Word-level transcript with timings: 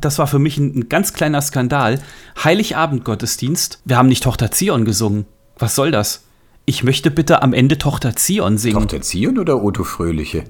Das 0.00 0.20
war 0.20 0.28
für 0.28 0.38
mich 0.38 0.58
ein, 0.58 0.78
ein 0.78 0.88
ganz 0.88 1.12
kleiner 1.12 1.42
Skandal. 1.42 2.00
Heiligabend-Gottesdienst. 2.44 3.82
Wir 3.84 3.96
haben 3.96 4.08
nicht 4.08 4.22
Tochter 4.22 4.52
Zion 4.52 4.84
gesungen. 4.84 5.26
Was 5.58 5.74
soll 5.74 5.90
das? 5.90 6.24
Ich 6.66 6.84
möchte 6.84 7.10
bitte 7.10 7.42
am 7.42 7.52
Ende 7.52 7.78
Tochter 7.78 8.14
Zion 8.14 8.58
singen. 8.58 8.78
Tochter 8.78 9.00
Zion 9.00 9.38
oder 9.38 9.60
Otto 9.60 9.82
Fröhliche? 9.82 10.44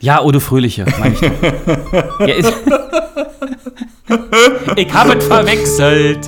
Ja, 0.00 0.20
Odo 0.20 0.40
Fröhliche, 0.40 0.84
meine 0.98 1.14
ich 1.14 1.20
ja, 2.18 2.34
ist 2.34 2.52
ich 4.74 4.92
habe 4.92 5.16
es 5.16 5.24
verwechselt. 5.24 6.24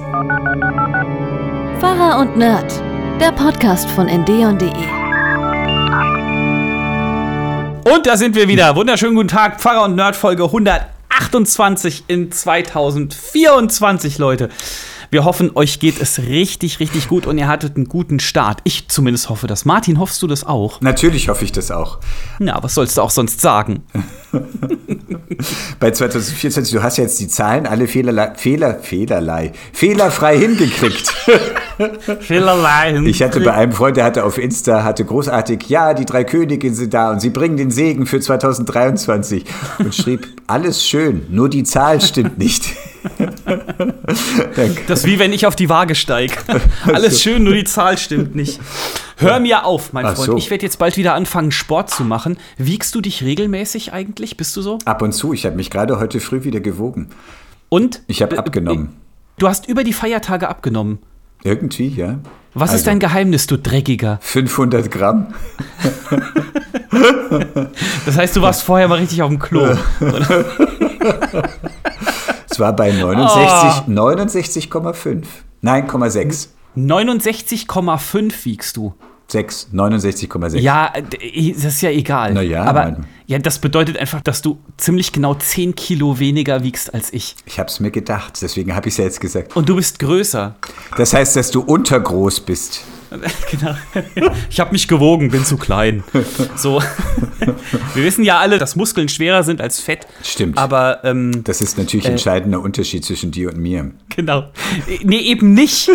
Pfarrer 1.81 2.21
und 2.21 2.37
Nerd, 2.37 2.73
der 3.21 3.33
Podcast 3.33 3.91
von 3.91 4.07
endeon.de. 4.07 5.04
Und 7.85 8.07
da 8.07 8.17
sind 8.17 8.35
wir 8.35 8.49
wieder. 8.49 8.77
Wunderschönen 8.77 9.15
guten 9.15 9.29
Tag, 9.29 9.61
Pfarrer 9.61 9.85
und 9.85 9.95
Nerd 9.95 10.17
Folge 10.17 10.45
128 10.45 12.05
in 12.07 12.33
2024, 12.33 14.17
Leute. 14.17 14.49
Wir 15.15 15.25
hoffen, 15.25 15.53
euch 15.55 15.79
geht 15.79 16.03
es 16.03 16.19
richtig, 16.19 16.81
richtig 16.81 17.07
gut 17.07 17.29
und 17.29 17.39
ihr 17.39 17.47
hattet 17.47 17.77
einen 17.77 17.85
guten 17.85 18.19
Start. 18.19 18.59
Ich 18.65 18.89
zumindest 18.89 19.29
hoffe 19.29 19.47
das. 19.47 19.65
Martin, 19.65 20.01
hoffst 20.01 20.21
du 20.25 20.27
das 20.27 20.43
auch? 20.43 20.81
Natürlich 20.81 21.29
hoffe 21.29 21.45
ich 21.45 21.53
das 21.53 21.71
auch. 21.71 22.01
Na, 22.41 22.61
was 22.65 22.75
sollst 22.75 22.97
du 22.97 23.03
auch 23.03 23.11
sonst 23.11 23.41
sagen? 23.41 23.85
Bei 25.79 25.93
2024, 25.93 26.75
du 26.75 26.83
hast 26.83 26.97
ja 26.97 27.05
jetzt 27.05 27.21
die 27.21 27.29
Zahlen 27.29 27.69
alle 27.69 27.87
fehlerlei, 27.87 28.35
Fehler, 28.35 28.81
fehlerlei, 28.81 29.53
fehlerfrei 29.73 30.37
hingekriegt. 30.37 31.09
Fehlerlei. 32.19 33.01
Ich 33.05 33.23
hatte 33.23 33.41
bei 33.41 33.53
einem 33.53 33.71
Freund, 33.71 33.97
der 33.97 34.05
hatte 34.05 34.25
auf 34.25 34.39
Insta, 34.39 34.83
hatte 34.83 35.05
großartig, 35.05 35.69
ja, 35.69 35.95
die 35.95 36.07
drei 36.07 36.25
Königinnen 36.25 36.75
sind 36.75 36.93
da 36.93 37.13
und 37.13 37.21
sie 37.21 37.31
bringen 37.31 37.57
den 37.57 37.71
Segen 37.71 38.07
für 38.07 38.19
2023 38.19 39.45
und 39.79 39.95
schrieb, 39.95 40.27
alles 40.49 40.85
schön, 40.85 41.27
nur 41.31 41.49
die 41.49 41.63
Zahl 41.63 42.01
stimmt 42.01 42.39
nicht. 42.39 42.75
Das 44.87 45.01
ist 45.01 45.07
wie 45.07 45.19
wenn 45.19 45.33
ich 45.33 45.47
auf 45.47 45.57
die 45.57 45.69
Waage 45.69 45.95
steige. 45.95 46.35
Alles 46.87 47.21
schön, 47.23 47.43
nur 47.45 47.55
die 47.55 47.65
Zahl 47.65 47.99
stimmt 47.99 48.35
nicht. 48.35 48.61
Hör 49.17 49.41
mir 49.41 49.65
auf, 49.65 49.93
mein 49.93 50.07
Ach 50.07 50.15
Freund. 50.15 50.27
so. 50.27 50.37
Ich 50.37 50.51
werde 50.51 50.65
jetzt 50.65 50.79
bald 50.79 50.97
wieder 50.97 51.15
anfangen, 51.15 51.53
Sport 51.53 51.91
zu 51.91 52.05
machen. 52.05 52.37
Wiegst 52.57 52.95
du 52.95 53.01
dich 53.01 53.23
regelmäßig 53.23 53.93
eigentlich? 53.93 54.37
Bist 54.37 54.57
du 54.57 54.63
so? 54.63 54.79
Ab 54.85 55.03
und 55.03 55.13
zu, 55.13 55.33
ich 55.33 55.47
habe 55.47 55.57
mich 55.57 55.71
gerade 55.71 55.99
heute 55.99 56.21
früh 56.21 56.45
wieder 56.45 56.61
gewogen. 56.61 57.11
Und? 57.69 58.03
Ich 58.07 58.23
habe 58.23 58.37
Äh, 58.37 58.39
abgenommen. 58.39 58.91
Du 59.39 59.49
hast 59.49 59.69
über 59.69 59.85
die 59.85 59.93
Feiertage 59.93 60.49
abgenommen. 60.49 60.99
Irgendwie, 61.43 61.89
ja. 61.89 62.19
Was 62.55 62.71
ist 62.71 62.75
Also, 62.75 62.85
dein 62.87 63.01
Geheimnis, 63.01 63.47
du 63.47 63.59
Dreckiger? 63.59 64.19
500 64.23 64.91
Gramm. 64.91 65.35
Das 68.07 68.17
heißt, 68.17 68.37
du 68.37 68.43
warst 68.43 68.63
vorher 68.63 68.87
mal 68.87 68.99
richtig 68.99 69.21
auf 69.23 69.29
dem 69.29 69.41
Klo. 69.41 69.77
Es 72.55 72.61
war 72.61 72.73
bei 72.73 72.93
69 72.93 73.93
69,5. 73.93 75.25
Nein, 75.61 75.89
0,6. 75.89 76.47
69,5 76.77 78.33
wiegst 78.45 78.77
du. 78.77 78.95
6, 79.27 79.71
69,6. 79.75 80.59
Ja, 80.59 80.93
das 80.93 81.65
ist 81.65 81.81
ja 81.81 81.91
egal. 81.91 82.33
Na 82.33 82.43
ja, 82.43 82.63
aber 82.63 82.99
ja, 83.27 83.41
das 83.41 83.59
bedeutet 83.59 83.99
einfach, 83.99 84.21
dass 84.21 84.41
du 84.41 84.61
ziemlich 84.77 85.11
genau 85.11 85.35
10 85.35 85.75
Kilo 85.75 86.21
weniger 86.21 86.63
wiegst 86.63 86.95
als 86.95 87.13
ich. 87.13 87.35
Ich 87.45 87.59
habe 87.59 87.69
es 87.69 87.81
mir 87.81 87.91
gedacht, 87.91 88.41
deswegen 88.41 88.77
habe 88.77 88.87
ich 88.87 88.95
es 88.95 88.99
ja 88.99 89.05
jetzt 89.05 89.21
gesagt. 89.21 89.57
Und 89.57 89.69
du 89.69 89.75
bist 89.75 89.99
größer. 89.99 90.55
Das 90.97 91.13
heißt, 91.13 91.35
dass 91.35 91.51
du 91.51 91.61
untergroß 91.61 92.39
bist. 92.39 92.85
genau. 93.51 93.75
Ich 94.51 94.61
habe 94.61 94.73
mich 94.73 94.89
gewogen, 94.89 95.31
bin 95.31 95.45
zu 95.45 95.57
klein. 95.57 96.05
So. 96.57 96.83
Wir 97.95 98.05
wissen 98.05 98.25
ja 98.25 98.39
alle, 98.39 98.59
dass 98.59 98.77
Muskeln 98.77 99.09
schwerer 99.09 99.43
sind 99.43 99.61
als 99.61 99.81
Fett. 99.81 100.07
Stimmt. 100.23 100.59
Aber 100.59 101.05
ähm, 101.05 101.43
Das 101.45 101.61
ist 101.61 101.79
natürlich 101.79 102.07
ein 102.07 102.13
entscheidender 102.13 102.61
Unterschied 102.61 103.05
zwischen 103.05 103.31
dir 103.31 103.51
und 103.51 103.59
mir. 103.59 103.91
genau. 104.09 104.45
Nee, 105.03 105.19
eben 105.19 105.55
nicht. 105.55 105.91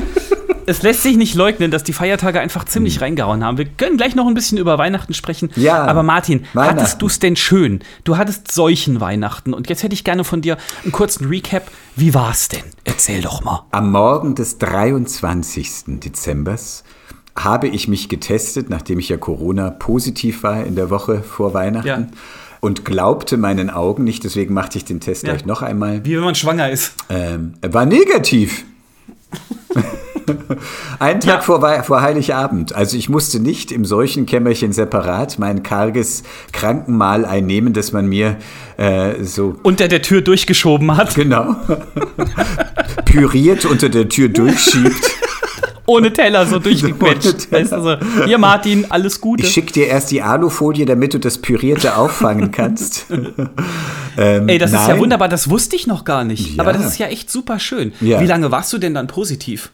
Es 0.66 0.84
lässt 0.84 1.02
sich 1.02 1.18
nicht 1.18 1.34
leugnen, 1.34 1.72
dass 1.72 1.84
die 1.84 1.94
Feiertage 1.94 2.40
einfach 2.40 2.64
ziemlich 2.64 3.02
reingehauen 3.02 3.44
haben. 3.44 3.58
Wir 3.58 3.66
können 3.66 3.98
gleich 3.98 4.14
noch 4.14 4.28
ein 4.28 4.36
bisschen 4.36 4.60
über 4.60 4.78
Weihnachten 4.78 5.16
sprechen. 5.16 5.50
Ja, 5.56 5.84
Aber 5.86 6.04
Martin, 6.04 6.46
hattest 6.56 7.02
du 7.02 7.08
es 7.08 7.18
denn 7.18 7.36
schön? 7.36 7.80
Du 8.04 8.18
hattest 8.18 8.52
solchen 8.52 9.02
Weihnachten. 9.02 9.56
Und 9.56 9.68
jetzt 9.68 9.82
hätte 9.82 9.96
ich 9.96 10.04
gerne 10.04 10.24
von 10.24 10.42
dir 10.42 10.58
einen 10.84 10.92
kurzen 10.92 11.26
Recap. 11.28 11.72
Wie 11.96 12.14
war's 12.14 12.50
denn? 12.50 12.62
Erzähl 12.84 13.22
doch 13.22 13.44
mal. 13.44 13.66
Am 13.72 13.92
Morgen 13.92 14.36
des 14.36 14.60
23. 14.60 16.00
Dezembers 16.00 16.84
habe 17.44 17.68
ich 17.68 17.88
mich 17.88 18.10
getestet, 18.10 18.70
nachdem 18.70 19.00
ich 19.00 19.10
ja 19.10 19.18
Corona 19.18 19.70
positiv 19.72 20.44
war 20.44 20.64
in 20.66 20.76
der 20.76 20.90
Woche 20.90 21.22
vor 21.24 21.54
Weihnachten. 21.54 21.88
Ja. 21.88 22.08
Und 22.62 22.84
glaubte 22.84 23.38
meinen 23.38 23.70
Augen 23.70 24.04
nicht, 24.04 24.24
deswegen 24.26 24.54
machte 24.54 24.78
ich 24.78 24.86
den 24.86 25.00
Test 25.00 25.24
Ja. 25.24 25.30
gleich 25.34 25.46
noch 25.46 25.62
einmal. 25.62 26.04
Wie 26.06 26.16
wenn 26.18 26.24
man 26.26 26.36
schwanger 26.36 26.70
ist. 26.70 26.94
Ähm, 27.10 27.54
er 27.62 27.74
war 27.74 27.86
negativ. 27.86 28.66
Einen 31.00 31.22
Tag 31.22 31.36
Ja. 31.38 31.42
vor, 31.42 31.84
vor 31.84 32.02
Heiligabend. 32.02 32.76
Also 32.76 32.98
ich 32.98 33.10
musste 33.10 33.40
nicht 33.40 33.72
im 33.72 33.86
Seuchenkämmerchen 33.86 34.74
separat 34.74 35.40
mein 35.40 35.64
karges 35.64 36.24
Krankenmahl 36.52 37.26
einnehmen, 37.26 37.74
das 37.74 37.94
man 37.94 38.08
mir 38.08 38.38
äh, 38.78 39.24
so 39.24 39.56
Unter 39.64 39.88
der 39.88 40.02
Tür 40.02 40.22
durchgeschoben 40.22 40.96
hat. 40.98 41.16
genau 41.16 41.56
püriert 43.06 43.66
unter 43.66 43.90
der 43.90 44.10
Tür 44.10 44.30
durchschiebt. 44.30 45.12
Ohne 45.90 46.14
Teller 46.14 46.46
so 46.46 46.60
durchgequetscht. 46.60 47.52
Weißt 47.52 47.72
du, 47.72 47.82
so, 47.82 47.98
hier 48.26 48.38
Martin, 48.38 48.86
alles 48.90 49.20
Gute. 49.20 49.44
Ich 49.44 49.52
schicke 49.52 49.74
dir 49.74 49.88
erst 49.88 50.12
die 50.12 50.22
Alufolie, 50.22 50.86
damit 50.86 51.16
du 51.16 51.20
das 51.20 51.40
Pürierte 51.40 51.98
auffangen 51.98 52.52
kannst. 52.52 53.08
ähm, 53.10 54.48
Ey, 54.48 54.60
das 54.60 54.72
ist 54.72 54.82
ja 54.82 54.90
nein. 54.90 55.00
wunderbar, 55.00 55.30
das 55.30 55.50
wusste 55.50 55.76
ich 55.76 55.88
noch 55.88 56.06
gar 56.06 56.24
nicht. 56.24 56.56
Ja. 56.56 56.64
Aber 56.64 56.74
das 56.74 56.86
ist 56.86 57.00
ja 57.00 57.08
echt 57.08 57.32
super 57.32 57.58
schön. 57.58 57.92
Ja. 58.02 58.22
Wie 58.22 58.28
lange 58.28 58.52
warst 58.52 58.72
du 58.72 58.78
denn 58.78 58.94
dann 58.94 59.08
positiv? 59.08 59.72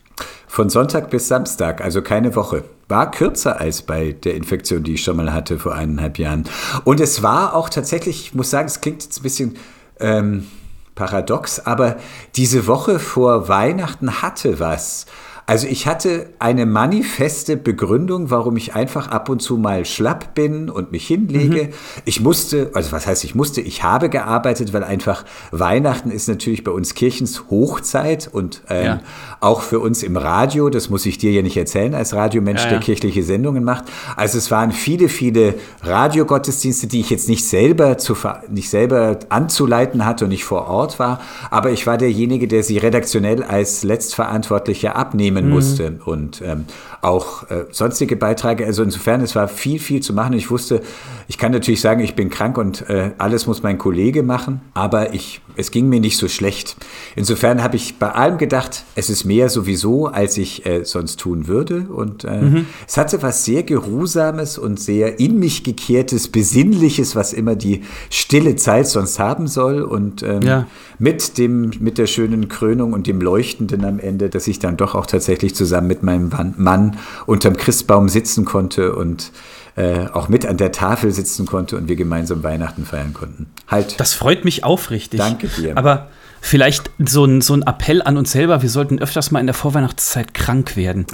Von 0.48 0.70
Sonntag 0.70 1.10
bis 1.10 1.28
Samstag, 1.28 1.82
also 1.82 2.02
keine 2.02 2.34
Woche. 2.38 2.64
War 2.88 3.12
kürzer 3.12 3.60
als 3.60 3.82
bei 3.82 4.14
der 4.14 4.36
Infektion, 4.36 4.84
die 4.84 4.94
ich 4.94 5.04
schon 5.04 5.18
mal 5.18 5.34
hatte 5.34 5.60
vor 5.60 5.76
eineinhalb 5.76 6.18
Jahren. 6.18 6.46
Und 6.86 7.02
es 7.02 7.24
war 7.24 7.56
auch 7.56 7.68
tatsächlich, 7.68 8.28
ich 8.28 8.34
muss 8.36 8.52
sagen, 8.52 8.68
es 8.68 8.80
klingt 8.80 9.04
jetzt 9.04 9.20
ein 9.20 9.24
bisschen 9.24 9.56
ähm, 10.00 10.46
paradox, 10.94 11.60
aber 11.60 11.98
diese 12.38 12.68
Woche 12.68 13.00
vor 13.00 13.50
Weihnachten 13.50 14.22
hatte 14.22 14.62
was. 14.62 15.08
Also 15.48 15.68
ich 15.68 15.86
hatte 15.86 16.30
eine 16.40 16.66
manifeste 16.66 17.56
Begründung, 17.56 18.32
warum 18.32 18.58
ich 18.58 18.74
einfach 18.74 19.10
ab 19.10 19.30
und 19.30 19.44
zu 19.44 19.58
mal 19.58 19.86
schlapp 19.86 20.34
bin 20.34 20.72
und 20.72 20.92
mich 20.92 21.06
hinlege. 21.06 21.70
Ich 22.04 22.20
musste, 22.20 22.72
also 22.74 22.92
was 22.92 23.06
heißt 23.06 23.24
ich 23.24 23.36
musste, 23.36 23.62
ich 23.62 23.84
habe 23.84 24.10
gearbeitet, 24.10 24.74
weil 24.74 24.84
einfach 24.84 25.24
Weihnachten 25.52 26.10
ist 26.10 26.28
natürlich 26.28 26.64
bei 26.64 26.72
uns 26.72 26.96
Kirchens 26.96 27.44
Hochzeit 27.52 28.28
und 28.32 28.64
ähm, 28.70 28.86
Ja. 28.86 29.00
auch 29.40 29.62
für 29.62 29.80
uns 29.80 30.02
im 30.02 30.18
Radio, 30.18 30.70
das 30.72 30.90
muss 30.90 31.06
ich 31.06 31.20
dir 31.20 31.32
ja 31.32 31.44
nicht 31.44 31.58
erzählen, 31.58 31.94
als 31.94 32.16
Radiomensch, 32.16 32.64
Ja, 32.64 32.70
der 32.70 32.78
ja. 32.80 32.84
kirchliche 32.84 33.22
Sendungen 33.22 33.64
macht. 33.64 33.84
Also 34.16 34.40
es 34.40 34.50
waren 34.50 34.72
viele, 34.72 35.10
viele 35.10 35.54
Radiogottesdienste, 35.84 36.88
die 36.88 37.02
ich 37.02 37.12
jetzt 37.12 37.30
nicht 37.30 37.48
selber, 37.48 38.00
zu, 38.00 38.16
nicht 38.50 38.70
selber 38.72 39.20
anzuleiten 39.30 40.06
hatte 40.06 40.26
und 40.26 40.30
nicht 40.30 40.44
vor 40.46 40.68
Ort 40.68 40.98
war, 40.98 41.22
aber 41.52 41.70
ich 41.72 41.86
war 41.86 41.98
derjenige, 42.00 42.48
der 42.48 42.64
sie 42.64 42.80
redaktionell 42.80 43.44
als 43.44 43.84
Letztverantwortlicher 43.84 44.96
abnehmen 44.96 45.35
Mhm. 45.44 45.50
musste 45.50 46.00
und 46.06 46.42
ähm, 46.42 46.66
auch 47.06 47.50
äh, 47.50 47.66
sonstige 47.72 48.16
Beiträge. 48.16 48.66
Also 48.66 48.84
insofern, 48.84 49.22
es 49.22 49.36
war 49.36 49.48
viel, 49.48 49.80
viel 49.80 50.02
zu 50.02 50.14
machen. 50.14 50.34
Ich 50.34 50.50
wusste, 50.50 50.82
ich 51.28 51.38
kann 51.38 51.52
natürlich 51.52 51.82
sagen, 51.82 52.02
ich 52.02 52.16
bin 52.16 52.30
krank 52.30 52.58
und 52.58 52.90
äh, 52.90 53.12
alles 53.18 53.48
muss 53.48 53.64
mein 53.64 53.78
Kollege 53.78 54.24
machen, 54.24 54.62
aber 54.74 55.14
ich, 55.14 55.42
es 55.56 55.72
ging 55.72 55.88
mir 55.88 56.00
nicht 56.00 56.18
so 56.18 56.28
schlecht. 56.28 56.76
Insofern 57.16 57.62
habe 57.64 57.76
ich 57.76 57.98
bei 58.00 58.12
allem 58.12 58.38
gedacht, 58.38 58.84
es 58.96 59.10
ist 59.10 59.24
mehr 59.24 59.50
sowieso, 59.50 60.08
als 60.08 60.38
ich 60.38 60.66
äh, 60.66 60.84
sonst 60.84 61.20
tun 61.20 61.48
würde. 61.48 61.86
Und 61.90 62.24
äh, 62.24 62.42
Mhm. 62.42 62.66
es 62.88 62.98
hatte 62.98 63.22
was 63.22 63.46
sehr 63.46 63.64
Geruhsames 63.64 64.58
und 64.58 64.80
sehr 64.80 65.20
in 65.20 65.40
mich 65.40 65.64
gekehrtes, 65.64 66.28
Besinnliches, 66.28 67.16
was 67.16 67.34
immer 67.34 67.56
die 67.56 67.82
stille 68.10 68.56
Zeit 68.56 68.88
sonst 68.88 69.20
haben 69.20 69.48
soll. 69.48 69.82
Und 69.84 70.24
ähm, 70.24 70.42
Ja. 70.42 70.68
mit 71.00 71.38
dem, 71.38 71.72
mit 71.80 71.98
der 71.98 72.08
schönen 72.08 72.48
Krönung 72.50 72.94
und 72.94 73.08
dem 73.08 73.22
Leuchtenden 73.22 73.86
am 73.86 74.00
Ende, 74.00 74.30
dass 74.30 74.48
ich 74.48 74.60
dann 74.60 74.76
doch 74.78 74.96
auch 74.96 75.06
tatsächlich 75.06 75.56
zusammen 75.56 75.88
mit 75.88 76.04
meinem 76.04 76.32
Wan- 76.32 76.95
Mann 76.96 77.04
unterm 77.26 77.58
Christbaum 77.58 78.10
sitzen 78.10 78.46
konnte 78.46 78.96
und 78.96 79.32
äh, 79.76 80.08
auch 80.14 80.30
mit 80.30 80.46
an 80.46 80.58
der 80.58 80.72
Tafel 80.72 81.12
sitzen 81.12 81.46
konnte 81.46 81.78
und 81.78 81.88
wir 81.90 81.96
gemeinsam 81.96 82.44
Weihnachten 82.44 82.86
feiern 82.86 83.14
konnten. 83.14 83.48
Halt. 83.68 84.00
Das 84.00 84.14
freut 84.14 84.46
mich 84.46 84.64
aufrichtig. 84.64 85.20
Danke 85.20 85.48
dir. 85.48 85.78
Aber 85.78 86.08
vielleicht 86.46 86.92
so 87.00 87.26
ein, 87.26 87.42
so 87.42 87.56
ein 87.56 87.64
Appell 87.64 88.02
an 88.04 88.18
uns 88.18 88.32
selber, 88.32 88.62
wir 88.62 88.70
sollten 88.70 89.00
öfters 89.00 89.32
mal 89.32 89.40
in 89.40 89.48
der 89.48 89.56
Vorweihnachtszeit 89.56 90.34
krank 90.34 90.76
werden, 90.78 91.08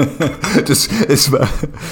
Das, 0.66 0.88
es 1.06 1.30
war, 1.30 1.46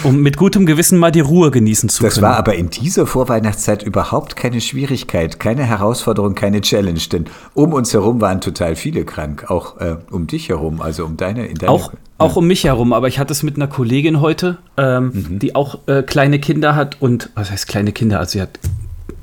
um 0.04 0.20
mit 0.22 0.36
gutem 0.38 0.64
Gewissen 0.64 0.98
mal 0.98 1.12
die 1.12 1.20
Ruhe 1.20 1.50
genießen 1.50 1.88
zu 1.90 2.02
das 2.02 2.14
können. 2.14 2.26
war 2.26 2.36
aber 2.36 2.54
in 2.54 2.70
dieser 2.70 3.06
Vorweihnachtszeit 3.06 3.82
überhaupt 3.82 4.36
keine 4.36 4.60
Schwierigkeit, 4.60 5.38
keine 5.38 5.64
Herausforderung, 5.64 6.34
keine 6.34 6.62
Challenge, 6.62 7.00
denn 7.12 7.26
um 7.54 7.74
uns 7.74 7.92
herum 7.92 8.20
waren 8.20 8.40
total 8.40 8.74
viele 8.74 9.04
krank, 9.04 9.50
auch 9.50 9.78
äh, 9.80 9.96
um 10.10 10.26
dich 10.26 10.48
herum, 10.48 10.80
also 10.80 11.04
um 11.04 11.16
deine, 11.16 11.46
in 11.46 11.56
deiner, 11.56 11.72
Auch, 11.72 11.92
auch 12.18 12.36
um 12.36 12.46
mich 12.46 12.64
herum, 12.64 12.92
aber 12.92 13.08
ich 13.08 13.18
hatte 13.18 13.32
es 13.32 13.42
mit 13.42 13.56
einer 13.56 13.68
Kollegin 13.68 14.20
heute, 14.20 14.58
ähm, 14.76 15.12
Mhm. 15.14 15.38
die 15.38 15.54
auch 15.54 15.78
äh, 15.86 16.02
kleine 16.02 16.38
Kinder 16.38 16.74
hat 16.74 16.96
und, 17.00 17.30
was 17.34 17.50
heißt 17.50 17.68
kleine 17.68 17.92
Kinder? 17.92 18.18
Also 18.18 18.32
sie 18.32 18.42
hat 18.42 18.58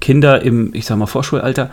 Kinder 0.01 0.41
im, 0.41 0.73
ich 0.73 0.85
sag 0.85 0.97
mal, 0.97 1.05
Vorschulalter 1.07 1.71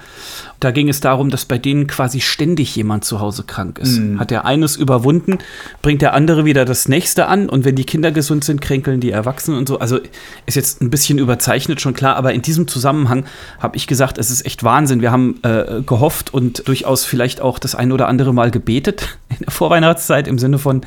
Da 0.63 0.71
ging 0.71 0.89
es 0.89 1.01
darum, 1.01 1.29
dass 1.29 1.45
bei 1.45 1.59
denen 1.59 1.89
quasi 1.89 2.21
ständig 2.21 2.77
jemand 2.77 3.05
zu 3.05 3.19
Hause 3.19 3.43
krank 3.43 3.81
ist. 3.81 4.01
Hat 4.19 4.31
der 4.31 4.45
eines 4.45 4.77
überwunden, 4.77 5.39
bringt 5.83 6.03
der 6.03 6.15
andere 6.15 6.45
wieder 6.45 6.65
das 6.65 6.87
nächste 6.87 7.27
an 7.27 7.49
und 7.49 7.65
wenn 7.65 7.75
die 7.75 7.83
Kinder 7.83 8.13
gesund 8.13 8.45
sind, 8.45 8.61
kränkeln 8.61 9.01
die 9.01 9.11
Erwachsenen 9.11 9.59
und 9.59 9.67
so. 9.67 9.81
Also 9.81 9.99
ist 10.47 10.55
jetzt 10.55 10.81
ein 10.81 10.89
bisschen 10.89 11.19
überzeichnet, 11.19 11.81
schon 11.81 11.95
klar, 11.95 12.15
aber 12.15 12.33
in 12.33 12.43
diesem 12.43 12.69
Zusammenhang 12.69 13.25
habe 13.59 13.77
ich 13.77 13.89
gesagt, 13.89 14.19
es 14.19 14.31
ist 14.31 14.47
echt 14.47 14.63
Wahnsinn. 14.63 15.01
Wir 15.01 15.11
haben 15.11 15.41
äh, 15.43 15.83
gehofft 15.85 16.33
und 16.33 16.69
durchaus 16.69 17.05
vielleicht 17.05 17.41
auch 17.41 17.59
das 17.59 17.75
ein 17.75 17.91
oder 17.91 18.07
andere 18.07 18.33
Mal 18.33 18.53
gebetet 18.53 19.19
in 19.31 19.39
der 19.41 19.51
Vorweihnachtszeit 19.51 20.29
im 20.29 20.39
Sinne 20.39 20.61
von, 20.61 20.83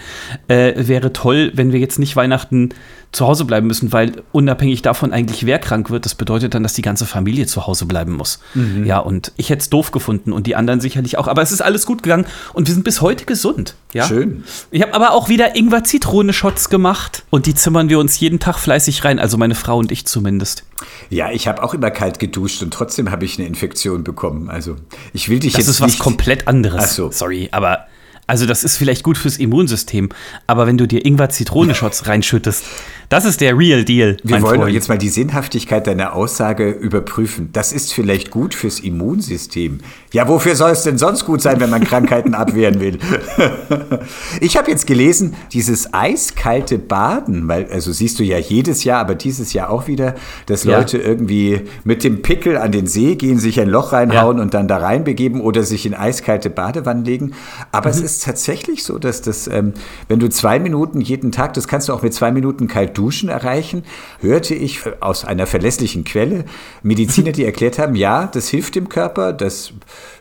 äh, 0.48 0.88
wäre 0.88 1.12
toll, 1.12 1.52
wenn 1.54 1.74
wir 1.74 1.82
jetzt 1.82 2.00
nicht 2.00 2.16
Weihnachten 2.16 2.70
zu 3.16 3.26
Hause 3.26 3.46
bleiben 3.46 3.66
müssen, 3.68 3.94
weil 3.94 4.24
unabhängig 4.34 4.82
davon 4.82 5.14
eigentlich 5.14 5.46
wer 5.46 5.58
krank 5.58 5.90
wird, 5.90 6.06
das 6.06 6.16
bedeutet 6.16 6.54
dann, 6.54 6.64
dass 6.64 6.74
die 6.74 6.82
ganze 6.82 7.06
Familie 7.06 7.48
zu 7.48 7.66
Hause 7.66 7.86
bleiben 7.86 8.14
muss. 8.14 8.40
Ja, 8.84 9.00
und 9.00 9.32
ich 9.38 9.50
hätte 9.50 9.62
es 9.62 9.70
doof 9.70 9.92
gefunden 9.92 10.34
und 10.34 10.48
die 10.48 10.56
anderen 10.56 10.82
sicherlich 10.82 11.18
auch. 11.18 11.28
Aber 11.28 11.42
es 11.42 11.52
ist 11.52 11.62
alles 11.62 11.86
gut 11.86 12.04
gegangen 12.04 12.26
und 12.54 12.68
wir 12.68 12.74
sind 12.74 12.84
bis 12.84 13.02
heute 13.02 13.26
gesund. 13.26 13.76
Ja? 13.94 14.06
Schön. 14.06 14.44
Ich 14.70 14.82
habe 14.82 14.94
aber 14.94 15.12
auch 15.12 15.30
wieder 15.30 15.56
Ingwer-Zitrone-Shots 15.56 16.70
gemacht 16.70 17.24
und 17.30 17.46
die 17.46 17.56
zimmern 17.56 17.88
wir 17.88 18.00
uns 18.00 18.20
jeden 18.20 18.40
Tag 18.40 18.58
fleißig 18.60 19.06
rein, 19.06 19.20
also 19.20 19.38
meine 19.38 19.56
Frau 19.56 19.78
und 19.78 19.92
ich 19.94 20.06
zumindest. 20.06 20.66
Ja, 21.10 21.32
ich 21.32 21.48
habe 21.48 21.64
auch 21.64 21.74
immer 21.74 21.92
kalt 21.92 22.20
geduscht 22.20 22.62
und 22.64 22.74
trotzdem 22.74 23.12
habe 23.12 23.24
ich 23.24 23.40
eine 23.40 23.48
Infektion 23.48 24.04
bekommen. 24.04 24.50
Also 24.50 24.76
ich 25.14 25.30
will 25.30 25.40
dich 25.40 25.54
Das 25.54 25.62
jetzt 25.62 25.70
ist 25.70 25.82
was 25.82 26.00
komplett 26.00 26.50
anderes. 26.50 26.84
Ach 26.84 26.90
so. 26.90 27.12
Sorry, 27.12 27.48
aber 27.52 27.86
also 28.28 28.46
das 28.46 28.64
ist 28.64 28.78
vielleicht 28.78 29.04
gut 29.04 29.18
fürs 29.18 29.38
Immunsystem, 29.38 30.10
aber 30.48 30.66
wenn 30.68 30.78
du 30.78 30.88
dir 30.88 31.06
Ingwer-Zitrone-Shots 31.06 32.08
reinschüttest, 32.08 32.64
das 33.10 33.24
ist 33.26 33.40
der 33.40 33.56
Real 33.56 33.84
Deal. 33.86 34.18
Wir 34.24 34.42
wollen 34.42 34.56
doch 34.56 34.62
Freund. 34.64 34.74
jetzt 34.74 34.90
mal 34.90 34.98
die 34.98 35.10
Sinnhaftigkeit 35.10 35.86
deiner 35.86 36.14
Aussage 36.14 36.72
überprüfen. 36.72 37.50
Das 37.54 37.72
ist 37.72 37.94
vielleicht 37.94 38.32
gut 38.32 38.56
fürs 38.56 38.80
Immunsystem. 38.80 39.80
Ja, 40.12 40.28
wofür 40.28 40.56
soll 40.56 40.72
es 40.72 40.82
denn 40.82 40.98
sonst 40.98 41.24
gut 41.26 41.40
sein, 41.42 41.60
wenn 41.60 41.70
man 41.70 41.84
Krankheiten 41.84 42.34
abwehren 42.34 42.80
will? 42.80 42.98
ich 44.42 44.58
habe 44.58 44.72
jetzt 44.72 44.88
gelesen, 44.88 45.36
dieses 45.54 45.94
eiskalte 45.94 46.78
Baden, 46.80 47.48
weil, 47.48 47.68
also 47.72 47.92
siehst 47.92 48.18
du 48.20 48.24
ja 48.24 48.38
jedes 48.40 48.84
Jahr, 48.84 49.00
aber 49.02 49.16
dieses 49.16 49.54
Jahr 49.54 49.70
auch 49.70 49.88
wieder, 49.88 50.16
dass 50.48 50.64
Ja. 50.64 50.78
Leute 50.80 50.98
irgendwie 50.98 51.62
mit 51.84 52.04
dem 52.04 52.22
Pickel 52.22 52.58
an 52.58 52.72
den 52.72 52.88
See 52.88 53.16
gehen, 53.16 53.38
sich 53.40 53.60
ein 53.60 53.70
Loch 53.70 53.94
reinhauen 53.94 54.40
und 54.40 54.54
dann 54.54 54.68
da 54.68 54.78
reinbegeben 54.78 55.42
oder 55.42 55.64
sich 55.64 55.86
in 55.86 55.94
eiskalte 55.94 56.50
Badewannen 56.50 57.06
legen. 57.06 57.34
Aber 57.72 57.90
Mhm. 57.90 57.96
es 57.96 58.02
ist 58.02 58.15
tatsächlich 58.24 58.84
so, 58.84 58.98
dass 58.98 59.22
das, 59.22 59.48
ähm, 59.48 59.74
wenn 60.08 60.20
du 60.20 60.30
zwei 60.30 60.60
Minuten 60.60 61.02
jeden 61.02 61.32
Tag, 61.32 61.54
das 61.54 61.68
kannst 61.68 61.90
du 61.90 61.94
auch 61.94 62.02
mit 62.02 62.14
zwei 62.14 62.32
Minuten 62.32 62.68
kalt 62.68 62.98
duschen 62.98 63.30
erreichen, 63.30 63.84
hörte 64.20 64.56
ich 64.56 64.82
aus 65.02 65.26
einer 65.26 65.48
verlässlichen 65.48 66.04
Quelle 66.04 66.46
Mediziner, 66.84 67.32
die 67.32 67.46
erklärt 67.46 67.80
haben, 67.80 67.96
ja, 67.96 68.28
das 68.28 68.50
hilft 68.50 68.76
dem 68.76 68.90
Körper, 68.90 69.34
das 69.34 69.74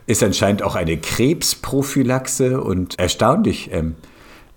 ist 0.07 0.23
anscheinend 0.23 0.63
auch 0.63 0.75
eine 0.75 0.97
Krebsprophylaxe 0.97 2.61
und 2.61 2.99
erstaunlich, 2.99 3.69
ähm, 3.71 3.95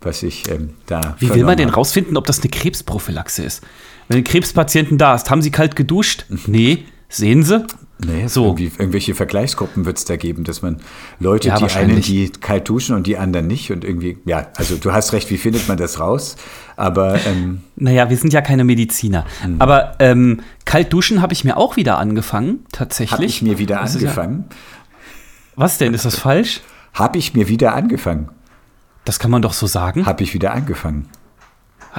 was 0.01 0.23
ich 0.23 0.49
ähm, 0.49 0.75
da. 0.85 1.15
Wie 1.19 1.33
will 1.33 1.43
man 1.43 1.57
denn 1.57 1.69
rausfinden, 1.69 2.15
ob 2.17 2.25
das 2.25 2.39
eine 2.39 2.49
Krebsprophylaxe 2.49 3.43
ist? 3.43 3.63
Wenn 4.07 4.23
du 4.23 4.29
Krebspatienten 4.29 4.97
da 4.97 5.13
hast, 5.13 5.29
haben 5.29 5.41
sie 5.41 5.51
kalt 5.51 5.75
geduscht? 5.75 6.25
Nee. 6.47 6.85
Sehen 7.11 7.41
Sie? 7.41 7.65
Nee, 8.01 8.27
So. 8.27 8.55
irgendwelche 8.57 9.13
Vergleichsgruppen 9.13 9.85
wird 9.85 9.97
es 9.97 10.05
da 10.05 10.15
geben, 10.15 10.45
dass 10.45 10.61
man 10.61 10.77
Leute, 11.19 11.49
Ja, 11.49 11.57
die 11.57 11.65
einen, 11.75 11.99
die 12.01 12.29
kalt 12.29 12.69
duschen 12.69 12.95
und 12.95 13.05
die 13.07 13.17
anderen 13.17 13.47
nicht 13.47 13.71
und 13.71 13.83
irgendwie, 13.83 14.17
ja, 14.25 14.47
also 14.55 14.77
du 14.77 14.93
hast 14.93 15.11
recht, 15.11 15.29
wie 15.29 15.37
findet 15.37 15.67
man 15.67 15.77
das 15.77 15.99
raus? 15.99 16.37
Aber 16.77 17.19
ähm, 17.25 17.61
Naja, 17.75 18.09
wir 18.09 18.15
sind 18.15 18.31
ja 18.31 18.39
keine 18.39 18.63
Mediziner. 18.63 19.25
Mhm. 19.45 19.55
Aber 19.59 19.97
ähm, 19.99 20.39
kalt 20.63 20.93
duschen 20.93 21.21
habe 21.21 21.33
ich 21.33 21.43
mir 21.43 21.57
auch 21.57 21.75
wieder 21.75 21.97
angefangen, 21.97 22.65
tatsächlich. 22.71 23.11
habe 23.11 23.25
ich 23.25 23.41
mir 23.41 23.57
wieder 23.57 23.75
Das 23.81 23.95
ist 23.95 24.01
ja- 24.01 24.07
angefangen? 24.09 24.45
Was 25.57 25.77
denn? 25.77 25.93
Ist 25.93 26.05
das 26.05 26.15
falsch? 26.17 26.61
Habe 26.93 27.17
ich 27.17 27.33
mir 27.33 27.49
wieder 27.49 27.75
angefangen? 27.75 28.29
Das 29.03 29.19
kann 29.19 29.29
man 29.29 29.41
doch 29.41 29.51
so 29.53 29.67
sagen. 29.67 30.05
Habe 30.05 30.23
ich 30.23 30.33
wieder 30.33 30.53
angefangen? 30.53 31.09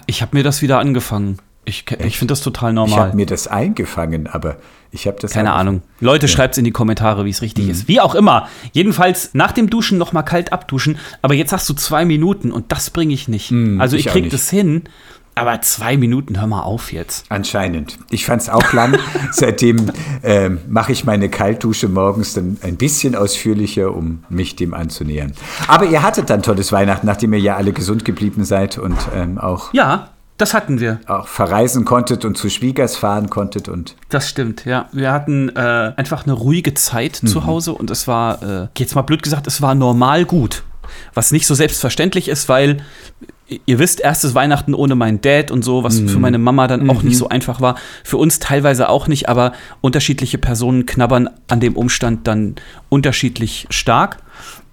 Ich 0.06 0.23
habe 0.23 0.35
mir 0.37 0.43
das 0.44 0.62
wieder 0.62 0.79
angefangen. 0.79 1.38
Ich, 1.65 1.85
ich 2.05 2.19
finde 2.19 2.33
das 2.33 2.41
total 2.41 2.71
Ich 2.71 2.75
normal. 2.75 2.99
habe 2.99 3.17
mir 3.17 3.27
das 3.27 3.47
eingefangen, 3.47 4.27
aber 4.27 4.57
ich 4.91 5.07
habe 5.07 5.19
das 5.21 5.33
Keine. 5.33 5.53
Ahnung. 5.53 5.83
Leute, 6.01 6.27
schreibt's 6.27 6.59
in 6.59 6.65
die 6.65 6.73
Kommentare, 6.73 7.25
wie 7.25 7.31
es 7.31 7.43
richtig 7.43 7.69
ist. 7.69 7.87
Wie 7.87 8.01
auch 8.01 8.15
immer. 8.15 8.49
Jedenfalls 8.73 9.31
nach 9.35 9.53
dem 9.53 9.71
Duschen 9.71 9.99
noch 9.99 10.12
mal 10.12 10.23
kalt 10.23 10.53
abduschen. 10.53 10.99
Aber 11.23 11.35
jetzt 11.35 11.53
hast 11.53 11.69
du 11.69 11.75
zwei 11.75 12.05
Minuten 12.05 12.51
und 12.51 12.73
das 12.73 12.91
bringe 12.91 13.15
ich 13.15 13.29
nicht. 13.29 13.53
also 13.79 13.97
ich 13.97 14.07
ich 14.07 14.12
krieg 14.12 14.31
das 14.31 14.51
hin. 14.51 14.85
Aber 15.37 15.61
zwei 15.62 15.97
Minuten, 15.97 16.41
hör 16.41 16.49
mal 16.49 16.62
auf 16.62 16.93
jetzt. 16.93 17.27
Anscheinend. 17.29 17.99
Ich 18.11 18.27
fand 18.27 18.43
es 18.43 18.49
auch 18.49 18.73
lang. 18.73 18.99
Seitdem 19.31 19.93
ähm, 20.25 20.59
mache 20.69 20.91
ich 20.93 21.05
meine 21.05 21.29
Kaltdusche 21.29 21.89
morgens 21.89 22.35
dann 22.35 22.59
ein 22.62 22.77
bisschen 22.77 23.15
ausführlicher, 23.15 23.95
um 23.95 24.25
mich 24.29 24.57
dem 24.57 24.75
anzunähern. 24.75 25.33
Aber 25.69 25.87
ihr 25.87 26.03
hattet 26.03 26.31
dann 26.31 26.43
tolles 26.43 26.73
Weihnachten, 26.73 27.07
nachdem 27.07 27.33
ihr 27.33 27.39
ja 27.39 27.57
alle 27.57 27.73
gesund 27.73 28.05
geblieben 28.05 28.45
seid 28.45 28.77
und 28.77 28.97
ähm, 29.15 29.39
auch, 29.39 29.73
Ja, 29.73 30.09
das 30.41 30.55
hatten 30.55 30.81
wir. 30.81 31.01
auch 31.07 31.29
verreisen 31.29 31.85
konntet 31.85 32.25
und 32.25 32.37
zu 32.39 32.49
Schwiegers 32.49 32.97
fahren 32.97 33.31
konntet. 33.31 33.69
Und 33.69 33.97
Das 34.09 34.29
stimmt, 34.29 34.65
ja. 34.65 34.89
Wir 34.93 35.13
hatten 35.13 35.49
äh, 35.51 35.93
einfach 35.97 36.25
eine 36.25 36.33
ruhige 36.33 36.75
Zeit 36.75 37.21
Mhm. 37.23 37.27
zu 37.29 37.47
Hause 37.47 37.73
und 37.73 37.91
es 37.91 38.07
war, 38.09 38.43
äh, 38.43 38.69
jetzt 38.79 38.95
mal 38.95 39.03
blöd 39.03 39.23
gesagt, 39.23 39.47
es 39.47 39.61
war 39.63 39.75
normal 39.75 40.25
gut. 40.25 40.63
Was 41.15 41.31
nicht 41.31 41.47
so 41.47 41.55
selbstverständlich 41.55 42.29
ist, 42.29 42.49
weil 42.49 42.79
ihr 43.67 43.79
wisst, 43.81 44.01
erstes 44.01 44.35
Weihnachten 44.35 44.75
ohne 44.75 44.95
meinen 44.95 45.21
Dad 45.21 45.51
und 45.51 45.65
so, 45.65 45.83
was 45.85 45.99
für 45.99 46.17
Mhm. 46.17 46.21
meine 46.21 46.39
Mama 46.39 46.67
dann 46.69 46.89
auch 46.89 47.03
nicht 47.03 47.17
so 47.19 47.29
einfach 47.29 47.61
war. 47.61 47.77
Für 48.05 48.17
uns 48.17 48.39
teilweise 48.39 48.89
auch 48.89 49.09
nicht, 49.09 49.29
aber 49.29 49.53
unterschiedliche 49.81 50.39
Personen 50.39 50.87
knabbern 50.87 51.29
an 51.49 51.59
dem 51.61 51.77
Umstand 51.77 52.27
dann 52.29 52.55
unterschiedlich 52.89 53.67
stark. 53.71 54.19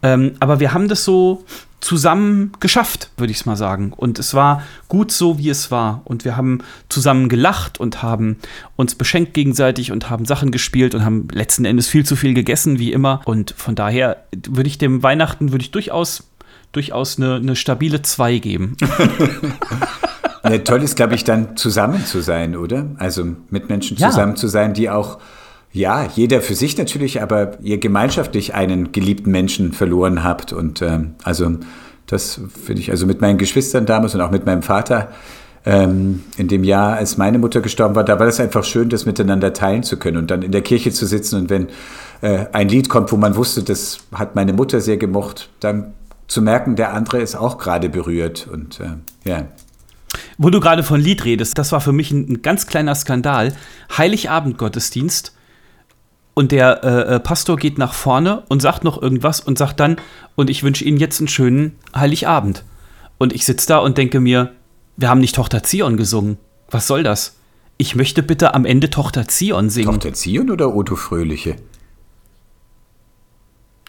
Ähm, 0.03 0.33
aber 0.39 0.59
wir 0.59 0.73
haben 0.73 0.87
das 0.87 1.03
so 1.03 1.43
zusammen 1.79 2.51
geschafft, 2.59 3.11
würde 3.17 3.31
ich 3.31 3.37
es 3.39 3.45
mal 3.45 3.55
sagen. 3.55 3.93
Und 3.95 4.19
es 4.19 4.33
war 4.33 4.63
gut 4.87 5.11
so, 5.11 5.37
wie 5.37 5.49
es 5.49 5.69
war. 5.69 6.01
Und 6.05 6.25
wir 6.25 6.35
haben 6.35 6.59
zusammen 6.89 7.29
gelacht 7.29 7.79
und 7.79 8.01
haben 8.01 8.37
uns 8.75 8.95
beschenkt 8.95 9.33
gegenseitig 9.33 9.91
und 9.91 10.09
haben 10.09 10.25
Sachen 10.25 10.51
gespielt 10.51 10.95
und 10.95 11.05
haben 11.05 11.27
letzten 11.31 11.65
Endes 11.65 11.87
viel 11.87 12.05
zu 12.05 12.15
viel 12.15 12.33
gegessen, 12.33 12.79
wie 12.79 12.91
immer. 12.91 13.21
Und 13.25 13.53
von 13.55 13.75
daher 13.75 14.23
würde 14.47 14.67
ich 14.67 14.77
dem 14.77 15.03
Weihnachten 15.03 15.51
würde 15.51 15.63
ich 15.63 15.71
durchaus 15.71 16.23
durchaus 16.73 17.17
eine, 17.17 17.35
eine 17.35 17.55
stabile 17.55 18.01
2 18.01 18.39
geben. 18.39 18.75
ja, 20.43 20.57
toll 20.59 20.83
ist, 20.83 20.95
glaube 20.95 21.15
ich, 21.15 21.23
dann 21.23 21.57
zusammen 21.57 22.05
zu 22.05 22.21
sein, 22.21 22.55
oder? 22.55 22.87
Also 22.97 23.25
mit 23.49 23.69
Menschen 23.69 23.97
Ja. 23.97 24.09
zusammen 24.09 24.35
zu 24.35 24.47
sein, 24.47 24.73
die 24.73 24.89
auch, 24.89 25.19
ja, 25.77 26.07
jeder 26.15 26.41
für 26.41 26.55
sich 26.55 26.77
natürlich, 26.77 27.21
aber 27.21 27.59
ihr 27.61 27.77
gemeinschaftlich 27.77 28.53
einen 28.53 28.91
geliebten 28.91 29.31
Menschen 29.31 29.71
verloren 29.71 30.23
habt. 30.23 30.51
Und 30.51 30.81
ähm, 30.81 31.15
also 31.23 31.57
das 32.07 32.41
finde 32.65 32.81
ich, 32.81 32.91
also 32.91 33.05
mit 33.05 33.21
meinen 33.21 33.37
Geschwistern 33.37 33.85
damals 33.85 34.15
und 34.15 34.21
auch 34.21 34.31
mit 34.31 34.45
meinem 34.45 34.63
Vater 34.63 35.09
ähm, 35.65 36.23
in 36.37 36.47
dem 36.47 36.63
Jahr, 36.63 36.95
als 36.95 37.17
meine 37.17 37.37
Mutter 37.37 37.61
gestorben 37.61 37.95
war, 37.95 38.03
da 38.03 38.17
war 38.19 38.25
das 38.25 38.39
einfach 38.39 38.63
schön, 38.63 38.89
das 38.89 39.05
miteinander 39.05 39.53
teilen 39.53 39.83
zu 39.83 39.97
können 39.97 40.17
und 40.17 40.31
dann 40.31 40.41
in 40.41 40.51
der 40.51 40.61
Kirche 40.61 40.91
zu 40.91 41.05
sitzen 41.05 41.41
und 41.41 41.49
wenn 41.49 41.67
äh, 42.21 42.45
ein 42.53 42.69
Lied 42.69 42.89
kommt, 42.89 43.11
wo 43.11 43.17
man 43.17 43.35
wusste, 43.35 43.63
das 43.63 43.99
hat 44.13 44.35
meine 44.35 44.53
Mutter 44.53 44.81
sehr 44.81 44.97
gemocht, 44.97 45.49
dann 45.59 45.93
zu 46.27 46.41
merken, 46.41 46.75
der 46.75 46.93
andere 46.93 47.21
ist 47.21 47.35
auch 47.35 47.57
gerade 47.57 47.89
berührt 47.89 48.47
und 48.51 48.79
äh, 48.79 49.29
ja. 49.29 49.45
Wo 50.37 50.49
du 50.49 50.59
gerade 50.59 50.83
von 50.83 50.99
Lied 50.99 51.25
redest, 51.25 51.57
das 51.57 51.71
war 51.71 51.81
für 51.81 51.91
mich 51.91 52.11
ein, 52.11 52.29
ein 52.29 52.41
ganz 52.41 52.65
kleiner 52.65 52.95
Skandal. 52.95 53.53
Heiligabend-Gottesdienst 53.97 55.33
und 56.37 56.51
der 56.51 56.83
äh, 56.83 57.15
äh, 57.15 57.19
Pastor 57.19 57.55
geht 57.57 57.79
nach 57.79 57.95
vorne 57.95 58.43
und 58.47 58.61
sagt 58.61 58.83
noch 58.83 59.01
irgendwas 59.01 59.39
und 59.39 59.57
sagt 59.57 59.79
dann, 59.79 59.95
und 60.35 60.51
ich 60.51 60.61
wünsche 60.61 60.83
Ihnen 60.83 60.97
jetzt 60.97 61.19
einen 61.19 61.27
schönen 61.27 61.75
Heiligabend. 61.95 62.63
Und 63.17 63.33
ich 63.33 63.43
sitze 63.43 63.65
da 63.65 63.79
und 63.79 63.97
denke 63.97 64.19
mir, 64.19 64.51
wir 64.97 65.09
haben 65.09 65.19
nicht 65.19 65.33
Tochter 65.33 65.63
Zion 65.63 65.97
gesungen. 65.97 66.37
Was 66.69 66.85
soll 66.85 67.01
das? 67.01 67.37
Ich 67.77 67.95
möchte 67.95 68.21
bitte 68.21 68.53
am 68.53 68.65
Ende 68.65 68.91
Tochter 68.91 69.27
Zion 69.27 69.71
singen. 69.71 69.87
Tochter 69.87 70.13
Zion 70.13 70.51
oder 70.51 70.75
Odo 70.75 70.95
Fröhliche? 70.95 71.55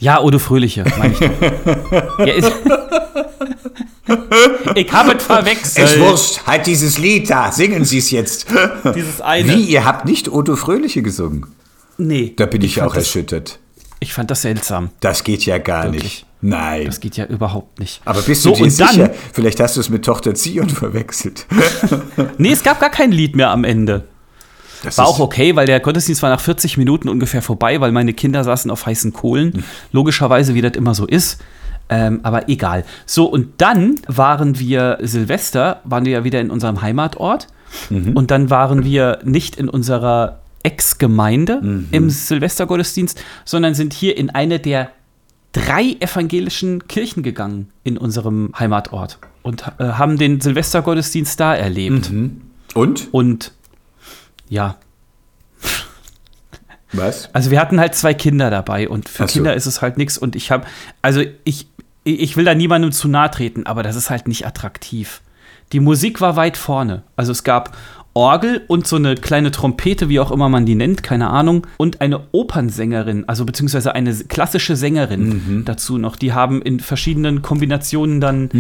Ja, 0.01 0.19
Odo 0.23 0.39
Fröhliche, 0.39 0.87
meine 0.99 1.13
ich 1.13 1.19
doch. 1.19 2.19
ja, 2.21 2.33
ist 2.33 2.51
ich 4.75 4.91
habe 4.91 5.17
es 5.19 5.23
verwechselt. 5.23 5.87
Es 5.87 5.99
wurscht, 5.99 6.47
halt 6.47 6.67
dieses 6.67 6.97
Lied 6.97 7.29
da, 7.29 7.53
singen 7.53 7.85
Sie 7.85 7.99
es 7.99 8.11
jetzt. 8.11 8.47
Dieses 8.95 9.21
eine. 9.21 9.53
Wie, 9.53 9.65
ihr 9.65 9.85
habt 9.85 10.07
nicht 10.07 10.33
Odo 10.33 10.57
Fröhliche 10.57 11.03
gesungen? 11.03 11.47
Nee. 11.99 12.33
Da 12.37 12.47
bin 12.47 12.63
ich, 12.63 12.77
fand 12.77 12.89
auch 12.89 12.95
das, 12.95 13.05
erschüttert. 13.05 13.59
Ich 14.01 14.15
fand 14.15 14.31
das 14.31 14.43
seltsam. 14.43 14.91
Das 15.01 15.25
geht 15.25 15.45
ja 15.45 15.59
gar 15.59 15.85
Wirklich? 15.85 16.03
nicht. 16.03 16.27
Nein. 16.41 16.87
Das 16.87 17.01
geht 17.01 17.17
ja 17.17 17.27
überhaupt 17.27 17.81
nicht. 17.81 18.01
Aber 18.05 18.23
bist 18.23 18.43
so, 18.43 18.51
du 18.51 18.57
dir 18.57 18.65
und 18.65 18.71
sicher? 18.71 19.09
Dann, 19.09 19.17
Vielleicht 19.33 19.59
hast 19.59 19.77
du 19.77 19.81
es 19.81 19.89
mit 19.89 20.05
Tochter 20.05 20.35
Zion 20.35 20.69
verwechselt. 20.71 21.47
nee, 22.39 22.53
es 22.53 22.63
gab 22.63 22.81
gar 22.81 22.91
kein 22.91 23.11
Lied 23.11 23.35
mehr 23.35 23.51
am 23.51 23.65
Ende. 23.65 24.05
Das 24.85 24.99
War 24.99 25.09
auch 25.09 25.19
okay, 25.19 25.57
weil 25.57 25.67
der 25.67 25.81
Gottesdienst 25.81 26.23
war 26.23 26.31
nach 26.31 26.41
40 26.41 26.77
Minuten 26.77 27.09
ungefähr 27.09 27.43
vorbei, 27.43 27.81
weil 27.81 27.91
meine 27.91 28.13
Kinder 28.13 28.45
saßen 28.45 28.71
auf 28.71 28.87
heißen 28.87 29.13
Kohlen. 29.13 29.65
Logischerweise, 29.91 30.55
wie 30.55 30.63
das 30.63 30.77
immer 30.77 30.95
so 30.95 31.05
ist. 31.05 31.41
Ähm, 31.89 32.21
aber 32.23 32.49
egal. 32.49 32.85
So, 33.05 33.27
und 33.27 33.61
dann 33.61 33.97
waren 34.07 34.61
wir 34.61 34.99
Silvester, 35.01 35.81
waren 35.83 36.05
wir 36.05 36.13
ja 36.13 36.25
wieder 36.25 36.41
in 36.41 36.53
unserem 36.53 36.81
Heimatort. 36.81 37.49
Und 37.91 38.31
dann 38.31 38.51
waren 38.51 38.85
wir 38.85 39.19
nicht 39.25 39.57
in 39.57 39.69
unserer 39.69 40.41
Ex-Gemeinde 40.69 41.87
im 41.93 42.11
Silvestergottesdienst, 42.11 43.19
sondern 43.47 43.73
sind 43.73 43.95
hier 43.95 44.19
in 44.19 44.29
eine 44.29 44.61
der 44.61 44.91
drei 45.53 45.97
evangelischen 45.99 46.87
Kirchen 46.89 47.23
gegangen 47.23 47.71
in 47.85 47.97
unserem 47.97 48.53
Heimatort 48.59 49.19
und 49.43 49.65
äh, 49.79 49.85
haben 49.85 50.19
den 50.19 50.43
Silvestergottesdienst 50.43 51.41
da 51.41 51.55
erlebt. 51.55 52.13
Und? 52.75 53.09
Und 53.13 53.53
ja, 54.51 54.77
Was? 56.93 57.35
also 57.35 57.51
wir 57.51 57.61
hatten 57.61 57.81
halt 57.81 57.95
zwei 57.95 58.13
Kinder 58.13 58.51
dabei 58.51 58.91
und 58.91 59.09
für 59.09 59.27
so. 59.27 59.33
Kinder 59.33 59.55
ist 59.55 59.65
es 59.65 59.81
halt 59.81 59.97
nichts 59.97 60.19
und 60.19 60.37
ich 60.37 60.51
habe, 60.51 60.67
also 61.01 61.23
ich, 61.45 61.67
ich 62.05 62.37
will 62.37 62.45
da 62.45 62.55
niemandem 62.55 62.93
zu 62.93 63.09
nahe 63.09 63.31
treten, 63.31 63.65
aber 63.65 63.83
das 63.83 63.97
ist 63.97 64.11
halt 64.11 64.29
nicht 64.29 64.47
attraktiv. 64.47 65.23
Die 65.73 65.81
Musik 65.81 66.21
war 66.21 66.37
weit 66.37 66.57
vorne. 66.57 67.03
Also 67.17 67.33
es 67.33 67.45
gab 67.45 67.77
Orgel 68.15 68.63
und 68.67 68.87
so 68.87 68.97
eine 68.97 69.15
kleine 69.15 69.51
Trompete, 69.51 70.09
wie 70.09 70.19
auch 70.19 70.31
immer 70.31 70.49
man 70.49 70.67
die 70.67 70.75
nennt, 70.75 71.03
keine 71.03 71.31
Ahnung, 71.31 71.67
und 71.77 72.01
eine 72.01 72.21
Opernsängerin, 72.33 73.25
also 73.29 73.45
beziehungsweise 73.45 73.95
eine 73.95 74.13
klassische 74.13 74.75
Sängerin 74.75 75.63
dazu 75.65 75.99
noch. 75.99 76.17
Die 76.17 76.33
haben 76.33 76.61
in 76.63 76.81
verschiedenen 76.81 77.43
Kombinationen 77.43 78.21
dann 78.21 78.51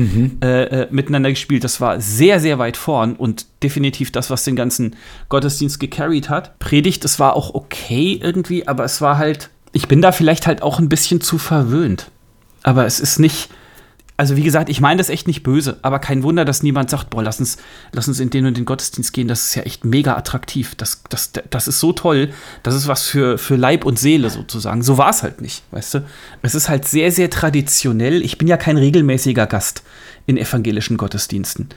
äh, 0.42 0.62
äh, 0.62 0.88
miteinander 0.90 1.30
gespielt. 1.30 1.64
Das 1.64 1.80
war 1.80 2.00
sehr, 2.00 2.38
sehr 2.38 2.58
weit 2.58 2.76
vorn 2.76 3.16
und 3.16 3.46
definitiv 3.62 4.12
das, 4.12 4.30
was 4.30 4.44
den 4.44 4.54
ganzen 4.54 4.94
Gottesdienst 5.28 5.80
gecarried 5.80 6.28
hat. 6.28 6.58
Predigt, 6.60 7.04
es 7.04 7.18
war 7.18 7.34
auch 7.34 7.54
okay 7.54 8.20
irgendwie, 8.22 8.68
aber 8.68 8.84
es 8.84 9.00
war 9.00 9.18
halt, 9.18 9.50
ich 9.72 9.88
bin 9.88 10.00
da 10.00 10.12
vielleicht 10.12 10.46
halt 10.46 10.62
auch 10.62 10.78
ein 10.78 10.88
bisschen 10.88 11.20
zu 11.20 11.38
verwöhnt. 11.38 12.10
Aber 12.62 12.86
es 12.86 13.00
ist 13.00 13.18
nicht, 13.18 13.50
also 14.20 14.36
wie 14.36 14.42
gesagt, 14.42 14.68
ich 14.68 14.80
meine 14.80 14.98
das 14.98 15.08
echt 15.10 15.26
nicht 15.28 15.44
böse, 15.44 15.78
aber 15.82 16.00
kein 16.00 16.22
Wunder, 16.24 16.44
dass 16.44 16.62
niemand 16.64 16.90
sagt, 16.90 17.08
boah, 17.08 17.22
lass 17.22 17.38
uns, 17.38 17.56
lass 17.92 18.08
uns 18.08 18.18
in 18.18 18.30
den 18.30 18.46
und 18.46 18.56
den 18.56 18.64
Gottesdienst 18.64 19.12
gehen, 19.12 19.28
das 19.28 19.46
ist 19.46 19.54
ja 19.54 19.62
echt 19.62 19.84
mega 19.84 20.16
attraktiv. 20.16 20.74
Das, 20.74 21.02
das, 21.08 21.30
das 21.48 21.68
ist 21.68 21.78
so 21.78 21.92
toll, 21.92 22.30
das 22.64 22.74
ist 22.74 22.88
was 22.88 23.06
für, 23.06 23.38
für 23.38 23.54
Leib 23.56 23.84
und 23.86 23.96
Seele 23.98 24.28
sozusagen. 24.28 24.82
So 24.82 24.98
war 24.98 25.10
es 25.10 25.22
halt 25.22 25.40
nicht, 25.40 25.62
weißt 25.70 25.94
du? 25.94 26.04
Es 26.42 26.54
ist 26.56 26.68
halt 26.68 26.84
sehr, 26.86 27.12
sehr 27.12 27.30
traditionell. 27.30 28.20
Ich 28.22 28.36
bin 28.38 28.48
ja 28.48 28.56
kein 28.56 28.76
regelmäßiger 28.76 29.46
Gast 29.46 29.82
in 30.26 30.36
evangelischen 30.36 30.96
Gottesdiensten. 30.96 31.68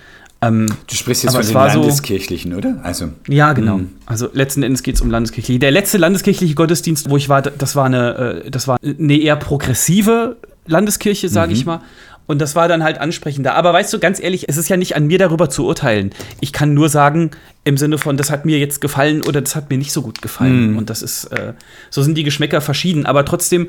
Ähm, 0.41 0.65
Du 0.87 0.95
sprichst 0.95 1.23
jetzt 1.23 1.35
von 1.35 1.45
den 1.45 1.53
war 1.53 1.69
so- 1.69 1.81
Landeskirchlichen, 1.81 2.55
oder? 2.55 2.79
Also, 2.81 3.09
ja, 3.27 3.53
genau. 3.53 3.81
Also 4.07 4.27
letzten 4.33 4.63
Endes 4.63 4.81
geht 4.81 4.95
es 4.95 5.01
um 5.01 5.11
landeskirchliche. 5.11 5.59
Der 5.59 5.69
letzte 5.69 5.99
landeskirchliche 5.99 6.55
Gottesdienst, 6.55 7.07
wo 7.11 7.17
ich 7.17 7.29
war, 7.29 7.43
das 7.43 7.75
war 7.75 7.85
eine, 7.85 8.41
äh, 8.45 8.49
das 8.49 8.67
war 8.67 8.77
eine 8.81 9.17
eher 9.19 9.35
progressive 9.35 10.37
Landeskirche, 10.67 11.27
sage 11.29 11.53
ich 11.53 11.65
mal. 11.65 11.81
Und 12.27 12.39
das 12.39 12.55
war 12.55 12.67
dann 12.67 12.83
halt 12.83 12.99
ansprechender. 12.99 13.55
Aber 13.55 13.73
weißt 13.73 13.91
du, 13.91 13.99
ganz 13.99 14.21
ehrlich, 14.21 14.47
es 14.47 14.57
ist 14.57 14.69
ja 14.69 14.77
nicht 14.77 14.95
an 14.95 15.07
mir 15.07 15.17
darüber 15.17 15.49
zu 15.49 15.65
urteilen. 15.65 16.11
Ich 16.39 16.53
kann 16.53 16.73
nur 16.73 16.87
sagen, 16.89 17.31
im 17.63 17.77
Sinne 17.77 17.97
von, 17.97 18.15
das 18.17 18.31
hat 18.31 18.45
mir 18.45 18.57
jetzt 18.57 18.79
gefallen 18.79 19.21
oder 19.21 19.41
das 19.41 19.55
hat 19.55 19.69
mir 19.69 19.77
nicht 19.77 19.91
so 19.91 20.01
gut 20.01 20.21
gefallen. 20.21 20.69
Und 20.77 20.89
das 20.89 21.01
ist, 21.01 21.25
äh, 21.25 21.53
so 21.89 22.01
sind 22.01 22.15
die 22.17 22.23
Geschmäcker 22.23 22.61
verschieden. 22.61 23.05
Aber 23.05 23.25
trotzdem 23.25 23.67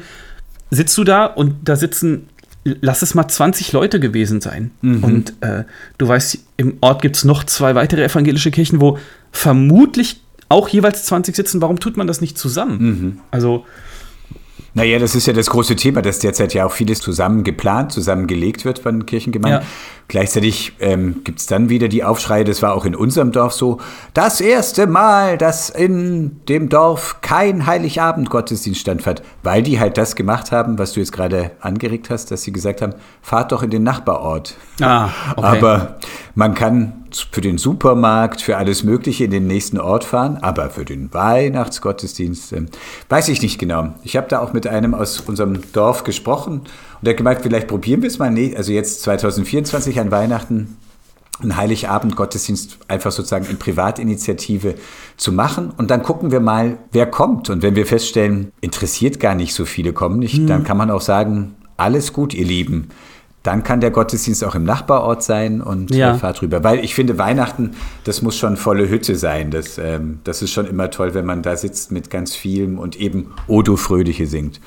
sitzt 0.71 0.97
du 0.97 1.04
da 1.04 1.26
und 1.26 1.56
da 1.68 1.76
sitzen, 1.76 2.28
lass 2.64 3.02
es 3.02 3.14
mal 3.14 3.26
20 3.26 3.73
Leute 3.73 3.99
gewesen 3.99 4.40
sein. 4.40 4.71
Und 5.02 5.35
äh, 5.40 5.64
du 5.99 6.06
weißt, 6.09 6.38
im 6.56 6.76
Ort 6.80 7.02
gibt 7.02 7.16
es 7.16 7.25
noch 7.25 7.44
zwei 7.44 7.75
weitere 7.75 8.04
evangelische 8.04 8.50
Kirchen, 8.52 8.80
wo 8.80 8.99
vermutlich 9.32 10.21
auch 10.49 10.68
jeweils 10.68 11.04
20 11.06 11.35
sitzen. 11.35 11.61
Warum 11.61 11.80
tut 11.80 11.97
man 11.97 12.06
das 12.06 12.21
nicht 12.21 12.38
zusammen? 12.38 12.78
Also, 13.32 13.66
Naja, 14.74 14.98
das 14.98 15.14
ist 15.14 15.26
ja 15.26 15.34
das 15.34 15.50
große 15.50 15.76
Thema, 15.76 16.00
dass 16.00 16.18
derzeit 16.18 16.54
ja 16.54 16.64
auch 16.64 16.72
vieles 16.72 17.00
zusammen 17.00 17.44
geplant, 17.44 17.92
zusammengelegt 17.92 18.64
wird 18.64 18.78
von 18.78 19.04
Kirchengemeinden. 19.04 19.60
Ja. 19.60 19.66
Gleichzeitig 20.08 20.72
ähm, 20.80 21.22
gibt 21.24 21.40
es 21.40 21.46
dann 21.46 21.68
wieder 21.68 21.88
die 21.88 22.04
Aufschreie, 22.04 22.44
das 22.44 22.62
war 22.62 22.74
auch 22.74 22.84
in 22.86 22.94
unserem 22.94 23.32
Dorf 23.32 23.52
so, 23.52 23.78
das 24.14 24.40
erste 24.40 24.86
Mal, 24.86 25.36
dass 25.36 25.68
in 25.68 26.40
dem 26.48 26.68
Dorf 26.70 27.20
kein 27.20 27.66
Heiligabend-Gottesdienst 27.66 28.80
stattfand, 28.80 29.22
weil 29.42 29.62
die 29.62 29.78
halt 29.78 29.98
das 29.98 30.16
gemacht 30.16 30.52
haben, 30.52 30.78
was 30.78 30.92
du 30.92 31.00
jetzt 31.00 31.12
gerade 31.12 31.52
angeregt 31.60 32.08
hast, 32.08 32.30
dass 32.30 32.42
sie 32.42 32.52
gesagt 32.52 32.82
haben, 32.82 32.94
fahrt 33.20 33.52
doch 33.52 33.62
in 33.62 33.70
den 33.70 33.82
Nachbarort. 33.82 34.56
Ah, 34.82 35.10
okay. 35.36 35.58
Aber 35.58 35.96
man 36.34 36.54
kann 36.54 37.04
für 37.30 37.40
den 37.40 37.58
Supermarkt, 37.58 38.40
für 38.40 38.56
alles 38.56 38.84
Mögliche 38.84 39.24
in 39.24 39.30
den 39.30 39.46
nächsten 39.46 39.78
Ort 39.78 40.04
fahren, 40.04 40.38
aber 40.40 40.70
für 40.70 40.84
den 40.84 41.12
Weihnachtsgottesdienst 41.12 42.52
ähm, 42.52 42.66
weiß 43.08 43.28
ich 43.28 43.42
nicht 43.42 43.58
genau. 43.58 43.94
Ich 44.02 44.16
habe 44.16 44.28
da 44.28 44.40
auch 44.40 44.52
mit 44.52 44.66
einem 44.66 44.94
aus 44.94 45.20
unserem 45.20 45.60
Dorf 45.72 46.04
gesprochen 46.04 46.60
und 46.60 46.68
der 47.02 47.12
hat 47.12 47.18
gemeint, 47.18 47.40
vielleicht 47.42 47.68
probieren 47.68 48.02
wir 48.02 48.08
es 48.08 48.18
mal, 48.18 48.30
ne- 48.30 48.54
also 48.56 48.72
jetzt 48.72 49.02
2024 49.02 50.00
an 50.00 50.10
Weihnachten 50.10 50.76
einen 51.42 51.56
Heiligabend-Gottesdienst 51.56 52.78
einfach 52.88 53.10
sozusagen 53.10 53.46
in 53.46 53.58
Privatinitiative 53.58 54.74
zu 55.16 55.32
machen. 55.32 55.72
Und 55.76 55.90
dann 55.90 56.02
gucken 56.02 56.30
wir 56.30 56.40
mal, 56.40 56.78
wer 56.92 57.06
kommt. 57.06 57.50
Und 57.50 57.62
wenn 57.62 57.74
wir 57.74 57.86
feststellen, 57.86 58.52
interessiert 58.60 59.18
gar 59.18 59.34
nicht 59.34 59.54
so 59.54 59.64
viele 59.64 59.92
kommen 59.92 60.18
nicht, 60.18 60.48
dann 60.48 60.62
kann 60.62 60.76
man 60.76 60.90
auch 60.90 61.00
sagen, 61.00 61.56
alles 61.76 62.12
gut, 62.12 62.32
ihr 62.34 62.44
Lieben. 62.44 62.88
Dann 63.42 63.64
kann 63.64 63.80
der 63.80 63.90
Gottesdienst 63.90 64.44
auch 64.44 64.54
im 64.54 64.64
Nachbarort 64.64 65.22
sein 65.22 65.61
und 65.61 65.92
Ja. 65.94 66.14
äh, 66.14 66.18
fahrt 66.18 66.42
rüber. 66.42 66.62
Weil 66.62 66.84
ich 66.84 66.94
finde, 66.94 67.18
Weihnachten, 67.18 67.72
das 68.04 68.22
muss 68.22 68.38
schon 68.38 68.56
volle 68.56 68.88
Hütte 68.88 69.16
sein. 69.16 69.50
Das, 69.50 69.78
ähm, 69.78 70.20
das 70.25 70.42
ist 70.42 70.52
schon 70.52 70.66
immer 70.66 70.90
toll, 70.90 71.14
wenn 71.14 71.26
man 71.26 71.42
da 71.42 71.56
sitzt 71.56 71.90
mit 71.90 72.08
ganz 72.11 72.34
vielem 72.37 72.78
und 72.78 72.96
eben 72.96 73.32
O 73.49 73.62
du 73.62 73.76
Fröhliche 73.76 74.26
singt. 74.26 74.61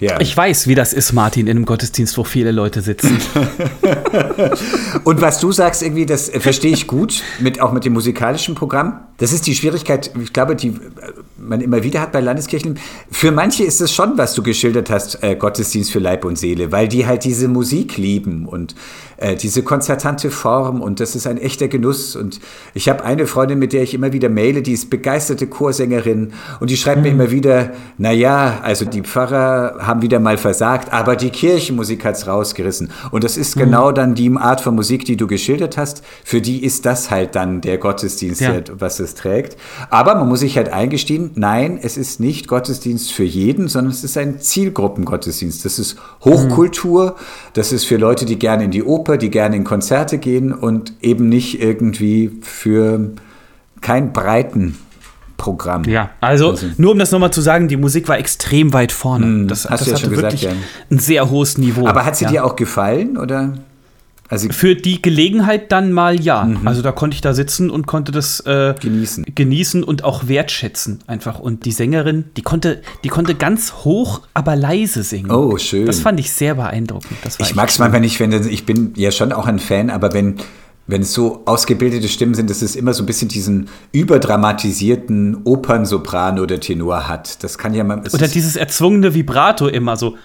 Ja. 0.00 0.20
ich 0.20 0.36
weiß, 0.36 0.66
wie 0.66 0.74
das 0.74 0.92
ist, 0.92 1.12
Martin, 1.12 1.46
in 1.46 1.56
einem 1.56 1.64
Gottesdienst, 1.64 2.18
wo 2.18 2.24
viele 2.24 2.50
Leute 2.50 2.80
sitzen. 2.80 3.18
Und 5.04 5.20
was 5.20 5.38
du 5.40 5.52
sagst, 5.52 5.82
irgendwie, 5.82 6.06
das 6.06 6.28
verstehe 6.28 6.72
ich 6.72 6.86
gut, 6.86 7.22
mit, 7.38 7.60
auch 7.60 7.72
mit 7.72 7.84
dem 7.84 7.92
musikalischen 7.92 8.54
Programm. 8.54 9.00
Das 9.18 9.32
ist 9.32 9.46
die 9.46 9.54
Schwierigkeit, 9.54 10.10
ich 10.20 10.32
glaube, 10.32 10.56
die 10.56 10.74
man 11.42 11.60
immer 11.60 11.82
wieder 11.82 12.00
hat 12.00 12.12
bei 12.12 12.20
Landeskirchen. 12.20 12.78
Für 13.10 13.32
manche 13.32 13.64
ist 13.64 13.80
es 13.80 13.92
schon, 13.92 14.16
was 14.16 14.34
du 14.34 14.42
geschildert 14.42 14.90
hast, 14.90 15.22
äh, 15.22 15.34
Gottesdienst 15.36 15.90
für 15.90 15.98
Leib 15.98 16.24
und 16.24 16.38
Seele, 16.38 16.72
weil 16.72 16.88
die 16.88 17.06
halt 17.06 17.24
diese 17.24 17.48
Musik 17.48 17.96
lieben 17.96 18.46
und 18.46 18.74
äh, 19.16 19.36
diese 19.36 19.62
konzertante 19.62 20.30
Form 20.30 20.80
und 20.80 21.00
das 21.00 21.14
ist 21.14 21.26
ein 21.26 21.38
echter 21.38 21.68
Genuss. 21.68 22.16
Und 22.16 22.40
ich 22.74 22.88
habe 22.88 23.04
eine 23.04 23.26
Freundin, 23.26 23.58
mit 23.58 23.72
der 23.72 23.82
ich 23.82 23.94
immer 23.94 24.12
wieder 24.12 24.28
maile, 24.28 24.62
die 24.62 24.72
ist 24.72 24.90
begeisterte 24.90 25.46
Chorsängerin 25.46 26.32
und 26.60 26.70
die 26.70 26.76
schreibt 26.76 27.02
mir 27.02 27.08
immer 27.10 27.30
wieder, 27.30 27.72
naja, 27.98 28.60
also 28.62 28.84
die 28.84 29.02
Pfarrer 29.02 29.76
haben 29.80 30.02
wieder 30.02 30.20
mal 30.20 30.38
versagt, 30.38 30.92
aber 30.92 31.16
die 31.16 31.30
Kirchenmusik 31.30 32.04
hat's 32.04 32.26
rausgerissen. 32.26 32.90
Und 33.10 33.24
das 33.24 33.36
ist 33.36 33.56
genau 33.56 33.92
dann 33.92 34.14
die 34.14 34.30
Art 34.36 34.60
von 34.60 34.74
Musik, 34.74 35.04
die 35.04 35.16
du 35.16 35.26
geschildert 35.26 35.76
hast. 35.76 36.02
Für 36.24 36.40
die 36.40 36.64
ist 36.64 36.86
das 36.86 37.10
halt 37.10 37.34
dann 37.34 37.60
der 37.60 37.78
Gottesdienst, 37.78 38.40
Ja. 38.40 38.54
was 38.78 39.00
es 39.00 39.14
trägt. 39.14 39.56
Aber 39.90 40.14
man 40.14 40.28
muss 40.28 40.40
sich 40.40 40.56
halt 40.56 40.68
eingestehen, 40.72 41.31
nein, 41.34 41.78
es 41.80 41.96
ist 41.96 42.20
nicht 42.20 42.48
Gottesdienst 42.48 43.12
für 43.12 43.24
jeden, 43.24 43.68
sondern 43.68 43.92
es 43.92 44.04
ist 44.04 44.16
ein 44.16 44.40
Zielgruppengottesdienst. 44.40 45.64
Das 45.64 45.78
ist 45.78 45.96
Hochkultur, 46.24 47.16
das 47.54 47.72
ist 47.72 47.84
für 47.84 47.96
Leute, 47.96 48.24
die 48.24 48.38
gerne 48.38 48.64
in 48.64 48.70
die 48.70 48.82
Oper, 48.82 49.16
die 49.16 49.30
gerne 49.30 49.56
in 49.56 49.64
Konzerte 49.64 50.18
gehen 50.18 50.52
und 50.52 50.92
eben 51.00 51.28
nicht 51.28 51.60
irgendwie 51.60 52.30
für 52.42 53.12
kein 53.80 54.12
breiten 54.12 54.78
Programm. 55.36 55.84
Ja, 55.84 56.10
also, 56.20 56.56
nur 56.76 56.92
um 56.92 56.98
das 56.98 57.10
nochmal 57.10 57.32
zu 57.32 57.40
sagen, 57.40 57.66
die 57.66 57.76
Musik 57.76 58.08
war 58.08 58.16
extrem 58.16 58.72
weit 58.72 58.92
vorne. 58.92 59.46
das 59.46 59.68
hast 59.68 59.80
das 59.80 59.84
du 59.86 59.90
ja 59.90 59.96
schon 59.98 60.10
gesagt, 60.10 60.32
wirklich 60.32 60.42
ja. 60.42 60.52
ein 60.90 60.98
sehr 61.00 61.30
hohes 61.30 61.58
Niveau. 61.58 61.86
Aber 61.86 62.04
hat 62.04 62.16
sie 62.16 62.24
ja. 62.26 62.30
dir 62.30 62.44
auch 62.44 62.54
gefallen 62.54 63.16
oder? 63.18 63.54
Also 64.32 64.48
Für 64.48 64.74
die 64.74 65.02
Gelegenheit 65.02 65.72
dann 65.72 65.92
mal 65.92 66.18
ja. 66.18 66.48
Also 66.64 66.80
da 66.80 66.90
konnte 66.90 67.14
ich 67.14 67.20
da 67.20 67.34
sitzen 67.34 67.68
und 67.68 67.86
konnte 67.86 68.12
das 68.12 68.40
äh, 68.40 68.74
Genießen. 68.80 69.26
genießen 69.34 69.84
und 69.84 70.04
auch 70.04 70.26
wertschätzen 70.26 71.00
einfach. 71.06 71.38
Und 71.38 71.66
die 71.66 71.70
Sängerin, 71.70 72.24
die 72.38 72.40
konnte, 72.40 72.80
die 73.04 73.10
konnte 73.10 73.34
ganz 73.34 73.74
hoch, 73.84 74.22
aber 74.32 74.56
leise 74.56 75.02
singen. 75.02 75.30
Oh, 75.30 75.58
schön. 75.58 75.84
Das 75.84 76.00
fand 76.00 76.18
ich 76.18 76.32
sehr 76.32 76.54
beeindruckend. 76.54 77.12
Ich 77.40 77.54
mag 77.54 77.68
es 77.68 77.78
manchmal 77.78 78.00
nicht, 78.00 78.18
wenn 78.20 78.32
ich 78.32 78.64
bin 78.64 78.94
ja 78.96 79.10
schon 79.10 79.32
auch 79.32 79.46
ein 79.46 79.58
Fan, 79.58 79.90
aber 79.90 80.14
wenn 80.14 80.36
wenn 80.86 81.02
es 81.02 81.12
so 81.12 81.42
ausgebildete 81.44 82.08
Stimmen 82.08 82.34
sind, 82.34 82.50
dass 82.50 82.60
es 82.60 82.74
immer 82.76 82.92
so 82.92 83.02
ein 83.02 83.06
bisschen 83.06 83.28
diesen 83.28 83.68
überdramatisierten 83.92 85.42
Opernsopran 85.44 86.38
oder 86.38 86.58
Tenor 86.60 87.08
hat. 87.08 87.42
Das 87.44 87.56
kann 87.56 87.72
ja 87.74 87.84
es 88.04 88.14
Oder 88.14 88.28
dieses 88.28 88.56
erzwungene 88.56 89.14
Vibrato 89.14 89.68
immer 89.68 89.96
so. 89.96 90.16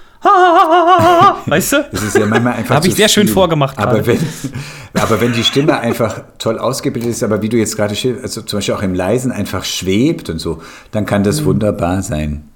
Weißt 1.46 1.74
du? 1.74 1.86
Das 1.92 2.02
ist 2.04 2.18
ja 2.18 2.26
manchmal 2.26 2.54
einfach. 2.54 2.76
Habe 2.78 2.88
ich 2.88 2.96
sehr 2.96 3.08
schön 3.08 3.28
vorgemacht 3.28 3.78
Aber 3.78 4.02
gerade. 4.02 4.08
wenn, 4.08 4.20
aber 5.02 5.22
wenn 5.22 5.34
die 5.34 5.44
Stimme 5.44 5.80
einfach 5.80 6.24
toll 6.40 6.58
ausgebildet 6.58 7.12
ist, 7.12 7.24
aber 7.24 7.42
wie 7.44 7.50
du 7.50 7.58
jetzt 7.58 7.76
gerade 7.76 7.96
schilderst, 7.96 8.24
also 8.24 8.42
zum 8.42 8.58
Beispiel 8.58 8.74
auch 8.76 8.82
im 8.82 8.96
Leisen 8.96 9.32
einfach 9.32 9.64
schwebt 9.64 10.30
und 10.30 10.40
so, 10.40 10.62
dann 10.92 11.06
kann 11.06 11.24
das 11.24 11.46
wunderbar 11.46 12.02
sein. 12.02 12.50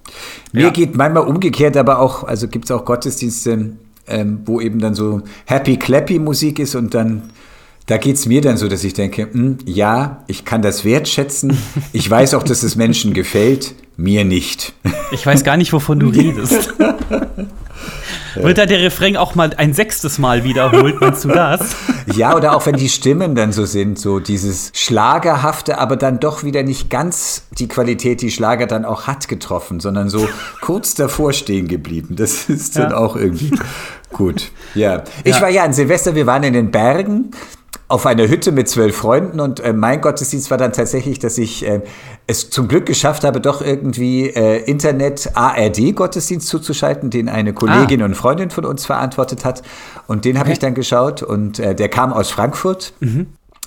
Mir 0.52 0.64
Ja. 0.64 0.70
geht 0.72 0.96
manchmal 0.96 1.28
umgekehrt, 1.28 1.78
aber 1.78 2.00
auch, 2.00 2.24
also 2.24 2.48
gibt 2.48 2.66
es 2.66 2.72
auch 2.72 2.84
Gottesdienste, 2.84 3.74
ähm, 4.08 4.40
wo 4.46 4.60
eben 4.60 4.80
dann 4.80 4.96
so 4.96 5.22
Happy 5.46 5.78
Clappy 5.78 6.18
Musik 6.20 6.58
ist 6.60 6.76
und 6.76 6.94
dann. 6.94 7.30
Da 7.92 7.98
geht 7.98 8.16
es 8.16 8.26
mir 8.26 8.40
dann 8.40 8.56
so, 8.56 8.70
dass 8.70 8.86
ich 8.86 8.94
denke, 8.94 9.28
hm, 9.30 9.58
ja, 9.66 10.24
ich 10.28 10.46
kann 10.46 10.62
das 10.62 10.86
wertschätzen. 10.86 11.58
Ich 11.92 12.10
weiß 12.10 12.36
auch, 12.36 12.44
dass 12.44 12.64
es 12.64 12.78
Menschen 12.78 13.14
gefällt, 13.14 13.76
mir 13.98 14.24
nicht. 14.24 14.72
Ich 15.12 15.26
weiß 15.26 15.44
gar 15.44 15.58
nicht, 15.58 15.74
wovon 15.74 16.00
du 16.00 16.08
redest. 16.08 16.74
Wird 18.36 18.58
da 18.58 18.66
der 18.66 18.80
Refrain 18.80 19.18
auch 19.18 19.36
mal 19.36 19.54
ein 19.58 19.74
sechstes 19.74 20.20
Mal 20.20 20.46
wiederholt, 20.46 21.02
meinst 21.02 21.26
du 21.26 21.30
das? 21.30 21.76
Ja, 22.16 22.34
oder 22.34 22.56
auch 22.56 22.66
wenn 22.66 22.78
die 22.78 22.88
Stimmen 22.88 23.36
dann 23.36 23.52
so 23.52 23.66
sind, 23.66 24.00
so 24.00 24.20
dieses 24.22 24.72
Schlagerhafte, 24.74 25.78
aber 25.78 25.98
dann 25.98 26.22
doch 26.22 26.46
wieder 26.46 26.64
nicht 26.64 26.90
ganz 26.90 27.44
die 27.60 27.68
Qualität, 27.68 28.22
die 28.22 28.32
Schlager 28.32 28.68
dann 28.68 28.86
auch 28.86 29.06
hat, 29.08 29.28
getroffen, 29.28 29.82
sondern 29.82 30.08
so 30.08 30.30
kurz 30.62 30.96
davor 30.96 31.34
stehen 31.34 31.68
geblieben. 31.68 32.16
Das 32.16 32.48
ist 32.48 32.78
dann 32.78 32.92
Ja. 32.92 32.98
auch 32.98 33.18
irgendwie 33.18 33.52
gut. 34.14 34.50
Ja. 34.76 35.04
Ich 35.26 35.36
Ja. 35.36 35.42
war 35.42 35.50
ja 35.50 35.64
an 35.66 35.74
Silvester, 35.74 36.16
wir 36.16 36.26
waren 36.26 36.44
in 36.44 36.54
den 36.54 36.72
Bergen 36.72 37.32
auf 37.92 38.06
einer 38.06 38.28
Hütte 38.28 38.52
mit 38.52 38.70
zwölf 38.70 38.96
Freunden 38.96 39.40
und 39.40 39.60
äh, 39.60 39.74
mein 39.74 40.02
Gottesdienst 40.02 40.50
war 40.50 40.58
dann 40.58 40.74
tatsächlich, 40.74 41.20
dass 41.20 41.38
ich 41.38 41.68
äh, 41.68 41.82
es 42.26 42.50
zum 42.50 42.68
Glück 42.68 42.86
geschafft 42.86 43.24
habe, 43.24 43.42
doch 43.42 43.62
irgendwie 43.62 44.30
äh, 44.30 44.64
Internet 44.64 45.32
ARD 45.36 45.96
Gottesdienst 45.96 46.48
zuzuschalten, 46.48 47.10
den 47.10 47.28
eine 47.28 47.54
Kollegin 47.54 48.02
und 48.02 48.16
Freundin 48.16 48.50
von 48.50 48.66
uns 48.66 48.86
verantwortet 48.86 49.44
hat. 49.44 49.62
Und 50.08 50.26
den 50.26 50.40
habe 50.40 50.52
ich 50.52 50.60
dann 50.60 50.74
geschaut 50.74 51.22
und 51.22 51.60
äh, 51.60 51.76
der 51.76 51.90
kam 51.90 52.14
aus 52.14 52.32
Frankfurt. 52.32 52.94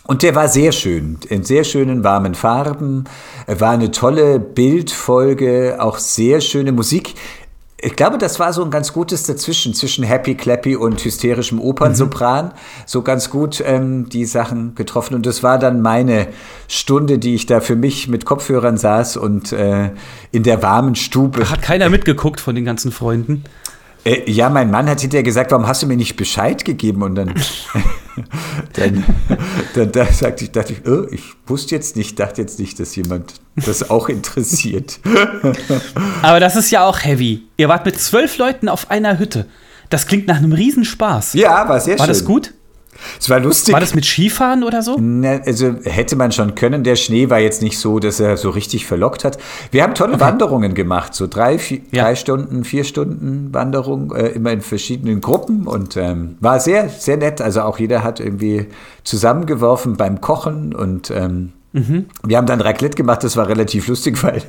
Und 0.06 0.22
der 0.22 0.34
war 0.34 0.48
sehr 0.48 0.72
schön, 0.72 1.18
in 1.28 1.44
sehr 1.44 1.64
schönen 1.64 2.04
warmen 2.04 2.34
Farben, 2.34 3.04
Er 3.46 3.60
war 3.60 3.70
eine 3.70 3.90
tolle 3.90 4.38
Bildfolge, 4.38 5.76
auch 5.78 5.96
sehr 5.96 6.42
schöne 6.42 6.72
Musik. 6.72 7.14
Ich 7.84 7.96
glaube, 7.96 8.16
das 8.16 8.40
war 8.40 8.54
so 8.54 8.64
ein 8.64 8.70
ganz 8.70 8.94
gutes 8.94 9.24
Dazwischen, 9.24 9.74
zwischen 9.74 10.04
Happy 10.04 10.36
Clappy 10.36 10.74
und 10.74 11.04
hysterischem 11.04 11.60
Opernsopran. 11.60 12.52
So 12.86 13.02
ganz 13.02 13.28
gut 13.28 13.62
ähm, 13.62 14.08
die 14.08 14.24
Sachen 14.24 14.74
getroffen. 14.74 15.14
Und 15.14 15.26
das 15.26 15.42
war 15.42 15.58
dann 15.58 15.82
meine 15.82 16.28
Stunde, 16.66 17.18
die 17.18 17.34
ich 17.34 17.44
da 17.44 17.60
für 17.60 17.76
mich 17.76 18.08
mit 18.08 18.24
Kopfhörern 18.24 18.78
saß 18.78 19.18
und 19.18 19.52
äh, 19.52 19.90
in 20.32 20.44
der 20.44 20.62
warmen 20.62 20.94
Stube. 20.94 21.50
Hat 21.50 21.60
keiner 21.60 21.90
mitgeguckt 21.90 22.40
von 22.40 22.54
den 22.54 22.64
ganzen 22.64 22.90
Freunden. 22.90 23.44
Äh, 24.04 24.30
ja, 24.30 24.48
mein 24.48 24.70
Mann 24.70 24.88
hat 24.88 25.02
hinterher 25.02 25.22
gesagt, 25.22 25.50
warum 25.50 25.66
hast 25.66 25.82
du 25.82 25.86
mir 25.86 25.98
nicht 25.98 26.16
Bescheid 26.16 26.64
gegeben? 26.64 27.02
Und 27.02 27.16
dann, 27.16 27.34
dann, 28.74 29.04
dann 29.74 29.92
da 29.92 30.06
sagte 30.06 30.44
ich, 30.44 30.52
dachte 30.52 30.72
ich, 30.74 30.86
oh, 30.86 31.06
ich 31.10 31.22
wusste 31.46 31.74
jetzt 31.74 31.96
nicht, 31.96 32.18
dachte 32.18 32.40
jetzt 32.40 32.58
nicht, 32.58 32.78
dass 32.78 32.94
jemand 32.96 33.34
das 33.56 33.90
auch 33.90 34.08
interessiert. 34.08 35.00
Aber 36.22 36.40
das 36.40 36.56
ist 36.56 36.70
ja 36.70 36.86
auch 36.86 37.04
heavy. 37.04 37.42
Ihr 37.56 37.68
wart 37.68 37.86
mit 37.86 37.98
zwölf 38.00 38.38
Leuten 38.38 38.68
auf 38.68 38.90
einer 38.90 39.18
Hütte. 39.18 39.46
Das 39.90 40.06
klingt 40.06 40.26
nach 40.26 40.38
einem 40.38 40.52
Riesenspaß. 40.52 41.34
Ja, 41.34 41.68
war 41.68 41.80
sehr 41.80 41.98
War 41.98 42.06
schön. 42.06 42.14
das 42.14 42.24
gut? 42.24 42.54
Es 43.20 43.30
war 43.30 43.40
lustig. 43.40 43.72
War 43.72 43.80
das 43.80 43.94
mit 43.94 44.04
Skifahren 44.04 44.62
oder 44.64 44.82
so? 44.82 44.96
Na, 45.00 45.40
also 45.44 45.74
hätte 45.84 46.16
man 46.16 46.32
schon 46.32 46.54
können. 46.54 46.84
Der 46.84 46.96
Schnee 46.96 47.30
war 47.30 47.38
jetzt 47.40 47.62
nicht 47.62 47.78
so, 47.78 47.98
dass 47.98 48.20
er 48.20 48.36
so 48.36 48.50
richtig 48.50 48.86
verlockt 48.86 49.24
hat. 49.24 49.38
Wir 49.70 49.82
haben 49.82 49.94
tolle 49.94 50.20
Wanderungen 50.20 50.74
gemacht, 50.74 51.14
so 51.14 51.26
drei, 51.26 51.58
vier, 51.58 51.80
Ja. 51.90 52.04
drei 52.04 52.14
Stunden, 52.16 52.64
vier 52.64 52.84
Stunden 52.84 53.48
Wanderung, 53.52 54.14
äh, 54.14 54.28
immer 54.28 54.52
in 54.52 54.60
verschiedenen 54.60 55.20
Gruppen 55.20 55.66
und 55.66 55.96
ähm, 55.96 56.36
war 56.40 56.60
sehr, 56.60 56.88
sehr 56.88 57.16
nett. 57.16 57.40
Also 57.40 57.62
auch 57.62 57.78
jeder 57.78 58.02
hat 58.04 58.20
irgendwie 58.20 58.66
zusammengeworfen 59.04 59.96
beim 59.96 60.20
Kochen 60.20 60.74
und 60.74 61.10
ähm, 61.10 61.52
Mhm. 61.74 62.06
wir 62.24 62.36
haben 62.36 62.46
dann 62.46 62.60
Raclette 62.60 62.96
gemacht. 62.96 63.24
Das 63.24 63.36
war 63.36 63.48
relativ 63.48 63.88
lustig, 63.88 64.22
weil 64.22 64.42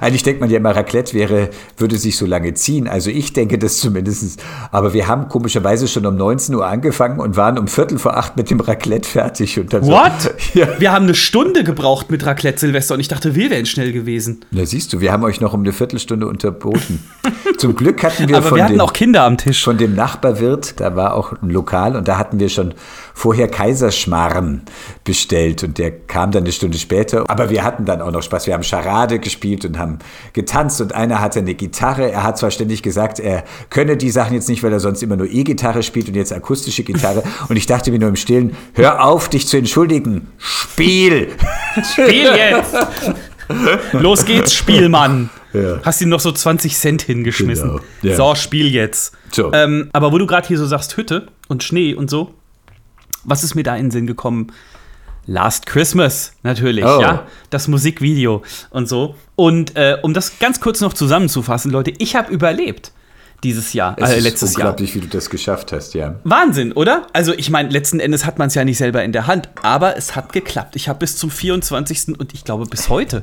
eigentlich 0.00 0.24
denkt 0.24 0.40
man 0.40 0.50
ja 0.50 0.56
immer, 0.56 0.74
Raclette 0.74 1.14
wäre, 1.14 1.50
würde 1.76 1.96
sich 1.96 2.16
so 2.16 2.26
lange 2.26 2.54
ziehen. 2.54 2.88
Also 2.88 3.08
ich 3.08 3.32
denke 3.32 3.56
das 3.56 3.78
zumindest. 3.78 4.42
Aber 4.72 4.92
wir 4.92 5.06
haben 5.06 5.28
komischerweise 5.28 5.86
schon 5.86 6.04
um 6.06 6.16
19 6.16 6.56
Uhr 6.56 6.66
angefangen 6.66 7.20
und 7.20 7.36
waren 7.36 7.56
um 7.56 7.68
Viertel 7.68 7.98
vor 7.98 8.16
acht 8.16 8.36
mit 8.36 8.50
dem 8.50 8.58
Raclette 8.58 9.08
fertig. 9.08 9.60
Und 9.60 9.72
dann 9.72 9.86
What? 9.86 10.22
So, 10.22 10.30
ja. 10.58 10.68
Wir 10.80 10.90
haben 10.92 11.04
eine 11.04 11.14
Stunde 11.14 11.62
gebraucht 11.62 12.10
mit 12.10 12.26
Raclette 12.26 12.58
Silvester 12.58 12.94
und 12.94 13.00
ich 13.00 13.08
dachte, 13.08 13.36
wir 13.36 13.50
wären 13.50 13.66
schnell 13.66 13.92
gewesen. 13.92 14.44
Na 14.50 14.66
siehst 14.66 14.92
du, 14.92 15.00
wir 15.00 15.12
haben 15.12 15.22
euch 15.22 15.40
noch 15.40 15.54
um 15.54 15.60
eine 15.60 15.72
Viertelstunde 15.72 16.26
unterboten. 16.26 17.02
Zum 17.58 17.76
Glück 17.76 18.02
hatten 18.02 18.28
wir 18.28 18.38
Aber 18.38 18.48
von 18.48 18.56
wir 18.56 18.64
hatten 18.64 18.74
dem, 18.74 18.80
auch 18.80 18.92
Kinder 18.92 19.22
am 19.22 19.36
Tisch. 19.38 19.62
von 19.62 19.78
dem 19.78 19.94
Nachbarwirt, 19.94 20.80
da 20.80 20.96
war 20.96 21.14
auch 21.14 21.32
ein 21.40 21.50
Lokal 21.50 21.94
und 21.94 22.08
da 22.08 22.18
hatten 22.18 22.40
wir 22.40 22.48
schon 22.48 22.74
vorher 23.14 23.46
Kaiserschmarrn 23.48 24.62
bestellt 25.04 25.62
und 25.62 25.78
der 25.78 25.90
kam 25.92 26.32
dann 26.32 26.42
eine 26.44 26.52
Stunde 26.52 26.71
später. 26.78 27.24
Aber 27.28 27.50
wir 27.50 27.64
hatten 27.64 27.84
dann 27.84 28.00
auch 28.00 28.10
noch 28.10 28.22
Spaß. 28.22 28.46
Wir 28.46 28.54
haben 28.54 28.62
Charade 28.62 29.18
gespielt 29.18 29.64
und 29.64 29.78
haben 29.78 29.98
getanzt 30.32 30.80
und 30.80 30.94
einer 30.94 31.20
hatte 31.20 31.40
eine 31.40 31.54
Gitarre. 31.54 32.10
Er 32.10 32.22
hat 32.22 32.38
zwar 32.38 32.50
ständig 32.50 32.82
gesagt, 32.82 33.20
er 33.20 33.44
könne 33.70 33.96
die 33.96 34.10
Sachen 34.10 34.34
jetzt 34.34 34.48
nicht, 34.48 34.62
weil 34.62 34.72
er 34.72 34.80
sonst 34.80 35.02
immer 35.02 35.16
nur 35.16 35.28
E-Gitarre 35.28 35.82
spielt 35.82 36.08
und 36.08 36.14
jetzt 36.14 36.32
akustische 36.32 36.82
Gitarre. 36.82 37.22
Und 37.48 37.56
ich 37.56 37.66
dachte 37.66 37.90
mir 37.90 37.98
nur 37.98 38.08
im 38.08 38.16
Stillen, 38.16 38.56
hör 38.74 39.04
auf, 39.04 39.28
dich 39.28 39.46
zu 39.46 39.56
entschuldigen. 39.56 40.28
Spiel! 40.38 41.28
Spiel 41.92 42.24
jetzt! 42.36 42.74
Los 43.92 44.24
geht's, 44.24 44.54
Spielmann! 44.54 45.30
Ja. 45.52 45.80
Hast 45.82 46.00
ihm 46.00 46.08
noch 46.08 46.20
so 46.20 46.32
20 46.32 46.76
Cent 46.76 47.02
hingeschmissen. 47.02 47.68
Genau, 47.68 47.80
ja. 48.02 48.16
So, 48.16 48.34
Spiel 48.34 48.68
jetzt. 48.68 49.14
So. 49.30 49.52
Ähm, 49.52 49.90
aber 49.92 50.12
wo 50.12 50.18
du 50.18 50.26
gerade 50.26 50.46
hier 50.46 50.58
so 50.58 50.66
sagst, 50.66 50.96
Hütte 50.96 51.28
und 51.48 51.62
Schnee 51.62 51.94
und 51.94 52.08
so, 52.08 52.34
was 53.24 53.44
ist 53.44 53.54
mir 53.54 53.62
da 53.62 53.76
in 53.76 53.86
den 53.86 53.90
Sinn 53.90 54.06
gekommen? 54.06 54.52
Last 55.26 55.66
Christmas, 55.66 56.32
natürlich, 56.42 56.84
Oh. 56.84 57.00
ja. 57.00 57.26
Das 57.50 57.68
Musikvideo 57.68 58.42
und 58.70 58.88
so. 58.88 59.14
Und 59.36 59.76
äh, 59.76 59.96
um 60.02 60.14
das 60.14 60.38
ganz 60.38 60.60
kurz 60.60 60.80
noch 60.80 60.92
zusammenzufassen, 60.94 61.70
Leute, 61.70 61.92
ich 61.98 62.16
habe 62.16 62.32
überlebt 62.32 62.92
dieses 63.44 63.72
Jahr, 63.72 63.96
Es 63.98 64.10
äh, 64.10 64.18
ist 64.18 64.24
letztes 64.24 64.52
Jahr. 64.56 64.68
unglaublich, 64.70 64.94
wie 64.94 65.00
du 65.00 65.06
das 65.08 65.28
geschafft 65.30 65.72
hast, 65.72 65.94
ja. 65.94 66.16
Wahnsinn, 66.24 66.72
oder? 66.72 67.06
Also 67.12 67.32
ich 67.34 67.50
meine, 67.50 67.68
letzten 67.70 67.98
Endes 68.00 68.24
hat 68.24 68.38
man 68.38 68.48
es 68.48 68.54
ja 68.54 68.64
nicht 68.64 68.78
selber 68.78 69.02
in 69.04 69.12
der 69.12 69.26
Hand, 69.26 69.48
aber 69.62 69.96
es 69.96 70.14
hat 70.16 70.32
geklappt. 70.32 70.76
Ich 70.76 70.88
habe 70.88 70.98
bis 71.00 71.16
zum 71.16 71.30
24. 71.30 72.18
und 72.18 72.34
ich 72.34 72.44
glaube 72.44 72.66
bis 72.66 72.88
heute 72.88 73.22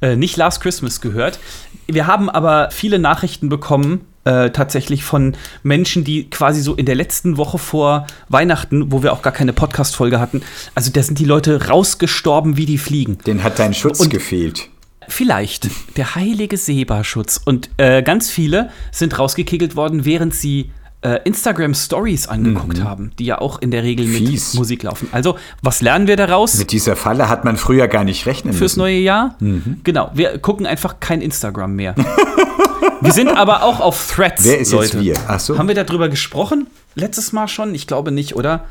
äh, 0.00 0.16
nicht 0.16 0.36
Last 0.36 0.60
Christmas 0.62 1.00
gehört. 1.00 1.38
Wir 1.86 2.06
haben 2.08 2.28
aber 2.30 2.70
viele 2.72 2.98
Nachrichten 2.98 3.48
bekommen, 3.48 4.04
äh, 4.24 4.50
tatsächlich 4.50 5.04
von 5.04 5.36
Menschen, 5.62 6.04
die 6.04 6.30
quasi 6.30 6.60
so 6.60 6.74
in 6.74 6.86
der 6.86 6.94
letzten 6.94 7.36
Woche 7.36 7.58
vor 7.58 8.06
Weihnachten, 8.28 8.92
wo 8.92 9.02
wir 9.02 9.12
auch 9.12 9.22
gar 9.22 9.32
keine 9.32 9.52
Podcast-Folge 9.52 10.20
hatten, 10.20 10.42
also 10.74 10.90
da 10.92 11.02
sind 11.02 11.18
die 11.18 11.24
Leute 11.24 11.68
rausgestorben 11.68 12.56
wie 12.56 12.66
die 12.66 12.78
Fliegen. 12.78 13.18
Den 13.26 13.42
hat 13.42 13.58
dein 13.58 13.74
Schutz 13.74 14.00
Und- 14.00 14.10
gefehlt. 14.10 14.68
Vielleicht 15.08 15.68
der 15.96 16.14
heilige 16.14 16.56
Seebarschutz. 16.56 17.40
Und 17.44 17.70
äh, 17.76 18.02
ganz 18.04 18.30
viele 18.30 18.70
sind 18.92 19.18
rausgekegelt 19.18 19.74
worden, 19.74 20.04
während 20.04 20.32
sie 20.32 20.70
äh, 21.02 21.18
Instagram 21.24 21.74
Stories 21.74 22.26
angeguckt 22.28 22.82
haben, 22.82 23.12
die 23.18 23.24
ja 23.26 23.40
auch 23.40 23.60
in 23.60 23.70
der 23.70 23.82
Regel 23.82 24.06
mit 24.06 24.22
Mhm. 24.22 24.26
Fies. 24.28 24.54
Musik 24.54 24.82
laufen. 24.84 25.08
Also, 25.12 25.36
was 25.62 25.82
lernen 25.82 26.06
wir 26.06 26.16
daraus 26.16 26.54
Mit 26.54 26.72
dieser 26.72 26.96
Falle 26.96 27.28
hat 27.28 27.44
man 27.44 27.56
früher 27.56 27.88
gar 27.88 28.04
nicht 28.04 28.24
rechnen 28.26 28.52
fürs 28.52 28.72
müssen. 28.72 28.80
neue 28.80 28.98
Jahr? 28.98 29.34
Mhm. 29.40 29.80
Genau, 29.84 30.10
wir 30.14 30.38
gucken 30.38 30.64
einfach 30.66 31.00
kein 31.00 31.20
Instagram 31.20 31.74
mehr. 31.74 31.94
wir 33.00 33.12
sind 33.12 33.28
aber 33.28 33.62
auch 33.64 33.80
auf 33.80 34.12
Threads. 34.14 34.44
Wer 34.44 34.58
ist 34.58 34.72
jetzt 34.72 34.94
Leute. 34.94 35.00
wir? 35.04 35.14
Ach 35.28 35.40
so. 35.40 35.58
Haben 35.58 35.68
wir 35.68 35.74
darüber 35.74 36.08
gesprochen? 36.08 36.66
Letztes 36.94 37.32
Mal 37.32 37.48
schon? 37.48 37.74
Ich 37.74 37.86
glaube 37.86 38.12
nicht, 38.12 38.36
oder? 38.36 38.64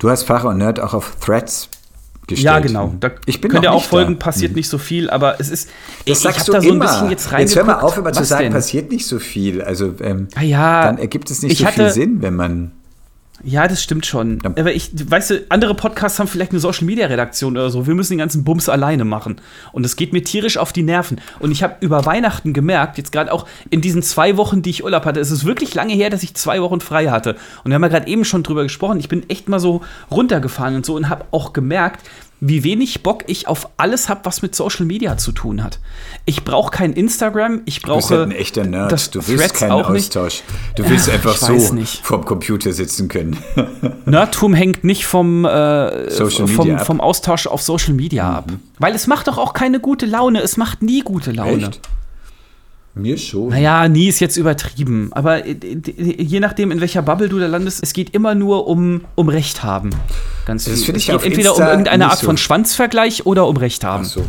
Du 0.00 0.10
hast 0.10 0.24
Pfarrer 0.24 0.48
und 0.50 0.58
Nerd 0.58 0.80
auch 0.80 0.94
auf 0.94 1.16
Threads 1.24 1.68
gestellt. 2.30 2.44
Ja, 2.54 2.58
genau. 2.60 2.94
Da 2.98 3.10
ich 3.26 3.40
bin 3.40 3.50
könnt 3.50 3.64
ihr 3.64 3.72
auch 3.72 3.84
folgen, 3.84 4.18
da. 4.18 4.24
passiert 4.24 4.56
nicht 4.56 4.68
so 4.68 4.78
viel, 4.78 5.10
aber 5.10 5.38
es 5.38 5.50
ist. 5.50 5.68
Das 5.68 6.16
ich 6.16 6.18
sagst 6.18 6.40
hab 6.40 6.46
du 6.46 6.52
da 6.52 6.60
so 6.62 6.68
immer. 6.70 6.84
ein 6.84 6.88
bisschen 6.90 7.10
jetzt 7.10 7.30
jetzt 7.38 7.56
hör 7.56 7.64
mal 7.64 7.80
auf, 7.80 7.96
immer 7.98 8.12
zu 8.12 8.20
Was 8.20 8.28
sagen, 8.28 8.44
denn? 8.44 8.52
passiert 8.54 8.90
nicht 8.90 9.06
so 9.06 9.18
viel. 9.18 9.60
Also 9.62 9.94
ähm, 10.00 10.28
Ah 10.34 10.42
ja, 10.42 10.84
dann 10.86 10.96
ergibt 10.98 11.30
es 11.30 11.42
nicht 11.42 11.52
ich 11.52 11.58
so 11.58 11.66
viel 11.66 11.84
hatte- 11.84 11.92
Sinn, 11.92 12.22
wenn 12.22 12.34
man. 12.34 12.72
Ja, 13.42 13.66
das 13.68 13.82
stimmt 13.82 14.06
schon. 14.06 14.38
Ja. 14.44 14.50
Aber 14.50 14.72
ich, 14.72 14.90
weißt 14.92 15.30
du, 15.30 15.46
andere 15.48 15.74
Podcasts 15.74 16.18
haben 16.18 16.28
vielleicht 16.28 16.50
eine 16.50 16.60
Social 16.60 16.84
Media 16.84 17.06
Redaktion 17.06 17.56
oder 17.56 17.70
so. 17.70 17.86
Wir 17.86 17.94
müssen 17.94 18.12
den 18.12 18.18
ganzen 18.18 18.44
Bums 18.44 18.68
alleine 18.68 19.04
machen. 19.04 19.40
Und 19.72 19.86
es 19.86 19.96
geht 19.96 20.12
mir 20.12 20.22
tierisch 20.22 20.58
auf 20.58 20.72
die 20.72 20.82
Nerven. 20.82 21.20
Und 21.38 21.50
ich 21.50 21.62
habe 21.62 21.76
über 21.80 22.04
Weihnachten 22.04 22.52
gemerkt, 22.52 22.98
jetzt 22.98 23.12
gerade 23.12 23.32
auch 23.32 23.46
in 23.70 23.80
diesen 23.80 24.02
zwei 24.02 24.36
Wochen, 24.36 24.62
die 24.62 24.70
ich 24.70 24.84
Urlaub 24.84 25.04
hatte, 25.04 25.20
es 25.20 25.30
ist 25.30 25.44
wirklich 25.44 25.74
lange 25.74 25.94
her, 25.94 26.10
dass 26.10 26.22
ich 26.22 26.34
zwei 26.34 26.60
Wochen 26.60 26.80
frei 26.80 27.06
hatte. 27.06 27.36
Und 27.64 27.70
wir 27.70 27.74
haben 27.74 27.82
ja 27.82 27.88
gerade 27.88 28.08
eben 28.08 28.24
schon 28.24 28.42
drüber 28.42 28.62
gesprochen. 28.62 29.00
Ich 29.00 29.08
bin 29.08 29.28
echt 29.30 29.48
mal 29.48 29.60
so 29.60 29.82
runtergefahren 30.10 30.76
und 30.76 30.84
so 30.84 30.94
und 30.96 31.08
habe 31.08 31.24
auch 31.30 31.52
gemerkt, 31.52 32.00
wie 32.40 32.64
wenig 32.64 33.02
Bock 33.02 33.24
ich 33.26 33.48
auf 33.48 33.68
alles 33.76 34.08
habe, 34.08 34.20
was 34.24 34.40
mit 34.42 34.54
Social 34.54 34.86
Media 34.86 35.16
zu 35.18 35.32
tun 35.32 35.62
hat. 35.62 35.78
Ich 36.24 36.42
brauche 36.44 36.70
kein 36.70 36.92
Instagram, 36.94 37.62
ich 37.66 37.80
Du 37.82 37.94
bist 37.94 38.08
brauche 38.08 38.18
halt 38.20 38.28
ein 38.30 38.32
echter 38.32 38.64
Nerd. 38.64 38.90
das 38.92 39.10
Du 39.10 39.18
willst 39.26 39.42
Threads 39.44 39.60
keinen. 39.60 39.72
Austausch. 39.72 40.42
Du 40.76 40.88
willst 40.88 41.08
einfach 41.10 41.36
so 41.36 41.74
nicht. 41.74 42.04
vorm 42.04 42.24
Computer 42.24 42.72
sitzen 42.72 43.08
können. 43.08 43.36
Nerdtum 44.06 44.54
hängt 44.54 44.84
nicht 44.84 45.06
vom, 45.06 45.44
äh, 45.44 46.10
vom. 46.10 46.68
Mhm. 46.68 46.78
vom 46.78 47.00
Austausch 47.00 47.46
auf 47.46 47.62
Social 47.62 47.94
Media 47.94 48.30
ab. 48.32 48.50
Weil 48.78 48.94
es 48.94 49.06
macht 49.06 49.28
doch 49.28 49.36
auch 49.38 49.52
keine 49.52 49.78
gute 49.80 50.06
Laune. 50.06 50.40
Es 50.40 50.56
macht 50.56 50.82
nie 50.82 51.00
gute 51.02 51.32
Laune. 51.32 51.68
Echt? 51.68 51.80
Mir 52.94 53.18
schon. 53.18 53.50
Naja, 53.50 53.88
nie 53.88 54.08
ist 54.08 54.18
jetzt 54.20 54.36
übertrieben. 54.36 55.10
Aber 55.12 55.46
äh, 55.46 55.56
je 56.18 56.40
nachdem, 56.40 56.70
in 56.72 56.80
welcher 56.80 57.02
Bubble 57.02 57.28
du 57.28 57.38
da 57.38 57.46
landest, 57.46 57.80
es 57.82 57.92
geht 57.92 58.14
immer 58.14 58.34
nur 58.34 58.66
um, 58.66 59.02
um 59.14 59.28
Recht 59.28 59.62
haben. 59.62 59.90
Ganz 60.44 60.64
Das 60.64 60.82
viel. 60.82 60.94
Es 60.94 61.00
ich 61.00 61.06
geht 61.06 61.14
auf 61.14 61.24
entweder 61.24 61.54
um 61.54 61.62
irgendeine 61.62 62.10
Art 62.10 62.18
so. 62.18 62.26
von 62.26 62.36
Schwanzvergleich 62.36 63.26
oder 63.26 63.46
um 63.46 63.56
Recht 63.56 63.84
haben. 63.84 64.04
Ach 64.04 64.10
so. 64.10 64.24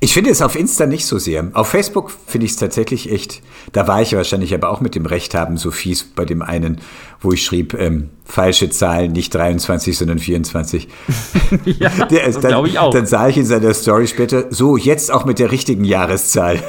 Ich 0.00 0.12
finde 0.14 0.30
es 0.30 0.42
auf 0.42 0.54
Insta 0.54 0.86
nicht 0.86 1.06
so 1.06 1.18
sehr. 1.18 1.50
Auf 1.54 1.68
Facebook 1.70 2.12
finde 2.26 2.44
ich 2.46 2.52
es 2.52 2.56
tatsächlich 2.56 3.10
echt. 3.10 3.42
Da 3.72 3.88
war 3.88 4.00
ich 4.00 4.14
wahrscheinlich 4.14 4.54
aber 4.54 4.70
auch 4.70 4.80
mit 4.80 4.94
dem 4.94 5.06
Recht 5.06 5.34
haben 5.34 5.56
so 5.56 5.72
fies 5.72 6.04
bei 6.04 6.24
dem 6.24 6.40
einen, 6.40 6.80
wo 7.20 7.32
ich 7.32 7.44
schrieb, 7.44 7.74
ähm, 7.74 8.10
falsche 8.24 8.70
Zahlen, 8.70 9.10
nicht 9.12 9.34
23, 9.34 9.98
sondern 9.98 10.18
24. 10.20 10.86
Ja, 11.64 11.90
das 12.10 12.38
dann, 12.40 12.50
glaube 12.50 12.68
ich 12.68 12.78
auch. 12.78 12.92
Dann 12.92 13.06
sah 13.06 13.28
ich 13.28 13.36
in 13.38 13.44
seiner 13.44 13.74
Story 13.74 14.06
später, 14.06 14.44
so, 14.50 14.76
jetzt 14.76 15.10
auch 15.10 15.24
mit 15.24 15.38
der 15.40 15.50
richtigen 15.50 15.82
Jahreszahl. 15.84 16.62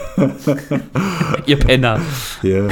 Ihr 1.45 1.59
Penner. 1.59 2.01
ja. 2.41 2.67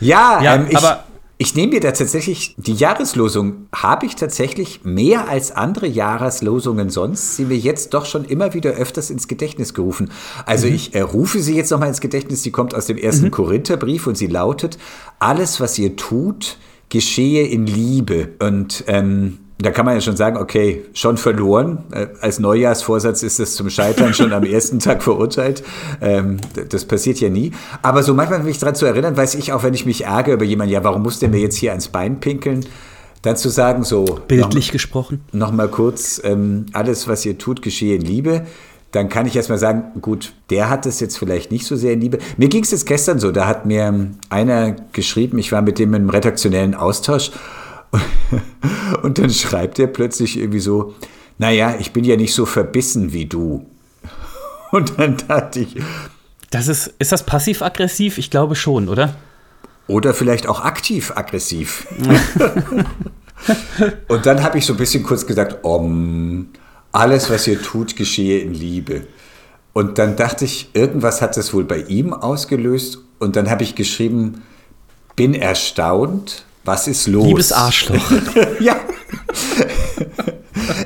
Ja, 0.00 0.42
Ja, 0.42 0.54
ähm, 0.56 0.66
ich, 0.68 0.76
aber- 0.76 1.04
ich 1.40 1.54
nehme 1.54 1.74
mir 1.74 1.80
da 1.80 1.92
tatsächlich, 1.92 2.54
die 2.58 2.74
Jahreslosung 2.74 3.68
habe 3.72 4.06
ich 4.06 4.16
tatsächlich 4.16 4.80
mehr 4.82 5.28
als 5.28 5.52
andere 5.52 5.86
Jahreslosungen 5.86 6.90
sonst, 6.90 7.36
sie 7.36 7.44
mir 7.44 7.56
jetzt 7.56 7.94
doch 7.94 8.06
schon 8.06 8.24
immer 8.24 8.54
wieder 8.54 8.70
öfters 8.72 9.08
ins 9.10 9.28
Gedächtnis 9.28 9.72
gerufen. 9.72 10.10
Also 10.46 10.66
Mhm. 10.66 10.74
ich 10.74 10.94
äh, 10.96 11.00
rufe 11.00 11.38
sie 11.40 11.54
jetzt 11.54 11.70
nochmal 11.70 11.88
ins 11.88 12.00
Gedächtnis, 12.00 12.42
die 12.42 12.50
kommt 12.50 12.74
aus 12.74 12.86
dem 12.86 12.96
ersten 12.98 13.30
Korintherbrief 13.30 14.06
und 14.08 14.16
sie 14.18 14.26
lautet, 14.26 14.78
alles, 15.20 15.60
was 15.60 15.78
ihr 15.78 15.94
tut, 15.94 16.58
geschehe 16.88 17.46
in 17.46 17.66
Liebe. 17.66 18.30
Und 18.40 18.82
ähm, 18.88 19.38
da 19.60 19.72
kann 19.72 19.84
man 19.84 19.94
ja 19.94 20.00
schon 20.00 20.16
sagen, 20.16 20.36
okay, 20.36 20.84
schon 20.94 21.16
verloren. 21.16 21.84
Äh, 21.90 22.06
als 22.20 22.38
Neujahrsvorsatz 22.38 23.24
ist 23.24 23.40
es 23.40 23.56
zum 23.56 23.70
Scheitern 23.70 24.14
schon 24.14 24.32
am 24.32 24.44
ersten 24.44 24.78
Tag 24.78 25.02
verurteilt. 25.02 25.64
Ähm, 26.00 26.36
das 26.68 26.84
passiert 26.84 27.18
ja 27.20 27.28
nie. 27.28 27.52
Aber 27.82 28.04
so 28.04 28.14
manchmal, 28.14 28.42
mich 28.44 28.58
daran 28.58 28.76
zu 28.76 28.86
erinnern, 28.86 29.16
weiß 29.16 29.34
ich 29.34 29.52
auch, 29.52 29.64
wenn 29.64 29.74
ich 29.74 29.84
mich 29.84 30.04
ärgere 30.04 30.34
über 30.34 30.44
jemanden, 30.44 30.72
ja, 30.72 30.84
warum 30.84 31.02
muss 31.02 31.18
der 31.18 31.28
mir 31.28 31.40
jetzt 31.40 31.56
hier 31.56 31.72
ans 31.72 31.88
Bein 31.88 32.20
pinkeln? 32.20 32.64
Dann 33.22 33.36
zu 33.36 33.48
sagen, 33.48 33.82
so. 33.82 34.04
Bildlich 34.28 34.70
gesprochen. 34.70 35.24
Noch, 35.32 35.48
noch 35.48 35.56
mal 35.56 35.68
kurz, 35.68 36.20
ähm, 36.22 36.66
alles, 36.72 37.08
was 37.08 37.26
ihr 37.26 37.36
tut, 37.36 37.60
geschehe 37.60 37.96
in 37.96 38.02
Liebe. 38.02 38.46
Dann 38.92 39.08
kann 39.08 39.26
ich 39.26 39.34
erstmal 39.34 39.58
sagen, 39.58 40.00
gut, 40.00 40.34
der 40.50 40.70
hat 40.70 40.86
es 40.86 41.00
jetzt 41.00 41.18
vielleicht 41.18 41.50
nicht 41.50 41.66
so 41.66 41.74
sehr 41.74 41.94
in 41.94 42.00
Liebe. 42.00 42.18
Mir 42.36 42.48
ging 42.48 42.62
es 42.62 42.70
jetzt 42.70 42.86
gestern 42.86 43.18
so, 43.18 43.32
da 43.32 43.46
hat 43.46 43.66
mir 43.66 43.86
ähm, 43.86 44.18
einer 44.30 44.76
geschrieben, 44.92 45.38
ich 45.38 45.50
war 45.50 45.62
mit 45.62 45.80
dem 45.80 45.94
im 45.94 46.08
redaktionellen 46.08 46.76
Austausch 46.76 47.32
und 49.02 49.18
dann 49.18 49.30
schreibt 49.30 49.78
er 49.78 49.86
plötzlich 49.86 50.38
irgendwie 50.38 50.60
so, 50.60 50.94
naja, 51.38 51.76
ich 51.78 51.92
bin 51.92 52.04
ja 52.04 52.16
nicht 52.16 52.34
so 52.34 52.46
verbissen 52.46 53.12
wie 53.12 53.26
du. 53.26 53.66
Und 54.72 54.98
dann 54.98 55.16
dachte 55.16 55.60
ich, 55.60 55.76
Das 56.50 56.68
ist, 56.68 56.92
ist 56.98 57.12
das 57.12 57.24
passiv-aggressiv? 57.24 58.18
Ich 58.18 58.30
glaube 58.30 58.54
schon, 58.54 58.88
oder? 58.88 59.16
oder 59.88 60.14
vielleicht 60.14 60.46
auch 60.46 60.60
aktiv 60.60 61.12
aggressiv. 61.16 61.88
und 64.08 64.26
dann 64.26 64.42
habe 64.42 64.58
ich 64.58 64.66
so 64.66 64.74
ein 64.74 64.76
bisschen 64.76 65.02
kurz 65.02 65.26
gesagt, 65.26 65.64
om, 65.64 66.48
alles, 66.92 67.30
was 67.30 67.46
ihr 67.46 67.60
tut, 67.60 67.96
geschehe 67.96 68.40
in 68.40 68.54
Liebe. 68.54 69.06
Und 69.72 69.98
dann 69.98 70.16
dachte 70.16 70.44
ich, 70.44 70.70
irgendwas 70.74 71.22
hat 71.22 71.36
das 71.36 71.54
wohl 71.54 71.64
bei 71.64 71.78
ihm 71.78 72.12
ausgelöst. 72.12 72.98
Und 73.18 73.36
dann 73.36 73.50
habe 73.50 73.62
ich 73.62 73.74
geschrieben, 73.74 74.42
bin 75.16 75.34
erstaunt, 75.34 76.44
was 76.68 76.86
ist 76.86 77.06
los? 77.08 77.26
Liebes 77.26 77.52
Arschloch. 77.52 78.10
Ja. 78.60 78.76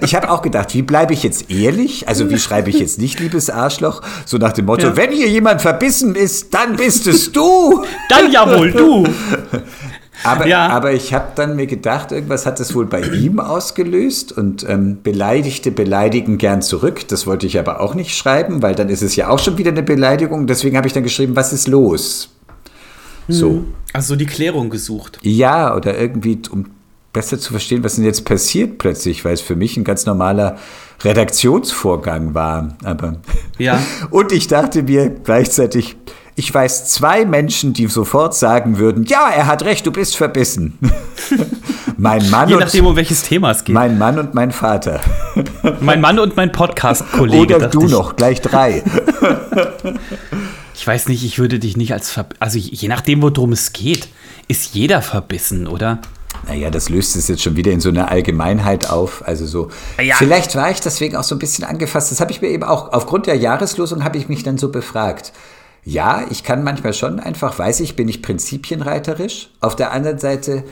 Ich 0.03 0.14
habe 0.14 0.31
auch 0.31 0.42
gedacht, 0.42 0.75
wie 0.75 0.83
bleibe 0.83 1.12
ich 1.12 1.23
jetzt 1.23 1.51
ehrlich? 1.51 2.07
Also 2.09 2.31
wie 2.31 2.38
schreibe 2.38 2.71
ich 2.71 2.79
jetzt 2.79 2.99
nicht 2.99 3.18
liebes 3.21 3.51
Arschloch? 3.51 4.03
So 4.27 4.37
nach 4.38 4.53
dem 4.53 4.66
Motto, 4.66 4.88
Ja. 4.88 4.97
wenn 4.97 5.11
hier 5.11 5.29
jemand 5.29 5.61
verbissen 5.62 6.14
ist, 6.14 6.53
dann 6.55 6.77
bist 6.77 7.07
es 7.07 7.33
du. 7.33 7.83
Dann 8.09 8.31
ja 8.31 8.47
wohl, 8.59 8.71
du! 8.73 9.07
Aber, 10.25 10.47
Ja. 10.47 10.68
aber 10.68 10.92
ich 10.92 11.12
habe 11.14 11.29
dann 11.35 11.57
mir 11.57 11.66
gedacht, 11.66 12.12
irgendwas 12.12 12.47
hat 12.47 12.61
es 12.61 12.75
wohl 12.77 12.87
bei 12.87 13.01
ihm 13.01 13.40
ausgelöst 13.40 14.31
und 14.31 14.64
ähm, 14.68 14.99
Beleidigte 15.03 15.73
beleidigen 15.73 16.38
gern 16.38 16.62
zurück. 16.62 17.09
Das 17.09 17.27
wollte 17.27 17.47
ich 17.47 17.59
aber 17.59 17.81
auch 17.81 17.95
nicht 17.95 18.16
schreiben, 18.16 18.62
weil 18.62 18.75
dann 18.77 18.88
ist 18.88 19.03
es 19.03 19.16
ja 19.16 19.29
auch 19.31 19.38
schon 19.40 19.59
wieder 19.59 19.71
eine 19.73 19.83
Beleidigung. 19.83 20.47
Deswegen 20.47 20.77
habe 20.77 20.87
ich 20.87 20.92
dann 20.92 21.03
geschrieben, 21.03 21.35
was 21.35 21.53
ist 21.53 21.66
los? 21.66 22.29
So. 23.29 23.65
Also 23.93 24.17
die 24.17 24.27
Klärung 24.27 24.71
gesucht. 24.71 25.19
Ja, 25.23 25.77
oder 25.77 25.99
irgendwie, 25.99 26.39
um 26.51 26.67
besser 27.13 27.39
zu 27.39 27.53
verstehen, 27.53 27.85
was 27.85 27.97
denn 27.97 28.05
jetzt 28.05 28.25
passiert 28.25 28.79
plötzlich, 28.79 29.25
weil 29.25 29.35
es 29.35 29.43
für 29.43 29.57
mich 29.57 29.77
ein 29.77 29.85
ganz 29.85 30.07
normaler 30.07 30.57
Redaktionsvorgang 31.03 32.35
war. 32.35 32.77
Aber 32.85 33.17
Ja. 33.59 33.83
Und 34.11 34.33
ich 34.33 34.47
dachte 34.49 34.83
mir 34.83 35.11
gleichzeitig, 35.11 35.97
ich 36.35 36.53
weiß 36.53 36.89
zwei 36.89 37.27
Menschen, 37.27 37.75
die 37.75 37.87
sofort 37.89 38.35
sagen 38.35 38.79
würden, 38.79 39.05
ja, 39.05 39.29
er 39.29 39.47
hat 39.47 39.65
recht, 39.65 39.87
du 39.87 39.93
bist 39.93 40.17
verbissen. 40.17 40.79
mein 41.99 42.31
Mann 42.31 42.49
Je 42.49 42.55
und 42.55 42.61
nachdem, 42.61 42.87
um 42.87 42.97
welches 42.97 43.23
Thema 43.23 43.51
es 43.51 43.65
geht. 43.65 43.75
mein 43.75 43.99
Mann 43.99 44.19
und 44.19 44.33
mein 44.33 44.51
Vater. 44.51 45.01
Mein 45.81 46.01
Mann 46.01 46.19
und 46.19 46.35
mein 46.35 46.51
Podcast-Kollege. 46.51 47.57
Oder 47.57 47.69
du 47.69 47.85
ich. 47.85 47.91
noch, 47.91 48.17
gleich 48.17 48.41
drei. 48.41 48.83
Ich 50.83 50.87
weiß 50.88 51.07
nicht, 51.07 51.23
ich 51.23 51.38
würde 51.38 51.61
dich 51.61 51.77
nicht 51.77 51.92
als 51.92 52.11
ver 52.11 52.27
Also 52.40 52.59
je 52.59 52.88
nachdem, 52.88 53.23
worum 53.23 53.53
es 53.53 53.73
geht, 53.73 54.09
ist 54.49 54.75
jeder 54.75 55.01
verbissen, 55.01 55.68
oder? 55.68 56.01
Naja, 56.49 56.71
das 56.71 56.88
löst 56.88 57.14
es 57.14 57.29
jetzt 57.29 57.40
schon 57.40 57.55
wieder 57.55 57.71
in 57.71 57.81
so 57.81 57.90
einer 57.90 58.11
Allgemeinheit 58.11 58.90
auf. 58.90 59.23
Also 59.25 59.47
so. 59.47 59.71
Ja. 60.03 60.16
Vielleicht 60.16 60.57
war 60.57 60.73
ich 60.73 60.81
deswegen 60.81 61.14
auch 61.14 61.23
so 61.23 61.37
ein 61.37 61.38
bisschen 61.38 61.64
angefasst. 61.64 62.11
Das 62.11 62.21
habe 62.21 62.33
ich 62.33 62.42
mir 62.42 62.49
eben 62.49 62.64
auch, 62.64 62.92
aufgrund 62.92 63.29
der 63.29 63.37
Jahreslosung 63.37 64.03
habe 64.03 64.18
ich 64.18 64.29
mich 64.29 64.42
dann 64.42 64.59
so 64.59 64.73
befragt. 64.73 65.33
Ja, 65.85 66.25
ich 66.31 66.42
kann 66.42 66.64
manchmal 66.64 66.95
schon 66.95 67.21
einfach, 67.21 67.57
weiß 67.57 67.79
ich, 67.79 67.95
bin 67.95 68.09
ich 68.09 68.21
prinzipienreiterisch. 68.21 69.51
Auf 69.61 69.77
der 69.77 69.92
anderen 69.92 70.18
Seite 70.18 70.64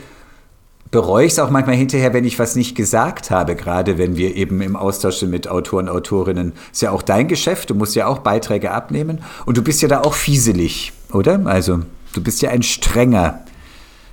bereue 0.91 1.25
ich 1.25 1.31
es 1.31 1.39
auch 1.39 1.49
manchmal 1.49 1.75
hinterher, 1.77 2.13
wenn 2.13 2.25
ich 2.25 2.37
was 2.37 2.55
nicht 2.55 2.75
gesagt 2.75 3.31
habe, 3.31 3.55
gerade 3.55 3.97
wenn 3.97 4.17
wir 4.17 4.35
eben 4.35 4.61
im 4.61 4.75
Austausch 4.75 5.15
sind 5.17 5.29
mit 5.31 5.47
Autoren, 5.47 5.87
Autorinnen. 5.87 6.51
Ist 6.71 6.81
ja 6.81 6.91
auch 6.91 7.01
dein 7.01 7.27
Geschäft, 7.29 7.69
du 7.69 7.75
musst 7.75 7.95
ja 7.95 8.07
auch 8.07 8.19
Beiträge 8.19 8.71
abnehmen 8.71 9.19
und 9.45 9.57
du 9.57 9.61
bist 9.63 9.81
ja 9.81 9.87
da 9.87 10.01
auch 10.01 10.13
fieselig, 10.13 10.91
oder? 11.13 11.41
Also, 11.45 11.79
du 12.13 12.21
bist 12.21 12.41
ja 12.41 12.49
ein 12.49 12.61
strenger. 12.63 13.39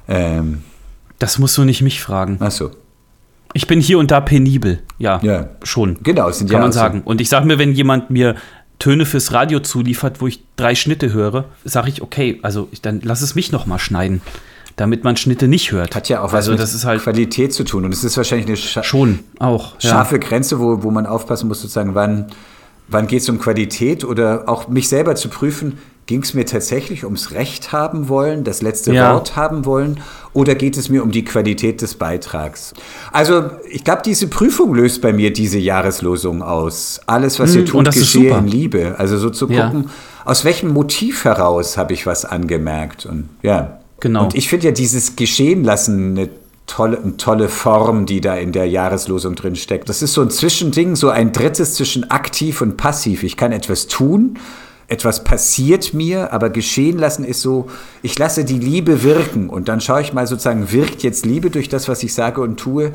Ähm, 0.06 0.62
Das 1.18 1.38
musst 1.38 1.58
du 1.58 1.64
nicht 1.64 1.82
mich 1.82 2.00
fragen. 2.00 2.36
ach 2.40 2.50
so. 2.52 2.70
Ich 3.54 3.66
bin 3.66 3.80
hier 3.80 3.98
und 3.98 4.10
da 4.10 4.20
penibel. 4.20 4.80
Ja, 4.98 5.18
Ja. 5.22 5.48
schon. 5.64 5.98
Genau, 6.02 6.30
sind 6.30 6.48
Kann 6.48 6.56
ja 6.56 6.60
man 6.60 6.68
auch 6.68 6.72
so- 6.74 6.78
sagen. 6.80 7.02
Und 7.04 7.20
ich 7.20 7.28
sage 7.28 7.46
mir, 7.46 7.58
wenn 7.58 7.72
jemand 7.72 8.10
mir 8.10 8.36
Töne 8.78 9.04
fürs 9.06 9.32
Radio 9.32 9.58
zuliefert, 9.60 10.20
wo 10.20 10.26
ich 10.28 10.44
drei 10.56 10.74
Schnitte 10.76 11.12
höre, 11.12 11.46
sage 11.64 11.88
ich, 11.88 12.02
okay, 12.02 12.38
also 12.42 12.68
ich, 12.70 12.82
dann 12.82 13.00
lass 13.02 13.22
es 13.22 13.34
mich 13.34 13.50
noch 13.50 13.66
mal 13.66 13.78
schneiden, 13.80 14.20
damit 14.78 15.04
man 15.04 15.16
Schnitte 15.18 15.46
nicht 15.48 15.72
hört. 15.72 15.94
Hat 15.94 16.08
ja 16.08 16.20
auch 16.20 16.28
was 16.32 16.34
also 16.34 16.52
mit 16.52 16.60
das 16.60 16.72
ist 16.72 16.86
halt 16.86 17.02
Qualität 17.02 17.52
zu 17.52 17.64
tun. 17.64 17.84
Und 17.84 17.92
es 17.92 18.02
ist 18.04 18.16
wahrscheinlich 18.16 18.46
eine 18.46 18.56
scha 18.56 18.82
schon 18.82 19.18
auch. 19.38 19.74
Ja. 19.80 19.90
scharfe 19.90 20.18
Grenze, 20.18 20.58
wo, 20.60 20.82
wo 20.82 20.90
man 20.90 21.04
aufpassen 21.04 21.48
muss, 21.48 21.60
sozusagen, 21.60 21.94
wann, 21.94 22.26
wann 22.88 23.06
geht 23.06 23.20
es 23.22 23.28
um 23.28 23.38
Qualität 23.38 24.04
oder 24.04 24.44
auch 24.48 24.68
mich 24.68 24.88
selber 24.88 25.14
zu 25.16 25.28
prüfen, 25.28 25.78
ging 26.06 26.22
es 26.22 26.32
mir 26.32 26.46
tatsächlich 26.46 27.04
ums 27.04 27.32
Recht 27.32 27.70
haben 27.70 28.08
wollen, 28.08 28.42
das 28.42 28.62
letzte 28.62 28.94
Ja. 28.94 29.12
Wort 29.12 29.36
haben 29.36 29.66
wollen 29.66 30.00
oder 30.32 30.54
geht 30.54 30.78
es 30.78 30.88
mir 30.88 31.02
um 31.02 31.10
die 31.10 31.22
Qualität 31.22 31.82
des 31.82 31.96
Beitrags? 31.96 32.72
Also 33.12 33.50
ich 33.70 33.84
glaube, 33.84 34.00
diese 34.06 34.26
Prüfung 34.28 34.74
löst 34.74 35.02
bei 35.02 35.12
mir 35.12 35.32
diese 35.34 35.58
Jahreslosung 35.58 36.40
aus. 36.42 37.00
Alles, 37.06 37.38
was 37.38 37.54
ihr 37.54 37.62
Mm, 37.62 37.66
tut, 37.66 37.84
geschehe 37.92 38.34
in 38.38 38.46
Liebe. 38.46 38.94
Also 38.96 39.18
so 39.18 39.28
zu 39.28 39.50
Ja. 39.50 39.66
gucken, 39.66 39.90
aus 40.24 40.46
welchem 40.46 40.70
Motiv 40.72 41.24
heraus 41.24 41.76
habe 41.76 41.92
ich 41.92 42.06
was 42.06 42.24
angemerkt. 42.24 43.04
Und 43.04 43.28
ja. 43.42 43.77
Genau. 44.00 44.24
Und 44.24 44.34
ich 44.34 44.48
finde 44.48 44.66
ja 44.66 44.72
dieses 44.72 45.16
Geschehen 45.16 45.64
lassen 45.64 46.16
eine 46.16 46.28
tolle, 46.66 46.98
eine 46.98 47.16
tolle 47.16 47.48
Form, 47.48 48.06
die 48.06 48.20
da 48.20 48.36
in 48.36 48.52
der 48.52 48.68
Jahreslosung 48.68 49.34
drin 49.34 49.56
steckt. 49.56 49.88
Das 49.88 50.02
ist 50.02 50.12
so 50.12 50.22
ein 50.22 50.30
Zwischending, 50.30 50.94
so 50.94 51.08
ein 51.08 51.32
drittes 51.32 51.74
zwischen 51.74 52.10
aktiv 52.10 52.60
und 52.60 52.76
passiv. 52.76 53.22
Ich 53.24 53.36
kann 53.36 53.50
etwas 53.50 53.88
tun, 53.88 54.38
etwas 54.86 55.24
passiert 55.24 55.94
mir, 55.94 56.32
aber 56.32 56.50
geschehen 56.50 56.98
lassen 56.98 57.24
ist 57.24 57.42
so, 57.42 57.68
ich 58.02 58.18
lasse 58.18 58.44
die 58.44 58.58
Liebe 58.58 59.02
wirken 59.02 59.50
und 59.50 59.68
dann 59.68 59.80
schaue 59.80 60.02
ich 60.02 60.12
mal 60.12 60.26
sozusagen, 60.26 60.70
wirkt 60.70 61.02
jetzt 61.02 61.26
Liebe 61.26 61.50
durch 61.50 61.68
das, 61.68 61.88
was 61.88 62.02
ich 62.02 62.14
sage 62.14 62.40
und 62.40 62.58
tue? 62.58 62.92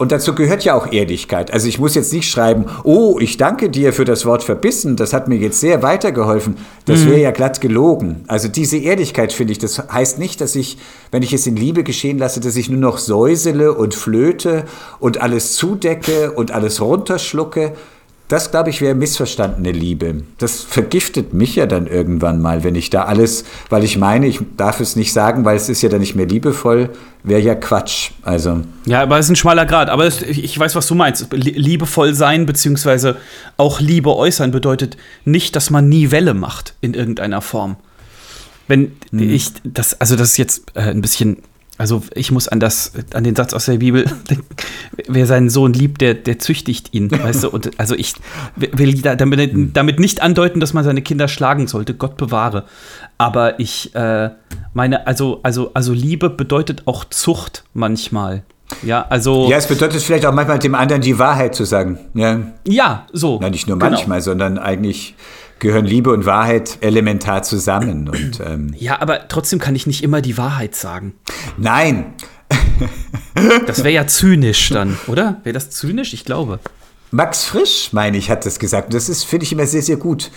Und 0.00 0.12
dazu 0.12 0.34
gehört 0.34 0.64
ja 0.64 0.72
auch 0.72 0.90
Ehrlichkeit. 0.90 1.52
Also 1.52 1.68
ich 1.68 1.78
muss 1.78 1.94
jetzt 1.94 2.10
nicht 2.14 2.30
schreiben, 2.30 2.64
oh, 2.84 3.18
ich 3.20 3.36
danke 3.36 3.68
dir 3.68 3.92
für 3.92 4.06
das 4.06 4.24
Wort 4.24 4.42
verbissen, 4.42 4.96
das 4.96 5.12
hat 5.12 5.28
mir 5.28 5.36
jetzt 5.36 5.60
sehr 5.60 5.82
weitergeholfen. 5.82 6.56
Das 6.86 7.04
wäre 7.04 7.20
ja 7.20 7.32
glatt 7.32 7.60
gelogen. 7.60 8.24
Also 8.26 8.48
diese 8.48 8.78
Ehrlichkeit 8.78 9.30
finde 9.30 9.52
ich, 9.52 9.58
das 9.58 9.92
heißt 9.92 10.18
nicht, 10.18 10.40
dass 10.40 10.56
ich, 10.56 10.78
wenn 11.10 11.22
ich 11.22 11.34
es 11.34 11.46
in 11.46 11.54
Liebe 11.54 11.84
geschehen 11.84 12.16
lasse, 12.16 12.40
dass 12.40 12.56
ich 12.56 12.70
nur 12.70 12.80
noch 12.80 12.96
säusele 12.96 13.74
und 13.74 13.94
flöte 13.94 14.64
und 15.00 15.20
alles 15.20 15.52
zudecke 15.52 16.30
und 16.30 16.50
alles 16.50 16.80
runterschlucke. 16.80 17.74
Das, 18.30 18.52
glaube 18.52 18.70
ich, 18.70 18.80
wäre 18.80 18.94
missverstandene 18.94 19.72
Liebe. 19.72 20.22
Das 20.38 20.62
vergiftet 20.62 21.34
mich 21.34 21.56
ja 21.56 21.66
dann 21.66 21.88
irgendwann 21.88 22.40
mal, 22.40 22.62
wenn 22.62 22.76
ich 22.76 22.88
da 22.88 23.02
alles, 23.02 23.44
weil 23.70 23.82
ich 23.82 23.98
meine, 23.98 24.28
ich 24.28 24.38
darf 24.56 24.78
es 24.78 24.94
nicht 24.94 25.12
sagen, 25.12 25.44
weil 25.44 25.56
es 25.56 25.68
ist 25.68 25.82
ja 25.82 25.88
dann 25.88 25.98
nicht 25.98 26.14
mehr 26.14 26.26
liebevoll, 26.26 26.90
wäre 27.24 27.40
ja 27.40 27.56
Quatsch. 27.56 28.12
Also. 28.22 28.60
Ja, 28.86 29.02
aber 29.02 29.18
es 29.18 29.26
ist 29.26 29.30
ein 29.32 29.36
schmaler 29.36 29.66
Grad. 29.66 29.90
Aber 29.90 30.06
ich 30.06 30.56
weiß, 30.56 30.76
was 30.76 30.86
du 30.86 30.94
meinst. 30.94 31.26
Lie- 31.32 31.58
Liebevoll 31.58 32.14
sein, 32.14 32.46
beziehungsweise 32.46 33.16
auch 33.56 33.80
Liebe 33.80 34.14
äußern, 34.14 34.52
bedeutet 34.52 34.96
nicht, 35.24 35.56
dass 35.56 35.70
man 35.70 35.88
nie 35.88 36.12
Welle 36.12 36.32
macht 36.32 36.74
in 36.80 36.94
irgendeiner 36.94 37.40
Form. 37.42 37.76
Wenn 38.68 38.92
ich 39.10 39.50
das, 39.64 40.00
also 40.00 40.14
das 40.14 40.28
ist 40.30 40.36
jetzt 40.36 40.62
äh, 40.76 40.82
ein 40.82 41.00
bisschen, 41.00 41.38
also 41.80 42.02
ich 42.14 42.30
muss 42.30 42.46
an 42.46 42.60
das, 42.60 42.92
an 43.14 43.24
den 43.24 43.34
Satz 43.34 43.54
aus 43.54 43.64
der 43.64 43.78
Bibel, 43.78 44.04
denken, 44.30 44.44
wer 45.08 45.26
seinen 45.26 45.48
Sohn 45.48 45.72
liebt, 45.72 46.02
der, 46.02 46.12
der 46.14 46.38
züchtigt 46.38 46.92
ihn, 46.92 47.10
weißt 47.10 47.44
du? 47.44 47.48
Und 47.50 47.70
also 47.80 47.94
ich 47.94 48.14
will 48.56 49.00
da- 49.00 49.16
damit, 49.16 49.76
damit 49.76 49.98
nicht 49.98 50.20
andeuten, 50.22 50.60
dass 50.60 50.74
man 50.74 50.84
seine 50.84 51.00
Kinder 51.00 51.26
schlagen 51.26 51.66
sollte, 51.68 51.94
Gott 51.94 52.16
bewahre. 52.18 52.64
Aber 53.16 53.58
ich 53.58 53.94
äh, 53.94 54.28
meine, 54.74 55.06
also, 55.06 55.40
also, 55.42 55.70
also 55.72 55.92
Liebe 55.94 56.28
bedeutet 56.28 56.82
auch 56.86 57.04
Zucht 57.06 57.64
manchmal. 57.72 58.42
Ja, 58.82 59.04
also. 59.08 59.48
Ja, 59.50 59.56
es 59.56 59.66
bedeutet 59.66 60.00
vielleicht 60.02 60.24
auch 60.26 60.32
manchmal 60.34 60.58
dem 60.58 60.74
anderen 60.74 61.02
die 61.02 61.18
Wahrheit 61.18 61.54
zu 61.54 61.64
sagen. 61.64 61.98
Ja, 62.14 62.40
Ja, 62.68 63.06
so. 63.12 63.38
Na, 63.40 63.50
nicht 63.50 63.66
nur 63.66 63.78
Genau. 63.78 63.90
manchmal, 63.90 64.20
sondern 64.20 64.58
eigentlich 64.58 65.16
gehören 65.60 65.84
Liebe 65.84 66.12
und 66.12 66.26
Wahrheit 66.26 66.78
elementar 66.80 67.42
zusammen. 67.42 68.08
Und, 68.08 68.40
ähm, 68.44 68.74
Ja, 68.76 69.00
aber 69.00 69.28
trotzdem 69.28 69.58
kann 69.58 69.76
ich 69.76 69.86
nicht 69.86 70.02
immer 70.02 70.20
die 70.20 70.36
Wahrheit 70.36 70.74
sagen. 70.74 71.14
nein, 71.56 72.14
Das 73.66 73.78
wäre 73.78 73.94
ja 73.94 74.06
zynisch 74.06 74.70
dann, 74.70 74.98
oder? 75.06 75.40
Wäre 75.44 75.54
das 75.54 75.70
zynisch? 75.70 76.12
Ich 76.14 76.24
glaube. 76.24 76.60
Max 77.10 77.44
Frisch, 77.44 77.90
meine 77.92 78.16
ich, 78.16 78.30
hat 78.30 78.46
das 78.46 78.58
gesagt. 78.58 78.88
Und 78.88 78.94
das 78.94 79.08
ist, 79.08 79.24
finde 79.24 79.44
ich, 79.44 79.52
immer 79.52 79.66
sehr, 79.66 79.82
sehr 79.82 79.96
gut. 79.96 80.30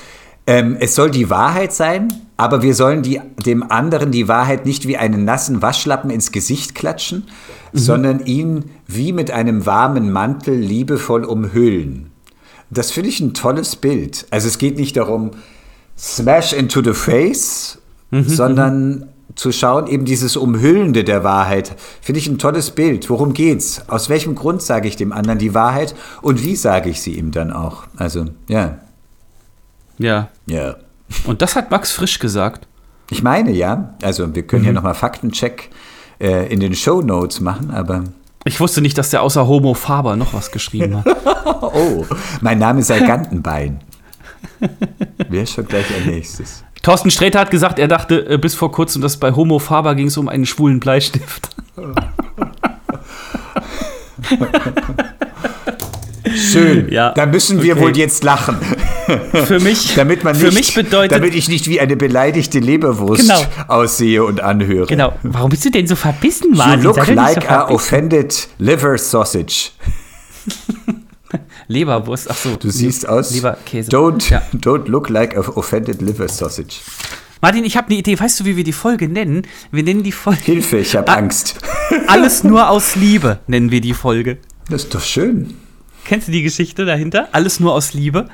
Ähm, 0.45 0.77
es 0.79 0.95
soll 0.95 1.09
die 1.12 1.29
Wahrheit 1.29 1.73
sein, 1.73 2.12
aber 2.36 2.62
wir 2.62 2.75
sollen 2.75 3.01
die, 3.01 3.21
dem 3.45 3.63
anderen 3.71 4.12
die 4.12 4.27
Wahrheit 4.27 4.65
nicht 4.65 4.88
wie 4.88 4.97
einen 4.97 5.23
nassen 5.23 5.62
Waschlappen 5.62 6.09
ins 6.09 6.31
Gesicht 6.31 6.75
klatschen, 6.75 7.27
sondern 7.71 8.25
ihn 8.25 8.65
wie 8.86 9.13
mit 9.13 9.31
einem 9.31 9.65
warmen 9.65 10.12
Mantel 10.12 10.55
liebevoll 10.55 11.23
umhüllen. 11.23 12.12
Das 12.73 12.91
finde 12.91 13.09
ich 13.09 13.19
ein 13.19 13.33
tolles 13.33 13.75
Bild. 13.75 14.25
Also 14.29 14.47
es 14.47 14.57
geht 14.57 14.77
nicht 14.77 14.97
darum, 14.97 15.31
smash 15.97 16.53
into 16.53 16.81
the 16.83 16.93
face, 16.93 17.77
sondern 18.12 19.09
zu 19.36 19.51
schauen, 19.51 19.88
eben 19.88 20.05
dieses 20.05 20.38
Umhüllende 20.38 21.03
der 21.03 21.23
Wahrheit, 21.23 21.75
finde 22.01 22.19
ich 22.19 22.27
ein 22.27 22.38
tolles 22.38 22.71
Bild. 22.71 23.09
Worum 23.09 23.33
geht's? 23.33 23.81
Aus 23.88 24.09
welchem 24.09 24.36
Grund 24.36 24.62
sage 24.62 24.88
ich 24.88 24.95
dem 24.95 25.12
anderen 25.12 25.39
die 25.39 25.53
Wahrheit 25.55 25.95
und 26.21 26.43
wie 26.43 26.55
sage 26.55 26.89
ich 26.89 27.01
sie 27.01 27.13
ihm 27.17 27.31
dann 27.31 27.51
auch? 27.51 27.83
Also, 27.97 28.25
ja, 28.47 28.77
Ja. 29.97 30.29
ja. 30.45 30.75
Und 31.25 31.41
das 31.41 31.55
hat 31.55 31.71
Max 31.71 31.91
Frisch 31.91 32.19
gesagt. 32.19 32.67
Ich 33.09 33.23
meine, 33.23 33.51
ja. 33.51 33.95
Also, 34.01 34.33
wir 34.36 34.43
können 34.43 34.65
ja 34.65 34.71
nochmal 34.71 34.95
Faktencheck 34.95 35.69
äh, 36.19 36.51
in 36.51 36.59
den 36.59 36.75
Show 36.75 37.01
Notes 37.01 37.39
machen, 37.41 37.71
aber. 37.71 38.03
Ich 38.45 38.60
wusste 38.60 38.82
nicht, 38.82 38.97
dass 38.97 39.10
der 39.10 39.21
außer 39.21 39.47
Homo 39.47 39.73
Faber 39.73 40.15
noch 40.15 40.34
was 40.34 40.51
geschrieben 40.51 40.97
hat. 40.97 41.06
Oh, 41.45 42.06
mein 42.41 42.60
Name 42.60 42.84
sei 42.84 42.99
Gantenbein. 42.99 43.82
Wer 45.29 45.45
schon 45.45 45.65
gleich 45.65 45.86
ein 45.95 46.06
nächstes? 46.06 46.63
Thorsten 46.82 47.10
Sträter 47.10 47.39
hat 47.39 47.51
gesagt, 47.51 47.79
er 47.79 47.88
dachte 47.88 48.29
äh, 48.29 48.38
bis 48.38 48.56
vor 48.56 48.71
kurzem, 48.71 49.01
dass 49.01 49.17
bei 49.17 49.34
Homo 49.34 49.60
Faber 49.60 49.95
ging 49.95 50.08
es 50.08 50.17
um 50.17 50.29
einen 50.29 50.45
schwulen 50.45 50.79
Bleistift. 50.79 51.49
Schön. 56.36 56.89
Ja, 56.91 57.12
Da 57.13 57.26
müssen 57.26 57.62
wir 57.62 57.74
okay. 57.74 57.82
wohl 57.84 57.98
jetzt 57.98 58.24
lachen. 58.24 58.58
Für 59.46 59.60
mich, 59.60 59.93
Damit 59.96 60.24
man 60.24 60.34
für 60.34 60.46
nicht, 60.46 60.56
mich 60.56 60.74
bedeutet. 60.76 61.12
damit 61.12 61.36
ich 61.36 61.50
nicht 61.50 61.67
wie 61.67 61.80
eine 61.82 61.98
beleidigte 61.98 62.60
Leberwurst 62.60 63.22
Genau. 63.24 63.41
aussehe 63.67 64.24
und 64.24 64.39
anhöre. 64.41 64.86
genau. 64.88 65.13
Warum 65.24 65.50
bist 65.50 65.65
du 65.65 65.72
denn 65.72 65.88
so 65.88 65.96
verbissen, 65.98 66.52
You 66.52 66.58
Martin? 66.58 66.84
look 66.84 66.96
doch 66.96 67.08
nicht 67.08 67.15
like 67.15 67.43
so 67.43 67.50
a 67.50 67.69
offended 67.69 68.48
liver 68.60 68.98
sausage. 68.98 69.72
Leberwurst, 71.67 72.30
ach 72.30 72.36
so. 72.38 72.56
Du 72.56 72.69
siehst 72.69 73.08
aus. 73.08 73.34
Leberkäse. 73.34 73.89
Don't, 73.89 74.30
Ja. 74.30 74.41
don't 74.54 74.88
look 74.89 75.10
like 75.10 75.36
a 75.36 75.41
offended 75.41 76.02
liver 76.02 76.28
sausage. 76.28 76.76
Martin, 77.41 77.65
ich 77.65 77.76
habe 77.76 77.88
eine 77.89 77.98
Idee. 77.98 78.17
Weißt 78.19 78.39
du, 78.39 78.46
wie 78.46 78.56
wir 78.56 78.63
die 78.63 78.72
Folge 78.74 79.10
nennen? 79.10 79.41
Wir 79.72 79.84
nennen 79.84 80.04
die 80.04 80.12
Folge 80.12 80.41
Hilfe, 80.43 80.78
ich 80.78 80.96
habe. 80.96 81.12
Angst. 81.12 81.56
Alles 82.08 82.43
nur 82.43 82.69
aus 82.69 82.96
Liebe, 82.96 83.39
nennen 83.48 83.72
wir 83.72 83.82
die 83.82 83.93
Folge. 83.93 84.38
Das 84.69 84.84
ist 84.84 84.96
doch 84.96 85.02
schön. 85.02 85.56
Kennst 86.06 86.28
du 86.28 86.32
die 86.32 86.44
Geschichte 86.44 86.86
dahinter? 86.86 87.30
Alles 87.32 87.60
nur 87.60 87.74
aus 87.74 87.94
Liebe? 87.94 88.28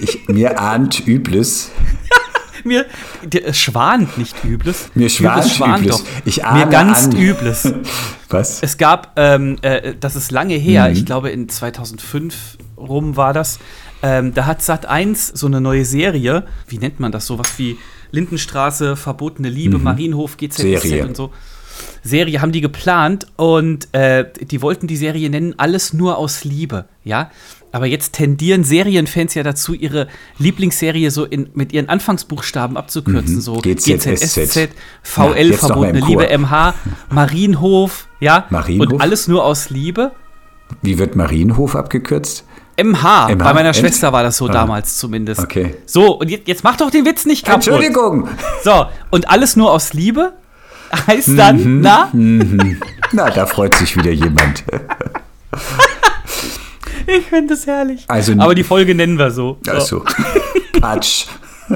Ich, 0.00 0.28
mir 0.28 0.60
ahnt 0.60 1.06
Übles. 1.06 1.70
Mir 2.64 2.86
es 3.32 3.58
schwant 3.58 4.16
nicht 4.18 4.44
Übles. 4.44 4.90
Mir 4.94 5.08
schwant 5.08 5.48
schwant 5.48 5.80
Übles. 5.82 5.96
doch. 5.98 6.04
Ich 6.24 6.36
Mir 6.36 6.46
ahne 6.46 6.68
ganz 6.70 7.06
an. 7.06 7.16
Übles. 7.16 7.72
Was? 8.30 8.62
Es 8.62 8.78
gab, 8.78 9.14
ähm, 9.16 9.56
äh, 9.62 9.94
das 9.98 10.14
ist 10.14 10.30
lange 10.30 10.54
her, 10.54 10.86
Mhm. 10.88 10.92
ich 10.92 11.04
glaube 11.04 11.30
in 11.30 11.48
2005 11.48 12.58
rum 12.76 13.16
war 13.16 13.32
das. 13.32 13.58
Ähm, 14.04 14.32
da 14.32 14.46
hat 14.46 14.60
Sat1 14.60 15.36
so 15.36 15.48
eine 15.48 15.60
neue 15.60 15.84
Serie, 15.84 16.46
wie 16.68 16.78
nennt 16.78 17.00
man 17.00 17.10
das, 17.10 17.26
sowas 17.26 17.52
wie 17.56 17.78
Lindenstraße, 18.12 18.94
Verbotene 18.94 19.48
Liebe, 19.48 19.78
Marienhof, 19.78 20.36
GZSZ 20.36 20.84
Mhm. 21.02 21.08
Und 21.08 21.16
so. 21.16 21.32
Serie 22.02 22.40
haben 22.40 22.52
die 22.52 22.60
geplant 22.60 23.26
und 23.36 23.88
äh, 23.94 24.24
die 24.40 24.60
wollten 24.60 24.86
die 24.86 24.96
Serie 24.96 25.30
nennen 25.30 25.54
Alles 25.58 25.92
nur 25.92 26.18
aus 26.18 26.44
Liebe, 26.44 26.86
ja. 27.04 27.30
Aber 27.74 27.86
jetzt 27.86 28.12
tendieren 28.12 28.64
Serienfans 28.64 29.32
ja 29.34 29.42
dazu, 29.42 29.72
ihre 29.72 30.06
Lieblingsserie 30.38 31.10
so 31.10 31.24
in, 31.24 31.48
mit 31.54 31.72
ihren 31.72 31.88
Anfangsbuchstaben 31.88 32.76
abzukürzen. 32.76 33.40
So 33.40 33.54
GZSZ. 33.54 34.54
Ja, 34.56 34.66
VL, 35.02 35.50
mal 35.50 35.56
Verbotene 35.56 36.00
Liebe. 36.00 36.38
MH, 36.38 36.74
Marienhof, 37.10 38.08
ja. 38.20 38.46
Marienhof? 38.50 38.92
Und 38.92 39.00
alles 39.00 39.26
nur 39.26 39.44
aus 39.44 39.70
Liebe. 39.70 40.12
Wie 40.82 40.98
wird 40.98 41.16
Marienhof 41.16 41.74
abgekürzt? 41.74 42.44
MH, 42.82 43.28
MH, 43.28 43.34
bei 43.36 43.54
meiner 43.54 43.70
echt? 43.70 43.80
Schwester 43.80 44.12
war 44.12 44.22
das 44.22 44.36
so 44.36 44.48
Ah. 44.48 44.52
damals 44.52 44.98
zumindest. 44.98 45.40
Okay. 45.40 45.76
So, 45.86 46.18
und 46.18 46.30
jetzt, 46.30 46.48
jetzt 46.48 46.64
mach 46.64 46.76
doch 46.76 46.90
den 46.90 47.04
Witz 47.06 47.24
nicht 47.26 47.44
kaputt. 47.44 47.66
Entschuldigung. 47.66 48.28
So, 48.64 48.86
und 49.10 49.30
alles 49.30 49.56
nur 49.56 49.70
aus 49.72 49.92
Liebe 49.94 50.34
heißt 51.06 51.36
dann, 51.38 51.62
Mhm. 51.62 51.80
na? 51.80 52.08
Na, 53.12 53.30
da 53.30 53.46
freut 53.46 53.74
sich 53.74 53.96
wieder 53.96 54.10
jemand. 54.12 54.64
Ich 57.06 57.26
finde 57.26 57.54
das 57.54 57.66
herrlich. 57.66 58.04
Also- 58.08 58.32
Aber 58.38 58.54
die 58.54 58.62
Folge 58.64 58.94
nennen 58.94 59.18
wir 59.18 59.30
so. 59.30 59.58
so. 59.62 59.70
Also, 59.72 60.04
Patsch. 60.80 61.26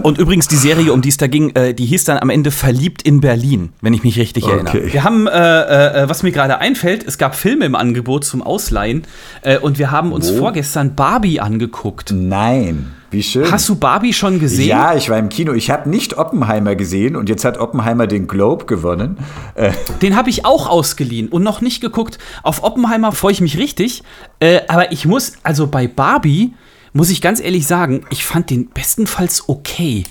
Und 0.02 0.18
übrigens 0.18 0.46
die 0.48 0.56
Serie, 0.56 0.92
um 0.92 1.00
die 1.00 1.08
es 1.08 1.16
da 1.16 1.26
ging, 1.26 1.50
äh, 1.54 1.72
die 1.72 1.86
hieß 1.86 2.04
dann 2.04 2.18
am 2.18 2.28
Ende 2.28 2.50
Verliebt 2.50 3.02
in 3.02 3.20
Berlin, 3.20 3.70
wenn 3.80 3.94
ich 3.94 4.02
mich 4.02 4.18
richtig 4.18 4.44
Okay. 4.44 4.52
erinnere. 4.54 4.92
Wir 4.92 5.04
haben, 5.04 5.26
äh, 5.26 6.02
äh, 6.02 6.08
was 6.08 6.22
mir 6.22 6.32
gerade 6.32 6.58
einfällt, 6.58 7.04
es 7.06 7.16
gab 7.18 7.34
Filme 7.34 7.64
im 7.64 7.74
Angebot 7.74 8.24
zum 8.24 8.42
Ausleihen 8.42 9.02
äh, 9.42 9.58
und 9.58 9.78
wir 9.78 9.90
haben 9.90 10.12
uns 10.12 10.32
Wo? 10.32 10.38
vorgestern 10.38 10.94
Barbie 10.94 11.40
angeguckt. 11.40 12.12
Nein. 12.14 12.92
Wie 13.10 13.22
schön. 13.22 13.50
Hast 13.50 13.68
du 13.68 13.76
Barbie 13.76 14.12
schon 14.12 14.40
gesehen? 14.40 14.68
ja, 14.68 14.94
ich 14.94 15.08
war 15.08 15.18
im 15.18 15.28
Kino. 15.28 15.52
Ich 15.52 15.70
habe 15.70 15.88
nicht 15.88 16.18
Oppenheimer 16.18 16.74
gesehen 16.74 17.16
und 17.16 17.28
jetzt 17.28 17.44
hat 17.44 17.58
Oppenheimer 17.58 18.06
den 18.06 18.26
Globe 18.26 18.64
gewonnen. 18.64 19.18
Äh, 19.54 19.72
Den 20.02 20.16
habe 20.16 20.28
ich 20.30 20.44
auch 20.44 20.68
ausgeliehen 20.68 21.28
und 21.28 21.42
noch 21.42 21.60
nicht 21.60 21.80
geguckt. 21.80 22.18
Auf 22.42 22.62
Oppenheimer 22.64 23.12
freue 23.12 23.32
ich 23.32 23.40
mich 23.40 23.58
richtig. 23.58 24.02
Äh, 24.40 24.60
aber 24.68 24.92
ich 24.92 25.06
muss, 25.06 25.34
also 25.42 25.66
bei 25.68 25.86
Barbie, 25.86 26.54
muss 26.92 27.10
ich 27.10 27.20
ganz 27.20 27.40
ehrlich 27.40 27.66
sagen, 27.66 28.04
ich 28.10 28.24
fand 28.24 28.50
den 28.50 28.70
bestenfalls 28.70 29.48
okay, 29.48 30.04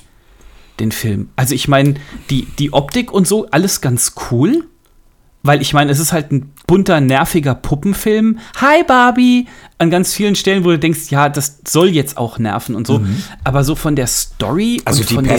den 0.79 0.91
Film. 0.91 1.29
Also 1.35 1.53
ich 1.55 1.67
meine, 1.67 1.95
die, 2.29 2.45
die 2.59 2.73
Optik 2.73 3.11
und 3.11 3.27
so, 3.27 3.47
alles 3.51 3.81
ganz 3.81 4.13
cool. 4.31 4.65
Weil 5.43 5.61
ich 5.61 5.73
meine, 5.73 5.91
es 5.91 5.99
ist 5.99 6.11
halt 6.11 6.31
ein 6.31 6.51
bunter, 6.67 7.01
nerviger 7.01 7.55
Puppenfilm. 7.55 8.39
Hi 8.59 8.83
Barbie! 8.83 9.47
An 9.77 9.89
ganz 9.89 10.13
vielen 10.13 10.35
Stellen, 10.35 10.63
wo 10.63 10.69
du 10.69 10.79
denkst, 10.79 11.09
ja, 11.09 11.27
das 11.29 11.59
soll 11.67 11.89
jetzt 11.89 12.17
auch 12.17 12.39
nerven 12.39 12.75
und 12.75 12.87
so. 12.87 13.01
Aber 13.43 13.63
so 13.63 13.75
von 13.75 13.95
der 13.95 14.07
Story 14.07 14.77
Mhm. 14.77 14.81
Also 14.85 15.01
und 15.01 15.09
die 15.09 15.13
von 15.15 15.25
der 15.25 15.37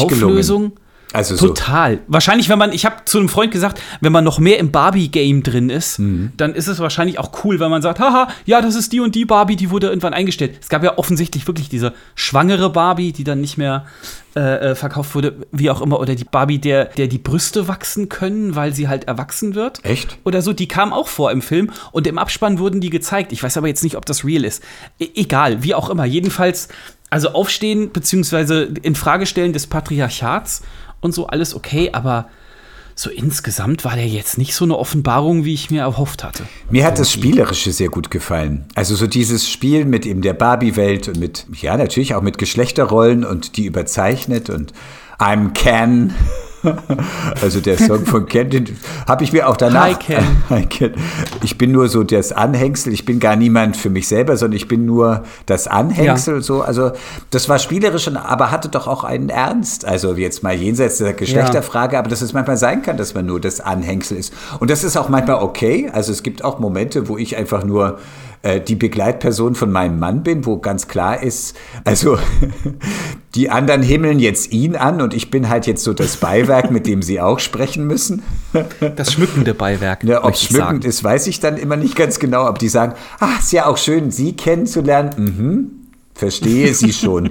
ich 0.00 0.08
gelungen. 0.08 0.72
Also 1.16 1.34
so. 1.34 1.48
Total. 1.48 2.00
Wahrscheinlich, 2.08 2.48
wenn 2.50 2.58
man, 2.58 2.72
ich 2.72 2.84
habe 2.84 2.96
zu 3.06 3.18
einem 3.18 3.30
Freund 3.30 3.50
gesagt, 3.50 3.80
wenn 4.02 4.12
man 4.12 4.22
noch 4.22 4.38
mehr 4.38 4.58
im 4.58 4.70
Barbie-Game 4.70 5.42
drin 5.42 5.70
ist, 5.70 5.98
Mhm. 5.98 6.32
dann 6.36 6.54
ist 6.54 6.66
es 6.68 6.78
wahrscheinlich 6.78 7.18
auch 7.18 7.30
cool, 7.44 7.58
wenn 7.58 7.70
man 7.70 7.80
sagt, 7.80 8.00
haha, 8.00 8.28
ja, 8.44 8.60
das 8.60 8.74
ist 8.74 8.92
die 8.92 9.00
und 9.00 9.14
die 9.14 9.24
Barbie, 9.24 9.56
die 9.56 9.70
wurde 9.70 9.88
irgendwann 9.88 10.12
eingestellt. 10.12 10.58
Es 10.60 10.68
gab 10.68 10.84
ja 10.84 10.98
offensichtlich 10.98 11.46
wirklich 11.46 11.70
diese 11.70 11.94
schwangere 12.14 12.68
Barbie, 12.68 13.12
die 13.12 13.24
dann 13.24 13.40
nicht 13.40 13.56
mehr 13.56 13.86
äh, 14.36 14.40
äh, 14.72 14.74
verkauft 14.74 15.14
wurde, 15.14 15.46
wie 15.52 15.70
auch 15.70 15.80
immer, 15.80 15.98
oder 15.98 16.14
die 16.14 16.24
Barbie, 16.24 16.58
der, 16.58 16.84
der 16.84 17.06
die 17.06 17.16
Brüste 17.16 17.66
wachsen 17.68 18.10
können, 18.10 18.54
weil 18.54 18.74
sie 18.74 18.86
halt 18.86 19.04
erwachsen 19.04 19.54
wird. 19.54 19.82
Echt? 19.82 20.18
Oder 20.24 20.42
so, 20.42 20.52
die 20.52 20.68
kam 20.68 20.92
auch 20.92 21.08
vor 21.08 21.30
im 21.32 21.40
Film 21.40 21.70
und 21.92 22.06
im 22.06 22.18
Abspann 22.18 22.58
wurden 22.58 22.82
die 22.82 22.90
gezeigt. 22.90 23.32
Ich 23.32 23.42
weiß 23.42 23.56
aber 23.56 23.68
jetzt 23.68 23.82
nicht, 23.82 23.96
ob 23.96 24.04
das 24.04 24.22
real 24.26 24.44
ist. 24.44 24.62
E 24.98 25.08
egal, 25.14 25.62
wie 25.62 25.74
auch 25.74 25.88
immer. 25.88 26.04
Jedenfalls, 26.04 26.68
also 27.08 27.30
aufstehen 27.30 27.92
beziehungsweise 27.92 28.68
in 28.82 28.94
Frage 28.94 29.24
stellen 29.24 29.54
des 29.54 29.66
Patriarchats 29.68 30.62
und 31.00 31.12
so 31.12 31.26
alles 31.26 31.54
okay, 31.54 31.90
aber 31.92 32.28
so 32.98 33.10
insgesamt 33.10 33.84
war 33.84 33.94
der 33.94 34.08
jetzt 34.08 34.38
nicht 34.38 34.54
so 34.54 34.64
eine 34.64 34.78
Offenbarung, 34.78 35.44
wie 35.44 35.52
ich 35.52 35.70
mir 35.70 35.82
erhofft 35.82 36.24
hatte. 36.24 36.44
Mir 36.70 36.86
hat 36.86 36.98
das 36.98 37.12
Spielerische 37.12 37.70
sehr 37.70 37.90
gut 37.90 38.10
gefallen. 38.10 38.64
Also 38.74 38.96
so 38.96 39.06
dieses 39.06 39.50
Spiel 39.50 39.84
mit 39.84 40.06
eben 40.06 40.22
der 40.22 40.32
Barbie-Welt 40.32 41.08
und 41.08 41.18
mit, 41.18 41.46
ja, 41.60 41.76
natürlich 41.76 42.14
auch 42.14 42.22
mit 42.22 42.38
Geschlechterrollen 42.38 43.24
und 43.24 43.58
die 43.58 43.66
überzeichnet 43.66 44.48
und 44.48 44.72
I'm 45.18 45.52
Ken. 45.52 46.14
Also 47.42 47.60
der 47.60 47.78
Song 47.78 48.06
von 48.06 48.26
Ken, 48.26 48.48
habe 49.06 49.24
ich 49.24 49.32
mir 49.32 49.48
auch 49.48 49.56
danach. 49.56 49.84
Hi, 49.84 49.94
Ken. 49.94 50.24
Hi, 50.50 50.66
Ken. 50.66 50.92
Ich 51.42 51.58
bin 51.58 51.72
nur 51.72 51.88
so 51.88 52.02
das 52.02 52.32
Anhängsel, 52.32 52.92
ich 52.92 53.04
bin 53.04 53.20
gar 53.20 53.36
niemand 53.36 53.76
für 53.76 53.90
mich 53.90 54.08
selber, 54.08 54.36
sondern 54.36 54.56
ich 54.56 54.68
bin 54.68 54.86
nur 54.86 55.24
das 55.46 55.66
Anhängsel. 55.66 56.42
So. 56.42 56.62
Also 56.62 56.92
das 57.30 57.48
war 57.48 57.58
spielerisch, 57.58 58.08
aber 58.08 58.50
hatte 58.50 58.68
doch 58.68 58.86
auch 58.86 59.04
einen 59.04 59.28
Ernst. 59.28 59.84
Also 59.84 60.14
jetzt 60.14 60.42
mal 60.42 60.54
jenseits 60.54 60.98
der 60.98 61.12
Geschlechterfrage, 61.12 61.98
aber 61.98 62.08
dass 62.08 62.22
es 62.22 62.32
manchmal 62.32 62.56
sein 62.56 62.82
kann, 62.82 62.96
dass 62.96 63.14
man 63.14 63.26
nur 63.26 63.40
das 63.40 63.60
Anhängsel 63.60 64.16
ist. 64.16 64.32
Und 64.60 64.70
das 64.70 64.84
ist 64.84 64.96
auch 64.96 65.08
manchmal 65.08 65.42
okay. 65.42 65.90
Also 65.92 66.12
es 66.12 66.22
gibt 66.22 66.44
auch 66.44 66.58
Momente, 66.58 67.08
wo 67.08 67.18
ich 67.18 67.36
einfach 67.36 67.64
nur 67.64 67.98
äh, 68.42 68.60
die 68.60 68.74
Begleitperson 68.74 69.54
von 69.54 69.72
meinem 69.72 69.98
Mann 69.98 70.22
bin, 70.22 70.46
wo 70.46 70.58
ganz 70.58 70.88
klar 70.88 71.22
ist, 71.22 71.56
also 71.84 72.18
die 73.34 73.50
anderen 73.50 73.82
himmeln 73.82 74.18
jetzt 74.18 74.52
ihn 74.52 74.76
an 74.76 75.00
und 75.00 75.14
ich 75.14 75.30
bin 75.30 75.48
halt 75.48 75.66
jetzt 75.66 75.84
so 75.84 75.92
das 75.92 76.16
Beiwerk, 76.16 76.70
mit 76.70 76.86
dem 76.86 77.02
sie 77.02 77.20
auch 77.20 77.38
sprechen 77.38 77.86
müssen. 77.86 78.22
Das 78.96 79.12
schmückende 79.12 79.52
Beiwerk. 79.54 80.04
Ja, 80.04 80.24
ob 80.24 80.36
schmückend 80.36 80.82
sagen. 80.82 80.82
ist, 80.82 81.04
weiß 81.04 81.26
ich 81.26 81.40
dann 81.40 81.56
immer 81.56 81.76
nicht 81.76 81.94
ganz 81.96 82.18
genau. 82.18 82.48
Ob 82.48 82.58
die 82.58 82.68
sagen, 82.68 82.94
ah, 83.20 83.38
ist 83.38 83.52
ja 83.52 83.66
auch 83.66 83.76
schön, 83.76 84.10
sie 84.10 84.34
kennenzulernen. 84.34 85.10
Mhm. 85.16 85.85
Verstehe 86.16 86.74
sie 86.74 86.92
schon. 86.92 87.30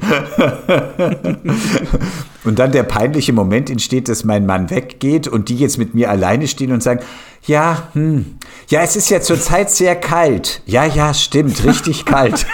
und 2.43 2.59
dann 2.59 2.71
der 2.71 2.83
peinliche 2.83 3.33
Moment 3.33 3.69
entsteht, 3.69 4.07
dass 4.07 4.23
mein 4.23 4.45
Mann 4.45 4.69
weggeht 4.69 5.27
und 5.27 5.49
die 5.49 5.57
jetzt 5.57 5.77
mit 5.77 5.93
mir 5.95 6.09
alleine 6.09 6.47
stehen 6.47 6.71
und 6.71 6.83
sagen, 6.83 7.01
ja, 7.45 7.89
hm, 7.93 8.37
ja, 8.69 8.81
es 8.81 8.95
ist 8.95 9.09
ja 9.09 9.21
zurzeit 9.21 9.69
sehr 9.71 9.95
kalt. 9.95 10.61
Ja, 10.65 10.85
ja, 10.85 11.13
stimmt, 11.13 11.63
richtig 11.63 12.05
kalt. 12.05 12.45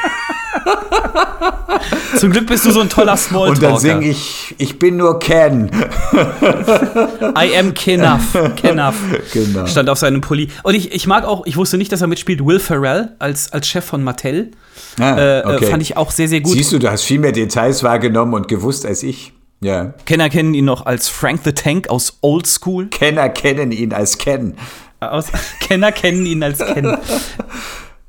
Zum 2.18 2.32
Glück 2.32 2.48
bist 2.48 2.66
du 2.66 2.72
so 2.72 2.82
ein 2.82 2.90
toller 2.90 3.16
Smalltalker. 3.18 3.52
Und 3.52 3.64
dann 3.64 3.80
singe 3.80 4.08
ich, 4.08 4.54
ich 4.58 4.78
bin 4.80 4.98
nur 4.98 5.20
Ken. 5.20 5.72
I 6.14 7.58
am 7.58 7.74
Kenuff. 7.74 8.38
Kenuff. 8.58 8.96
Genau. 9.34 9.66
Stand 9.66 9.90
auf 9.90 9.98
seinem 9.98 10.22
Pulli. 10.22 10.50
Und 10.64 10.76
ich, 10.76 10.92
ich 10.92 11.08
mag 11.08 11.24
auch, 11.24 11.46
ich 11.46 11.58
wusste 11.58 11.78
nicht, 11.78 11.92
dass 11.92 12.02
er 12.02 12.08
mitspielt, 12.08 12.46
Will 12.46 12.60
Ferrell 12.60 13.14
als, 13.20 13.52
als 13.54 13.68
Chef 13.68 13.86
von 13.86 14.04
Mattel. 14.04 14.52
Ah, 15.00 15.18
äh, 15.18 15.44
okay. 15.46 15.66
Fand 15.68 15.82
ich 15.82 15.98
auch 15.98 16.12
sehr, 16.12 16.28
sehr 16.28 16.42
gut. 16.42 16.54
Siehst 16.54 16.72
du, 16.72 16.80
du 16.80 16.92
hast 16.92 17.04
viel 17.04 17.20
mehr 17.20 17.32
Details 17.32 17.84
wahrgenommen 17.84 18.34
und 18.34 18.48
gewusst 18.48 18.86
als 18.86 19.04
ich. 19.04 19.34
Ja. 19.62 19.94
Kenner 20.06 20.30
kennen 20.30 20.54
ihn 20.54 20.66
noch 20.66 20.86
als 20.86 21.08
Frank 21.08 21.42
the 21.44 21.54
Tank 21.54 21.90
aus 21.90 22.18
Old 22.22 22.48
School. 22.48 22.88
Kenner 22.88 23.30
kennen 23.30 23.72
ihn 23.72 23.94
als 23.94 24.18
Ken. 24.18 24.56
Aus, 25.00 25.28
Kenner 25.60 25.92
kennen 25.92 26.26
ihn 26.26 26.42
als 26.44 26.60
Ken. 26.60 26.98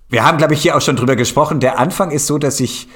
Wir 0.09 0.25
haben, 0.25 0.39
glaube 0.39 0.55
ich, 0.55 0.63
hier 0.63 0.77
auch 0.77 0.81
schon 0.81 0.97
drüber 0.97 1.17
gesprochen. 1.17 1.61
Der 1.61 1.79
Anfang 1.79 2.11
ist 2.11 2.27
so, 2.27 2.39
dass 2.39 2.59
ich 2.61 2.89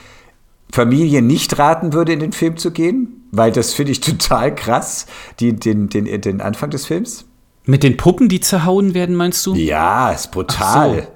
Familien 0.73 1.27
nicht 1.27 1.59
raten 1.59 1.93
würde, 1.93 2.13
in 2.13 2.21
den 2.21 2.33
Film 2.33 2.57
zu 2.57 2.71
gehen, 2.71 3.29
weil 3.31 3.53
das 3.53 3.73
finde 3.73 3.93
ich 3.93 4.01
total 4.01 4.55
krass, 4.55 5.07
die, 5.39 5.55
den, 5.55 5.89
den, 5.89 6.21
den 6.21 6.41
Anfang 6.41 6.71
des 6.71 6.87
Films. 6.87 7.27
Mit 7.65 7.83
den 7.83 7.97
Puppen, 7.97 8.29
die 8.29 8.41
zerhauen 8.41 8.95
werden, 8.95 9.17
meinst 9.17 9.45
du? 9.45 9.55
Ja, 9.55 10.11
ist 10.13 10.31
brutal. 10.31 11.09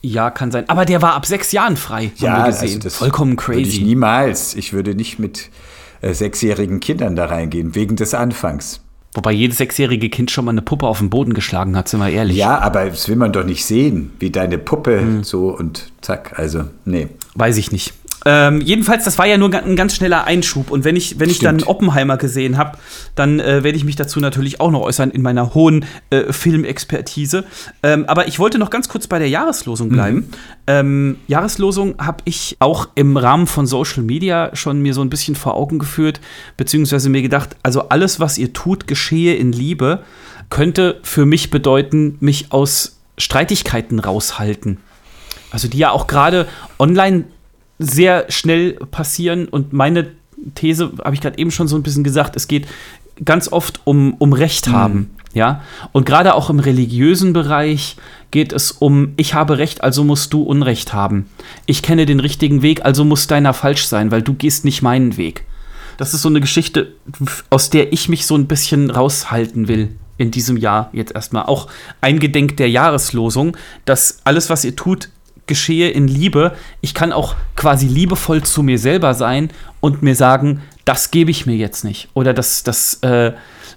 Ja, 0.00 0.30
kann 0.30 0.50
sein. 0.50 0.68
Aber 0.68 0.84
der 0.84 1.02
war 1.02 1.14
ab 1.14 1.26
sechs 1.26 1.50
Jahren 1.52 1.76
frei, 1.76 2.12
ja, 2.16 2.30
haben 2.32 2.42
wir 2.44 2.46
gesehen. 2.52 2.68
also 2.68 2.78
das 2.80 2.96
Vollkommen 2.96 3.36
Würde 3.38 3.60
ich 3.60 3.68
crazy. 3.70 3.82
niemals. 3.82 4.54
Ich 4.54 4.72
würde 4.72 4.94
nicht 4.94 5.18
mit 5.18 5.50
äh, 6.02 6.14
sechsjährigen 6.14 6.78
Kindern 6.80 7.16
da 7.16 7.26
reingehen, 7.26 7.74
wegen 7.74 7.96
des 7.96 8.14
Anfangs. 8.14 8.80
Wobei 9.14 9.32
jedes 9.32 9.58
sechsjährige 9.58 10.10
Kind 10.10 10.30
schon 10.30 10.44
mal 10.44 10.52
eine 10.52 10.62
Puppe 10.62 10.86
auf 10.86 10.98
den 10.98 11.10
Boden 11.10 11.34
geschlagen 11.34 11.76
hat, 11.76 11.88
sind 11.88 11.98
wir 11.98 12.10
ehrlich. 12.10 12.36
Ja, 12.36 12.58
aber 12.60 12.84
das 12.90 13.08
will 13.08 13.16
man 13.16 13.32
doch 13.32 13.42
nicht 13.44 13.64
sehen, 13.64 14.12
wie 14.20 14.30
deine 14.30 14.58
Puppe 14.58 15.00
Hm. 15.00 15.24
so 15.24 15.48
und 15.48 15.90
zack. 16.02 16.38
Also, 16.38 16.64
nee. 16.84 17.08
Weiß 17.34 17.56
ich 17.56 17.72
nicht. 17.72 17.94
Ähm, 18.24 18.60
jedenfalls, 18.60 19.04
das 19.04 19.18
war 19.18 19.26
ja 19.26 19.38
nur 19.38 19.54
ein 19.54 19.76
ganz 19.76 19.94
schneller 19.94 20.24
Einschub. 20.24 20.70
Und 20.70 20.84
wenn 20.84 20.96
ich, 20.96 21.20
wenn 21.20 21.30
ich 21.30 21.38
dann 21.38 21.62
Oppenheimer 21.62 22.16
gesehen 22.16 22.58
habe, 22.58 22.78
dann 23.14 23.40
äh, 23.40 23.62
werde 23.62 23.76
ich 23.76 23.84
mich 23.84 23.96
dazu 23.96 24.20
natürlich 24.20 24.60
auch 24.60 24.70
noch 24.70 24.82
äußern 24.82 25.10
in 25.10 25.22
meiner 25.22 25.54
hohen 25.54 25.84
äh, 26.10 26.32
Filmexpertise. 26.32 27.44
Ähm, 27.82 28.04
aber 28.06 28.26
ich 28.28 28.38
wollte 28.38 28.58
noch 28.58 28.70
ganz 28.70 28.88
kurz 28.88 29.06
bei 29.06 29.18
der 29.18 29.28
Jahreslosung 29.28 29.88
bleiben. 29.88 30.30
Ähm, 30.66 31.16
Jahreslosung 31.28 31.94
habe 31.98 32.18
ich 32.24 32.56
auch 32.58 32.88
im 32.94 33.16
Rahmen 33.16 33.46
von 33.46 33.66
Social 33.66 34.02
Media 34.02 34.50
schon 34.54 34.80
mir 34.82 34.94
so 34.94 35.00
ein 35.00 35.10
bisschen 35.10 35.36
vor 35.36 35.54
Augen 35.54 35.78
geführt, 35.78 36.20
beziehungsweise 36.56 37.08
mir 37.08 37.22
gedacht, 37.22 37.56
also 37.62 37.88
alles, 37.88 38.20
was 38.20 38.36
ihr 38.38 38.52
tut, 38.52 38.86
geschehe 38.86 39.34
in 39.34 39.52
Liebe, 39.52 40.00
könnte 40.50 40.98
für 41.02 41.26
mich 41.26 41.50
bedeuten, 41.50 42.16
mich 42.20 42.52
aus 42.52 42.98
Streitigkeiten 43.16 43.98
raushalten. 43.98 44.78
Also 45.50 45.68
die 45.68 45.78
ja 45.78 45.90
auch 45.90 46.06
gerade 46.06 46.46
online 46.78 47.24
sehr 47.78 48.26
schnell 48.30 48.74
passieren 48.90 49.46
und 49.46 49.72
meine 49.72 50.08
These 50.54 50.92
habe 51.04 51.14
ich 51.14 51.20
gerade 51.20 51.38
eben 51.38 51.50
schon 51.50 51.68
so 51.68 51.76
ein 51.76 51.82
bisschen 51.82 52.04
gesagt, 52.04 52.36
es 52.36 52.48
geht 52.48 52.66
ganz 53.24 53.50
oft 53.50 53.80
um, 53.84 54.14
um 54.14 54.32
Recht 54.32 54.68
haben, 54.68 55.10
ja? 55.34 55.62
Und 55.92 56.06
gerade 56.06 56.34
auch 56.34 56.50
im 56.50 56.60
religiösen 56.60 57.32
Bereich 57.32 57.96
geht 58.30 58.52
es 58.52 58.70
um 58.72 59.14
ich 59.16 59.34
habe 59.34 59.58
Recht, 59.58 59.82
also 59.82 60.04
musst 60.04 60.32
du 60.32 60.42
Unrecht 60.42 60.92
haben. 60.92 61.26
Ich 61.66 61.82
kenne 61.82 62.06
den 62.06 62.20
richtigen 62.20 62.62
Weg, 62.62 62.84
also 62.84 63.04
muss 63.04 63.26
deiner 63.26 63.54
falsch 63.54 63.86
sein, 63.86 64.10
weil 64.10 64.22
du 64.22 64.34
gehst 64.34 64.64
nicht 64.64 64.82
meinen 64.82 65.16
Weg. 65.16 65.44
Das 65.96 66.14
ist 66.14 66.22
so 66.22 66.28
eine 66.28 66.40
Geschichte, 66.40 66.92
aus 67.50 67.70
der 67.70 67.92
ich 67.92 68.08
mich 68.08 68.26
so 68.26 68.36
ein 68.36 68.46
bisschen 68.46 68.90
raushalten 68.90 69.66
will 69.66 69.96
in 70.16 70.30
diesem 70.30 70.56
Jahr 70.56 70.90
jetzt 70.92 71.14
erstmal. 71.14 71.44
Auch 71.46 71.68
eingedenk 72.00 72.56
der 72.56 72.70
Jahreslosung, 72.70 73.56
dass 73.84 74.20
alles, 74.24 74.50
was 74.50 74.64
ihr 74.64 74.76
tut, 74.76 75.08
geschehe 75.48 75.90
in 75.90 76.06
Liebe. 76.06 76.52
Ich 76.80 76.94
kann 76.94 77.12
auch 77.12 77.34
quasi 77.56 77.86
liebevoll 77.86 78.42
zu 78.42 78.62
mir 78.62 78.78
selber 78.78 79.14
sein 79.14 79.50
und 79.80 80.02
mir 80.02 80.14
sagen, 80.14 80.62
das 80.84 81.10
gebe 81.10 81.30
ich 81.30 81.46
mir 81.46 81.56
jetzt 81.56 81.84
nicht. 81.84 82.08
Oder 82.14 82.32
das, 82.32 82.62
das, 82.62 82.94
äh, 83.02 83.32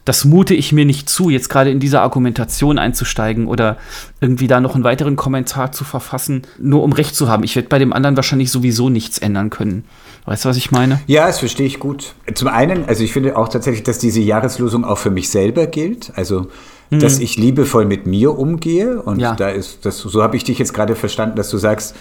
das 0.06 0.26
mute 0.26 0.54
ich 0.54 0.72
mir 0.72 0.86
nicht 0.86 1.10
zu, 1.10 1.30
jetzt 1.30 1.50
gerade 1.50 1.70
in 1.70 1.80
dieser 1.80 2.02
Argumentation 2.02 2.80
einzusteigen 2.80 3.48
oder 3.48 3.78
irgendwie 4.20 4.48
da 4.48 4.60
noch 4.60 4.76
einen 4.76 4.84
weiteren 4.84 5.16
Kommentar 5.16 5.72
zu 5.72 5.84
verfassen, 5.84 6.44
nur 6.58 6.84
um 6.84 6.94
Recht 6.94 7.16
zu 7.16 7.28
haben. 7.28 7.44
Ich 7.44 7.56
werde 7.56 7.70
bei 7.70 7.80
dem 7.80 7.94
anderen 7.94 8.16
wahrscheinlich 8.16 8.52
sowieso 8.52 8.90
nichts 8.90 9.18
ändern 9.18 9.50
können. 9.50 9.84
Weißt 10.26 10.46
du, 10.46 10.50
was 10.50 10.58
ich 10.58 10.72
meine? 10.72 11.02
Ja, 11.08 11.28
das 11.28 11.40
verstehe 11.40 11.66
ich 11.66 11.80
gut. 11.80 12.14
Zum 12.34 12.48
einen, 12.48 12.86
also 12.86 13.04
ich 13.04 13.12
finde 13.12 13.38
auch 13.38 13.50
tatsächlich, 13.50 13.84
dass 13.84 14.00
diese 14.00 14.22
Jahreslosung 14.22 14.86
auch 14.86 14.98
für 14.98 15.12
mich 15.12 15.30
selber 15.30 15.68
gilt. 15.68 16.12
Also, 16.16 16.48
dass 17.00 17.20
ich 17.20 17.38
liebevoll 17.38 17.86
mit 17.86 18.06
mir 18.06 18.38
umgehe. 18.38 19.02
Und 19.02 19.20
Ja. 19.20 19.34
da 19.34 19.50
ist, 19.50 19.86
das, 19.86 20.00
so 20.00 20.22
habe 20.22 20.36
ich 20.36 20.44
dich 20.44 20.60
jetzt 20.60 20.74
gerade 20.74 20.96
verstanden, 20.96 21.38
dass 21.38 21.50
du 21.50 21.58
sagst, 21.58 21.96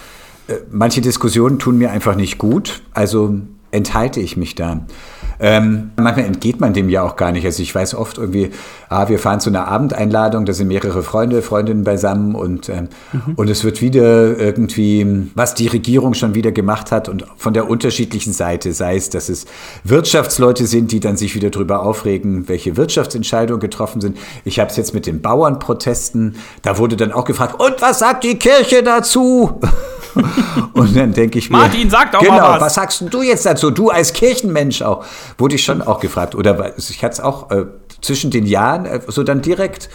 äh, 0.48 0.54
manche 0.70 1.00
Diskussionen 1.00 1.58
tun 1.60 1.78
mir 1.78 1.92
einfach 1.92 2.16
nicht 2.16 2.38
gut. 2.38 2.82
Also 2.92 3.34
enthalte 3.70 4.18
ich 4.20 4.36
mich 4.36 4.56
da. 4.56 4.80
Ähm, 5.42 5.92
manchmal 5.96 6.26
entgeht 6.26 6.60
man 6.60 6.74
dem 6.74 6.90
ja 6.90 7.02
auch 7.02 7.16
gar 7.16 7.32
nicht. 7.32 7.46
Also 7.46 7.62
ich 7.62 7.74
weiß 7.74 7.94
oft 7.94 8.18
irgendwie, 8.18 8.50
ah, 8.90 9.08
wir 9.08 9.18
fahren 9.18 9.40
zu 9.40 9.48
einer 9.48 9.66
Abendeinladung, 9.68 10.44
da 10.44 10.52
sind 10.52 10.68
mehrere 10.68 11.02
Freunde, 11.02 11.40
Freundinnen 11.40 11.82
beisammen 11.82 12.34
und, 12.34 12.68
ähm, 12.68 12.88
und 13.36 13.48
es 13.48 13.64
wird 13.64 13.80
wieder 13.80 14.38
irgendwie, 14.38 15.30
was 15.34 15.54
die 15.54 15.68
Regierung 15.68 16.12
schon 16.12 16.34
wieder 16.34 16.52
gemacht 16.52 16.92
hat 16.92 17.08
und 17.08 17.24
von 17.36 17.54
der 17.54 17.70
unterschiedlichen 17.70 18.34
Seite, 18.34 18.74
sei 18.74 18.96
es, 18.96 19.08
dass 19.08 19.30
es 19.30 19.46
Wirtschaftsleute 19.82 20.66
sind, 20.66 20.92
die 20.92 21.00
dann 21.00 21.16
sich 21.16 21.34
wieder 21.34 21.48
darüber 21.48 21.84
aufregen, 21.84 22.48
welche 22.48 22.76
Wirtschaftsentscheidungen 22.76 23.60
getroffen 23.60 24.02
sind. 24.02 24.18
Ich 24.44 24.60
habe 24.60 24.70
es 24.70 24.76
jetzt 24.76 24.92
mit 24.92 25.06
den 25.06 25.22
Bauernprotesten, 25.22 26.36
da 26.60 26.76
wurde 26.76 26.96
dann 26.96 27.12
auch 27.12 27.24
gefragt, 27.24 27.58
und 27.58 27.80
was 27.80 28.00
sagt 28.00 28.24
die 28.24 28.38
Kirche 28.38 28.82
dazu? 28.82 29.58
Und 30.72 30.96
dann 30.96 31.12
denke 31.12 31.38
ich 31.38 31.50
mir. 31.50 31.58
Martin, 31.58 31.90
sag 31.90 32.12
doch 32.12 32.20
genau, 32.20 32.38
mal 32.38 32.52
was. 32.54 32.62
was 32.62 32.74
sagst 32.74 33.04
du 33.10 33.22
jetzt 33.22 33.46
dazu? 33.46 33.70
Du 33.70 33.90
als 33.90 34.12
Kirchenmensch 34.12 34.82
auch. 34.82 35.04
Wurde 35.40 35.54
ich 35.54 35.64
schon 35.64 35.80
auch 35.82 36.00
gefragt. 36.00 36.34
Oder 36.34 36.74
ich 36.76 37.02
hatte 37.02 37.14
es 37.14 37.20
auch 37.20 37.50
äh, 37.50 37.64
zwischen 38.02 38.30
den 38.30 38.46
Jahren 38.46 38.84
äh, 38.84 39.00
so 39.06 39.22
dann 39.22 39.42
direkt. 39.42 39.88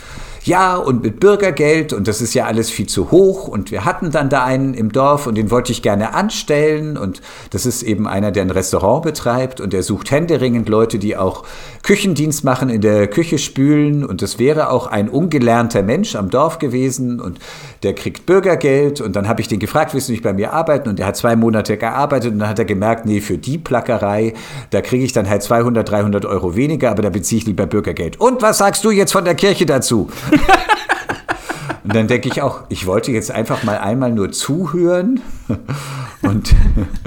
Ja, 0.45 0.75
und 0.75 1.01
mit 1.01 1.19
Bürgergeld 1.19 1.91
und 1.91 2.08
das 2.08 2.21
ist 2.21 2.36
ja 2.36 2.45
alles 2.45 2.69
viel 2.69 2.86
zu 2.86 3.10
hoch 3.10 3.47
und 3.47 3.71
wir 3.71 3.84
hatten 3.84 4.12
dann 4.12 4.29
da 4.29 4.43
einen 4.43 4.75
im 4.75 4.91
Dorf 4.91 5.25
und 5.25 5.34
den 5.34 5.49
wollte 5.49 5.71
ich 5.71 5.81
gerne 5.81 6.13
anstellen 6.13 6.99
und 6.99 7.23
das 7.49 7.65
ist 7.65 7.81
eben 7.81 8.08
einer, 8.08 8.31
der 8.31 8.43
ein 8.43 8.51
Restaurant 8.51 9.01
betreibt 9.01 9.60
und 9.60 9.73
der 9.73 9.81
sucht 9.81 10.12
händeringend 10.12 10.69
Leute, 10.69 10.99
die 10.99 11.17
auch 11.17 11.45
Küchendienst 11.81 12.43
machen, 12.43 12.69
in 12.69 12.81
der 12.81 13.08
Küche 13.08 13.39
spülen 13.39 14.05
und 14.05 14.21
das 14.21 14.38
wäre 14.38 14.69
auch 14.69 14.86
ein 14.86 15.10
ungelernter 15.10 15.81
Mensch 15.81 16.15
am 16.15 16.29
Dorf 16.29 16.60
gewesen 16.60 17.19
und 17.19 17.39
der 17.81 17.95
kriegt 17.95 18.27
Bürgergeld 18.27 19.01
und 19.01 19.15
dann 19.15 19.27
habe 19.27 19.41
ich 19.41 19.47
den 19.47 19.60
gefragt, 19.60 19.95
willst 19.95 20.10
du 20.10 20.12
nicht 20.12 20.23
bei 20.23 20.34
mir 20.34 20.53
arbeiten 20.53 20.89
und 20.89 20.99
der 20.99 21.08
hat 21.08 21.17
zwei 21.17 21.36
Monate 21.36 21.75
gearbeitet 21.75 22.34
und 22.34 22.38
dann 22.38 22.49
hat 22.49 22.60
er 22.60 22.65
gemerkt, 22.65 23.08
nee, 23.08 23.19
für 23.19 23.39
die 23.39 23.58
Plackerei, 23.58 24.36
da 24.69 24.81
kriege 24.81 25.05
ich 25.05 25.12
dann 25.12 25.27
halt 25.27 25.41
200, 25.41 25.89
300 25.89 26.23
Euro 26.23 26.55
weniger, 26.55 26.91
aber 26.91 27.01
da 27.01 27.10
beziehe 27.10 27.39
ich 27.39 27.47
lieber 27.47 27.65
Bürgergeld. 27.65 28.21
Und 28.21 28.43
was 28.43 28.60
sagst 28.60 28.86
du 28.86 28.91
jetzt 28.91 29.12
von 29.12 29.25
der 29.25 29.34
Kirche 29.34 29.65
dazu? 29.65 30.08
Und 31.83 31.93
dann 31.95 32.07
denke 32.07 32.27
ich 32.29 32.41
auch, 32.41 32.63
ich 32.69 32.87
wollte 32.87 33.11
jetzt 33.11 33.29
einfach 33.31 33.63
mal 33.63 33.77
einmal 33.77 34.11
nur 34.11 34.31
zuhören. 34.31 35.21
Und 36.23 36.53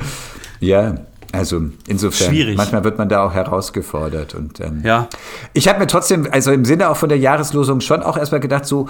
ja, 0.60 0.94
also 1.32 1.62
insofern, 1.88 2.28
Schwierig. 2.30 2.56
manchmal 2.56 2.84
wird 2.84 2.96
man 2.96 3.08
da 3.08 3.24
auch 3.24 3.34
herausgefordert. 3.34 4.34
Und 4.34 4.60
ähm, 4.60 4.80
Ja. 4.84 5.08
ich 5.52 5.68
habe 5.68 5.80
mir 5.80 5.86
trotzdem, 5.88 6.28
also 6.30 6.52
im 6.52 6.64
Sinne 6.64 6.88
auch 6.90 6.96
von 6.96 7.08
der 7.08 7.18
Jahreslosung 7.18 7.80
schon 7.80 8.02
auch 8.02 8.16
erstmal 8.16 8.40
gedacht, 8.40 8.66
so, 8.66 8.88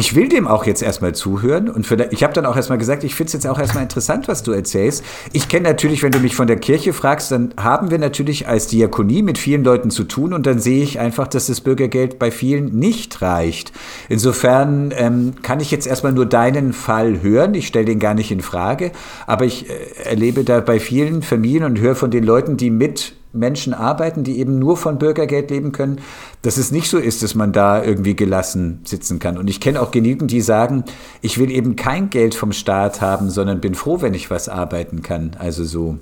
ich 0.00 0.14
will 0.16 0.30
dem 0.30 0.48
auch 0.48 0.64
jetzt 0.64 0.82
erstmal 0.82 1.14
zuhören. 1.14 1.68
Und 1.68 1.86
für 1.86 2.08
ich 2.10 2.22
habe 2.22 2.32
dann 2.32 2.46
auch 2.46 2.56
erstmal 2.56 2.78
gesagt, 2.78 3.04
ich 3.04 3.14
finde 3.14 3.26
es 3.26 3.32
jetzt 3.34 3.46
auch 3.46 3.58
erstmal 3.58 3.82
interessant, 3.82 4.28
was 4.28 4.42
du 4.42 4.50
erzählst. 4.52 5.04
Ich 5.34 5.46
kenne 5.50 5.68
natürlich, 5.68 6.02
wenn 6.02 6.10
du 6.10 6.20
mich 6.20 6.34
von 6.34 6.46
der 6.46 6.56
Kirche 6.56 6.94
fragst, 6.94 7.30
dann 7.32 7.52
haben 7.60 7.90
wir 7.90 7.98
natürlich 7.98 8.48
als 8.48 8.66
Diakonie 8.66 9.22
mit 9.22 9.36
vielen 9.36 9.62
Leuten 9.62 9.90
zu 9.90 10.04
tun 10.04 10.32
und 10.32 10.46
dann 10.46 10.58
sehe 10.58 10.82
ich 10.82 10.98
einfach, 10.98 11.28
dass 11.28 11.48
das 11.48 11.60
Bürgergeld 11.60 12.18
bei 12.18 12.30
vielen 12.30 12.78
nicht 12.78 13.20
reicht. 13.20 13.72
Insofern 14.08 14.90
ähm, 14.96 15.34
kann 15.42 15.60
ich 15.60 15.70
jetzt 15.70 15.86
erstmal 15.86 16.12
nur 16.12 16.24
deinen 16.24 16.72
Fall 16.72 17.20
hören. 17.20 17.52
Ich 17.52 17.66
stelle 17.66 17.84
den 17.84 17.98
gar 17.98 18.14
nicht 18.14 18.30
in 18.30 18.40
Frage, 18.40 18.92
aber 19.26 19.44
ich 19.44 19.68
äh, 19.68 19.74
erlebe 20.04 20.44
da 20.44 20.60
bei 20.60 20.80
vielen 20.80 21.20
Familien 21.20 21.64
und 21.64 21.78
höre 21.78 21.94
von 21.94 22.10
den 22.10 22.24
Leuten, 22.24 22.56
die 22.56 22.70
mit 22.70 23.19
Menschen 23.32 23.74
arbeiten, 23.74 24.24
die 24.24 24.38
eben 24.38 24.58
nur 24.58 24.76
von 24.76 24.98
Bürgergeld 24.98 25.50
leben 25.50 25.72
können, 25.72 26.00
dass 26.42 26.56
es 26.56 26.72
nicht 26.72 26.88
so 26.88 26.98
ist, 26.98 27.22
dass 27.22 27.34
man 27.34 27.52
da 27.52 27.82
irgendwie 27.82 28.16
gelassen 28.16 28.80
sitzen 28.84 29.18
kann. 29.18 29.38
Und 29.38 29.48
ich 29.48 29.60
kenne 29.60 29.80
auch 29.80 29.90
genügend, 29.90 30.30
die 30.30 30.40
sagen, 30.40 30.84
ich 31.20 31.38
will 31.38 31.50
eben 31.50 31.76
kein 31.76 32.10
Geld 32.10 32.34
vom 32.34 32.52
Staat 32.52 33.00
haben, 33.00 33.30
sondern 33.30 33.60
bin 33.60 33.74
froh, 33.74 34.02
wenn 34.02 34.14
ich 34.14 34.30
was 34.30 34.48
arbeiten 34.48 35.02
kann. 35.02 35.36
Also 35.38 35.64
so. 35.64 35.98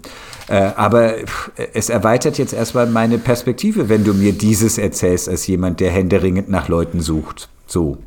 Äh, 0.49 0.70
aber 0.76 1.14
es 1.74 1.91
erweitert 1.91 2.39
jetzt 2.39 2.55
erstmal 2.55 2.87
meine 2.87 3.18
Perspektive, 3.18 3.89
wenn 3.89 4.05
du 4.05 4.14
mir 4.14 4.33
dieses 4.33 4.79
erzählst, 4.79 5.29
als 5.29 5.47
jemand, 5.47 5.81
der 5.81 5.91
händeringend 5.91 6.49
nach 6.49 6.68
Leuten 6.68 7.01
sucht. 7.01 7.49
So. 7.66 7.99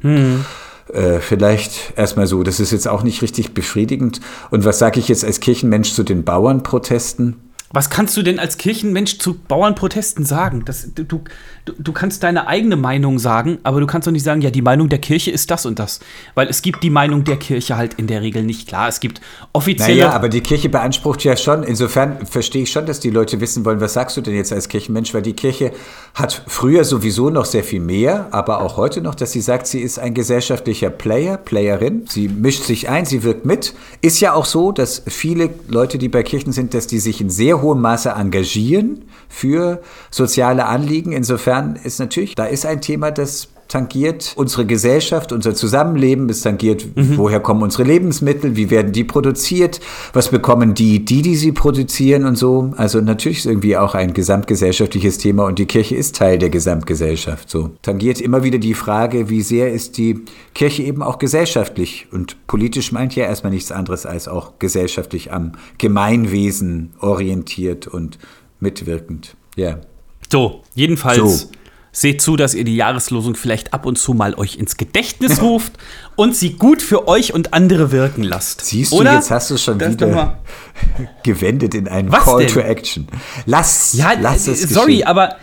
äh, 0.93 1.19
vielleicht 1.19 1.93
erstmal 1.95 2.27
so. 2.27 2.43
Das 2.43 2.59
ist 2.59 2.71
jetzt 2.71 2.87
auch 2.87 3.03
nicht 3.03 3.21
richtig 3.21 3.53
befriedigend. 3.53 4.19
Und 4.49 4.65
was 4.65 4.79
sage 4.79 4.99
ich 4.99 5.07
jetzt 5.07 5.23
als 5.23 5.39
Kirchenmensch 5.39 5.93
zu 5.93 6.03
den 6.03 6.23
Bauernprotesten? 6.23 7.50
Was 7.73 7.89
kannst 7.89 8.17
du 8.17 8.21
denn 8.21 8.39
als 8.39 8.57
Kirchenmensch 8.57 9.17
zu 9.19 9.35
Bauernprotesten 9.35 10.25
sagen? 10.25 10.63
Das, 10.65 10.89
du, 10.93 11.03
du, 11.03 11.21
du 11.65 11.91
kannst 11.93 12.23
deine 12.23 12.47
eigene 12.47 12.75
Meinung 12.75 13.19
sagen, 13.19 13.59
aber 13.63 13.79
du 13.79 13.87
kannst 13.87 14.07
doch 14.07 14.11
nicht 14.11 14.23
sagen, 14.23 14.41
ja, 14.41 14.51
die 14.51 14.61
Meinung 14.61 14.89
der 14.89 14.99
Kirche 14.99 15.31
ist 15.31 15.51
das 15.51 15.65
und 15.65 15.79
das. 15.79 15.99
Weil 16.35 16.47
es 16.47 16.61
gibt 16.61 16.83
die 16.83 16.89
Meinung 16.89 17.23
der 17.23 17.37
Kirche 17.37 17.77
halt 17.77 17.93
in 17.93 18.07
der 18.07 18.21
Regel 18.21 18.43
nicht. 18.43 18.67
Klar, 18.67 18.89
es 18.89 18.99
gibt 18.99 19.21
offizielle. 19.53 20.01
Naja, 20.01 20.11
aber 20.11 20.29
die 20.29 20.41
Kirche 20.41 20.69
beansprucht 20.69 21.23
ja 21.23 21.37
schon, 21.37 21.63
insofern 21.63 22.25
verstehe 22.25 22.63
ich 22.63 22.71
schon, 22.71 22.85
dass 22.85 22.99
die 22.99 23.09
Leute 23.09 23.39
wissen 23.39 23.63
wollen, 23.63 23.79
was 23.79 23.93
sagst 23.93 24.17
du 24.17 24.21
denn 24.21 24.35
jetzt 24.35 24.51
als 24.51 24.67
Kirchenmensch? 24.67 25.13
Weil 25.13 25.21
die 25.21 25.33
Kirche 25.33 25.71
hat 26.13 26.43
früher 26.47 26.83
sowieso 26.83 27.29
noch 27.29 27.45
sehr 27.45 27.63
viel 27.63 27.79
mehr, 27.79 28.27
aber 28.31 28.61
auch 28.61 28.77
heute 28.77 29.01
noch, 29.01 29.15
dass 29.15 29.31
sie 29.31 29.41
sagt, 29.41 29.67
sie 29.67 29.79
ist 29.79 29.97
ein 29.97 30.13
gesellschaftlicher 30.13 30.89
Player, 30.89 31.37
Playerin. 31.37 32.05
Sie 32.07 32.27
mischt 32.27 32.63
sich 32.63 32.89
ein, 32.89 33.05
sie 33.05 33.23
wirkt 33.23 33.45
mit. 33.45 33.73
Ist 34.01 34.19
ja 34.19 34.33
auch 34.33 34.45
so, 34.45 34.71
dass 34.71 35.03
viele 35.07 35.49
Leute, 35.67 35.97
die 35.97 36.09
bei 36.09 36.23
Kirchen 36.23 36.51
sind, 36.51 36.73
dass 36.73 36.87
die 36.87 36.99
sich 36.99 37.21
in 37.21 37.29
sehr 37.29 37.60
hohem 37.61 37.81
Maße 37.81 38.09
engagieren 38.09 39.05
für 39.29 39.81
soziale 40.09 40.65
Anliegen. 40.65 41.11
Insofern 41.11 41.75
ist 41.75 41.99
natürlich, 41.99 42.35
da 42.35 42.45
ist 42.45 42.65
ein 42.65 42.81
Thema, 42.81 43.11
das 43.11 43.49
tangiert 43.71 44.33
unsere 44.35 44.65
Gesellschaft, 44.65 45.31
unser 45.31 45.55
Zusammenleben, 45.55 46.29
es 46.29 46.41
tangiert, 46.41 46.85
mhm. 46.95 47.17
woher 47.17 47.39
kommen 47.39 47.63
unsere 47.63 47.83
Lebensmittel, 47.83 48.57
wie 48.57 48.69
werden 48.69 48.91
die 48.91 49.05
produziert, 49.05 49.79
was 50.11 50.29
bekommen 50.29 50.73
die, 50.73 51.05
die, 51.05 51.21
die 51.21 51.37
sie 51.37 51.53
produzieren 51.53 52.25
und 52.25 52.35
so. 52.37 52.73
Also 52.75 52.99
natürlich 52.99 53.39
ist 53.39 53.45
irgendwie 53.45 53.77
auch 53.77 53.95
ein 53.95 54.13
gesamtgesellschaftliches 54.13 55.19
Thema 55.19 55.45
und 55.45 55.57
die 55.57 55.67
Kirche 55.67 55.95
ist 55.95 56.17
Teil 56.17 56.37
der 56.37 56.49
Gesamtgesellschaft. 56.49 57.49
So 57.49 57.71
tangiert 57.81 58.19
immer 58.19 58.43
wieder 58.43 58.57
die 58.57 58.73
Frage, 58.73 59.29
wie 59.29 59.41
sehr 59.41 59.71
ist 59.71 59.97
die 59.97 60.19
Kirche 60.53 60.83
eben 60.83 61.01
auch 61.01 61.17
gesellschaftlich 61.17 62.07
und 62.11 62.45
politisch 62.47 62.91
meint 62.91 63.15
ja 63.15 63.23
erstmal 63.23 63.53
nichts 63.53 63.71
anderes 63.71 64.05
als 64.05 64.27
auch 64.27 64.59
gesellschaftlich 64.59 65.31
am 65.31 65.53
Gemeinwesen 65.77 66.91
orientiert 66.99 67.87
und 67.87 68.19
mitwirkend. 68.59 69.37
Ja. 69.55 69.67
Yeah. 69.67 69.81
So, 70.29 70.61
jedenfalls. 70.75 71.41
So 71.41 71.47
Seht 71.93 72.21
zu, 72.21 72.37
dass 72.37 72.53
ihr 72.53 72.63
die 72.63 72.75
Jahreslosung 72.75 73.35
vielleicht 73.35 73.73
ab 73.73 73.85
und 73.85 73.97
zu 73.97 74.13
mal 74.13 74.33
euch 74.35 74.55
ins 74.55 74.77
Gedächtnis 74.77 75.41
ruft 75.41 75.73
und 76.15 76.35
sie 76.35 76.53
gut 76.53 76.81
für 76.81 77.07
euch 77.07 77.33
und 77.33 77.53
andere 77.53 77.91
wirken 77.91 78.23
lasst. 78.23 78.65
Siehst 78.65 78.93
du, 78.93 78.97
Oder? 78.97 79.15
jetzt 79.15 79.29
hast 79.29 79.49
du 79.49 79.55
es 79.55 79.63
schon 79.63 79.77
das 79.77 79.93
wieder 79.93 80.39
gewendet 81.23 81.73
in 81.75 81.87
einen 81.89 82.11
Was 82.11 82.23
Call 82.23 82.45
denn? 82.45 82.53
to 82.53 82.59
Action. 82.61 83.07
Lass, 83.45 83.93
ja, 83.93 84.13
lass 84.19 84.47
es 84.47 84.61
Sorry, 84.61 84.97
geschehen. 84.97 85.07
aber 85.07 85.35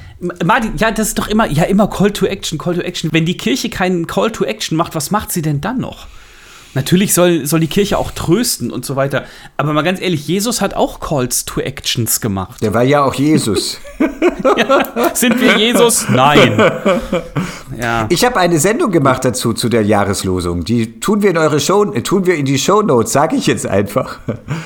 Martin, 0.44 0.72
ja, 0.78 0.90
das 0.90 1.09
ist 1.09 1.18
doch 1.18 1.28
immer, 1.28 1.49
ja, 1.51 1.64
immer 1.64 1.88
Call 1.88 2.11
to 2.12 2.26
Action, 2.26 2.59
Call 2.59 2.74
to 2.74 2.80
Action. 2.80 3.11
Wenn 3.12 3.26
die 3.26 3.36
Kirche 3.36 3.68
keinen 3.68 4.07
Call 4.07 4.30
to 4.32 4.44
Action 4.44 4.76
macht, 4.76 4.94
was 4.94 5.11
macht 5.11 5.30
sie 5.30 5.42
denn 5.42 5.61
dann 5.61 5.78
noch? 5.78 6.07
Natürlich 6.75 7.14
soll, 7.14 7.47
soll 7.47 7.61
die 7.61 7.66
Kirche 7.66 7.99
auch 7.99 8.11
trösten 8.11 8.71
und 8.71 8.85
so 8.85 8.97
weiter. 8.97 9.25
Aber 9.57 9.73
mal 9.73 9.83
ganz 9.83 10.01
ehrlich, 10.01 10.29
Jesus 10.29 10.61
hat 10.61 10.75
auch 10.75 11.01
Calls 11.01 11.45
to 11.45 11.61
Actions 11.61 12.21
gemacht. 12.21 12.62
Der 12.62 12.75
war 12.75 12.83
ja 12.83 13.05
auch 13.05 13.14
Jesus. 13.14 13.81
ja, 14.57 15.14
sind 15.14 15.41
wir 15.41 15.57
Jesus? 15.57 16.07
Nein. 16.09 16.61
Ja. 17.81 18.07
Ich 18.09 18.25
habe 18.25 18.37
eine 18.39 18.59
Sendung 18.59 18.91
gemacht 18.91 19.25
dazu, 19.25 19.53
zu 19.53 19.69
der 19.69 19.83
Jahreslosung. 19.83 20.64
Die 20.64 21.01
tun 21.01 21.23
wir 21.23 21.31
in 21.31 21.39
eure 21.39 21.61
Show, 21.61 21.93
äh, 21.93 22.03
tun 22.03 22.27
wir 22.27 22.35
in 22.35 22.45
die 22.45 22.59
Shownotes, 22.59 23.12
sage 23.12 23.37
ich 23.37 23.47
jetzt 23.47 23.66
einfach. 23.66 24.19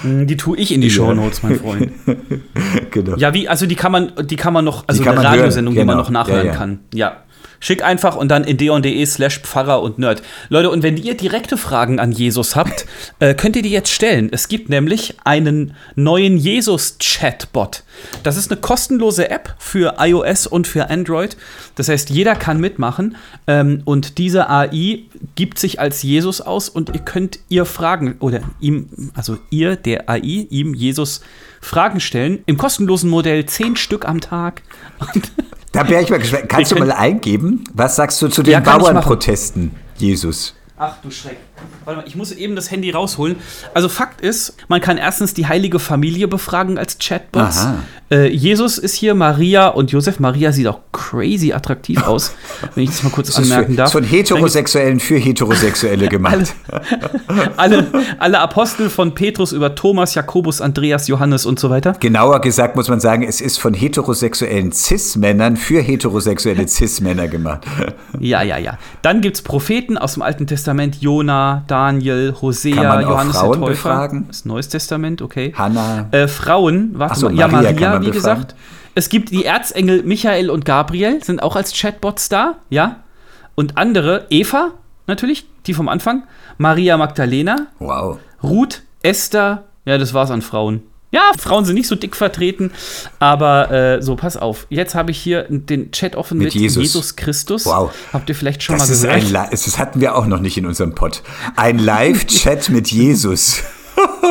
Hm, 0.02 0.26
die 0.26 0.36
tue 0.36 0.56
ich 0.56 0.72
in 0.72 0.80
die 0.80 0.88
ja. 0.88 0.94
Shownotes, 0.94 1.42
mein 1.42 1.58
Freund. 1.58 1.92
genau. 2.90 3.16
Ja, 3.16 3.34
wie, 3.34 3.48
also 3.48 3.66
die 3.66 3.76
kann 3.76 3.92
man, 3.92 4.12
die 4.22 4.36
kann 4.36 4.52
man 4.52 4.64
noch, 4.64 4.84
also 4.86 5.02
eine 5.02 5.22
Radiosendung, 5.22 5.74
genau. 5.74 5.82
die 5.82 5.86
man 5.86 5.96
genau. 5.96 6.02
noch 6.02 6.10
nachhören 6.10 6.46
ja, 6.46 6.54
kann. 6.54 6.80
Ja. 6.94 7.16
Schick 7.62 7.84
einfach 7.84 8.16
und 8.16 8.28
dann 8.28 8.42
in 8.42 8.56
deon.de 8.56 9.06
slash 9.06 9.38
Pfarrer 9.38 9.82
und 9.82 9.96
Nerd. 9.96 10.20
Leute, 10.48 10.68
und 10.68 10.82
wenn 10.82 10.96
ihr 10.96 11.16
direkte 11.16 11.56
Fragen 11.56 12.00
an 12.00 12.10
Jesus 12.10 12.56
habt, 12.56 12.86
äh, 13.20 13.34
könnt 13.34 13.54
ihr 13.54 13.62
die 13.62 13.70
jetzt 13.70 13.92
stellen. 13.92 14.30
Es 14.32 14.48
gibt 14.48 14.68
nämlich 14.68 15.14
einen 15.22 15.74
neuen 15.94 16.36
Jesus-Chatbot. 16.36 17.84
Das 18.24 18.36
ist 18.36 18.50
eine 18.50 18.60
kostenlose 18.60 19.30
App 19.30 19.54
für 19.58 19.94
iOS 20.00 20.48
und 20.48 20.66
für 20.66 20.90
Android. 20.90 21.36
Das 21.76 21.88
heißt, 21.88 22.10
jeder 22.10 22.34
kann 22.34 22.58
mitmachen. 22.58 23.16
Ähm, 23.46 23.82
und 23.84 24.18
diese 24.18 24.50
AI 24.50 25.04
gibt 25.36 25.60
sich 25.60 25.78
als 25.78 26.02
Jesus 26.02 26.40
aus 26.40 26.68
und 26.68 26.88
ihr 26.92 27.00
könnt 27.00 27.38
ihr 27.48 27.64
Fragen 27.64 28.16
oder 28.18 28.40
ihm, 28.58 28.88
also 29.14 29.38
ihr, 29.50 29.76
der 29.76 30.10
AI, 30.10 30.48
ihm 30.50 30.74
Jesus 30.74 31.20
Fragen 31.60 32.00
stellen. 32.00 32.42
Im 32.46 32.58
kostenlosen 32.58 33.08
Modell 33.08 33.46
zehn 33.46 33.76
Stück 33.76 34.04
am 34.04 34.20
Tag. 34.20 34.62
Da 35.72 35.88
wäre 35.88 36.02
ich 36.02 36.10
mal 36.10 36.18
gespannt. 36.18 36.48
Kannst 36.48 36.70
du 36.70 36.76
mal 36.76 36.92
eingeben? 36.92 37.64
Was 37.72 37.96
sagst 37.96 38.20
du 38.20 38.28
zu 38.28 38.42
den 38.42 38.52
ja, 38.52 38.60
Bauernprotesten, 38.60 39.74
Jesus? 39.96 40.54
Ach 40.76 40.96
du 41.02 41.10
Schreck. 41.10 41.38
Warte 41.84 42.00
mal, 42.00 42.06
ich 42.06 42.16
muss 42.16 42.32
eben 42.32 42.56
das 42.56 42.70
Handy 42.70 42.90
rausholen. 42.90 43.36
Also 43.74 43.88
Fakt 43.88 44.20
ist, 44.20 44.56
man 44.68 44.80
kann 44.80 44.98
erstens 44.98 45.34
die 45.34 45.46
heilige 45.46 45.78
Familie 45.78 46.28
befragen 46.28 46.78
als 46.78 46.98
Chatbots. 46.98 47.66
Äh, 48.12 48.28
Jesus 48.28 48.76
ist 48.76 48.94
hier, 48.94 49.14
Maria 49.14 49.68
und 49.68 49.90
Josef. 49.90 50.20
Maria 50.20 50.52
sieht 50.52 50.66
auch 50.66 50.80
crazy 50.92 51.52
attraktiv 51.52 52.02
aus, 52.06 52.34
wenn 52.74 52.84
ich 52.84 52.90
das 52.90 53.02
mal 53.02 53.10
kurz 53.10 53.28
das 53.28 53.38
anmerken 53.38 53.72
für, 53.72 53.76
darf. 53.76 53.92
Von 53.92 54.04
Heterosexuellen 54.04 55.00
für 55.00 55.16
Heterosexuelle 55.16 56.08
gemacht. 56.10 56.54
alle, 57.56 57.86
alle, 57.86 58.04
alle, 58.18 58.38
Apostel 58.40 58.90
von 58.90 59.14
Petrus 59.14 59.52
über 59.52 59.74
Thomas, 59.74 60.14
Jakobus, 60.14 60.60
Andreas, 60.60 61.08
Johannes 61.08 61.46
und 61.46 61.58
so 61.58 61.70
weiter. 61.70 61.94
Genauer 62.00 62.40
gesagt 62.42 62.76
muss 62.76 62.88
man 62.88 63.00
sagen, 63.00 63.22
es 63.22 63.40
ist 63.40 63.58
von 63.58 63.72
heterosexuellen 63.72 64.72
Cis-Männern 64.72 65.56
für 65.56 65.80
heterosexuelle 65.80 66.68
Cis-Männer 66.68 67.28
gemacht. 67.28 67.64
ja, 68.20 68.42
ja, 68.42 68.58
ja. 68.58 68.78
Dann 69.00 69.22
gibt 69.22 69.36
es 69.36 69.42
Propheten 69.42 69.96
aus 69.96 70.14
dem 70.14 70.22
Alten 70.22 70.46
Testament, 70.46 71.00
Jona, 71.00 71.51
Daniel, 71.66 72.34
Hosea, 72.40 73.00
Johannes 73.00 73.36
Frauen 73.36 73.52
der 73.52 73.60
Täufer. 73.60 73.70
Befragen? 73.70 74.24
Das 74.28 74.44
Neues 74.44 74.68
Testament, 74.68 75.22
okay. 75.22 75.52
Hannah. 75.56 76.08
Äh, 76.10 76.28
Frauen, 76.28 76.90
warte 76.94 77.18
so, 77.18 77.26
mal. 77.26 77.34
Ja, 77.36 77.48
Maria, 77.48 77.72
Maria 77.72 78.00
wie 78.00 78.10
befragen? 78.10 78.12
gesagt. 78.12 78.54
Es 78.94 79.08
gibt 79.08 79.30
die 79.30 79.44
Erzengel 79.44 80.02
Michael 80.02 80.50
und 80.50 80.64
Gabriel, 80.64 81.22
sind 81.24 81.42
auch 81.42 81.56
als 81.56 81.72
Chatbots 81.72 82.28
da, 82.28 82.56
ja. 82.68 82.96
Und 83.54 83.78
andere, 83.78 84.26
Eva, 84.30 84.72
natürlich, 85.06 85.46
die 85.66 85.74
vom 85.74 85.88
Anfang. 85.88 86.24
Maria 86.58 86.96
Magdalena. 86.96 87.68
Wow. 87.78 88.18
Ruth, 88.42 88.82
Esther, 89.02 89.64
ja, 89.84 89.98
das 89.98 90.14
war's 90.14 90.30
an 90.30 90.42
Frauen. 90.42 90.82
Ja, 91.12 91.30
Frauen 91.38 91.66
sind 91.66 91.74
nicht 91.74 91.88
so 91.88 91.94
dick 91.94 92.16
vertreten, 92.16 92.72
aber 93.18 93.70
äh, 93.70 94.02
so, 94.02 94.16
pass 94.16 94.38
auf. 94.38 94.66
Jetzt 94.70 94.94
habe 94.94 95.10
ich 95.10 95.18
hier 95.18 95.46
den 95.50 95.92
Chat 95.92 96.16
offen 96.16 96.38
mit, 96.38 96.46
mit 96.46 96.54
Jesus. 96.54 96.82
Jesus. 96.82 97.16
Christus. 97.16 97.66
Wow. 97.66 97.92
Habt 98.14 98.30
ihr 98.30 98.34
vielleicht 98.34 98.62
schon 98.62 98.78
das 98.78 99.02
mal 99.02 99.10
ein, 99.10 99.30
das 99.50 99.78
hatten 99.78 100.00
wir 100.00 100.16
auch 100.16 100.26
noch 100.26 100.40
nicht 100.40 100.56
in 100.56 100.64
unserem 100.64 100.94
Pod. 100.94 101.22
Ein 101.54 101.78
Live-Chat 101.78 102.70
mit 102.70 102.90
Jesus. 102.90 103.62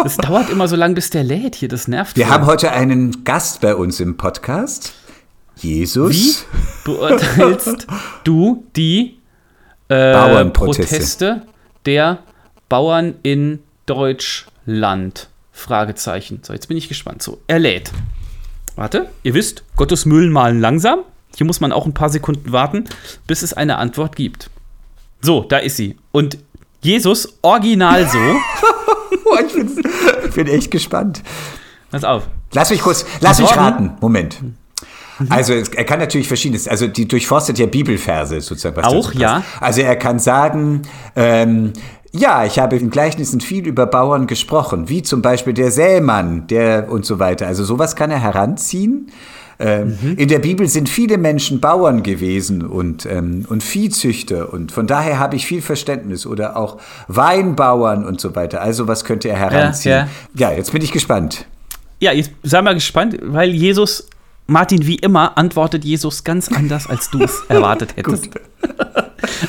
Das 0.04 0.18
dauert 0.18 0.50
immer 0.50 0.68
so 0.68 0.76
lange, 0.76 0.96
bis 0.96 1.12
der 1.12 1.24
lädt 1.24 1.54
hier. 1.54 1.70
Das 1.70 1.88
nervt. 1.88 2.18
Wir 2.18 2.26
voll. 2.26 2.34
haben 2.34 2.46
heute 2.48 2.72
einen 2.72 3.24
Gast 3.24 3.62
bei 3.62 3.76
uns 3.76 4.00
im 4.00 4.18
Podcast. 4.18 4.94
Jesus. 5.56 6.12
Wie 6.12 6.36
beurteilst 6.84 7.86
du 8.24 8.66
die 8.76 9.20
äh, 9.88 10.46
Proteste 10.46 11.44
der 11.86 12.20
Bauern 12.70 13.16
in 13.22 13.60
Deutschland? 13.86 15.30
Fragezeichen. 15.62 16.40
So, 16.44 16.54
jetzt 16.54 16.68
bin 16.68 16.78
ich 16.78 16.90
gespannt. 16.90 17.22
So, 17.22 17.42
er 17.48 17.60
lädt. 17.60 17.92
Warte, 18.76 19.10
ihr 19.24 19.34
wisst, 19.34 19.64
Gottes 19.76 20.06
Mühlen 20.06 20.32
malen 20.32 20.60
langsam. 20.60 21.00
Hier 21.36 21.46
muss 21.46 21.62
man 21.62 21.72
auch 21.72 21.86
ein 21.86 21.94
paar 21.94 22.10
Sekunden 22.10 22.52
warten, 22.52 22.86
bis 23.28 23.42
es 23.42 23.54
eine 23.54 23.78
Antwort 23.78 24.16
gibt. 24.16 24.50
So, 25.22 25.44
da 25.44 25.58
ist 25.58 25.78
sie. 25.78 25.98
Und 26.12 26.38
Jesus, 26.82 27.38
original 27.42 28.08
so. 28.08 28.18
ich 29.48 29.54
bin, 29.54 29.84
bin 30.34 30.48
echt 30.48 30.72
gespannt. 30.72 31.22
Pass 31.92 32.04
auf. 32.04 32.28
Lass 32.54 32.70
mich 32.70 32.82
kurz, 32.82 33.06
lass 33.22 33.40
mich 33.40 33.56
raten. 33.56 33.94
Moment. 34.02 34.40
Also 35.30 35.54
er 35.54 35.84
kann 35.84 36.00
natürlich 36.00 36.28
verschiedenes, 36.28 36.68
also 36.68 36.88
die 36.88 37.08
durchforstet 37.08 37.60
ja 37.60 37.68
Bibelverse 37.68 38.42
sozusagen. 38.42 38.84
Auch, 38.84 39.14
ja. 39.14 39.44
Also 39.60 39.82
er 39.82 39.96
kann 39.96 40.18
sagen, 40.18 40.82
ähm, 41.16 41.74
ja, 42.14 42.46
ich 42.46 42.60
habe 42.60 42.76
in 42.76 42.90
Gleichnissen 42.90 43.40
viel 43.40 43.66
über 43.66 43.86
Bauern 43.86 44.28
gesprochen, 44.28 44.90
wie 44.90 45.02
zum 45.02 45.22
Beispiel 45.22 45.54
der 45.54 45.72
Sämann, 45.72 46.48
der 46.48 46.92
und 46.92 47.06
so 47.06 47.20
weiter. 47.20 47.48
Also 47.48 47.64
sowas 47.64 47.96
kann 47.96 48.12
er 48.12 48.20
heranziehen. 48.20 49.12
Ähm, 49.60 49.98
mhm. 50.02 50.16
In 50.18 50.28
der 50.28 50.40
Bibel 50.40 50.68
sind 50.68 50.90
viele 50.90 51.18
Menschen 51.18 51.62
Bauern 51.62 52.02
gewesen 52.02 52.66
und, 52.66 53.06
ähm, 53.06 53.46
und 53.48 53.64
Viehzüchter 53.64 54.52
und 54.52 54.72
von 54.72 54.88
daher 54.88 55.20
habe 55.20 55.36
ich 55.36 55.46
viel 55.46 55.62
Verständnis 55.62 56.26
oder 56.26 56.58
auch 56.58 56.80
Weinbauern 57.08 58.04
und 58.04 58.20
so 58.20 58.36
weiter. 58.36 58.62
Also 58.62 58.88
was 58.88 59.06
könnte 59.06 59.30
er 59.30 59.38
heranziehen? 59.38 59.92
Ja, 59.94 60.08
ja. 60.34 60.50
ja 60.50 60.58
jetzt 60.58 60.72
bin 60.72 60.82
ich 60.82 60.92
gespannt. 60.92 61.46
Ja, 62.00 62.12
jetzt 62.12 62.32
sei 62.42 62.62
mal 62.64 62.74
gespannt, 62.74 63.20
weil 63.22 63.52
Jesus, 63.52 64.10
Martin, 64.48 64.88
wie 64.88 64.96
immer, 64.96 65.38
antwortet 65.38 65.86
Jesus 65.86 66.24
ganz 66.24 66.52
anders, 66.52 66.90
als 66.90 67.12
du 67.12 67.22
es 67.22 67.44
erwartet 67.48 67.96
hättest. 67.96 68.30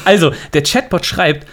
also, 0.04 0.32
der 0.52 0.62
Chatbot 0.62 1.06
schreibt, 1.06 1.46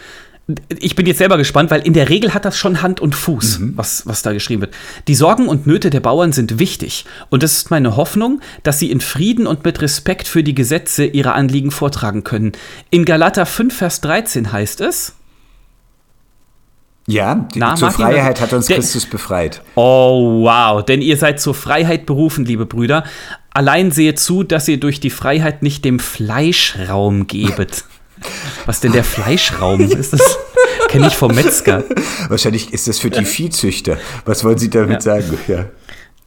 ich 0.80 0.96
bin 0.96 1.06
jetzt 1.06 1.20
selber 1.20 1.38
gespannt, 1.38 1.70
weil 1.70 1.82
in 1.82 1.94
der 1.94 2.10
Regel 2.10 2.34
hat 2.34 2.46
das 2.46 2.58
schon 2.58 2.82
Hand 2.82 3.00
und 3.00 3.14
Fuß, 3.14 3.60
mhm. 3.60 3.74
was, 3.76 4.08
was 4.08 4.24
da 4.24 4.34
geschrieben 4.34 4.62
wird. 4.62 4.74
Die 5.08 5.16
Sorgen 5.16 5.48
und 5.48 5.68
Nöte 5.68 5.90
der 5.90 6.00
Bauern 6.00 6.32
sind 6.32 6.58
wichtig. 6.58 7.06
Und 7.30 7.44
es 7.44 7.58
ist 7.58 7.72
meine 7.72 7.96
Hoffnung, 7.96 8.42
dass 8.64 8.80
sie 8.80 8.90
in 8.90 9.00
Frieden 9.00 9.46
und 9.46 9.64
mit 9.64 9.82
Respekt 9.82 10.28
für 10.28 10.44
die 10.44 10.56
Gesetze 10.56 11.06
ihre 11.06 11.34
Anliegen 11.34 11.72
vortragen 11.72 12.24
können. 12.24 12.54
In 12.90 13.06
Galater 13.06 13.46
5, 13.46 13.76
Vers 13.76 14.02
13 14.02 14.52
heißt 14.52 14.82
es, 14.82 15.14
Ja, 17.06 17.48
die, 17.54 17.60
Na, 17.60 17.76
zur 17.76 17.90
Martin, 17.90 18.06
Freiheit 18.06 18.42
hat 18.42 18.54
uns 18.54 18.66
der- 18.66 18.78
Christus 18.78 19.06
befreit. 19.06 19.62
Oh, 19.76 20.44
wow. 20.44 20.84
Denn 20.84 21.02
ihr 21.02 21.18
seid 21.18 21.40
zur 21.40 21.54
Freiheit 21.54 22.08
berufen, 22.08 22.46
liebe 22.46 22.66
Brüder. 22.66 23.04
Allein 23.52 23.92
seht 23.92 24.20
zu, 24.20 24.44
dass 24.44 24.68
ihr 24.68 24.80
durch 24.80 25.00
die 25.00 25.10
Freiheit 25.10 25.62
nicht 25.62 25.86
dem 25.86 26.00
Fleisch 26.00 26.76
Raum 26.90 27.28
gebet. 27.28 27.84
Was 28.66 28.80
denn 28.80 28.92
der 28.92 29.04
Fleischraum? 29.04 29.82
Ist 29.82 30.14
das? 30.14 30.38
Kenne 30.90 31.08
ich 31.08 31.16
vom 31.16 31.34
Metzger. 31.36 31.84
Wahrscheinlich 32.30 32.74
ist 32.74 32.88
das 32.88 33.00
für 33.00 33.10
die 33.10 33.26
Viehzüchter. 33.26 33.98
Was 34.26 34.44
wollen 34.44 34.58
Sie 34.58 34.70
damit 34.70 35.04
Ja. 35.06 35.22
sagen? 35.22 35.38
Ja. 35.48 35.66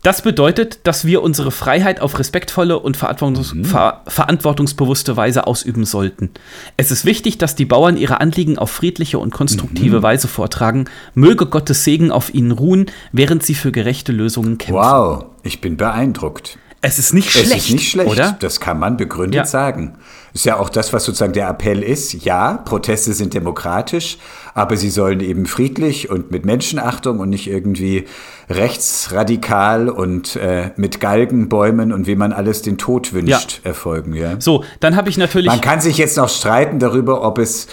Das 0.03 0.23
bedeutet, 0.23 0.81
dass 0.83 1.05
wir 1.05 1.23
unsere 1.23 1.53
Freiheit 1.53 2.01
auf 2.01 2.19
respektvolle 2.19 2.81
und 2.81 2.97
verantwortungs 2.97 3.55
ver 3.63 4.03
verantwortungsbewusste 4.09 5.17
Weise 5.17 5.47
ausüben 5.47 5.85
sollten. 5.85 6.31
Es 6.77 6.91
ist 6.91 7.05
wichtig, 7.05 7.39
dass 7.39 7.55
die 7.55 7.65
Bauern 7.67 7.97
ihre 7.97 8.21
Anliegen 8.21 8.59
auf 8.59 8.71
friedliche 8.73 9.21
und 9.21 9.33
konstruktive 9.33 10.03
Weise 10.03 10.27
vortragen. 10.27 10.87
Möge 11.15 11.47
Gottes 11.47 11.85
Segen 11.85 12.11
auf 12.11 12.35
ihnen 12.35 12.51
ruhen, 12.51 12.87
während 13.13 13.45
sie 13.45 13.55
für 13.55 13.71
gerechte 13.71 14.11
Lösungen 14.11 14.59
kämpfen. 14.59 14.75
Wow, 14.75 15.27
ich 15.45 15.61
bin 15.61 15.77
beeindruckt. 15.77 16.59
Es 16.85 16.99
ist 16.99 17.15
nicht 17.15 17.31
schlecht, 17.31 17.53
es 17.53 17.65
ist 17.67 17.71
nicht 17.71 17.91
schlecht, 17.91 18.11
oder? 18.11 18.37
das 18.41 18.59
kann 18.59 18.79
man 18.79 18.97
begründet 18.97 19.37
Ja. 19.37 19.45
sagen. 19.45 19.95
Ist 20.35 20.47
ja 20.47 20.59
auch 20.59 20.69
das, 20.69 20.93
was 20.93 21.05
sozusagen 21.05 21.33
der 21.33 21.49
Appell 21.49 21.83
ist. 21.83 22.13
Ja, 22.25 22.55
Proteste 22.65 23.13
sind 23.13 23.35
demokratisch, 23.35 24.19
aber 24.55 24.77
sie 24.77 24.91
sollen 24.91 25.21
eben 25.21 25.47
friedlich 25.47 26.11
und 26.11 26.31
mit 26.33 26.45
Menschenachtung 26.45 27.21
und 27.21 27.31
nicht 27.31 27.49
irgendwie 27.49 28.07
rechtsradikal 28.51 29.89
und 29.89 30.37
äh, 30.37 30.71
mit 30.77 31.01
Galgenbäumen 31.01 31.93
und 31.93 32.07
wie 32.07 32.17
man 32.17 32.33
alles 32.33 32.63
den 32.63 32.79
Tod 32.79 33.13
wünscht 33.13 33.61
erfolgen. 33.65 34.15
Ja? 34.15 34.41
So, 34.41 34.65
dann 34.81 34.97
habe 34.97 35.09
ich 35.09 35.19
natürlich. 35.19 35.49
Man 35.51 35.61
kann 35.61 35.81
sich 35.81 35.99
jetzt 35.99 36.17
noch 36.17 36.29
streiten 36.29 36.79
darüber, 36.79 37.23
ob 37.23 37.39
es 37.39 37.69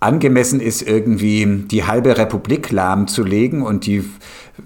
angemessen 0.00 0.60
ist, 0.60 0.82
irgendwie 0.82 1.64
die 1.66 1.84
halbe 1.84 2.16
Republik 2.16 2.70
lahmzulegen 2.70 3.62
und 3.62 3.84
die, 3.86 4.04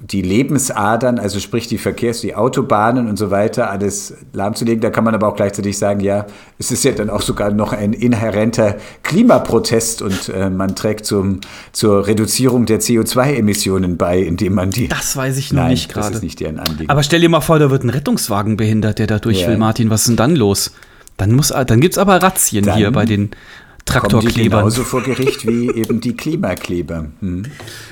die 0.00 0.22
Lebensadern, 0.22 1.18
also 1.18 1.38
sprich 1.40 1.66
die 1.68 1.78
Verkehrs-, 1.78 2.20
die 2.20 2.34
Autobahnen 2.34 3.08
und 3.08 3.16
so 3.18 3.30
weiter, 3.30 3.70
alles 3.70 4.14
lahmzulegen. 4.32 4.80
Da 4.80 4.90
kann 4.90 5.04
man 5.04 5.14
aber 5.14 5.28
auch 5.28 5.36
gleichzeitig 5.36 5.76
sagen, 5.78 6.00
ja, 6.00 6.26
es 6.58 6.70
ist 6.70 6.84
ja 6.84 6.92
dann 6.92 7.10
auch 7.10 7.22
sogar 7.22 7.50
noch 7.50 7.72
ein 7.72 7.92
inhärenter 7.92 8.76
Klimaprotest 9.02 10.02
und 10.02 10.28
äh, 10.30 10.50
man 10.50 10.74
trägt 10.74 11.06
zum, 11.06 11.40
zur 11.72 12.06
Reduzierung 12.06 12.66
der 12.66 12.80
CO2-Emissionen 12.80 13.96
bei, 13.96 14.18
indem 14.20 14.54
man 14.54 14.70
die. 14.70 14.88
das 14.88 15.16
weiß 15.16 15.36
ich 15.36 15.52
noch 15.52 15.68
nicht 15.68 15.90
das 15.94 16.04
gerade. 16.04 16.16
ist 16.16 16.22
nicht 16.22 16.40
deren 16.40 16.58
Anliegen. 16.58 16.90
Aber 16.90 17.02
stell 17.02 17.20
dir 17.20 17.28
mal 17.28 17.40
vor, 17.40 17.58
da 17.58 17.70
wird 17.70 17.84
ein 17.84 17.90
Rettungswagen 17.90 18.56
behindert, 18.56 18.98
der 18.98 19.06
da 19.06 19.18
durch 19.18 19.42
Ja. 19.42 19.48
will, 19.48 19.58
Martin. 19.58 19.90
Was 19.90 20.02
ist 20.02 20.08
denn 20.08 20.16
dann 20.16 20.36
los? 20.36 20.72
Dann, 21.18 21.32
muss, 21.32 21.48
dann 21.48 21.80
gibt 21.80 21.94
es 21.94 21.98
aber 21.98 22.22
Razzien 22.22 22.64
Dann 22.64 22.76
hier 22.76 22.90
bei 22.90 23.04
den 23.04 23.30
Traktorklebern. 23.92 24.60
genauso 24.60 24.84
vor 24.84 25.02
Gericht 25.02 25.46
wie 25.46 25.70
eben 25.70 26.00
die 26.00 26.16
Klimakleber. 26.16 27.06
Hm. 27.20 27.44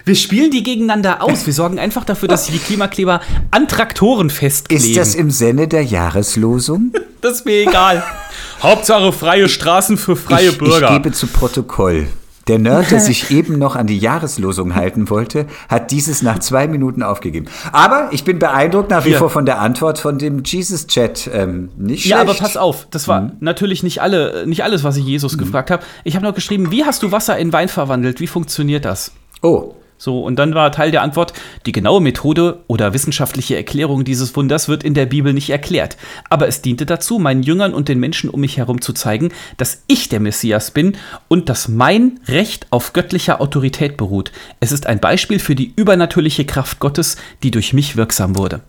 Wir 0.05 0.15
spielen 0.15 0.51
die 0.51 0.63
gegeneinander 0.63 1.23
aus. 1.23 1.47
Wir 1.47 1.53
sorgen 1.53 1.79
einfach 1.79 2.05
dafür, 2.05 2.29
dass 2.29 2.47
sie 2.47 2.53
die 2.53 2.59
Klimakleber 2.59 3.21
an 3.51 3.69
Traktoren 3.69 4.31
festkleben. 4.31 4.85
Ist 4.85 4.97
das 4.97 5.15
im 5.15 5.31
Sinne 5.31 5.69
der 5.69 5.85
Jahreslosung? 5.85 6.93
Das 7.21 7.39
ist 7.39 7.47
mir 7.47 7.63
egal. 7.69 8.03
Hauptsache 8.63 9.13
freie 9.13 9.49
Straßen 9.49 9.97
für 9.99 10.17
freie 10.17 10.51
ich, 10.51 10.59
Bürger. 10.59 10.89
Ich 10.89 11.03
gebe 11.03 11.13
zu 11.13 11.27
Protokoll. 11.27 12.07
Der 12.51 12.59
Nerd, 12.59 12.91
der 12.91 12.99
sich 12.99 13.31
eben 13.39 13.59
noch 13.59 13.77
an 13.77 13.87
die 13.87 13.97
Jahreslosung 13.99 14.75
halten 14.75 15.09
wollte, 15.09 15.47
hat 15.69 15.93
dieses 15.93 16.21
nach 16.21 16.41
zwei 16.41 16.67
Minuten 16.67 17.05
aufgegeben. 17.05 17.47
Aber 17.71 18.09
ich 18.11 18.25
bin 18.25 18.41
beeindruckt 18.41 18.91
nach 18.91 19.05
wie 19.05 19.11
Ja. 19.11 19.19
vor 19.19 19.31
von 19.31 19.47
der 19.47 19.61
Antwort 19.61 20.01
von 20.01 20.19
dem 20.19 20.43
Jesus-Chat. 20.45 21.31
Ähm, 21.33 21.69
nicht 21.77 22.01
schlecht. 22.03 22.11
ja, 22.17 22.21
aber 22.21 22.35
pass 22.35 22.57
auf, 22.57 22.89
das 22.91 23.07
war 23.07 23.21
Mhm. 23.21 23.33
natürlich 23.39 23.85
nicht, 23.85 24.03
alle, 24.03 24.45
nicht 24.49 24.65
alles, 24.65 24.83
was 24.83 24.97
ich 24.97 25.05
Jesus 25.05 25.39
gefragt 25.39 25.71
habe. 25.71 25.85
Ich 26.03 26.17
habe 26.17 26.27
noch 26.27 26.35
geschrieben, 26.35 26.73
wie 26.73 26.85
hast 26.85 27.05
du 27.05 27.13
Wasser 27.13 27.39
in 27.39 27.53
Wein 27.53 27.69
verwandelt? 27.69 28.19
Wie 28.19 28.27
funktioniert 28.27 28.85
das? 28.85 29.13
Oh, 29.43 29.75
So, 30.03 30.21
und 30.21 30.37
dann 30.37 30.55
war 30.55 30.73
Teil 30.73 30.93
der 30.93 31.03
Antwort, 31.03 31.35
die 31.67 31.73
genaue 31.73 32.01
Methode 32.01 32.61
oder 32.69 32.95
wissenschaftliche 32.95 33.55
Erklärung 33.55 34.03
dieses 34.03 34.35
Wunders 34.35 34.67
wird 34.67 34.83
in 34.83 34.95
der 34.95 35.05
Bibel 35.05 35.35
nicht 35.35 35.51
erklärt. 35.51 35.99
Aber 36.31 36.49
es 36.49 36.63
diente 36.63 36.87
dazu, 36.87 37.19
meinen 37.19 37.43
Jüngern 37.43 37.75
und 37.75 37.91
den 37.91 38.01
Menschen 38.01 38.31
um 38.31 38.41
mich 38.41 38.57
herum 38.57 38.81
zu 38.81 38.95
zeigen, 38.95 39.31
dass 39.59 39.83
ich 39.89 40.09
der 40.09 40.21
Messias 40.21 40.71
bin 40.71 40.97
und 41.29 41.51
dass 41.51 41.69
mein 41.69 42.19
Recht 42.27 42.67
auf 42.71 42.95
göttlicher 42.95 43.43
Autorität 43.43 43.99
beruht. 43.99 44.33
Es 44.59 44.73
ist 44.73 44.87
ein 44.87 45.01
Beispiel 45.01 45.39
für 45.39 45.55
die 45.55 45.75
übernatürliche 45.77 46.47
Kraft 46.47 46.79
Gottes, 46.79 47.19
die 47.43 47.51
durch 47.51 47.75
mich 47.75 47.99
wirksam 47.99 48.39
wurde. 48.39 48.63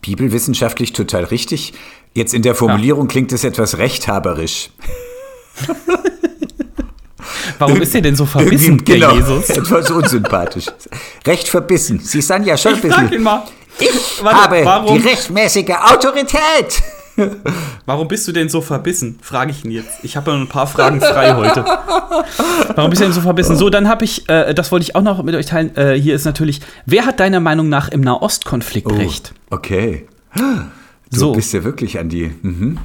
bibelwissenschaftlich 0.00 0.92
total 0.92 1.22
richtig. 1.22 1.74
Jetzt 2.14 2.34
in 2.34 2.42
der 2.42 2.56
Formulierung 2.56 3.06
klingt 3.06 3.30
es 3.30 3.44
etwas 3.44 3.78
rechthaberisch. 3.78 4.70
Warum 7.58 7.80
ist 7.82 7.94
er 7.94 8.00
denn 8.02 8.16
so 8.16 8.26
verbissen, 8.26 8.84
genau, 8.84 9.08
der 9.10 9.16
Jesus? 9.18 9.50
etwas 9.50 9.90
unsympathisch. 9.90 10.66
Recht 11.26 11.48
verbissen. 11.48 12.00
Sie 12.00 12.20
sind 12.20 12.46
ja 12.46 12.56
schon 12.56 12.74
ein 12.74 12.80
Ich 12.82 12.90
frag 12.92 13.00
bisschen... 13.02 13.12
ihn 13.18 13.22
mal. 13.22 13.42
Ich 13.78 13.90
Warte, 14.22 14.38
habe 14.38 14.64
warum? 14.64 15.00
die 15.02 15.08
rechtmäßige 15.08 15.70
Autorität. 15.92 16.82
Warum 17.86 18.08
bist 18.08 18.26
du 18.26 18.32
denn 18.32 18.48
so 18.48 18.60
verbissen? 18.60 19.18
Frage 19.22 19.52
ich 19.52 19.64
ihn 19.64 19.70
jetzt. 19.70 20.02
Ich 20.02 20.16
habe 20.16 20.32
ja 20.32 20.36
noch 20.36 20.44
ein 20.46 20.48
paar 20.48 20.66
Fragen 20.66 21.00
frei 21.00 21.32
heute. 21.34 21.64
Warum 22.74 22.90
bist 22.90 23.00
du 23.02 23.06
denn 23.06 23.12
so 23.12 23.20
verbissen? 23.20 23.56
So, 23.56 23.70
dann 23.70 23.88
habe 23.88 24.04
ich, 24.04 24.28
äh, 24.28 24.52
das 24.52 24.72
wollte 24.72 24.82
ich 24.84 24.96
auch 24.96 25.02
noch 25.02 25.22
mit 25.22 25.34
euch 25.36 25.46
teilen. 25.46 25.76
Äh, 25.76 25.94
hier 25.94 26.14
ist 26.16 26.24
natürlich, 26.24 26.60
wer 26.86 27.06
hat 27.06 27.20
deiner 27.20 27.38
Meinung 27.38 27.68
nach 27.68 27.88
im 27.88 28.00
Nahostkonflikt 28.00 28.90
recht? 28.92 29.32
Okay. 29.50 30.08
Du 30.34 31.18
So. 31.18 31.32
bist 31.32 31.52
ja 31.52 31.62
wirklich 31.62 31.98
an 32.00 32.08
die... 32.08 32.32
Mhm. 32.42 32.78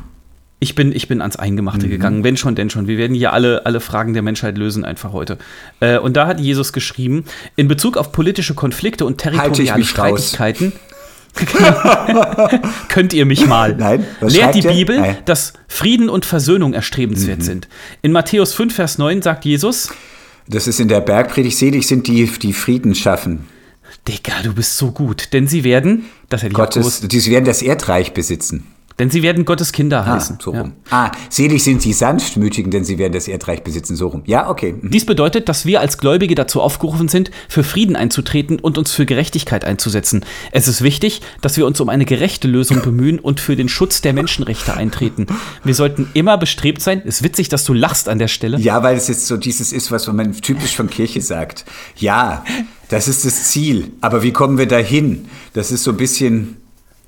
Ich 0.62 0.76
bin, 0.76 0.92
ich 0.92 1.08
bin 1.08 1.22
ans 1.22 1.38
Eingemachte 1.38 1.88
gegangen. 1.88 2.24
Wenn 2.26 2.36
schon, 2.36 2.54
denn 2.56 2.70
schon. 2.70 2.88
Wir 2.88 2.98
werden 2.98 3.16
hier 3.16 3.32
alle, 3.32 3.66
alle 3.66 3.80
Fragen 3.80 4.14
der 4.14 4.22
Menschheit 4.24 4.58
lösen, 4.58 4.84
einfach 4.84 5.14
heute. 5.14 5.38
Äh, 5.80 6.00
und 6.00 6.18
da 6.18 6.28
hat 6.28 6.40
Jesus 6.42 6.74
geschrieben, 6.74 7.24
in 7.56 7.70
Bezug 7.70 7.96
auf 7.96 8.12
politische 8.12 8.56
Konflikte 8.56 9.06
und 9.06 9.20
territoriale. 9.20 9.86
Streitigkeiten. 9.86 10.74
Könnt 12.90 13.14
ihr 13.14 13.26
mich 13.26 13.46
mal. 13.46 13.76
Nein, 13.78 14.06
Lehrt 14.22 14.56
die 14.56 14.66
er? 14.66 14.74
Bibel, 14.74 15.00
Nein. 15.00 15.18
dass 15.26 15.54
Frieden 15.68 16.10
und 16.10 16.26
Versöhnung 16.26 16.72
Mhm. 16.72 16.76
erstrebenswert 16.76 17.44
sind. 17.44 17.68
In 18.02 18.12
Matthäus 18.12 18.54
5, 18.54 18.74
Vers 18.76 18.98
9 18.98 19.22
sagt 19.22 19.46
Jesus, 19.46 19.90
Das 20.48 20.68
ist 20.68 20.80
in 20.80 20.88
der 20.88 21.02
Bergpredigt. 21.02 21.58
Selig 21.58 21.88
sind 21.88 22.08
die, 22.08 22.26
die 22.26 22.54
Frieden 22.54 22.96
schaffen. 22.96 23.46
Digga, 24.08 24.34
du 24.44 24.54
bist 24.54 24.78
so 24.78 24.92
gut. 24.92 25.32
Denn 25.34 25.48
sie 25.48 25.64
werden, 25.64 26.06
das 26.30 26.42
hätte 26.42 26.52
ich 26.52 26.56
Gottes, 26.56 27.02
die 27.02 27.26
werden 27.32 27.46
das 27.46 27.62
Erdreich 27.62 28.14
besitzen. 28.14 28.66
Denn 29.00 29.10
sie 29.10 29.24
werden 29.24 29.46
Gottes 29.46 29.72
Kinder 29.72 30.02
Ah, 30.06 30.16
heißen. 30.16 30.38
so 30.42 30.54
Ja. 30.54 30.62
rum. 30.62 30.74
Ah, 30.92 31.12
selig 31.30 31.64
sind 31.64 31.84
die 31.86 31.94
Sanftmütigen, 31.94 32.70
denn 32.72 32.84
sie 32.84 32.98
werden 32.98 33.14
das 33.14 33.28
Erdreich 33.28 33.64
besitzen. 33.64 33.96
So 33.96 34.08
rum. 34.10 34.24
Ja, 34.26 34.50
okay. 34.50 34.76
Mhm. 34.80 34.92
Dies 34.92 35.06
bedeutet, 35.06 35.50
dass 35.50 35.66
wir 35.66 35.80
als 35.80 35.98
Gläubige 35.98 36.36
dazu 36.36 36.62
aufgerufen 36.62 37.08
sind, 37.08 37.32
für 37.48 37.64
Frieden 37.64 37.96
einzutreten 37.96 38.60
und 38.60 38.78
uns 38.78 38.92
für 38.92 39.06
Gerechtigkeit 39.06 39.66
einzusetzen. 39.66 40.26
Es 40.52 40.68
ist 40.68 40.82
wichtig, 40.84 41.22
dass 41.42 41.58
wir 41.58 41.66
uns 41.66 41.80
um 41.80 41.90
eine 41.90 42.06
gerechte 42.06 42.48
Lösung 42.48 42.82
bemühen 42.82 43.20
und 43.20 43.40
für 43.40 43.56
den 43.56 43.70
Schutz 43.70 44.02
der 44.02 44.14
Menschenrechte 44.14 44.74
eintreten. 44.76 45.28
Wir 45.64 45.74
sollten 45.76 46.10
immer 46.14 46.38
bestrebt 46.38 46.82
sein, 46.82 47.02
ist 47.02 47.24
witzig, 47.24 47.50
dass 47.50 47.64
du 47.64 47.74
lachst 47.74 48.10
an 48.10 48.20
der 48.20 48.28
Stelle. 48.28 48.58
Ja, 48.60 48.84
weil 48.84 48.98
es 48.98 49.08
jetzt 49.08 49.28
so 49.28 49.38
dieses 49.38 49.72
ist, 49.72 49.92
was 49.92 50.08
man 50.08 50.34
typisch 50.34 50.76
von 50.76 50.90
Kirche 50.90 51.22
sagt. 51.22 51.66
Ja, 51.96 52.44
das 52.90 53.08
ist 53.08 53.26
das 53.26 53.46
Ziel. 53.52 53.92
Aber 54.02 54.24
wie 54.24 54.32
kommen 54.34 54.58
wir 54.58 54.68
dahin? 54.68 55.26
Das 55.54 55.72
ist 55.72 55.84
so 55.84 55.92
ein 55.92 55.98
bisschen. 55.98 56.58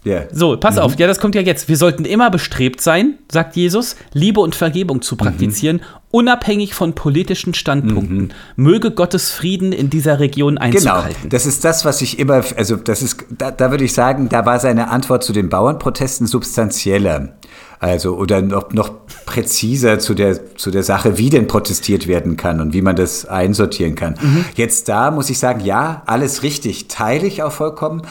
Ja. 0.04 0.24
So, 0.32 0.58
pass 0.58 0.80
auf, 0.80 0.97
ja, 0.97 1.06
das 1.06 1.20
kommt 1.20 1.36
ja 1.36 1.41
jetzt. 1.41 1.70
Wir 1.70 1.78
sollten 1.78 2.06
immer 2.06 2.32
bestrebt 2.32 2.82
sein, 2.82 3.20
sagt 3.32 3.56
Jesus, 3.56 3.95
Liebe 4.14 4.39
und 4.39 4.56
Vergebung 4.56 5.04
zu 5.04 5.16
praktizieren, 5.16 5.82
unabhängig 6.10 6.74
von 6.74 6.93
politischen 6.93 7.54
Standpunkten. 7.54 8.34
Möge 8.56 8.91
Gottes 8.91 9.30
Frieden 9.32 9.72
in 9.72 9.91
dieser 9.91 10.20
Region 10.20 10.56
Genau, 10.56 10.66
einzuhalten. 10.66 11.30
das 11.30 11.45
ist 11.45 11.64
das, 11.64 11.86
was 11.86 12.02
ich 12.02 12.18
immer, 12.18 12.43
also 12.58 12.78
das 12.78 13.04
ist, 13.04 13.26
da, 13.30 13.52
da 13.52 13.70
würde 13.70 13.84
ich 13.84 13.93
sagen, 13.93 14.28
da 14.28 14.45
war 14.45 14.60
seine 14.60 14.89
Antwort 14.89 15.24
zu 15.24 15.34
den 15.34 15.49
Bauernprotesten 15.49 16.26
substanzieller. 16.26 17.34
Also, 17.80 18.16
oder 18.16 18.43
noch, 18.43 18.72
noch 18.74 18.91
präziser 19.26 19.97
zu 19.97 20.14
der, 20.14 20.56
zu 20.56 20.70
der 20.70 20.84
Sache, 20.84 21.18
wie 21.18 21.32
denn 21.32 21.47
protestiert 21.47 22.08
werden 22.08 22.38
kann 22.38 22.62
und 22.62 22.74
wie 22.74 22.84
man 22.84 22.95
das 22.95 23.26
einsortieren 23.26 23.95
kann. 23.95 24.16
Mhm. 24.22 24.45
Jetzt 24.56 24.88
da 24.88 25.10
muss 25.10 25.32
ich 25.32 25.39
sagen, 25.39 25.62
ja, 25.62 26.04
alles 26.06 26.43
richtig, 26.43 26.89
teile 26.89 27.26
ich 27.26 27.41
auch 27.41 27.52
vollkommen. 27.52 28.04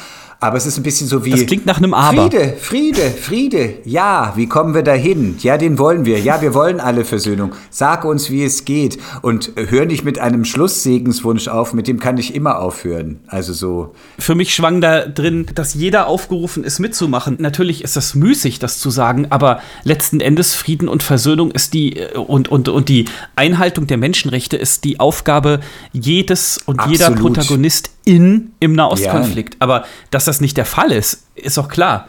Aber 0.43 0.57
es 0.57 0.65
ist 0.65 0.79
ein 0.79 0.83
bisschen 0.83 1.07
so 1.07 1.27
wie. 1.27 1.33
Das 1.33 1.45
klingt 1.45 1.67
nach 1.67 1.77
einem 1.77 1.93
Aber. 1.93 2.31
Friede, 2.31 2.55
Friede, 2.59 3.11
Friede. 3.11 3.75
Ja, 3.85 4.33
wie 4.37 4.47
kommen 4.47 4.75
wir 4.75 4.83
dahin? 4.83 5.37
Ja, 5.41 5.59
den 5.59 5.79
wollen 5.79 6.07
wir. 6.07 6.19
Ja, 6.19 6.41
wir 6.41 6.55
wollen 6.55 6.81
alle 6.81 7.05
Versöhnung. 7.05 7.53
Sag 7.69 8.07
uns, 8.07 8.31
wie 8.31 8.43
es 8.43 8.65
geht. 8.65 8.99
Und 9.21 9.53
hör 9.57 9.85
nicht 9.85 10.03
mit 10.03 10.19
einem 10.19 10.47
Schlusssegenswunsch 10.47 11.49
auf, 11.49 11.75
mit 11.75 11.89
dem 11.89 12.01
kann 12.01 12.17
ich 12.17 12.35
immer 12.35 12.59
aufhören. 12.59 13.21
Also 13.27 13.53
so. 13.53 13.95
Für 14.19 14.35
mich 14.35 14.55
schwang 14.55 14.81
da 14.81 15.07
drin, 15.07 15.45
dass 15.55 15.75
jeder 15.75 16.07
aufgerufen 16.07 16.65
ist, 16.65 16.79
mitzumachen. 16.79 17.37
Natürlich 17.39 17.85
ist 17.85 17.97
das 17.97 18.15
müßig, 18.15 18.59
das 18.59 18.79
zu 18.79 18.89
sagen, 18.89 19.27
aber 19.29 19.61
letzten 19.85 20.21
Endes 20.21 20.55
Frieden 20.55 20.89
und 20.89 21.03
Versöhnung 21.03 21.51
ist 21.51 21.75
die 21.75 21.99
äh, 21.99 22.17
und, 22.17 22.49
und, 22.49 22.71
und 22.71 22.89
die 22.89 23.05
Einhaltung 23.37 23.87
der 23.87 23.99
Menschenrechte 23.99 24.57
ist 24.57 24.85
die 24.85 25.01
Aufgabe 25.01 25.61
jedes 25.93 26.59
und 26.65 26.81
jeder 26.89 27.09
Absolut. 27.09 27.35
Protagonist 27.35 27.91
in 28.05 28.53
im 28.61 28.73
Nahostkonflikt. 28.73 29.57
Aber 29.61 29.85
dass 30.11 30.25
das 30.25 30.41
nicht 30.41 30.57
der 30.57 30.65
Fall 30.65 30.93
ist, 30.93 31.25
ist 31.35 31.59
auch 31.59 31.69
klar. 31.69 32.09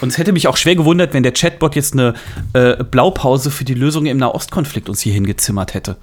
Und 0.00 0.08
es 0.08 0.18
hätte 0.18 0.32
mich 0.32 0.46
auch 0.46 0.56
schwer 0.56 0.76
gewundert, 0.76 1.14
wenn 1.14 1.22
der 1.22 1.32
Chatbot 1.32 1.74
jetzt 1.74 1.94
eine 1.94 2.14
äh, 2.52 2.82
Blaupause 2.84 3.50
für 3.50 3.64
die 3.64 3.74
Lösung 3.74 4.06
im 4.06 4.18
Nahostkonflikt 4.18 4.88
uns 4.88 5.00
hier 5.00 5.12
hingezimmert 5.12 5.74
hätte. 5.74 5.96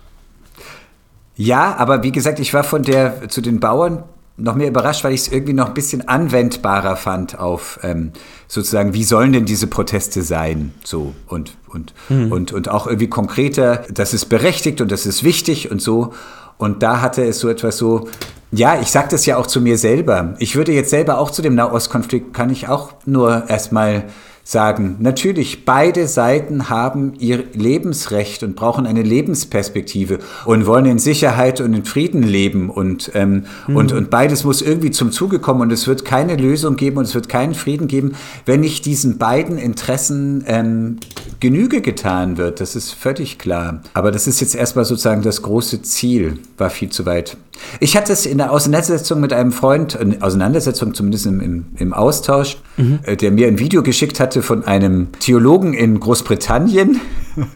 Ja, 1.35 1.75
aber 1.77 2.03
wie 2.03 2.11
gesagt, 2.11 2.39
ich 2.39 2.53
war 2.53 2.63
von 2.63 2.83
der 2.83 3.29
zu 3.29 3.41
den 3.41 3.59
Bauern 3.59 4.03
noch 4.37 4.55
mehr 4.55 4.67
überrascht, 4.67 5.03
weil 5.03 5.13
ich 5.13 5.21
es 5.21 5.27
irgendwie 5.29 5.53
noch 5.53 5.67
ein 5.67 5.73
bisschen 5.73 6.07
anwendbarer 6.07 6.95
fand 6.95 7.39
auf 7.39 7.79
ähm, 7.81 8.11
sozusagen, 8.47 8.93
wie 8.93 9.03
sollen 9.03 9.33
denn 9.33 9.45
diese 9.45 9.65
Proteste 9.65 10.21
sein? 10.21 10.73
So 10.83 11.15
und, 11.27 11.57
und, 11.67 11.93
mhm. 12.09 12.31
und, 12.31 12.53
und 12.53 12.69
auch 12.69 12.85
irgendwie 12.85 13.07
konkreter, 13.07 13.83
das 13.91 14.13
ist 14.13 14.25
berechtigt 14.25 14.79
und 14.79 14.91
das 14.91 15.05
ist 15.07 15.23
wichtig 15.23 15.71
und 15.71 15.81
so. 15.81 16.13
Und 16.57 16.83
da 16.83 17.01
hatte 17.01 17.23
es 17.23 17.39
so 17.39 17.49
etwas 17.49 17.77
so, 17.77 18.09
ja, 18.51 18.79
ich 18.79 18.87
sage 18.87 19.09
das 19.11 19.25
ja 19.25 19.37
auch 19.37 19.47
zu 19.47 19.61
mir 19.61 19.77
selber. 19.77 20.35
Ich 20.39 20.55
würde 20.55 20.71
jetzt 20.71 20.89
selber 20.89 21.19
auch 21.19 21.31
zu 21.31 21.41
dem 21.41 21.55
Nahostkonflikt, 21.55 22.33
kann 22.33 22.49
ich 22.49 22.67
auch 22.67 22.93
nur 23.05 23.49
erstmal 23.49 24.05
sagen, 24.47 24.95
natürlich, 24.99 25.65
beide 25.65 26.07
Seiten 26.07 26.69
haben 26.69 27.13
ihr 27.19 27.43
Lebensrecht 27.51 28.43
und 28.43 28.55
brauchen 28.55 28.87
eine 28.87 29.01
Lebensperspektive 29.01 30.19
und 30.45 30.65
wollen 30.65 30.85
in 30.85 30.99
Sicherheit 30.99 31.59
und 31.59 31.73
in 31.73 31.83
Frieden 31.83 32.23
leben 32.23 32.69
und, 32.69 33.11
ähm, 33.13 33.43
mhm. 33.67 33.75
und, 33.75 33.91
und 33.91 34.09
beides 34.09 34.45
muss 34.45 34.61
irgendwie 34.61 34.91
zum 34.91 35.11
Zuge 35.11 35.39
kommen 35.39 35.59
und 35.59 35.73
es 35.73 35.85
wird 35.85 36.05
keine 36.05 36.37
Lösung 36.37 36.77
geben 36.77 36.97
und 36.97 37.03
es 37.03 37.13
wird 37.13 37.27
keinen 37.27 37.55
Frieden 37.55 37.89
geben, 37.89 38.13
wenn 38.45 38.61
nicht 38.61 38.85
diesen 38.85 39.17
beiden 39.17 39.57
Interessen 39.57 40.45
ähm, 40.47 40.97
Genüge 41.41 41.81
getan 41.81 42.37
wird. 42.37 42.61
Das 42.61 42.77
ist 42.77 42.93
völlig 42.93 43.37
klar. 43.37 43.81
Aber 43.93 44.11
das 44.11 44.27
ist 44.27 44.39
jetzt 44.39 44.55
erstmal 44.55 44.85
sozusagen 44.85 45.23
das 45.23 45.41
große 45.41 45.81
Ziel, 45.81 46.39
war 46.57 46.69
viel 46.69 46.89
zu 46.89 47.05
weit. 47.05 47.35
Ich 47.79 47.95
hatte 47.95 48.13
es 48.13 48.25
in 48.25 48.37
der 48.37 48.51
Auseinandersetzung 48.51 49.19
mit 49.19 49.33
einem 49.33 49.51
Freund, 49.51 49.95
in 49.95 50.21
Auseinandersetzung 50.21 50.93
zumindest 50.93 51.25
im, 51.25 51.41
im, 51.41 51.65
im 51.77 51.93
Austausch, 51.93 52.57
mhm. 52.77 52.99
äh, 53.03 53.15
der 53.15 53.31
mir 53.31 53.47
ein 53.47 53.59
Video 53.59 53.83
geschickt 53.83 54.19
hatte 54.19 54.41
von 54.41 54.65
einem 54.65 55.11
Theologen 55.19 55.73
in 55.73 55.99
Großbritannien. 55.99 57.01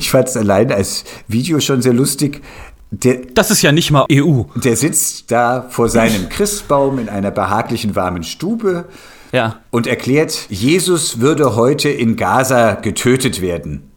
Ich 0.00 0.10
fand 0.10 0.28
es 0.28 0.36
allein 0.36 0.72
als 0.72 1.04
Video 1.28 1.60
schon 1.60 1.82
sehr 1.82 1.92
lustig. 1.92 2.42
Der, 2.90 3.18
das 3.34 3.50
ist 3.50 3.62
ja 3.62 3.70
nicht 3.70 3.90
mal 3.90 4.06
EU. 4.10 4.42
Der 4.56 4.76
sitzt 4.76 5.30
da 5.30 5.66
vor 5.68 5.88
seinem 5.88 6.28
Christbaum 6.28 6.98
in 6.98 7.08
einer 7.08 7.30
behaglichen 7.30 7.94
warmen 7.94 8.22
Stube 8.22 8.86
ja. 9.32 9.60
und 9.70 9.86
erklärt, 9.86 10.46
Jesus 10.48 11.20
würde 11.20 11.54
heute 11.54 11.90
in 11.90 12.16
Gaza 12.16 12.74
getötet 12.74 13.42
werden. 13.42 13.87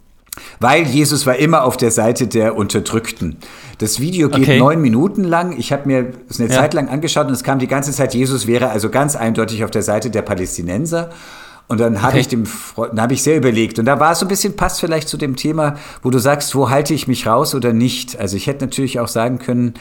Weil 0.60 0.84
Jesus 0.86 1.26
war 1.26 1.36
immer 1.38 1.64
auf 1.64 1.78
der 1.78 1.92
Seite 1.92 2.28
der 2.28 2.56
Unterdrückten. 2.56 3.38
Das 3.80 4.00
Video 4.00 4.30
geht 4.30 4.44
okay. 4.44 4.60
neun 4.60 4.82
Minuten 4.82 5.24
lang. 5.24 5.58
Ich 5.58 5.72
habe 5.72 5.88
mir 5.88 6.14
es 6.30 6.40
eine 6.40 6.50
ja. 6.50 6.56
Zeit 6.56 6.74
lang 6.74 6.90
angeschaut 6.90 7.28
und 7.28 7.34
es 7.34 7.44
kam 7.44 7.60
die 7.60 7.68
ganze 7.68 7.92
Zeit, 7.92 8.14
Jesus 8.14 8.48
wäre 8.48 8.70
also 8.70 8.90
ganz 8.90 9.16
eindeutig 9.16 9.64
auf 9.64 9.72
der 9.72 9.82
Seite 9.82 10.12
der 10.12 10.22
Palästinenser. 10.22 11.10
Und 11.68 11.80
dann 11.80 12.02
habe 12.02 12.14
okay. 12.14 12.20
ich 12.20 12.28
dem 12.28 12.44
dann 12.76 13.02
habe 13.02 13.14
ich 13.14 13.24
sehr 13.24 13.38
überlegt 13.38 13.80
und 13.80 13.86
da 13.86 13.98
war 13.98 14.12
es 14.12 14.20
so 14.20 14.26
ein 14.26 14.28
bisschen 14.28 14.58
passt 14.58 14.82
vielleicht 14.82 15.08
zu 15.08 15.16
dem 15.16 15.38
Thema, 15.38 15.78
wo 16.04 16.10
du 16.10 16.20
sagst, 16.20 16.54
wo 16.54 16.70
halte 16.70 16.94
ich 16.94 17.08
mich 17.08 17.26
raus 17.26 17.56
oder 17.56 17.72
nicht. 17.72 18.20
Also 18.20 18.36
ich 18.36 18.48
hätte 18.48 18.66
natürlich 18.66 19.00
auch 19.00 19.08
sagen 19.08 19.40
können, 19.40 19.76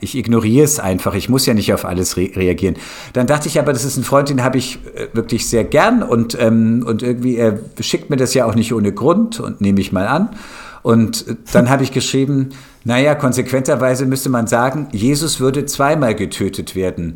ich 0.00 0.16
ignoriere 0.16 0.64
es 0.64 0.78
einfach. 0.78 1.14
Ich 1.14 1.28
muss 1.28 1.46
ja 1.46 1.54
nicht 1.54 1.72
auf 1.72 1.84
alles 1.84 2.16
re 2.16 2.30
reagieren. 2.34 2.76
Dann 3.12 3.26
dachte 3.26 3.48
ich 3.48 3.58
aber, 3.58 3.72
das 3.72 3.84
ist 3.84 3.96
ein 3.96 4.04
Freund, 4.04 4.28
den 4.28 4.44
habe 4.44 4.58
ich 4.58 4.78
äh, 4.94 5.08
wirklich 5.14 5.48
sehr 5.48 5.64
gern 5.64 6.02
und, 6.02 6.36
ähm, 6.40 6.84
und 6.86 7.02
irgendwie, 7.02 7.36
er 7.36 7.58
schickt 7.80 8.10
mir 8.10 8.16
das 8.16 8.34
ja 8.34 8.44
auch 8.44 8.54
nicht 8.54 8.74
ohne 8.74 8.92
Grund 8.92 9.40
und 9.40 9.60
nehme 9.60 9.80
ich 9.80 9.92
mal 9.92 10.06
an. 10.06 10.30
Und 10.82 11.26
äh, 11.26 11.36
dann 11.52 11.70
habe 11.70 11.82
ich 11.82 11.92
geschrieben, 11.92 12.50
naja, 12.84 13.14
konsequenterweise 13.14 14.06
müsste 14.06 14.28
man 14.28 14.46
sagen, 14.46 14.88
Jesus 14.92 15.40
würde 15.40 15.66
zweimal 15.66 16.14
getötet 16.14 16.76
werden. 16.76 17.14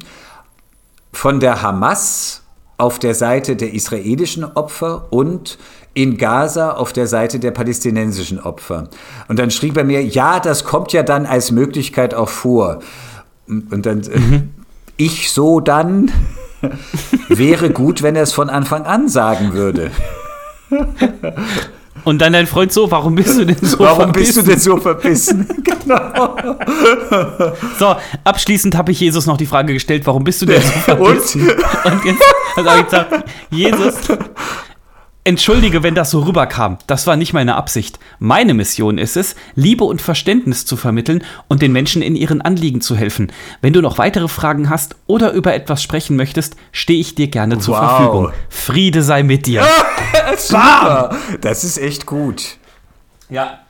Von 1.13 1.41
der 1.41 1.63
Hamas 1.63 2.43
auf 2.79 2.99
der 2.99 3.15
Seite 3.15 3.57
der 3.57 3.75
israelischen 3.75 4.45
Opfer 4.45 5.13
und 5.13 5.59
in 5.95 6.17
Gaza 6.17 6.73
auf 6.73 6.93
der 6.93 7.07
Seite 7.07 7.41
der 7.41 7.51
palästinensischen 7.51 8.41
Opfer. 8.41 8.89
Und 9.29 9.39
dann 9.39 9.51
schrieb 9.51 9.77
er 9.77 9.85
mir, 9.85 10.03
ja, 10.05 10.41
das 10.41 10.65
kommt 10.65 10.93
ja 10.93 11.03
dann 11.03 11.27
als 11.27 11.51
Möglichkeit 11.51 12.15
auch 12.15 12.29
vor. 12.29 12.81
Und 13.49 13.87
dann, 13.87 14.03
äh, 14.03 14.19
mhm. 14.19 14.51
ich 14.97 15.33
so 15.33 15.61
dann, 15.61 16.13
wäre 17.29 17.71
gut, 17.71 18.03
wenn 18.03 18.17
er 18.17 18.23
es 18.23 18.33
von 18.33 18.51
Anfang 18.51 18.85
an 18.85 19.09
sagen 19.09 19.53
würde. 19.53 19.91
Und 22.05 22.23
dann 22.23 22.33
dein 22.33 22.47
Freund 22.47 22.73
so, 22.73 22.91
warum 22.91 23.15
bist 23.15 23.39
du 23.39 23.45
denn 23.45 23.57
so 23.61 23.79
warum 23.79 24.05
verbissen? 24.05 24.07
Warum 24.07 24.13
bist 24.13 24.37
du 24.37 24.43
denn 24.43 24.59
so 24.59 24.77
verbissen? 24.79 25.47
genau. 25.65 26.37
So, 27.79 27.97
abschließend 28.25 28.77
habe 28.77 28.93
ich 28.93 29.01
Jesus 29.01 29.27
noch 29.27 29.37
die 29.37 29.47
Frage 29.47 29.75
gestellt, 29.75 30.07
warum 30.07 30.25
bist 30.25 30.41
du 30.41 30.47
denn 30.47 30.63
so 30.63 30.71
verbissen? 30.71 31.43
Und, 31.43 31.93
Und 31.93 32.05
jetzt 32.05 32.23
habe 32.57 32.79
ich 32.79 32.85
gesagt, 32.85 33.25
Jesus, 33.51 33.95
Entschuldige, 35.23 35.83
wenn 35.83 35.95
das 35.95 36.11
so 36.11 36.23
rüberkam. 36.23 36.79
Das 36.87 37.07
war 37.07 37.17
nicht 37.17 37.35
meine 37.35 37.57
Absicht. 37.57 37.99
Meine 38.19 38.55
Mission 38.55 38.97
ist 38.97 39.19
es, 39.19 39.37
Liebe 39.55 39.85
und 39.85 40.01
Verständnis 40.01 40.65
zu 40.65 40.79
vermitteln 40.79 41.23
und 41.47 41.61
den 41.61 41.73
Menschen 41.73 42.01
in 42.01 42.17
ihren 42.17 42.41
Anliegen 42.41 42.81
zu 42.81 42.97
helfen. 42.97 43.31
Wenn 43.61 43.75
du 43.75 43.83
noch 43.83 43.99
weitere 43.99 44.29
Fragen 44.29 44.71
hast 44.71 44.97
oder 45.07 45.33
über 45.33 45.53
etwas 45.53 45.83
sprechen 45.83 46.17
möchtest, 46.17 46.57
stehe 46.73 46.99
ich 46.99 47.17
dir 47.17 47.29
gerne 47.29 47.57
wow. 47.57 47.63
zur 47.63 47.77
Verfügung. 47.77 48.33
Friede 48.49 49.03
sei 49.03 49.23
mit 49.23 49.45
dir. 49.45 49.63
Super. 50.39 51.15
Das 51.43 51.65
ist 51.65 51.77
echt 51.77 52.07
gut. 52.07 52.57
Ja. 53.29 53.61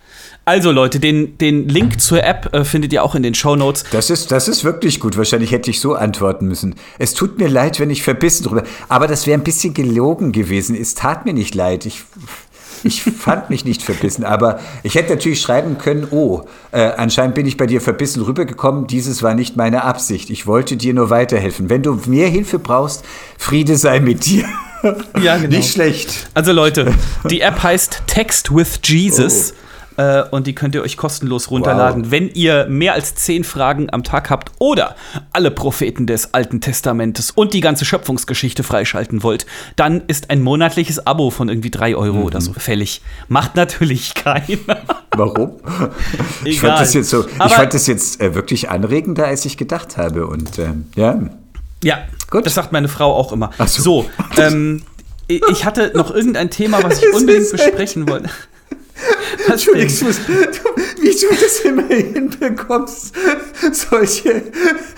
Also 0.51 0.73
Leute, 0.73 0.99
den, 0.99 1.39
den 1.39 1.69
Link 1.69 2.01
zur 2.01 2.25
App 2.25 2.53
äh, 2.53 2.65
findet 2.65 2.93
ihr 2.93 3.05
auch 3.05 3.15
in 3.15 3.23
den 3.23 3.35
Show 3.35 3.55
Notes. 3.55 3.85
Das 3.93 4.11
ist, 4.11 4.33
das 4.33 4.49
ist 4.49 4.65
wirklich 4.65 4.99
gut. 4.99 5.17
Wahrscheinlich 5.17 5.53
hätte 5.53 5.71
ich 5.71 5.79
so 5.79 5.95
antworten 5.95 6.49
müssen. 6.49 6.75
Es 6.99 7.15
tut 7.15 7.39
mir 7.39 7.47
leid, 7.47 7.79
wenn 7.79 7.89
ich 7.89 8.03
verbissen 8.03 8.43
drüber. 8.43 8.65
Aber 8.89 9.07
das 9.07 9.29
wäre 9.29 9.39
ein 9.39 9.45
bisschen 9.45 9.75
gelogen 9.75 10.33
gewesen. 10.33 10.75
Es 10.75 10.97
tat 10.97 11.25
mir 11.25 11.35
nicht 11.35 11.55
leid. 11.55 11.87
Ich, 11.87 12.03
ich 12.83 13.01
fand 13.01 13.49
mich 13.49 13.65
nicht 13.65 13.83
verbissen. 13.83 14.25
Aber 14.25 14.59
ich 14.83 14.97
hätte 14.97 15.11
natürlich 15.11 15.41
schreiben 15.41 15.79
können, 15.79 16.09
oh, 16.11 16.43
äh, 16.73 16.81
anscheinend 16.97 17.37
bin 17.37 17.47
ich 17.47 17.57
bei 17.57 17.67
dir 17.67 17.81
verbissen 17.81 18.21
rübergekommen. 18.21 18.89
Dieses 18.89 19.23
war 19.23 19.35
nicht 19.37 19.57
meine 19.57 19.85
Absicht. 19.85 20.31
Ich 20.31 20.49
wollte 20.49 20.77
dir 20.77 20.95
nur 20.95 21.11
weiterhelfen. 21.11 21.71
Wenn 21.71 21.85
du 21.85 21.95
mehr 22.07 22.27
Hilfe 22.27 22.59
brauchst, 22.59 23.05
Friede 23.39 23.77
sei 23.77 24.01
mit 24.01 24.27
dir. 24.27 24.47
Ja, 25.23 25.37
genau. 25.37 25.59
Nicht 25.59 25.71
schlecht. 25.71 26.29
Also 26.35 26.51
Leute, 26.51 26.93
die 27.31 27.43
App 27.43 27.63
heißt 27.63 28.03
Text 28.09 28.53
with 28.53 28.81
Jesus. 28.83 29.53
Oh. 29.53 29.70
Äh, 30.01 30.25
und 30.31 30.47
die 30.47 30.55
könnt 30.55 30.75
ihr 30.75 30.83
euch 30.83 30.97
kostenlos 30.97 31.51
runterladen, 31.51 32.05
wow. 32.05 32.11
wenn 32.11 32.31
ihr 32.31 32.67
mehr 32.67 32.95
als 32.95 33.15
zehn 33.17 33.45
Fragen 33.45 33.89
am 33.93 34.03
Tag 34.03 34.31
habt 34.31 34.51
oder 34.59 34.97
alle 35.33 35.51
Propheten 35.51 36.07
des 36.07 36.33
Alten 36.33 36.63
Testamentes 36.63 37.31
und 37.31 37.53
die 37.53 37.61
ganze 37.61 37.85
Schöpfungsgeschichte 37.85 38.63
freischalten 38.63 39.23
wollt. 39.23 39.45
Dann 39.77 40.03
ist 40.07 40.31
ein 40.31 40.41
monatliches 40.41 41.07
Abo 41.07 41.29
von 41.29 41.51
irgendwie 41.51 41.71
drei 41.71 41.95
Euro 41.95 42.19
mhm. 42.19 42.25
oder 42.25 42.41
so 42.41 42.55
fällig. 42.55 43.03
Macht 43.29 43.57
natürlich 43.57 44.15
keiner. 44.15 44.81
Warum? 45.11 45.57
Ich 46.45 46.61
fand 46.61 46.81
das 46.81 46.95
jetzt 46.95 47.11
so, 47.11 47.27
ich 47.27 47.53
fand 47.53 47.75
das 47.75 47.87
jetzt 47.87 48.23
äh, 48.23 48.35
wirklich 48.35 48.71
anregender, 48.71 49.27
als 49.27 49.45
ich 49.45 49.59
gedacht 49.59 49.99
habe. 49.99 50.27
Und 50.27 50.59
äh, 50.59 50.69
ja. 50.97 51.21
Ja, 51.85 51.99
Gut. 52.31 52.47
das 52.47 52.55
sagt 52.55 52.73
meine 52.73 52.89
Frau 52.89 53.15
auch 53.15 53.33
immer. 53.33 53.51
So, 53.67 53.67
so 53.83 54.07
ähm, 54.39 54.83
ich 55.29 55.67
hatte 55.67 55.93
noch 55.95 56.11
irgendein 56.11 56.49
Thema, 56.49 56.83
was 56.83 57.03
ich 57.03 57.15
unbedingt 57.15 57.51
besprechen 57.51 58.09
wollte. 58.09 58.31
Entschuldigung, 59.49 60.09
wie 61.01 61.11
du 61.11 61.29
das 61.41 61.61
immer 61.61 61.87
hinbekommst, 61.87 63.15
solche. 63.73 64.43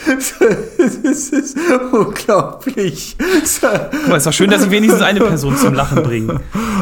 Das 0.06 1.30
ist 1.30 1.56
unglaublich. 1.92 3.16
Guck 3.18 4.08
mal, 4.08 4.16
ist 4.16 4.26
doch 4.26 4.32
schön, 4.32 4.50
dass 4.50 4.64
ich 4.64 4.70
wenigstens 4.70 5.02
eine 5.02 5.20
Person 5.20 5.56
zum 5.56 5.74
Lachen 5.74 6.02
bringe. 6.02 6.40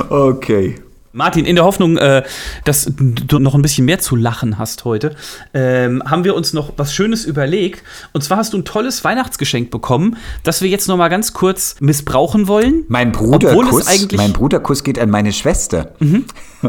Okay. 0.08 0.76
Martin, 1.12 1.44
in 1.44 1.56
der 1.56 1.64
Hoffnung, 1.64 1.96
äh, 1.96 2.22
dass 2.64 2.92
du 2.96 3.40
noch 3.40 3.54
ein 3.54 3.62
bisschen 3.62 3.84
mehr 3.84 3.98
zu 3.98 4.14
lachen 4.14 4.58
hast 4.58 4.84
heute, 4.84 5.16
ähm, 5.52 6.02
haben 6.06 6.22
wir 6.22 6.36
uns 6.36 6.52
noch 6.52 6.74
was 6.76 6.94
Schönes 6.94 7.24
überlegt. 7.24 7.82
Und 8.12 8.22
zwar 8.22 8.36
hast 8.38 8.52
du 8.52 8.58
ein 8.58 8.64
tolles 8.64 9.02
Weihnachtsgeschenk 9.02 9.70
bekommen, 9.70 10.16
das 10.44 10.62
wir 10.62 10.68
jetzt 10.68 10.86
noch 10.86 10.96
mal 10.96 11.08
ganz 11.08 11.32
kurz 11.32 11.74
missbrauchen 11.80 12.46
wollen. 12.46 12.84
Mein 12.86 13.10
Bruderkuss, 13.10 14.08
mein 14.12 14.32
Bruderkuss 14.32 14.84
geht 14.84 15.00
an 15.00 15.10
meine 15.10 15.32
Schwester. 15.32 15.92
Mhm. 15.98 16.26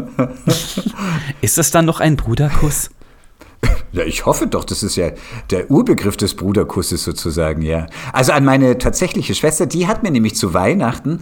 ist 1.40 1.58
das 1.58 1.70
dann 1.70 1.84
noch 1.84 2.00
ein 2.00 2.16
Bruderkuss? 2.16 2.90
Ja, 3.92 4.04
ich 4.04 4.24
hoffe 4.24 4.46
doch, 4.46 4.64
das 4.64 4.82
ist 4.82 4.96
ja 4.96 5.10
der 5.50 5.70
Urbegriff 5.70 6.16
des 6.16 6.34
Bruderkusses 6.34 7.04
sozusagen, 7.04 7.60
ja. 7.60 7.86
Also 8.12 8.32
an 8.32 8.42
meine 8.44 8.78
tatsächliche 8.78 9.34
Schwester, 9.34 9.66
die 9.66 9.86
hat 9.86 10.02
mir 10.02 10.10
nämlich 10.10 10.34
zu 10.34 10.54
Weihnachten 10.54 11.20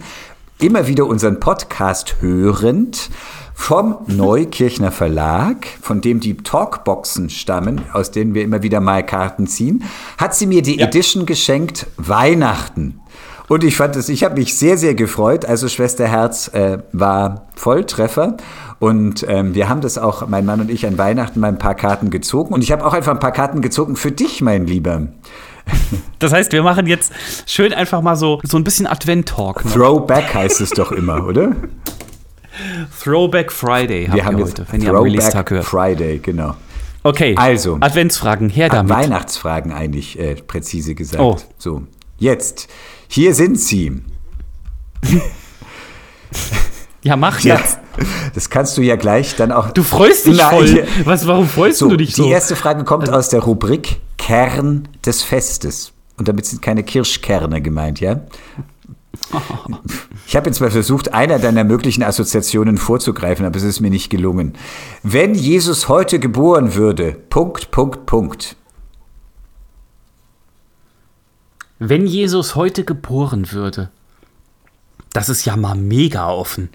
immer 0.61 0.87
wieder 0.87 1.07
unseren 1.07 1.39
Podcast 1.39 2.17
hörend 2.21 3.09
vom 3.53 3.97
Neukirchner 4.07 4.91
Verlag, 4.91 5.65
von 5.81 6.01
dem 6.01 6.19
die 6.19 6.37
Talkboxen 6.37 7.29
stammen, 7.29 7.81
aus 7.93 8.11
denen 8.11 8.35
wir 8.35 8.43
immer 8.43 8.61
wieder 8.61 8.79
mal 8.79 9.03
Karten 9.03 9.47
ziehen, 9.47 9.83
hat 10.17 10.35
sie 10.35 10.45
mir 10.45 10.61
die 10.61 10.77
ja. 10.77 10.85
Edition 10.85 11.25
geschenkt 11.25 11.87
Weihnachten. 11.97 12.99
Und 13.47 13.63
ich 13.63 13.75
fand 13.75 13.95
es, 13.95 14.07
ich 14.07 14.23
habe 14.23 14.35
mich 14.35 14.55
sehr, 14.55 14.77
sehr 14.77 14.93
gefreut. 14.93 15.45
Also 15.45 15.67
Schwester 15.67 16.07
Herz 16.07 16.47
äh, 16.53 16.77
war 16.93 17.47
Volltreffer. 17.55 18.37
Und 18.79 19.25
ähm, 19.27 19.53
wir 19.55 19.67
haben 19.67 19.81
das 19.81 19.97
auch, 19.97 20.27
mein 20.27 20.45
Mann 20.45 20.61
und 20.61 20.71
ich, 20.71 20.85
an 20.85 20.97
Weihnachten 20.97 21.39
mal 21.39 21.49
ein 21.49 21.57
paar 21.57 21.75
Karten 21.75 22.11
gezogen. 22.11 22.53
Und 22.53 22.63
ich 22.63 22.71
habe 22.71 22.85
auch 22.85 22.93
einfach 22.93 23.11
ein 23.11 23.19
paar 23.19 23.33
Karten 23.33 23.61
gezogen 23.61 23.95
für 23.95 24.11
dich, 24.11 24.41
mein 24.41 24.67
Lieber. 24.67 25.07
Das 26.19 26.31
heißt, 26.33 26.51
wir 26.51 26.61
machen 26.63 26.85
jetzt 26.87 27.11
schön 27.47 27.73
einfach 27.73 28.01
mal 28.01 28.15
so, 28.15 28.39
so 28.43 28.57
ein 28.57 28.63
bisschen 28.63 28.85
Advent-Talk. 28.87 29.65
Ne? 29.65 29.71
Throwback 29.71 30.33
heißt 30.33 30.61
es 30.61 30.69
doch 30.71 30.91
immer, 30.91 31.25
oder? 31.25 31.55
Throwback 33.03 33.51
Friday 33.51 34.05
haben 34.07 34.15
wir, 34.15 34.25
haben 34.25 34.37
heute, 34.43 34.65
wenn 34.69 34.81
ihr 34.81 34.89
am 34.93 34.97
Release-Tag 35.03 35.49
hört. 35.51 35.65
Friday, 35.65 36.19
genau. 36.19 36.55
Okay. 37.03 37.33
Also. 37.37 37.77
Adventsfragen, 37.79 38.49
her 38.49 38.69
damit. 38.69 38.93
Weihnachtsfragen 38.93 39.71
eigentlich, 39.71 40.19
äh, 40.19 40.35
präzise 40.35 40.93
gesagt. 40.93 41.21
Oh. 41.23 41.37
So, 41.57 41.83
jetzt. 42.17 42.67
Hier 43.07 43.33
sind 43.33 43.59
sie. 43.59 44.01
Ja, 47.03 47.15
mach 47.15 47.39
Ja, 47.39 47.55
jetzt. 47.57 47.79
das 48.35 48.49
kannst 48.49 48.77
du 48.77 48.81
ja 48.83 48.95
gleich 48.95 49.35
dann 49.35 49.51
auch. 49.51 49.71
Du 49.71 49.81
freust 49.81 50.27
dich 50.27 50.39
voll. 50.41 50.85
Was, 51.03 51.25
warum 51.25 51.47
freust 51.49 51.79
So, 51.79 51.89
du 51.89 51.97
dich 51.97 52.15
so? 52.15 52.23
die 52.23 52.29
erste 52.29 52.55
Frage 52.55 52.83
kommt 52.83 53.09
aus 53.09 53.29
der 53.29 53.39
Rubrik 53.41 53.99
Kern 54.21 54.87
des 55.03 55.23
Festes. 55.23 55.93
Und 56.15 56.27
damit 56.27 56.45
sind 56.45 56.61
keine 56.61 56.83
Kirschkerne 56.83 57.59
gemeint, 57.61 57.99
ja? 57.99 58.21
Ich 60.27 60.35
habe 60.35 60.47
jetzt 60.47 60.61
mal 60.61 60.69
versucht, 60.69 61.13
einer 61.13 61.39
deiner 61.39 61.63
möglichen 61.63 62.03
Assoziationen 62.03 62.77
vorzugreifen, 62.77 63.45
aber 63.45 63.57
es 63.57 63.63
ist 63.63 63.81
mir 63.81 63.89
nicht 63.89 64.11
gelungen. 64.11 64.53
Wenn 65.01 65.33
Jesus 65.33 65.89
heute 65.89 66.19
geboren 66.19 66.75
würde, 66.75 67.13
Punkt, 67.29 67.71
Punkt, 67.71 68.05
Punkt. 68.05 68.55
Wenn 71.79 72.05
Jesus 72.05 72.55
heute 72.55 72.83
geboren 72.83 73.51
würde, 73.51 73.89
das 75.13 75.29
ist 75.29 75.45
ja 75.45 75.57
mal 75.57 75.75
mega 75.75 76.29
offen. 76.29 76.69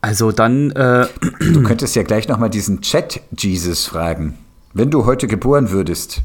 Also 0.00 0.30
dann, 0.30 0.70
äh, 0.70 1.08
Du 1.40 1.62
könntest 1.64 1.96
ja 1.96 2.04
gleich 2.04 2.28
nochmal 2.28 2.50
diesen 2.50 2.80
Chat-Jesus 2.80 3.86
fragen. 3.86 4.38
Wenn 4.74 4.90
du 4.90 5.04
heute 5.04 5.26
geboren 5.26 5.70
würdest, 5.70 6.22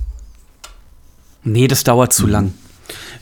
nee, 1.43 1.67
das 1.67 1.83
dauert 1.83 2.13
zu 2.13 2.27
lang. 2.27 2.53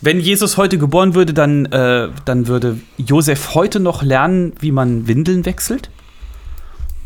Wenn 0.02 0.20
Jesus 0.20 0.58
heute 0.58 0.78
geboren 0.78 1.16
würde, 1.16 1.34
dann, 1.34 1.66
äh, 1.66 2.10
dann 2.26 2.48
würde 2.48 2.80
Josef 2.98 3.56
heute 3.56 3.80
noch 3.80 4.04
lernen, 4.04 4.54
wie 4.60 4.72
man 4.72 5.08
Windeln 5.08 5.46
wechselt. 5.46 5.90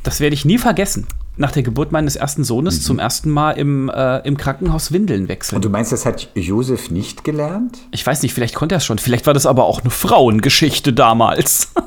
Das 0.03 0.19
werde 0.19 0.33
ich 0.33 0.43
nie 0.43 0.57
vergessen. 0.57 1.07
Nach 1.37 1.51
der 1.51 1.63
Geburt 1.63 1.93
meines 1.93 2.17
ersten 2.17 2.43
Sohnes 2.43 2.83
zum 2.83 2.99
ersten 2.99 3.29
Mal 3.29 3.51
im, 3.51 3.87
äh, 3.87 4.17
im 4.27 4.35
Krankenhaus 4.35 4.91
Windeln 4.91 5.29
wechseln. 5.29 5.55
und 5.55 5.63
du 5.63 5.69
meinst, 5.69 5.93
das 5.93 6.05
hat 6.05 6.29
Josef 6.35 6.91
nicht 6.91 7.23
gelernt? 7.23 7.77
Ich 7.91 8.05
weiß 8.05 8.21
nicht, 8.23 8.33
vielleicht 8.33 8.55
konnte 8.55 8.75
er 8.75 8.79
es 8.79 8.85
schon. 8.85 8.97
Vielleicht 8.97 9.25
war 9.25 9.33
das 9.33 9.45
aber 9.45 9.63
auch 9.63 9.79
eine 9.79 9.91
Frauengeschichte 9.91 10.91
damals. 10.91 11.71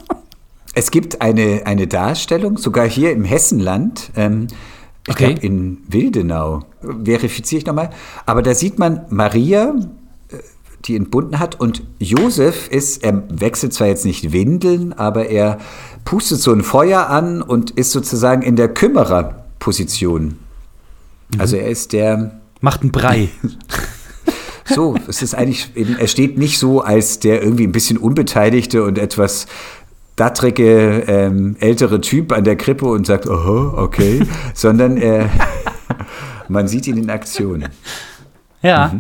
Es 0.75 0.91
gibt 0.91 1.21
eine, 1.21 1.67
eine 1.67 1.87
Darstellung, 1.87 2.57
sogar 2.57 2.89
hier 2.89 3.13
im 3.13 3.25
Hessenland, 3.25 4.11
ähm, 4.17 4.47
ich 5.07 5.15
Okay. 5.15 5.35
glaube 5.35 5.47
in 5.47 5.79
Wildenau, 5.89 6.61
verifiziere 7.05 7.61
ich 7.61 7.67
nochmal, 7.67 7.91
aber 8.27 8.43
da 8.43 8.55
sieht 8.55 8.79
man 8.79 9.03
Maria, 9.11 9.75
äh, 10.29 10.37
die 10.85 10.97
entbunden 10.97 11.39
hat 11.39 11.59
und 11.61 11.83
Josef 11.99 12.69
ist, 12.69 13.03
er 13.03 13.23
wechselt 13.29 13.73
zwar 13.73 13.89
jetzt 13.89 14.05
nicht 14.05 14.33
Windeln, 14.33 14.93
aber 14.93 15.27
er 15.27 15.59
pustet 16.05 16.41
so 16.41 16.53
ein 16.53 16.63
Feuer 16.63 17.09
an 17.09 17.43
und 17.43 17.73
ist 17.73 17.93
sozusagen 17.93 18.43
in 18.43 18.57
der 18.57 18.69
Kümmererposition. 18.69 20.39
Also 21.39 21.57
er 21.57 21.69
ist 21.69 21.93
der, 21.93 22.41
Macht 22.61 22.83
einen 22.83 22.93
Brei. 22.93 23.29
so, 24.65 24.97
es 25.09 25.21
ist 25.21 25.35
eigentlich 25.35 25.73
eben, 25.75 25.99
er 25.99 26.07
steht 26.07 26.39
nicht 26.39 26.59
so 26.59 26.81
als 26.81 27.19
der 27.19 27.43
irgendwie 27.43 27.67
ein 27.67 27.73
bisschen 27.73 27.99
unbeteiligte 27.99 28.85
und 28.85 28.99
etwas 28.99 29.47
dattrige 30.17 31.05
ähm, 31.07 31.57
ältere 31.61 32.01
Typ 32.01 32.33
an 32.33 32.45
der 32.45 32.57
Krippe 32.57 32.87
und 32.87 33.07
sagt, 33.07 33.29
aha, 33.29 33.75
okay, 33.77 34.21
sondern 34.55 34.97
er, 34.97 35.29
man 36.49 36.69
sieht 36.69 36.87
ihn 36.87 36.97
in 36.99 37.11
Aktion. 37.11 37.65
Ja. 38.63 38.95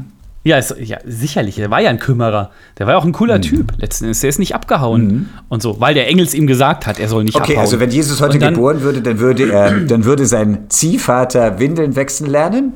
Ja, 0.44 0.58
ist, 0.58 0.74
ja, 0.80 0.98
sicherlich. 1.06 1.54
Der 1.54 1.70
war 1.70 1.80
ja 1.80 1.88
ein 1.90 2.00
Kümmerer. 2.00 2.50
Der 2.76 2.86
war 2.86 2.94
ja 2.94 2.98
auch 2.98 3.04
ein 3.04 3.12
cooler 3.12 3.40
Typ. 3.40 3.74
Letzten 3.78 4.06
Endes. 4.06 4.22
Der 4.22 4.28
ist 4.30 4.40
nicht 4.40 4.56
abgehauen. 4.56 5.28
Und 5.48 5.62
so, 5.62 5.78
weil 5.80 5.94
der 5.94 6.08
Engels 6.08 6.34
ihm 6.34 6.48
gesagt 6.48 6.84
hat, 6.88 6.98
er 6.98 7.06
soll 7.06 7.22
nicht 7.22 7.36
Okay, 7.36 7.52
abhauen. 7.52 7.58
also 7.60 7.78
wenn 7.78 7.90
Jesus 7.90 8.20
heute 8.20 8.40
dann- 8.40 8.54
geboren 8.54 8.80
würde, 8.80 9.02
dann 9.02 9.20
würde 9.20 9.52
er, 9.52 9.70
dann 9.82 10.04
würde 10.04 10.26
sein 10.26 10.64
Ziehvater 10.68 11.60
Windeln 11.60 11.94
wechseln 11.94 12.28
lernen. 12.28 12.72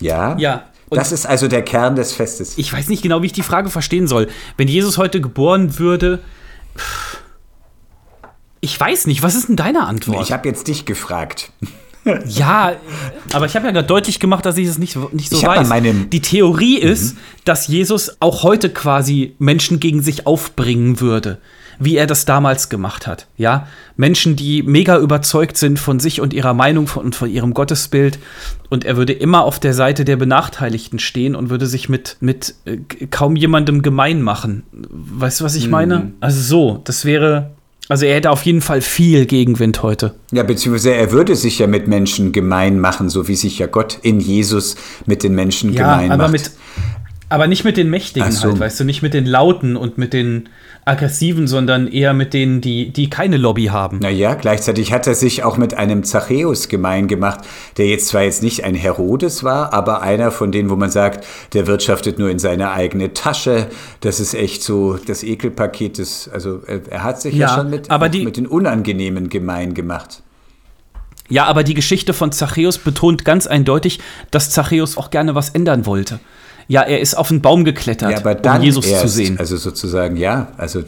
Ja. 0.00 0.34
Ja, 0.38 0.62
Das 0.88 1.12
ist 1.12 1.26
also 1.26 1.46
der 1.46 1.60
Kern 1.60 1.94
des 1.94 2.14
Festes. 2.14 2.56
Ich 2.56 2.72
weiß 2.72 2.88
nicht 2.88 3.02
genau, 3.02 3.20
wie 3.20 3.26
ich 3.26 3.32
die 3.32 3.42
Frage 3.42 3.68
verstehen 3.68 4.06
soll. 4.06 4.28
Wenn 4.56 4.66
Jesus 4.68 4.96
heute 4.96 5.20
geboren 5.20 5.78
würde. 5.78 6.20
Ich 8.64 8.78
weiß 8.78 9.08
nicht, 9.08 9.22
was 9.22 9.34
ist 9.34 9.48
denn 9.48 9.56
deine 9.56 9.86
Antwort? 9.86 10.22
Ich 10.22 10.32
habe 10.32 10.48
jetzt 10.48 10.68
dich 10.68 10.86
gefragt. 10.86 11.52
Ja, 12.26 12.72
aber 13.32 13.46
ich 13.46 13.54
habe 13.54 13.66
ja 13.66 13.72
gerade 13.72 13.86
deutlich 13.86 14.18
gemacht, 14.18 14.44
dass 14.44 14.56
ich 14.58 14.66
es 14.66 14.76
nicht, 14.76 14.96
nicht 15.12 15.30
so 15.30 15.36
Ich 15.36 15.44
weiß. 15.44 15.68
Die 16.10 16.20
Theorie 16.20 16.78
ist, 16.78 17.16
dass 17.44 17.68
Jesus 17.68 18.16
auch 18.18 18.42
heute 18.42 18.70
quasi 18.70 19.36
Menschen 19.38 19.78
gegen 19.78 20.02
sich 20.02 20.26
aufbringen 20.26 20.98
würde, 21.00 21.38
wie 21.78 21.96
er 21.96 22.08
das 22.08 22.24
damals 22.24 22.68
gemacht 22.68 23.06
hat. 23.06 23.28
Ja, 23.36 23.68
Menschen, 23.96 24.34
die 24.34 24.64
mega 24.64 24.98
überzeugt 24.98 25.56
sind 25.56 25.78
von 25.78 26.00
sich 26.00 26.20
und 26.20 26.34
ihrer 26.34 26.54
Meinung 26.54 26.88
von, 26.88 27.04
und 27.04 27.14
von 27.14 27.30
ihrem 27.30 27.54
Gottesbild. 27.54 28.18
Und 28.68 28.84
er 28.84 28.96
würde 28.96 29.12
immer 29.12 29.44
auf 29.44 29.60
der 29.60 29.72
Seite 29.72 30.04
der 30.04 30.16
Benachteiligten 30.16 30.98
stehen 30.98 31.36
und 31.36 31.50
würde 31.50 31.66
sich 31.66 31.88
mit, 31.88 32.16
mit 32.18 32.56
äh, 32.64 32.78
kaum 33.06 33.36
jemandem 33.36 33.80
gemein 33.80 34.22
machen. 34.22 34.64
Weißt 34.72 35.38
du, 35.40 35.44
was 35.44 35.54
ich 35.54 35.68
meine? 35.68 36.14
Also 36.18 36.40
so, 36.40 36.80
das 36.82 37.04
wäre. 37.04 37.52
Also 37.92 38.06
er 38.06 38.14
hätte 38.14 38.30
auf 38.30 38.40
jeden 38.46 38.62
Fall 38.62 38.80
viel 38.80 39.26
Gegenwind 39.26 39.82
heute. 39.82 40.14
Ja, 40.30 40.44
beziehungsweise 40.44 40.94
er 40.94 41.12
würde 41.12 41.36
sich 41.36 41.58
ja 41.58 41.66
mit 41.66 41.88
Menschen 41.88 42.32
gemein 42.32 42.80
machen, 42.80 43.10
so 43.10 43.28
wie 43.28 43.36
sich 43.36 43.58
ja 43.58 43.66
Gott 43.66 43.98
in 44.00 44.18
Jesus 44.18 44.76
mit 45.04 45.22
den 45.22 45.34
Menschen 45.34 45.74
gemein 45.74 46.10
aber 46.10 46.22
macht. 46.22 46.32
mit 46.32 46.50
aber 47.32 47.46
nicht 47.48 47.64
mit 47.64 47.76
den 47.76 47.90
Mächtigen 47.90 48.30
so. 48.30 48.48
halt, 48.50 48.60
weißt 48.60 48.80
du, 48.80 48.84
nicht 48.84 49.02
mit 49.02 49.14
den 49.14 49.26
Lauten 49.26 49.76
und 49.76 49.98
mit 49.98 50.12
den 50.12 50.48
aggressiven, 50.84 51.46
sondern 51.46 51.86
eher 51.86 52.12
mit 52.12 52.34
denen, 52.34 52.60
die, 52.60 52.90
die 52.90 53.08
keine 53.08 53.36
Lobby 53.36 53.66
haben. 53.66 53.98
Naja, 54.00 54.34
gleichzeitig 54.34 54.92
hat 54.92 55.06
er 55.06 55.14
sich 55.14 55.44
auch 55.44 55.56
mit 55.56 55.74
einem 55.74 56.02
Zachäus 56.04 56.68
gemein 56.68 57.06
gemacht, 57.08 57.40
der 57.76 57.86
jetzt 57.86 58.08
zwar 58.08 58.22
jetzt 58.22 58.42
nicht 58.42 58.64
ein 58.64 58.74
Herodes 58.74 59.44
war, 59.44 59.72
aber 59.72 60.02
einer 60.02 60.30
von 60.32 60.50
denen, 60.50 60.70
wo 60.70 60.76
man 60.76 60.90
sagt, 60.90 61.24
der 61.52 61.66
wirtschaftet 61.68 62.18
nur 62.18 62.30
in 62.30 62.38
seine 62.40 62.72
eigene 62.72 63.12
Tasche. 63.14 63.68
Das 64.00 64.18
ist 64.18 64.34
echt 64.34 64.62
so 64.62 64.98
das 65.06 65.22
Ekelpaket 65.22 65.98
des, 65.98 66.28
also 66.32 66.62
er, 66.66 66.80
er 66.90 67.02
hat 67.04 67.20
sich 67.20 67.34
ja, 67.34 67.48
Ja, 67.48 67.54
schon 67.54 67.70
mit, 67.70 67.88
die- 68.12 68.24
mit 68.24 68.36
den 68.36 68.46
Unangenehmen 68.46 69.28
gemein 69.28 69.74
gemacht. 69.74 70.22
Ja, 71.28 71.44
aber 71.44 71.62
die 71.62 71.74
Geschichte 71.74 72.12
von 72.12 72.32
Zachäus 72.32 72.76
betont 72.78 73.24
ganz 73.24 73.46
eindeutig, 73.46 74.00
dass 74.30 74.50
Zachäus 74.50 74.96
auch 74.98 75.10
gerne 75.10 75.34
was 75.34 75.50
ändern 75.50 75.86
wollte. 75.86 76.18
Ja, 76.68 76.82
er 76.82 77.00
ist 77.00 77.16
auf 77.16 77.30
einen 77.30 77.42
Baum 77.42 77.64
geklettert, 77.64 78.10
Ja, 78.10 78.18
aber 78.18 78.34
dann 78.34 78.58
um 78.58 78.62
Jesus 78.62 78.86
erst, 78.86 79.02
zu 79.02 79.08
sehen. 79.08 79.38
Also 79.38 79.56
sozusagen, 79.56 80.16
ja, 80.16 80.48
also 80.56 80.82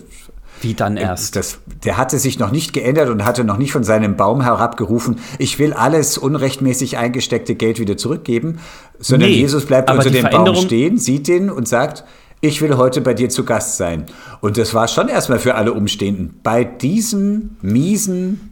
Wie 0.60 0.74
dann 0.74 0.96
erst. 0.96 1.36
Das, 1.36 1.58
der 1.84 1.96
hatte 1.96 2.18
sich 2.18 2.38
noch 2.38 2.50
nicht 2.50 2.72
geändert 2.72 3.08
und 3.08 3.24
hatte 3.24 3.44
noch 3.44 3.58
nicht 3.58 3.72
von 3.72 3.84
seinem 3.84 4.16
Baum 4.16 4.42
herabgerufen, 4.42 5.18
ich 5.38 5.58
will 5.58 5.72
alles 5.72 6.18
unrechtmäßig 6.18 6.96
eingesteckte 6.96 7.54
Geld 7.54 7.78
wieder 7.78 7.96
zurückgeben, 7.96 8.60
sondern 8.98 9.30
Nee, 9.30 9.36
Jesus 9.36 9.66
bleibt 9.66 9.90
unter 9.90 10.10
dem 10.10 10.28
Baum 10.30 10.54
stehen, 10.56 10.98
sieht 10.98 11.28
den 11.28 11.50
und 11.50 11.68
sagt, 11.68 12.04
ich 12.40 12.60
will 12.60 12.76
heute 12.76 13.00
bei 13.00 13.14
dir 13.14 13.30
zu 13.30 13.44
Gast 13.44 13.78
sein. 13.78 14.04
Und 14.40 14.58
das 14.58 14.74
war 14.74 14.86
schon 14.86 15.08
erstmal 15.08 15.38
für 15.38 15.54
alle 15.54 15.72
Umstehenden. 15.72 16.40
Bei 16.42 16.62
diesem 16.62 17.56
miesen 17.62 18.50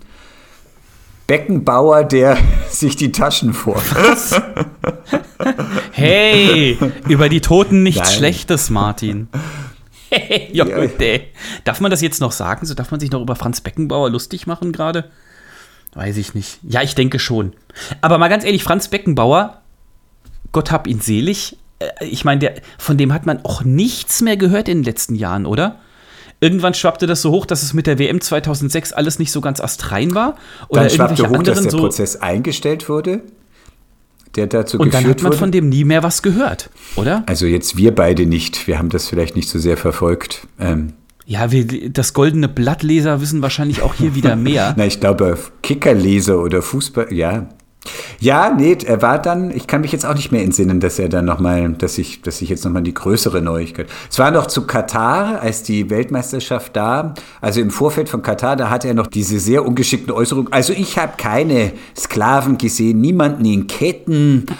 Beckenbauer, 1.33 2.05
der 2.05 2.37
sich 2.69 2.95
die 2.97 3.11
Taschen 3.11 3.55
vor. 3.55 3.81
Hey, 5.93 6.79
über 7.09 7.29
die 7.29 7.41
Toten 7.41 7.83
nichts 7.83 8.01
Nein. 8.11 8.17
Schlechtes, 8.19 8.71
Martin. 8.71 9.29
ja, 10.53 10.65
gut, 10.65 11.01
ey. 11.01 11.29
Darf 11.65 11.81
man 11.81 11.91
das 11.91 12.01
jetzt 12.01 12.21
noch 12.21 12.33
sagen? 12.33 12.65
So 12.67 12.75
darf 12.75 12.91
man 12.91 13.01
sich 13.01 13.11
noch 13.11 13.21
über 13.23 13.35
Franz 13.35 13.61
Beckenbauer 13.61 14.11
lustig 14.11 14.47
machen 14.47 14.73
gerade? 14.73 15.11
Weiß 15.95 16.17
ich 16.19 16.35
nicht. 16.35 16.59
Ja, 16.63 16.83
ich 16.83 16.95
denke 16.95 17.19
schon. 17.19 17.53
Aber 18.03 18.19
mal 18.19 18.29
ganz 18.29 18.45
ehrlich, 18.45 18.63
Franz 18.63 18.89
Beckenbauer, 18.89 19.61
Gott 20.53 20.71
hab 20.71 20.87
ihn 20.87 21.01
selig. 21.01 21.57
äh, 21.81 21.89
Ich 22.05 22.25
meine, 22.25 22.39
der- 22.41 22.55
von 22.79 22.97
dem 22.99 23.13
hat 23.13 23.27
man 23.27 23.45
auch 23.45 23.63
nichts 23.65 24.21
mehr 24.21 24.37
gehört 24.37 24.69
in 24.69 24.79
den 24.79 24.85
letzten 24.85 25.15
Jahren, 25.17 25.47
oder? 25.47 25.81
Irgendwann 26.43 26.75
schwappte 26.75 27.07
das 27.07 27.23
so 27.23 27.31
hoch, 27.31 27.47
dass 27.47 27.63
es 27.63 27.73
mit 27.73 27.87
der 27.87 27.99
WM 28.01 28.21
2006 28.21 28.93
alles 28.93 29.19
nicht 29.21 29.31
so 29.31 29.41
ganz 29.41 29.61
astrein 29.61 30.13
war. 30.15 30.35
Oder 30.69 30.83
Dann 30.83 30.91
schwappte 30.91 31.29
hoch, 31.31 31.43
dass 31.45 31.63
der 31.63 31.71
so. 31.71 31.79
Prozess 31.79 32.17
eingestellt 32.17 32.89
wurde, 32.89 33.21
der 34.35 34.49
dazu 34.49 34.79
Und 34.79 34.93
dann 34.93 35.03
geführt 35.05 35.19
hat 35.19 35.23
man 35.23 35.33
wurde. 35.33 35.39
von 35.39 35.53
dem 35.53 35.69
nie 35.69 35.85
mehr 35.85 36.03
was 36.03 36.21
gehört, 36.21 36.69
oder? 36.97 37.23
also 37.27 37.47
jetzt 37.47 37.77
wir 37.77 37.95
beide 37.95 38.27
nicht, 38.27 38.67
wir 38.67 38.79
haben 38.79 38.89
das 38.89 39.07
vielleicht 39.09 39.37
nicht 39.37 39.49
so 39.49 39.59
sehr 39.61 39.77
verfolgt. 39.77 40.49
Ähm, 40.59 40.95
Ja, 41.27 41.53
wir, 41.53 41.91
das 41.91 42.13
goldene 42.13 42.49
Blattleser 42.49 43.21
wissen 43.21 43.41
wahrscheinlich 43.41 43.83
auch 43.83 43.95
hier 43.95 44.17
wieder 44.17 44.35
mehr. 44.49 44.75
Na, 44.77 44.85
ich 44.85 44.99
glaube, 44.99 45.39
Kickerleser 45.63 46.41
oder 46.43 46.61
Fußball, 46.61 47.13
ja. 47.13 47.47
Ja, 48.21 48.55
nee, 48.57 48.77
er 48.85 49.03
war 49.03 49.21
dann, 49.21 49.51
ich 49.51 49.67
kann 49.67 49.81
mich 49.81 49.91
jetzt 49.91 50.07
auch 50.07 50.15
nicht 50.15 50.31
mehr 50.31 50.43
entsinnen, 50.43 50.79
dass 50.79 50.99
er 51.01 51.09
dann 51.09 51.25
nochmal, 51.25 51.71
dass 51.73 51.99
ich, 51.99 52.23
dass 52.23 52.41
ich 52.41 52.49
jetzt 52.49 52.65
nochmal 52.65 52.83
die 52.83 52.95
größere 52.95 53.43
Neuigkeit. 53.43 53.89
Es 54.09 54.19
war 54.21 54.31
noch 54.31 54.47
zu 54.47 54.67
Katar, 54.67 55.41
als 55.41 55.65
die 55.65 55.91
Weltmeisterschaft 55.91 56.77
da, 56.77 57.15
also 57.41 57.61
im 57.61 57.71
Vorfeld 57.71 58.09
von 58.09 58.23
Katar, 58.23 58.55
da 58.55 58.71
hatte 58.71 58.87
er 58.87 58.95
noch 58.95 59.09
diese 59.09 59.41
sehr 59.41 59.67
ungeschickten 59.67 60.13
Äußerungen. 60.13 60.53
Also 60.53 60.73
ich 60.73 60.99
habe 60.99 61.15
keine 61.17 61.73
Sklaven 61.99 62.59
gesehen, 62.59 63.01
niemanden 63.01 63.45
in 63.45 63.67
Ketten. 63.67 64.47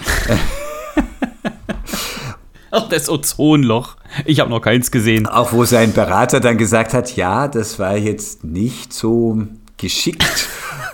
Ach, 2.71 2.89
das 2.89 3.07
Ozonloch. 3.07 3.97
Ich 4.25 4.39
habe 4.39 4.49
noch 4.49 4.59
keins 4.61 4.89
gesehen. 4.91 5.27
Auch 5.27 5.53
wo 5.53 5.63
sein 5.63 5.93
Berater 5.93 6.39
dann 6.39 6.57
gesagt 6.57 6.93
hat, 6.93 7.15
ja, 7.15 7.47
das 7.47 7.77
war 7.77 7.95
jetzt 7.95 8.43
nicht 8.43 8.91
so 8.93 9.43
geschickt. 9.77 10.49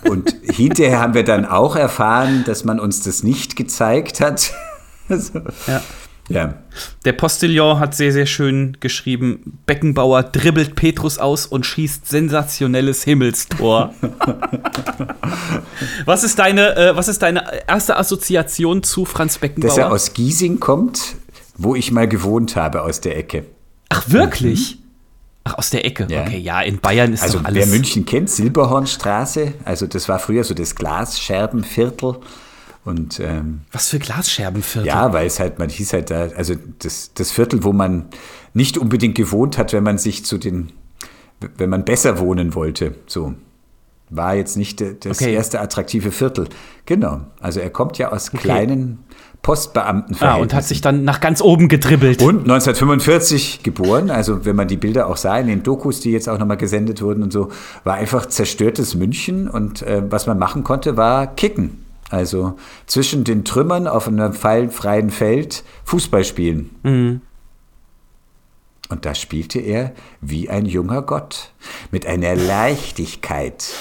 Und 0.07 0.35
hinterher 0.43 0.99
haben 0.99 1.13
wir 1.13 1.23
dann 1.23 1.45
auch 1.45 1.75
erfahren, 1.75 2.43
dass 2.45 2.63
man 2.63 2.79
uns 2.79 3.01
das 3.03 3.23
nicht 3.23 3.55
gezeigt 3.55 4.21
hat. 4.21 4.51
Also, 5.11 5.39
Ja. 5.65 5.81
ja. 6.29 6.53
Der 7.03 7.13
Postillon 7.13 7.79
hat 7.79 7.95
sehr, 7.95 8.11
sehr 8.11 8.27
schön 8.27 8.77
geschrieben: 8.79 9.57
Beckenbauer 9.65 10.21
dribbelt 10.21 10.75
Petrus 10.75 11.17
aus 11.17 11.47
und 11.47 11.65
schießt 11.65 12.07
sensationelles 12.07 13.05
Himmelstor. 13.05 13.91
was, 16.05 16.23
ist 16.23 16.37
deine, 16.37 16.75
äh, 16.75 16.95
was 16.95 17.07
ist 17.07 17.23
deine 17.23 17.43
erste 17.67 17.97
Assoziation 17.97 18.83
zu 18.83 19.05
Franz 19.05 19.33
Dass 19.33 19.41
er 19.41 19.49
Beckenbauer? 19.49 19.91
aus 19.91 20.13
Giesing 20.13 20.59
kommt, 20.59 21.15
wo 21.57 21.73
ich 21.73 21.91
mal 21.91 22.07
gewohnt 22.07 22.55
habe, 22.55 22.83
aus 22.83 23.01
der 23.01 23.17
Ecke. 23.17 23.45
Ach, 23.89 24.11
wirklich? 24.11 24.77
Ach, 25.45 25.55
aus 25.57 25.69
der 25.69 25.85
Ecke. 25.85 26.05
Ja. 26.09 26.21
Okay, 26.23 26.37
ja, 26.37 26.61
in 26.61 26.79
Bayern 26.79 27.13
ist 27.13 27.23
Also 27.23 27.37
doch 27.39 27.45
wer 27.45 27.49
alles. 27.49 27.69
München 27.71 28.05
kennt, 28.05 28.29
Silberhornstraße, 28.29 29.53
also 29.65 29.87
das 29.87 30.07
war 30.09 30.19
früher 30.19 30.43
so 30.43 30.53
das 30.53 30.75
Glasscherbenviertel. 30.75 32.17
Und 32.85 33.19
ähm, 33.19 33.61
was 33.71 33.89
für 33.89 33.99
Glasscherbenviertel? 33.99 34.87
ja, 34.87 35.11
weil 35.13 35.27
es 35.27 35.39
halt, 35.39 35.59
man 35.59 35.69
hieß 35.69 35.93
halt 35.93 36.11
da, 36.11 36.29
also 36.35 36.55
das, 36.79 37.11
das 37.13 37.31
Viertel, 37.31 37.63
wo 37.63 37.73
man 37.73 38.05
nicht 38.53 38.77
unbedingt 38.77 39.15
gewohnt 39.15 39.57
hat, 39.57 39.73
wenn 39.73 39.83
man 39.83 39.97
sich 39.97 40.25
zu 40.25 40.37
den, 40.37 40.71
wenn 41.57 41.69
man 41.69 41.85
besser 41.85 42.19
wohnen 42.19 42.55
wollte. 42.55 42.95
So. 43.05 43.33
War 44.09 44.33
jetzt 44.33 44.57
nicht 44.57 44.81
das 44.81 45.21
Okay. 45.21 45.33
erste 45.33 45.59
attraktive 45.61 46.11
Viertel. 46.11 46.47
Genau. 46.87 47.21
Also 47.39 47.59
er 47.59 47.69
kommt 47.69 47.97
ja 47.99 48.11
aus 48.11 48.31
kleinen 48.31 48.99
Ah, 49.39 49.41
Postbeamtenverhältnissen. 49.41 50.41
und 50.41 50.53
hat 50.53 50.63
sich 50.65 50.81
dann 50.81 51.03
nach 51.03 51.21
ganz 51.21 51.41
oben 51.41 51.69
gedribbelt. 51.69 52.21
Und 52.21 52.41
1945 52.41 53.63
geboren, 53.63 54.11
also 54.11 54.45
wenn 54.45 54.55
man 54.55 54.67
die 54.67 54.77
Bilder 54.77 55.07
auch 55.07 55.17
sah 55.17 55.37
in 55.39 55.47
den 55.47 55.63
Dokus, 55.63 56.01
die 56.01 56.11
jetzt 56.11 56.29
auch 56.29 56.37
nochmal 56.37 56.57
gesendet 56.57 57.01
wurden 57.01 57.23
und 57.23 57.33
so, 57.33 57.49
war 57.83 57.95
einfach 57.95 58.27
zerstörtes 58.27 58.95
München 58.95 59.49
und 59.49 59.81
äh, 59.81 60.03
was 60.07 60.27
man 60.27 60.37
machen 60.37 60.63
konnte, 60.63 60.97
war 60.97 61.27
kicken. 61.27 61.85
Also 62.09 62.57
zwischen 62.85 63.23
den 63.23 63.45
Trümmern 63.45 63.87
auf 63.87 64.07
einem 64.07 64.33
freien 64.33 65.09
Feld 65.09 65.63
Fußball 65.85 66.23
spielen. 66.23 66.71
Mhm. 66.83 67.21
Und 68.89 69.05
da 69.05 69.13
spielte 69.13 69.59
er 69.59 69.93
wie 70.19 70.49
ein 70.49 70.65
junger 70.65 71.03
Gott, 71.03 71.51
mit 71.91 72.07
einer 72.07 72.35
Leichtigkeit. 72.35 73.71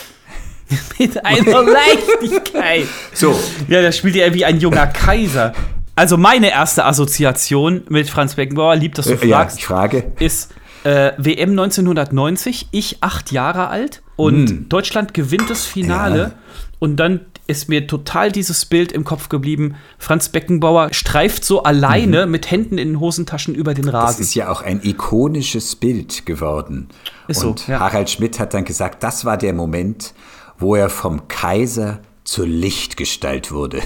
Mit 0.98 1.24
einer 1.24 1.62
Leichtigkeit. 1.62 2.86
So, 3.14 3.38
Ja, 3.68 3.82
da 3.82 3.92
spielt 3.92 4.16
er 4.16 4.34
wie 4.34 4.44
ein 4.44 4.60
junger 4.60 4.86
Kaiser. 4.86 5.52
Also 5.94 6.16
meine 6.16 6.50
erste 6.50 6.84
Assoziation 6.84 7.82
mit 7.88 8.08
Franz 8.08 8.34
Beckenbauer, 8.34 8.76
lieb, 8.76 8.94
dass 8.94 9.06
du 9.06 9.14
äh, 9.14 9.26
ja, 9.26 9.38
fragst, 9.38 9.58
ich 9.58 9.66
frage. 9.66 10.12
ist 10.20 10.52
äh, 10.84 11.12
WM 11.18 11.50
1990, 11.50 12.68
ich 12.70 12.98
acht 13.02 13.32
Jahre 13.32 13.68
alt 13.68 14.02
und 14.16 14.68
Deutschland 14.68 15.12
gewinnt 15.14 15.50
das 15.50 15.64
Finale 15.64 16.24
Hm. 16.26 16.30
Ja. 16.30 16.38
und 16.78 16.96
dann 16.96 17.20
ist 17.48 17.68
mir 17.68 17.86
total 17.86 18.30
dieses 18.30 18.66
Bild 18.66 18.92
im 18.92 19.04
Kopf 19.04 19.28
geblieben. 19.30 19.74
Franz 19.98 20.28
Beckenbauer 20.28 20.88
streift 20.92 21.44
so 21.46 21.62
alleine 21.62 22.26
mit 22.26 22.50
Händen 22.50 22.76
in 22.78 22.88
den 22.88 23.00
Hosentaschen 23.00 23.54
über 23.54 23.72
den 23.74 23.86
Das 23.86 23.94
Rasen. 23.94 24.20
ist 24.22 24.34
ja 24.34 24.50
auch 24.50 24.60
ein 24.62 24.80
ikonisches 24.84 25.74
Bild 25.76 26.26
geworden. 26.26 26.88
Ist 27.26 27.40
so, 27.40 27.48
Und 27.48 27.66
ja. 27.66 27.80
Harald 27.80 28.10
Schmidt 28.10 28.38
hat 28.38 28.52
dann 28.54 28.66
gesagt, 28.66 29.02
das 29.02 29.24
war 29.24 29.38
der 29.38 29.54
Moment, 29.54 30.12
wo 30.58 30.74
er 30.74 30.90
vom 30.90 31.28
Kaiser 31.28 32.00
zur 32.24 32.46
Lichtgestalt 32.46 33.52
wurde. 33.52 33.82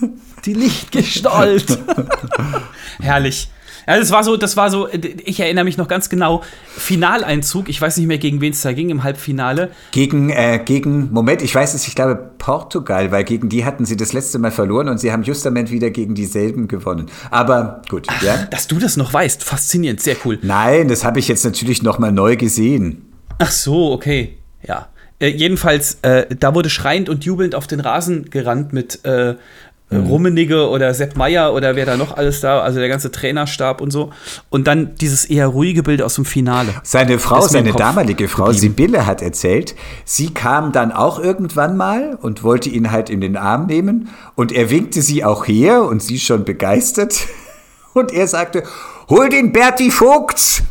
Die 0.44 0.54
Lichtgestalt. 0.54 1.78
Herrlich. 3.00 3.50
Ja, 3.86 3.98
das 3.98 4.10
war 4.10 4.24
so, 4.24 4.36
das 4.36 4.56
war 4.56 4.68
so, 4.68 4.88
ich 4.92 5.38
erinnere 5.38 5.64
mich 5.64 5.76
noch 5.76 5.86
ganz 5.86 6.08
genau, 6.08 6.42
Finaleinzug, 6.76 7.68
ich 7.68 7.80
weiß 7.80 7.96
nicht 7.98 8.08
mehr, 8.08 8.18
gegen 8.18 8.40
wen 8.40 8.52
es 8.52 8.62
da 8.62 8.72
ging 8.72 8.90
im 8.90 9.04
Halbfinale. 9.04 9.70
Gegen, 9.92 10.30
äh, 10.30 10.60
gegen, 10.64 11.12
Moment, 11.12 11.40
ich 11.40 11.54
weiß 11.54 11.74
es, 11.74 11.86
ich 11.86 11.94
glaube 11.94 12.16
Portugal, 12.38 13.12
weil 13.12 13.22
gegen 13.22 13.48
die 13.48 13.64
hatten 13.64 13.84
sie 13.84 13.96
das 13.96 14.12
letzte 14.12 14.40
Mal 14.40 14.50
verloren 14.50 14.88
und 14.88 14.98
sie 14.98 15.12
haben 15.12 15.22
justament 15.22 15.70
wieder 15.70 15.90
gegen 15.90 16.16
dieselben 16.16 16.66
gewonnen. 16.66 17.06
Aber 17.30 17.82
gut, 17.88 18.08
ja. 18.22 18.46
Dass 18.50 18.66
du 18.66 18.80
das 18.80 18.96
noch 18.96 19.12
weißt, 19.12 19.44
faszinierend, 19.44 20.00
sehr 20.00 20.16
cool. 20.24 20.40
Nein, 20.42 20.88
das 20.88 21.04
habe 21.04 21.20
ich 21.20 21.28
jetzt 21.28 21.44
natürlich 21.44 21.84
nochmal 21.84 22.10
neu 22.10 22.36
gesehen. 22.36 23.12
Ach 23.38 23.52
so, 23.52 23.92
okay. 23.92 24.38
Ja. 24.66 24.88
Äh, 25.18 25.28
jedenfalls, 25.28 25.98
äh, 26.02 26.26
da 26.38 26.54
wurde 26.54 26.70
schreiend 26.70 27.08
und 27.08 27.24
jubelnd 27.24 27.54
auf 27.54 27.66
den 27.66 27.80
Rasen 27.80 28.30
gerannt 28.30 28.72
mit 28.72 29.04
äh, 29.04 29.36
Mhm. 29.88 30.06
Rummenigge 30.06 30.68
oder 30.68 30.92
Sepp 30.94 31.16
Meier 31.16 31.54
oder 31.54 31.76
wer 31.76 31.86
da 31.86 31.96
noch 31.96 32.16
alles 32.16 32.40
da, 32.40 32.60
also 32.60 32.80
der 32.80 32.88
ganze 32.88 33.12
Trainerstab 33.12 33.80
und 33.80 33.92
so. 33.92 34.10
Und 34.50 34.66
dann 34.66 34.96
dieses 34.96 35.24
eher 35.24 35.46
ruhige 35.46 35.84
Bild 35.84 36.02
aus 36.02 36.16
dem 36.16 36.24
Finale. 36.24 36.74
Seine 36.82 37.20
Frau, 37.20 37.42
seine 37.42 37.72
damalige 37.72 38.26
Frau, 38.26 38.46
geblieben. 38.46 38.60
Sibylle, 38.60 39.06
hat 39.06 39.22
erzählt, 39.22 39.76
sie 40.04 40.34
kam 40.34 40.72
dann 40.72 40.90
auch 40.90 41.20
irgendwann 41.20 41.76
mal 41.76 42.18
und 42.20 42.42
wollte 42.42 42.68
ihn 42.68 42.90
halt 42.90 43.10
in 43.10 43.20
den 43.20 43.36
Arm 43.36 43.66
nehmen 43.66 44.08
und 44.34 44.50
er 44.50 44.70
winkte 44.70 45.02
sie 45.02 45.24
auch 45.24 45.46
her 45.46 45.84
und 45.84 46.02
sie 46.02 46.18
schon 46.18 46.44
begeistert 46.44 47.20
und 47.94 48.12
er 48.12 48.26
sagte, 48.26 48.64
hol 49.08 49.28
den 49.28 49.52
Berti 49.52 49.92
Vogts. 49.92 50.64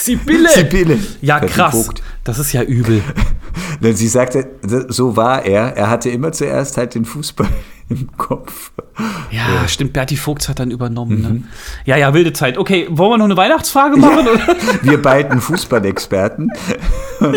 Sibylle! 0.01 0.49
Sibylle. 0.49 0.99
Ja, 1.21 1.39
krass. 1.39 1.89
Das 2.23 2.39
ist 2.39 2.53
ja 2.53 2.63
übel. 2.63 3.03
Denn 3.81 3.95
sie 3.95 4.07
sagte, 4.07 4.49
so 4.89 5.15
war 5.15 5.45
er. 5.45 5.75
Er 5.77 5.89
hatte 5.89 6.09
immer 6.09 6.31
zuerst 6.31 6.77
halt 6.77 6.95
den 6.95 7.05
Fußball 7.05 7.47
im 7.91 8.09
Kopf. 8.17 8.71
Ja, 9.31 9.67
stimmt. 9.67 9.93
Berti 9.93 10.15
Vogts 10.17 10.49
hat 10.49 10.59
dann 10.59 10.71
übernommen. 10.71 11.17
Mhm. 11.17 11.21
Ne? 11.23 11.43
Ja, 11.85 11.97
ja, 11.97 12.13
wilde 12.13 12.33
Zeit. 12.33 12.57
Okay, 12.57 12.87
wollen 12.89 13.11
wir 13.11 13.17
noch 13.17 13.25
eine 13.25 13.37
Weihnachtsfrage 13.37 13.97
machen? 13.97 14.27
oder? 14.27 14.39
Wir 14.81 15.01
beiden 15.01 15.39
Fußballexperten. 15.41 16.51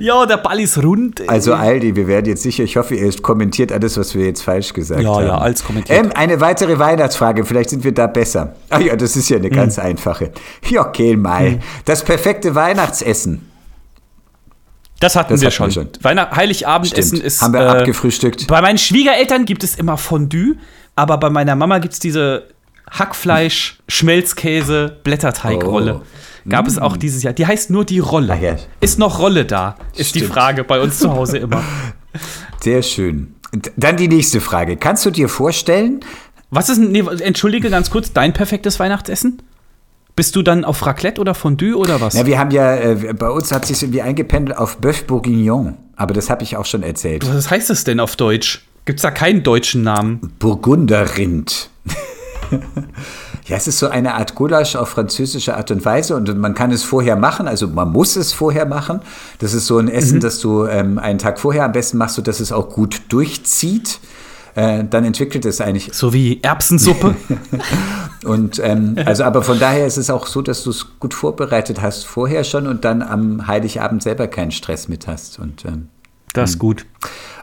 ja, 0.00 0.26
der 0.26 0.36
Ball 0.38 0.60
ist 0.60 0.82
rund. 0.82 1.28
Also 1.28 1.54
Aldi, 1.54 1.96
wir 1.96 2.06
werden 2.06 2.26
jetzt 2.26 2.42
sicher, 2.42 2.64
ich 2.64 2.76
hoffe, 2.76 2.94
ihr 2.94 3.10
kommentiert 3.22 3.72
alles, 3.72 3.96
was 3.98 4.14
wir 4.14 4.26
jetzt 4.26 4.42
falsch 4.42 4.72
gesagt 4.72 5.02
Ja, 5.02 5.14
haben. 5.14 5.26
ja, 5.26 5.38
alles 5.38 5.64
kommentiert. 5.64 5.98
Ähm, 5.98 6.10
eine 6.14 6.40
weitere 6.40 6.78
Weihnachtsfrage, 6.78 7.44
vielleicht 7.44 7.70
sind 7.70 7.84
wir 7.84 7.92
da 7.92 8.06
besser. 8.06 8.54
Ach 8.70 8.80
ja, 8.80 8.96
das 8.96 9.16
ist 9.16 9.28
ja 9.28 9.36
eine 9.38 9.48
Hm. 9.48 9.54
ganz 9.56 9.78
einfache. 9.78 10.30
Ja, 10.68 10.86
okay, 10.86 11.16
Mai. 11.16 11.58
Das 11.84 12.04
perfekte 12.04 12.54
Weihnachtsessen. 12.54 13.47
Das 15.00 15.14
hatten 15.16 15.32
Das 15.34 15.40
wir 15.40 15.48
hatten 15.48 15.56
schon. 15.56 15.70
schon. 15.70 15.88
Weihnacht 16.02 16.34
Heiligabendessen 16.34 17.18
Stimmt. 17.18 17.22
ist. 17.22 17.42
Haben 17.42 17.54
wir 17.54 17.60
äh, 17.60 17.66
abgefrühstückt. 17.80 18.46
Bei 18.48 18.60
meinen 18.60 18.78
Schwiegereltern 18.78 19.44
gibt 19.44 19.62
es 19.64 19.76
immer 19.76 19.96
Fondue, 19.96 20.56
aber 20.96 21.18
bei 21.18 21.30
meiner 21.30 21.54
Mama 21.54 21.78
gibt 21.78 21.94
es 21.94 22.00
diese 22.00 22.44
Hackfleisch, 22.90 23.78
Schmelzkäse, 23.88 24.96
Blätterteigrolle. 25.04 26.00
Oh. 26.02 26.48
Gab 26.48 26.66
es 26.66 26.78
auch 26.78 26.96
dieses 26.96 27.22
Jahr. 27.22 27.34
Die 27.34 27.46
heißt 27.46 27.70
nur 27.70 27.84
die 27.84 27.98
Rolle. 27.98 28.34
Ach 28.36 28.40
ja. 28.42 28.56
Ist 28.80 28.98
noch 28.98 29.18
Rolle 29.18 29.44
da? 29.44 29.76
Ist 29.94 30.14
die 30.14 30.20
Stimmt. 30.20 30.32
Frage 30.32 30.64
bei 30.64 30.80
uns 30.80 30.98
zu 30.98 31.10
Hause 31.10 31.38
immer. 31.38 31.62
Sehr 32.60 32.82
schön. 32.82 33.34
Dann 33.76 33.96
die 33.96 34.08
nächste 34.08 34.40
Frage. 34.40 34.76
Kannst 34.76 35.04
du 35.06 35.10
dir 35.10 35.28
vorstellen, 35.28 36.00
Was 36.50 36.70
ist, 36.70 36.78
nee, 36.78 37.00
entschuldige 37.20 37.68
ganz 37.70 37.90
kurz, 37.90 38.12
dein 38.12 38.32
perfektes 38.32 38.80
Weihnachtsessen? 38.80 39.42
Bist 40.18 40.34
du 40.34 40.42
dann 40.42 40.64
auf 40.64 40.84
Raclette 40.84 41.20
oder 41.20 41.32
Fondue 41.32 41.76
oder 41.76 42.00
was? 42.00 42.14
na, 42.14 42.26
wir 42.26 42.40
haben 42.40 42.50
ja, 42.50 42.74
äh, 42.74 43.14
bei 43.16 43.30
uns 43.30 43.52
hat 43.52 43.66
sich 43.66 43.80
irgendwie 43.80 44.02
eingependelt 44.02 44.58
auf 44.58 44.80
Bœuf 44.80 45.04
Bourguignon, 45.06 45.76
aber 45.94 46.12
das 46.12 46.28
habe 46.28 46.42
ich 46.42 46.56
auch 46.56 46.66
schon 46.66 46.82
erzählt. 46.82 47.24
Was 47.32 47.48
heißt 47.48 47.70
das 47.70 47.84
denn 47.84 48.00
auf 48.00 48.16
Deutsch? 48.16 48.66
Gibt 48.84 48.98
es 48.98 49.02
da 49.02 49.12
keinen 49.12 49.44
deutschen 49.44 49.82
Namen? 49.82 50.32
Burgunderrind. 50.40 51.70
ja, 53.46 53.56
es 53.56 53.68
ist 53.68 53.78
so 53.78 53.86
eine 53.88 54.14
Art 54.14 54.34
Gulasch 54.34 54.74
auf 54.74 54.88
französische 54.88 55.56
Art 55.56 55.70
und 55.70 55.84
Weise 55.84 56.16
und 56.16 56.36
man 56.36 56.54
kann 56.54 56.72
es 56.72 56.82
vorher 56.82 57.14
machen, 57.14 57.46
also 57.46 57.68
man 57.68 57.92
muss 57.92 58.16
es 58.16 58.32
vorher 58.32 58.66
machen. 58.66 59.00
Das 59.38 59.54
ist 59.54 59.66
so 59.66 59.78
ein 59.78 59.88
Essen, 59.88 60.16
Mhm. 60.16 60.20
das 60.22 60.40
du 60.40 60.66
ähm, 60.66 60.98
einen 60.98 61.18
Tag 61.20 61.38
vorher 61.38 61.64
am 61.64 61.70
besten 61.72 61.96
machst, 61.98 62.16
sodass 62.16 62.40
es 62.40 62.50
auch 62.50 62.70
gut 62.70 63.02
durchzieht. 63.08 64.00
Äh, 64.58 64.84
dann 64.90 65.04
entwickelt 65.04 65.44
es 65.44 65.60
eigentlich. 65.60 65.90
So 65.92 66.12
wie 66.12 66.42
Erbsensuppe? 66.42 67.14
Und 68.24 68.58
ähm, 68.64 68.96
also, 69.06 69.22
aber 69.22 69.42
von 69.42 69.60
daher 69.60 69.86
ist 69.86 69.96
es 69.98 70.10
auch 70.10 70.26
so, 70.26 70.42
dass 70.42 70.64
du 70.64 70.70
es 70.70 70.98
gut 70.98 71.14
vorbereitet 71.14 71.80
hast 71.80 72.04
vorher 72.06 72.42
schon 72.42 72.66
und 72.66 72.84
dann 72.84 73.00
am 73.00 73.46
Heiligabend 73.46 74.02
selber 74.02 74.26
keinen 74.26 74.50
Stress 74.50 74.88
mit 74.88 75.06
hast. 75.06 75.38
Und 75.38 75.64
ähm, 75.64 75.88
Das 76.32 76.50
ist 76.50 76.58
gut. 76.58 76.84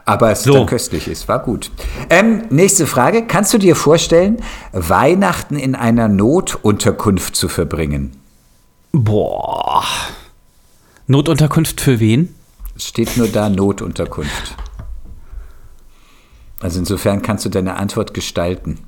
aber 0.04 0.30
es 0.30 0.42
So. 0.42 0.66
köstlich 0.66 1.08
ist, 1.08 1.26
war 1.26 1.38
gut. 1.42 1.70
Ähm, 2.10 2.42
nächste 2.50 2.86
Frage. 2.86 3.26
Kannst 3.26 3.54
du 3.54 3.58
dir 3.58 3.74
vorstellen, 3.76 4.36
Weihnachten 4.72 5.56
in 5.56 5.74
einer 5.74 6.08
Notunterkunft 6.08 7.34
zu 7.34 7.48
verbringen? 7.48 8.12
Boah. 8.92 9.82
Notunterkunft 11.06 11.80
für 11.80 11.98
wen? 11.98 12.34
Es 12.76 12.88
steht 12.88 13.16
nur 13.16 13.28
da 13.28 13.48
Notunterkunft. 13.48 14.54
Also 16.60 16.78
insofern 16.78 17.22
kannst 17.22 17.44
du 17.44 17.48
deine 17.48 17.76
Antwort 17.76 18.14
gestalten. 18.14 18.78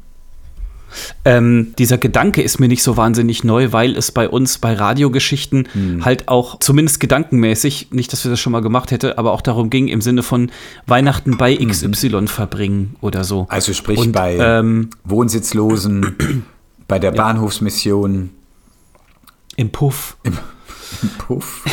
Ähm, 1.24 1.74
dieser 1.78 1.98
Gedanke 1.98 2.42
ist 2.42 2.58
mir 2.60 2.68
nicht 2.68 2.82
so 2.82 2.96
wahnsinnig 2.96 3.44
neu, 3.44 3.72
weil 3.72 3.96
es 3.96 4.10
bei 4.10 4.28
uns 4.28 4.58
bei 4.58 4.72
Radiogeschichten 4.72 5.68
Hm. 5.72 6.04
halt 6.04 6.28
auch 6.28 6.58
zumindest 6.60 7.00
gedankenmäßig, 7.00 7.88
nicht, 7.90 8.12
dass 8.12 8.24
wir 8.24 8.30
das 8.30 8.40
schon 8.40 8.52
mal 8.52 8.62
gemacht 8.62 8.90
hätte, 8.90 9.18
aber 9.18 9.32
auch 9.32 9.42
darum 9.42 9.70
ging, 9.70 9.88
im 9.88 10.00
Sinne 10.00 10.22
von 10.22 10.50
Weihnachten 10.86 11.36
bei 11.36 11.56
XY 11.56 12.26
verbringen 12.26 12.96
oder 13.00 13.24
so. 13.24 13.42
Mhm. 13.42 13.46
Also 13.50 13.72
sprich 13.74 13.98
Und, 13.98 14.12
bei 14.12 14.36
ähm, 14.36 14.90
Wohnsitzlosen, 15.04 16.44
bei 16.88 16.98
der 16.98 17.12
Bahnhofsmission. 17.12 18.30
Im 19.56 19.70
Puff. 19.70 20.16
Puff. 21.18 21.64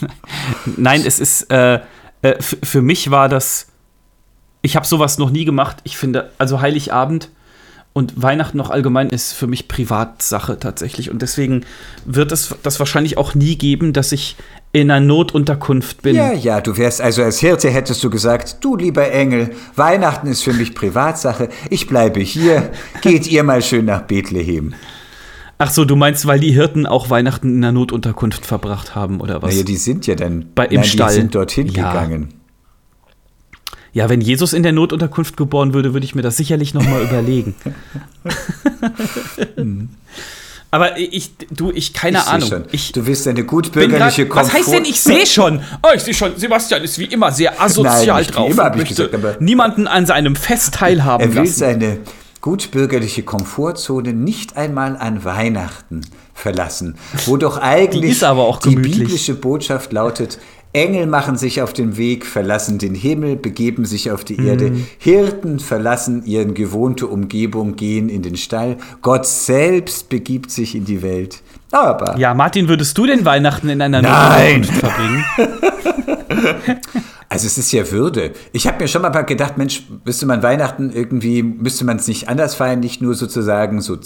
Nein, 0.76 1.02
es 1.06 1.18
ist, 1.18 1.50
äh, 1.50 1.80
äh, 2.22 2.42
für 2.42 2.82
mich 2.82 3.10
war 3.10 3.28
das, 3.28 3.69
ich 4.62 4.76
habe 4.76 4.86
sowas 4.86 5.18
noch 5.18 5.30
nie 5.30 5.44
gemacht. 5.44 5.78
Ich 5.84 5.96
finde, 5.96 6.30
also 6.38 6.60
Heiligabend 6.60 7.30
und 7.92 8.22
Weihnachten 8.22 8.56
noch 8.56 8.70
allgemein 8.70 9.08
ist 9.10 9.32
für 9.32 9.46
mich 9.46 9.66
Privatsache 9.66 10.58
tatsächlich. 10.58 11.10
Und 11.10 11.22
deswegen 11.22 11.64
wird 12.04 12.30
es 12.30 12.54
das 12.62 12.78
wahrscheinlich 12.78 13.18
auch 13.18 13.34
nie 13.34 13.56
geben, 13.56 13.92
dass 13.92 14.12
ich 14.12 14.36
in 14.72 14.90
einer 14.90 15.04
Notunterkunft 15.04 16.02
bin. 16.02 16.14
Ja, 16.14 16.32
ja, 16.32 16.60
du 16.60 16.76
wärst 16.76 17.00
also 17.00 17.22
als 17.24 17.40
Hirte 17.40 17.68
hättest 17.70 18.04
du 18.04 18.10
gesagt, 18.10 18.58
du 18.60 18.76
lieber 18.76 19.10
Engel, 19.10 19.50
Weihnachten 19.74 20.28
ist 20.28 20.42
für 20.44 20.52
mich 20.52 20.76
Privatsache, 20.76 21.48
ich 21.70 21.88
bleibe 21.88 22.20
hier, 22.20 22.70
geht 23.00 23.26
ihr 23.26 23.42
mal 23.42 23.62
schön 23.62 23.86
nach 23.86 24.02
Bethlehem. 24.02 24.74
Ach 25.58 25.70
so, 25.70 25.84
du 25.84 25.96
meinst, 25.96 26.24
weil 26.26 26.38
die 26.40 26.52
Hirten 26.52 26.86
auch 26.86 27.10
Weihnachten 27.10 27.48
in 27.48 27.56
einer 27.64 27.72
Notunterkunft 27.72 28.46
verbracht 28.46 28.94
haben 28.94 29.20
oder 29.20 29.42
was? 29.42 29.50
Naja, 29.52 29.64
die 29.64 29.76
sind 29.76 30.06
ja 30.06 30.14
dann 30.14 30.46
Bei, 30.54 30.66
im 30.66 30.76
nein, 30.76 30.84
Stall. 30.84 31.08
Die 31.08 31.14
sind 31.16 31.34
dorthin 31.34 31.66
Ja. 31.66 31.92
gegangen. 31.92 32.28
Ja, 33.92 34.08
wenn 34.08 34.20
Jesus 34.20 34.52
in 34.52 34.62
der 34.62 34.72
Notunterkunft 34.72 35.36
geboren 35.36 35.74
würde, 35.74 35.92
würde 35.94 36.04
ich 36.04 36.14
mir 36.14 36.22
das 36.22 36.36
sicherlich 36.36 36.74
noch 36.74 36.84
mal 36.84 37.02
überlegen. 37.02 37.54
Aber 40.72 40.96
ich, 40.98 41.32
du, 41.50 41.72
ich, 41.72 41.92
keine 41.92 42.18
ich 42.18 42.24
Ahnung. 42.26 42.48
Schon. 42.48 42.64
Ich 42.70 42.92
du 42.92 43.02
bist 43.02 43.26
eine 43.26 43.42
gutbürgerliche 43.44 44.28
grad, 44.28 44.46
was 44.46 44.52
heißt 44.52 44.72
denn, 44.72 44.84
ich 44.84 45.00
sehe 45.00 45.26
schon? 45.26 45.60
Oh, 45.82 45.88
ich 45.94 46.02
sehe 46.02 46.14
schon, 46.14 46.36
Sebastian 46.36 46.82
ist 46.84 46.96
wie 47.00 47.06
immer 47.06 47.32
sehr 47.32 47.60
asozial 47.60 48.06
Nein, 48.06 48.16
nicht 48.18 48.30
wie 48.30 48.34
drauf. 48.34 48.50
immer, 48.52 48.72
und 48.72 48.82
ich 48.82 48.88
gesagt, 48.90 49.12
aber- 49.14 49.36
niemanden 49.40 49.88
an 49.88 50.06
seinem 50.06 50.36
Fest 50.36 50.74
teilhaben 50.74 51.24
Er 51.24 51.30
will 51.34 51.40
lassen. 51.42 51.58
seine 51.58 51.98
gutbürgerliche 52.40 53.24
Komfortzone 53.24 54.12
nicht 54.12 54.56
einmal 54.56 54.96
an 54.96 55.24
Weihnachten 55.24 56.02
verlassen, 56.34 56.94
wo 57.26 57.36
doch 57.36 57.58
eigentlich 57.58 58.02
Die 58.02 58.08
ist 58.08 58.22
aber 58.22 58.44
auch 58.44 58.60
die 58.60 58.76
biblische 58.76 59.34
Botschaft 59.34 59.92
lautet, 59.92 60.38
Engel 60.72 61.06
machen 61.06 61.36
sich 61.36 61.62
auf 61.62 61.72
den 61.72 61.96
Weg, 61.96 62.24
verlassen 62.24 62.78
den 62.78 62.94
Himmel, 62.94 63.36
begeben 63.36 63.84
sich 63.84 64.10
auf 64.10 64.24
die 64.24 64.44
Erde. 64.44 64.70
Mhm. 64.70 64.86
Hirten 64.98 65.58
verlassen 65.58 66.22
ihre 66.24 66.46
gewohnte 66.46 67.08
Umgebung, 67.08 67.76
gehen 67.76 68.08
in 68.08 68.22
den 68.22 68.36
Stall. 68.36 68.76
Gott 69.02 69.26
selbst 69.26 70.08
begibt 70.08 70.50
sich 70.50 70.74
in 70.76 70.84
die 70.84 71.02
Welt. 71.02 71.42
Aber 71.72 72.16
Ja, 72.18 72.34
Martin, 72.34 72.68
würdest 72.68 72.96
du 72.98 73.06
denn 73.06 73.24
Weihnachten 73.24 73.68
in 73.68 73.82
einer 73.82 74.02
Nein. 74.02 74.64
Verbringen? 74.64 75.24
Also 77.32 77.46
es 77.46 77.58
ist 77.58 77.70
ja 77.70 77.88
Würde. 77.92 78.32
Ich 78.52 78.66
habe 78.66 78.82
mir 78.82 78.88
schon 78.88 79.02
mal 79.02 79.10
gedacht, 79.22 79.56
Mensch, 79.56 79.84
müsste 80.04 80.26
man 80.26 80.42
Weihnachten 80.42 80.90
irgendwie, 80.90 81.44
müsste 81.44 81.84
man 81.84 81.98
es 81.98 82.08
nicht 82.08 82.28
anders 82.28 82.56
feiern, 82.56 82.80
nicht 82.80 83.00
nur 83.00 83.14
sozusagen 83.14 83.80
so, 83.80 83.96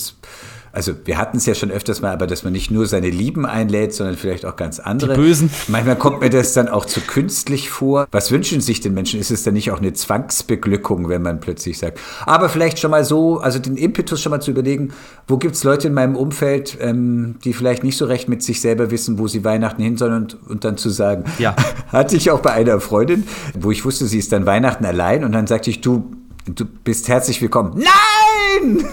also 0.75 0.93
wir 1.05 1.18
hatten 1.18 1.37
es 1.37 1.47
ja 1.47 1.55
schon 1.55 1.70
öfters 1.70 2.03
mal, 2.03 2.12
aber 2.12 2.27
dass 2.27 2.43
man 2.43 2.53
nicht 2.53 2.70
nur 2.70 2.87
seine 2.87 3.09
Lieben 3.09 3.47
einlädt, 3.47 3.95
sondern 3.95 4.16
vielleicht 4.16 4.45
auch 4.45 4.57
ganz 4.57 4.81
andere. 4.81 5.14
Die 5.14 5.20
Bösen. 5.20 5.51
Manchmal 5.68 5.97
kommt 5.97 6.20
mir 6.20 6.31
das 6.31 6.53
dann 6.53 6.68
auch 6.68 6.85
zu 6.85 7.01
künstlich 7.01 7.70
vor. 7.70 8.09
Was 8.11 8.31
wünschen 8.33 8.61
sich 8.61 8.81
den 8.81 8.93
Menschen? 8.95 9.20
Ist 9.20 9.31
es 9.31 9.45
dann 9.45 9.55
nicht 9.55 9.70
auch 9.70 9.79
eine 9.79 9.93
Zwangsbeglückung, 9.93 11.09
wenn 11.09 11.22
man 11.22 11.41
plötzlich 11.41 11.79
sagt, 11.79 12.01
aber 12.27 12.49
vielleicht 12.49 12.79
schon 12.81 12.91
mal 12.91 13.05
so, 13.05 13.39
also 13.39 13.59
den 13.59 13.77
Impetus 13.77 14.20
schon 14.20 14.31
mal 14.31 14.41
zu 14.41 14.51
überlegen, 14.51 14.93
wo 15.29 15.37
gibt 15.37 15.55
es 15.55 15.64
Leute 15.64 15.89
in 15.89 15.95
meinem 15.95 16.16
Umfeld, 16.16 16.77
ähm, 16.81 17.37
die 17.45 17.53
vielleicht 17.53 17.85
nicht 17.85 17.97
so 17.97 18.07
recht 18.07 18.29
mit 18.29 18.43
sich 18.43 18.61
selber 18.61 18.91
wissen, 18.91 19.18
wo 19.18 19.29
sie 19.29 19.45
Weihnachten 19.45 19.83
hin 19.83 19.97
sollen 19.97 20.14
und, 20.14 20.39
und 20.49 20.64
dann 20.64 20.77
zu 20.77 20.91
sagen, 20.91 21.25
Ja. 21.39 21.55
hatte 21.89 22.16
ich 22.16 22.31
auch 22.31 22.41
bei 22.41 22.53
einer 22.53 22.81
Freundin, 22.81 23.25
wo 23.59 23.70
ich 23.70 23.85
wusste, 23.85 24.07
sie 24.07 24.18
ist 24.18 24.33
dann 24.33 24.45
Weihnachten 24.47 24.85
allein 24.85 25.25
und 25.25 25.33
dann 25.33 25.47
sagte 25.47 25.70
ich, 25.70 25.81
du, 25.81 26.11
du 26.47 26.64
bist 26.64 27.09
herzlich 27.09 27.41
willkommen. 27.41 27.75
Nein! 27.77 28.85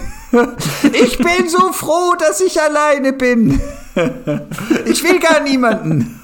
Ich 0.92 1.18
bin 1.18 1.48
so 1.48 1.72
froh, 1.72 2.14
dass 2.18 2.40
ich 2.40 2.60
alleine 2.60 3.12
bin. 3.12 3.60
Ich 4.86 5.02
will 5.04 5.18
gar 5.18 5.40
niemanden. 5.40 6.18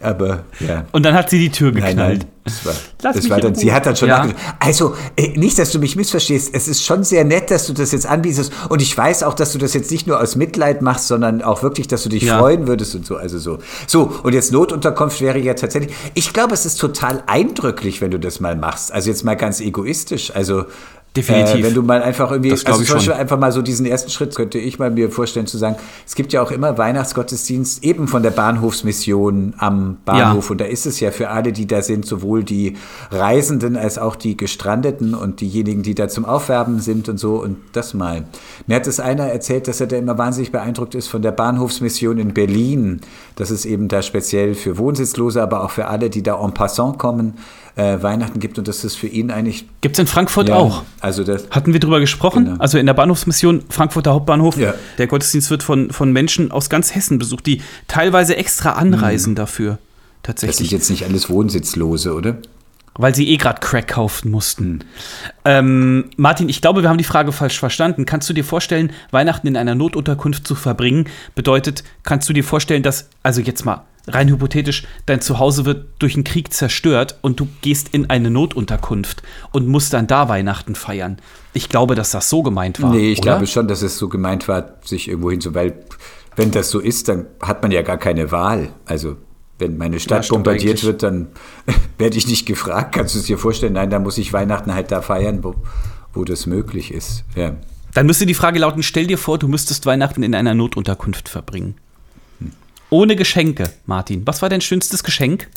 Aber 0.00 0.42
ja. 0.58 0.84
Und 0.90 1.04
dann 1.04 1.14
hat 1.14 1.30
sie 1.30 1.38
die 1.38 1.50
Tür 1.50 1.70
Nein, 1.70 1.84
geknallt. 1.90 2.18
nein, 2.22 2.28
das 2.42 2.66
war, 2.66 2.74
Lass 3.02 3.14
das 3.16 3.30
war 3.30 3.38
dann, 3.40 3.54
sie 3.54 3.72
hat 3.72 3.86
dann 3.86 3.94
schon 3.94 4.08
Ja. 4.08 4.18
nachgedacht. 4.18 4.42
Also, 4.58 4.96
äh, 5.14 5.28
nicht, 5.38 5.56
dass 5.60 5.70
du 5.70 5.78
mich 5.78 5.94
missverstehst. 5.94 6.52
Es 6.52 6.66
ist 6.66 6.84
schon 6.84 7.04
sehr 7.04 7.22
nett, 7.24 7.52
dass 7.52 7.66
du 7.68 7.72
das 7.72 7.92
jetzt 7.92 8.06
anbietest. 8.06 8.52
Und 8.68 8.82
ich 8.82 8.98
weiß 8.98 9.22
auch, 9.22 9.34
dass 9.34 9.52
du 9.52 9.58
das 9.58 9.74
jetzt 9.74 9.92
nicht 9.92 10.08
nur 10.08 10.20
aus 10.20 10.34
Mitleid 10.34 10.82
machst, 10.82 11.06
sondern 11.06 11.40
auch 11.40 11.62
wirklich, 11.62 11.86
dass 11.86 12.02
du 12.02 12.08
dich 12.08 12.24
Ja. 12.24 12.38
freuen 12.40 12.66
würdest 12.66 12.96
und 12.96 13.06
so. 13.06 13.14
Also 13.14 13.38
so. 13.38 13.58
So, 13.86 14.12
und 14.24 14.32
jetzt 14.32 14.50
Notunterkunft 14.50 15.20
wäre 15.20 15.38
ja 15.38 15.54
tatsächlich. 15.54 15.94
Ich 16.14 16.32
glaube, 16.32 16.54
es 16.54 16.66
ist 16.66 16.80
total 16.80 17.22
eindrücklich, 17.28 18.00
wenn 18.00 18.10
du 18.10 18.18
das 18.18 18.40
mal 18.40 18.56
machst. 18.56 18.90
Also 18.92 19.08
jetzt 19.08 19.22
mal 19.24 19.36
ganz 19.36 19.60
egoistisch. 19.60 20.34
Also 20.34 20.64
Definitiv. 21.16 21.56
Äh, 21.56 21.62
wenn 21.64 21.74
du 21.74 21.82
mal 21.82 22.02
einfach 22.02 22.30
irgendwie, 22.30 22.50
Das 22.50 22.64
also 22.64 22.80
ich 22.80 22.88
zum 22.88 22.96
Beispiel 22.96 23.12
schon. 23.12 23.20
einfach 23.20 23.38
mal 23.38 23.52
so 23.52 23.60
diesen 23.60 23.84
ersten 23.84 24.10
Schritt 24.10 24.34
könnte 24.34 24.58
ich 24.58 24.78
mal 24.78 24.90
mir 24.90 25.10
vorstellen 25.10 25.46
zu 25.46 25.58
sagen, 25.58 25.76
es 26.06 26.14
gibt 26.14 26.32
ja 26.32 26.42
auch 26.42 26.50
immer 26.50 26.78
Weihnachtsgottesdienst 26.78 27.84
eben 27.84 28.08
von 28.08 28.22
der 28.22 28.30
Bahnhofsmission 28.30 29.54
am 29.58 29.98
Bahnhof 30.06 30.50
und 30.50 30.60
da 30.60 30.64
ist 30.64 30.86
es 30.86 31.00
ja 31.00 31.10
für 31.10 31.28
alle, 31.28 31.52
die 31.52 31.66
da 31.66 31.82
sind, 31.82 32.06
sowohl 32.06 32.44
die 32.44 32.76
Reisenden 33.10 33.76
als 33.76 33.98
auch 33.98 34.16
die 34.16 34.38
Gestrandeten 34.38 35.14
und 35.14 35.42
diejenigen, 35.42 35.82
die 35.82 35.94
da 35.94 36.08
zum 36.08 36.24
Aufwerben 36.24 36.80
sind 36.80 37.10
und 37.10 37.18
so 37.18 37.36
und 37.42 37.58
das 37.72 37.92
mal. 37.92 38.24
Mir 38.66 38.76
hat 38.76 38.86
es 38.86 38.98
einer 38.98 39.24
erzählt, 39.24 39.68
dass 39.68 39.80
er 39.80 39.88
da 39.88 39.98
immer 39.98 40.16
wahnsinnig 40.16 40.50
beeindruckt 40.50 40.94
ist 40.94 41.08
von 41.08 41.20
der 41.20 41.32
Bahnhofsmission 41.32 42.18
in 42.18 42.32
Berlin, 42.32 43.02
dass 43.36 43.50
es 43.50 43.66
eben 43.66 43.88
da 43.88 44.00
speziell 44.00 44.54
für 44.54 44.78
Wohnsitzlose, 44.78 45.42
aber 45.42 45.62
auch 45.62 45.70
für 45.70 45.88
alle, 45.88 46.08
die 46.08 46.22
da 46.22 46.42
en 46.42 46.54
passant 46.54 46.98
kommen, 46.98 47.34
äh, 47.76 48.02
Weihnachten 48.02 48.38
gibt 48.38 48.58
und 48.58 48.68
dass 48.68 48.84
es 48.84 48.94
für 48.94 49.06
ihn 49.06 49.30
eigentlich 49.30 49.66
Gibt's 49.80 49.98
in 49.98 50.06
Frankfurt 50.06 50.48
ja, 50.48 50.56
auch. 50.56 50.82
Also 51.02 51.24
das, 51.24 51.48
Hatten 51.50 51.72
wir 51.72 51.80
drüber 51.80 51.98
gesprochen? 51.98 52.44
Genau. 52.44 52.56
Also 52.58 52.78
in 52.78 52.86
der 52.86 52.94
Bahnhofsmission 52.94 53.64
Frankfurter 53.68 54.12
Hauptbahnhof. 54.14 54.56
Ja. 54.56 54.74
Der 54.98 55.08
Gottesdienst 55.08 55.50
wird 55.50 55.64
von, 55.64 55.90
von 55.90 56.12
Menschen 56.12 56.52
aus 56.52 56.70
ganz 56.70 56.94
Hessen 56.94 57.18
besucht, 57.18 57.46
die 57.46 57.60
teilweise 57.88 58.36
extra 58.36 58.72
anreisen 58.72 59.34
dafür. 59.34 59.72
Mhm. 59.72 59.76
das 60.22 60.40
sind 60.40 60.48
Tatsächlich. 60.48 60.70
jetzt 60.70 60.90
nicht 60.90 61.04
alles 61.04 61.28
Wohnsitzlose, 61.28 62.14
oder? 62.14 62.38
Weil 62.94 63.14
sie 63.14 63.28
eh 63.28 63.36
gerade 63.36 63.58
Crack 63.60 63.88
kaufen 63.88 64.30
mussten. 64.30 64.84
Ähm, 65.44 66.10
Martin, 66.16 66.48
ich 66.48 66.60
glaube, 66.60 66.82
wir 66.82 66.88
haben 66.88 66.98
die 66.98 67.04
Frage 67.04 67.32
falsch 67.32 67.58
verstanden. 67.58 68.04
Kannst 68.04 68.28
du 68.28 68.34
dir 68.34 68.44
vorstellen, 68.44 68.92
Weihnachten 69.10 69.48
in 69.48 69.56
einer 69.56 69.74
Notunterkunft 69.74 70.46
zu 70.46 70.54
verbringen? 70.54 71.08
Bedeutet, 71.34 71.82
kannst 72.04 72.28
du 72.28 72.32
dir 72.32 72.44
vorstellen, 72.44 72.82
dass, 72.82 73.08
also 73.22 73.40
jetzt 73.40 73.64
mal 73.64 73.84
rein 74.06 74.28
hypothetisch, 74.28 74.86
dein 75.06 75.20
Zuhause 75.20 75.64
wird 75.64 75.86
durch 75.98 76.14
einen 76.14 76.24
Krieg 76.24 76.52
zerstört 76.52 77.18
und 77.22 77.40
du 77.40 77.48
gehst 77.60 77.90
in 77.92 78.10
eine 78.10 78.30
Notunterkunft 78.30 79.22
und 79.52 79.68
musst 79.68 79.92
dann 79.92 80.06
da 80.06 80.28
Weihnachten 80.28 80.74
feiern? 80.74 81.18
Ich 81.52 81.68
glaube, 81.68 81.94
dass 81.94 82.10
das 82.10 82.28
so 82.28 82.42
gemeint 82.42 82.82
war. 82.82 82.90
Nee, 82.90 83.12
ich 83.12 83.18
oder? 83.18 83.32
glaube 83.32 83.46
schon, 83.46 83.68
dass 83.68 83.82
es 83.82 83.98
so 83.98 84.08
gemeint 84.08 84.48
war, 84.48 84.76
sich 84.84 85.08
irgendwo 85.08 85.30
hinzu, 85.30 85.54
weil 85.54 85.74
wenn 86.36 86.50
das 86.50 86.70
so 86.70 86.80
ist, 86.80 87.08
dann 87.08 87.26
hat 87.40 87.62
man 87.62 87.70
ja 87.70 87.82
gar 87.82 87.98
keine 87.98 88.32
Wahl. 88.32 88.70
Also 88.86 89.16
wenn 89.58 89.76
meine 89.76 90.00
Stadt 90.00 90.24
stimmt 90.24 90.44
bombardiert 90.44 90.70
eigentlich. 90.70 90.84
wird, 90.84 91.02
dann 91.02 91.28
werde 91.98 92.16
ich 92.16 92.26
nicht 92.26 92.46
gefragt. 92.46 92.94
Kannst 92.94 93.14
du 93.14 93.18
es 93.18 93.26
dir 93.26 93.38
vorstellen? 93.38 93.74
Nein, 93.74 93.90
da 93.90 93.98
muss 93.98 94.18
ich 94.18 94.32
Weihnachten 94.32 94.74
halt 94.74 94.90
da 94.90 95.02
feiern, 95.02 95.44
wo, 95.44 95.54
wo 96.12 96.24
das 96.24 96.46
möglich 96.46 96.92
ist. 96.92 97.24
Ja. 97.36 97.56
Dann 97.94 98.06
müsste 98.06 98.26
die 98.26 98.34
Frage 98.34 98.58
lauten: 98.58 98.82
Stell 98.82 99.06
dir 99.06 99.18
vor, 99.18 99.38
du 99.38 99.48
müsstest 99.48 99.86
Weihnachten 99.86 100.22
in 100.22 100.34
einer 100.34 100.54
Notunterkunft 100.54 101.28
verbringen. 101.28 101.76
Ohne 102.92 103.16
Geschenke, 103.16 103.70
Martin. 103.86 104.22
Was 104.26 104.42
war 104.42 104.50
dein 104.50 104.60
schönstes 104.60 105.02
Geschenk? 105.02 105.48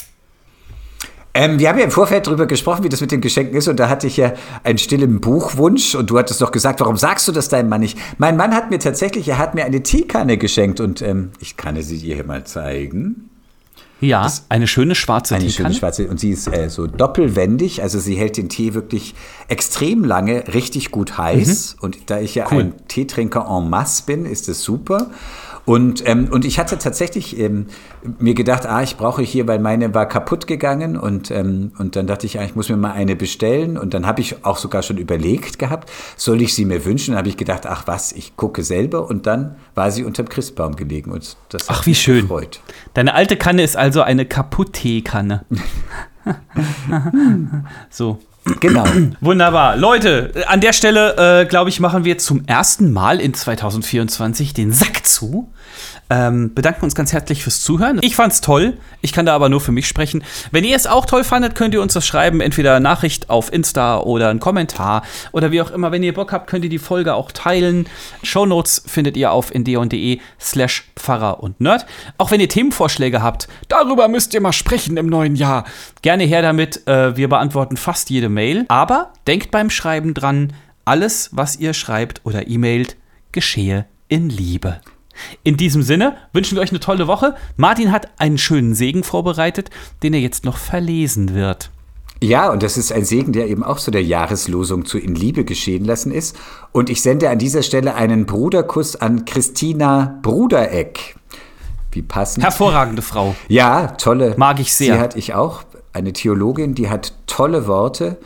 Ähm, 1.34 1.60
wir 1.60 1.68
haben 1.68 1.78
ja 1.78 1.84
im 1.84 1.92
Vorfeld 1.92 2.28
darüber 2.28 2.46
gesprochen, 2.46 2.86
wie 2.86 2.90
das 2.90 3.02
mit 3.02 3.12
den 3.12 3.20
Geschenken 3.20 3.58
ist. 3.58 3.68
Und 3.68 3.78
da 3.78 3.90
hatte 3.90 4.08
ich 4.08 4.16
ja 4.16 4.34
einen 4.64 4.78
stillen 4.78 5.20
Buchwunsch. 5.20 5.94
Und 5.96 6.10
du 6.10 6.18
hattest 6.18 6.40
doch 6.42 6.52
gesagt, 6.52 6.80
warum 6.80 6.96
sagst 6.96 7.28
du 7.28 7.34
das 7.34 7.50
deinem 7.50 7.68
Mann 7.68 7.82
nicht? 7.82 7.98
Mein 8.18 8.38
Mann 8.38 8.56
hat 8.56 8.70
mir 8.70 8.80
tatsächlich, 8.80 9.28
er 9.28 9.38
hat 9.38 9.54
mir 9.54 9.66
eine 9.66 9.84
Teekanne 9.84 10.38
geschenkt. 10.38 10.80
Und 10.80 11.02
ähm, 11.02 11.32
ich 11.42 11.58
kann 11.58 11.80
sie 11.82 12.00
dir 12.00 12.16
hier 12.16 12.24
mal 12.24 12.46
zeigen. 12.46 13.30
Ja, 14.00 14.32
eine 14.48 14.68
schöne 14.68 14.96
schwarze 14.96 15.36
Eine 15.36 15.48
Teekanne. 15.48 15.70
schöne 15.70 15.80
schwarze. 15.80 16.08
Und 16.08 16.22
sie 16.22 16.32
ist 16.32 16.48
äh, 16.48 16.70
so 16.70 16.88
doppelwendig. 16.88 17.82
Also 17.82 18.00
sie 18.00 18.16
hält 18.16 18.38
den 18.38 18.48
Tee 18.48 18.74
wirklich 18.74 19.14
extrem 19.50 20.06
lange, 20.06 20.54
richtig 20.54 20.90
gut 20.92 21.18
heiß. 21.18 21.76
Und 21.82 22.10
da 22.10 22.22
ich 22.22 22.36
ja 22.36 22.46
Cool. 22.50 22.60
ein 22.62 22.88
Teetrinker 22.88 23.46
en 23.50 23.70
masse 23.70 24.04
bin, 24.06 24.26
ist 24.26 24.48
es 24.48 24.64
super. 24.64 25.10
Und, 25.66 26.08
ähm, 26.08 26.30
und 26.32 26.46
ich 26.46 26.60
hatte 26.60 26.78
tatsächlich 26.78 27.40
ähm, 27.40 27.68
mir 28.20 28.36
gedacht, 28.36 28.68
ah, 28.68 28.84
ich 28.84 28.98
brauche 28.98 29.24
hier, 29.24 29.48
weil 29.48 29.60
meine 29.60 29.94
war 29.96 30.08
kaputt 30.08 30.46
gegangen 30.46 30.96
und, 30.96 31.32
ähm, 31.32 31.72
und 31.80 31.96
dann 31.96 32.06
dachte 32.06 32.28
ich, 32.28 32.40
ah, 32.40 32.44
ich 32.44 32.56
muss 32.56 32.70
mir 32.70 32.78
mal 32.78 32.92
eine 32.92 33.16
bestellen 33.16 33.78
und 33.78 33.94
dann 33.94 34.06
habe 34.06 34.22
ich 34.22 34.46
auch 34.46 34.58
sogar 34.58 34.84
schon 34.84 34.98
überlegt 34.98 35.58
gehabt, 35.58 35.92
soll 36.18 36.42
ich 36.42 36.54
sie 36.54 36.66
mir 36.66 36.86
wünschen? 36.86 37.12
Dann 37.12 37.18
habe 37.18 37.30
ich 37.30 37.38
gedacht, 37.38 37.66
ach 37.66 37.88
was, 37.88 38.12
ich 38.12 38.36
gucke 38.36 38.64
selber 38.64 39.10
und 39.10 39.26
dann 39.26 39.56
war 39.74 39.90
sie 39.90 40.04
unterm 40.04 40.30
Christbaum 40.30 40.76
gelegen 40.76 41.12
und 41.12 41.36
das 41.50 41.68
hat 41.68 41.78
Ach, 41.78 41.86
wie 41.86 41.92
mich 41.92 42.02
schön. 42.02 42.22
gefreut. 42.22 42.62
Deine 42.94 43.16
alte 43.16 43.36
Kanne 43.36 43.64
ist 43.64 43.76
also 43.76 44.02
eine 44.02 44.26
Kaputt-Teekanne. 44.26 45.46
so. 47.90 48.20
Genau. 48.60 48.86
Wunderbar. 49.22 49.76
Leute, 49.76 50.32
an 50.48 50.62
der 50.62 50.74
Stelle, 50.74 51.42
äh, 51.42 51.46
glaube 51.46 51.70
ich, 51.70 51.80
machen 51.80 52.06
wir 52.06 52.18
zum 52.18 52.46
ersten 52.46 52.92
Mal 52.92 53.20
in 53.20 53.34
2024 53.34 54.54
den 54.54 54.72
Sack 54.72 55.06
zu. 55.06 55.52
Ähm, 56.10 56.54
bedanken 56.54 56.84
uns 56.86 56.94
ganz 56.94 57.14
herzlich 57.14 57.42
fürs 57.42 57.62
Zuhören. 57.62 58.00
Ich 58.04 58.16
fand's 58.16 58.40
toll. 58.40 58.78
Ich 59.02 59.12
kann 59.12 59.26
da 59.26 59.34
aber 59.34 59.50
nur 59.50 59.60
für 59.60 59.72
mich 59.72 59.88
sprechen. 59.88 60.24
Wenn 60.52 60.64
ihr 60.64 60.76
es 60.76 60.86
auch 60.86 61.08
toll 61.08 61.24
fandet, 61.24 61.56
könnt 61.56 61.74
ihr 61.74 61.82
uns 61.82 61.94
das 61.94 62.06
schreiben. 62.06 62.42
Entweder 62.42 62.80
Nachricht 62.80 63.32
auf 63.32 63.52
Insta 63.52 63.98
oder 63.98 64.30
einen 64.30 64.40
Kommentar 64.40 65.02
oder 65.32 65.52
wie 65.52 65.62
auch 65.62 65.72
immer. 65.72 65.92
Wenn 65.92 66.04
ihr 66.04 66.14
Bock 66.14 66.32
habt, 66.32 66.48
könnt 66.48 66.64
ihr 66.64 66.70
die 66.70 66.78
Folge 66.78 67.16
auch 67.16 67.32
teilen. 67.32 67.88
Shownotes 68.22 68.84
findet 68.86 69.18
ihr 69.18 69.32
auf 69.32 69.54
indeon.de 69.54 70.20
slash 70.40 70.84
Pfarrer 70.96 71.42
und 71.42 71.60
Nerd. 71.60 71.88
Auch 72.20 72.30
wenn 72.30 72.40
ihr 72.40 72.50
Themenvorschläge 72.50 73.24
habt, 73.24 73.48
darüber 73.68 74.08
müsst 74.08 74.36
ihr 74.36 74.42
mal 74.42 74.54
sprechen 74.54 74.98
im 74.98 75.08
neuen 75.08 75.36
Jahr. 75.36 75.66
Gerne 76.04 76.26
her 76.26 76.44
damit. 76.44 76.86
Äh, 76.88 77.18
wir 77.18 77.30
beantworten 77.30 77.78
fast 77.78 78.12
jede 78.12 78.30
Mail. 78.36 78.66
Aber 78.68 79.12
denkt 79.26 79.50
beim 79.50 79.72
Schreiben 79.72 80.14
dran, 80.14 80.54
alles, 80.86 81.32
was 81.32 81.56
ihr 81.56 81.74
schreibt 81.74 82.22
oder 82.24 82.48
e-mailt, 82.48 82.96
geschehe 83.32 83.88
in 84.08 84.30
Liebe. 84.30 84.80
In 85.44 85.58
diesem 85.58 85.82
Sinne 85.82 86.18
wünschen 86.34 86.56
wir 86.56 86.62
euch 86.62 86.70
eine 86.70 86.80
tolle 86.80 87.08
Woche. 87.08 87.36
Martin 87.58 87.92
hat 87.92 88.10
einen 88.20 88.38
schönen 88.38 88.76
Segen 88.76 89.04
vorbereitet, 89.04 89.70
den 90.04 90.14
er 90.14 90.20
jetzt 90.20 90.46
noch 90.46 90.58
verlesen 90.58 91.34
wird. 91.34 91.72
Ja, 92.22 92.50
und 92.50 92.64
das 92.64 92.78
ist 92.78 92.92
ein 92.92 93.06
Segen, 93.06 93.34
der 93.34 93.48
eben 93.48 93.64
auch 93.64 93.78
so 93.78 93.92
der 93.92 94.04
Jahreslosung 94.04 94.86
zu 94.86 94.98
In 94.98 95.16
Liebe 95.16 95.44
geschehen 95.44 95.86
lassen 95.86 96.12
ist. 96.12 96.36
Und 96.72 96.90
ich 96.90 97.02
sende 97.02 97.30
an 97.30 97.40
dieser 97.40 97.62
Stelle 97.62 97.96
einen 97.96 98.26
Bruderkuss 98.26 98.96
an 98.96 99.26
Christina 99.26 100.18
Brudereck. 100.22 101.16
Wie 101.92 102.02
passend. 102.02 102.44
Hervorragende 102.44 103.02
Frau. 103.02 103.36
Ja, 103.48 103.88
tolle. 103.88 104.34
Mag 104.38 104.60
ich 104.60 104.74
sehr. 104.74 104.96
Sie 104.96 105.00
hatte 105.00 105.20
ich 105.20 105.34
auch. 105.34 105.64
Eine 105.96 106.12
Theologin, 106.12 106.76
die 106.76 106.90
hat 106.90 107.14
tolle 107.26 107.68
Worte. 107.68 108.18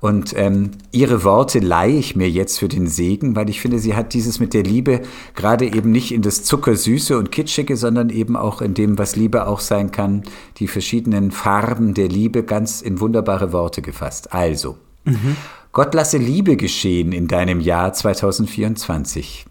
Und 0.00 0.32
ähm, 0.34 0.70
ihre 0.92 1.24
Worte 1.24 1.58
leihe 1.58 1.98
ich 1.98 2.16
mir 2.16 2.30
jetzt 2.30 2.58
für 2.58 2.68
den 2.68 2.86
Segen, 2.86 3.36
weil 3.36 3.50
ich 3.50 3.60
finde, 3.60 3.78
sie 3.78 3.94
hat 3.94 4.14
dieses 4.14 4.40
mit 4.40 4.54
der 4.54 4.62
Liebe 4.62 5.02
gerade 5.34 5.66
eben 5.66 5.90
nicht 5.90 6.12
in 6.12 6.22
das 6.22 6.42
Zuckersüße 6.42 7.18
und 7.18 7.30
Kitschige, 7.30 7.76
sondern 7.76 8.08
eben 8.08 8.34
auch 8.34 8.62
in 8.62 8.72
dem, 8.72 8.96
was 8.96 9.14
Liebe 9.14 9.46
auch 9.46 9.60
sein 9.60 9.90
kann, 9.90 10.22
die 10.56 10.68
verschiedenen 10.68 11.30
Farben 11.30 11.92
der 11.92 12.08
Liebe 12.08 12.44
ganz 12.44 12.80
in 12.80 12.98
wunderbare 12.98 13.52
Worte 13.52 13.82
gefasst. 13.82 14.32
Also, 14.32 14.78
mhm. 15.04 15.36
Gott 15.72 15.92
lasse 15.92 16.16
Liebe 16.16 16.56
geschehen 16.56 17.12
in 17.12 17.28
deinem 17.28 17.60
Jahr 17.60 17.92
2024. 17.92 19.44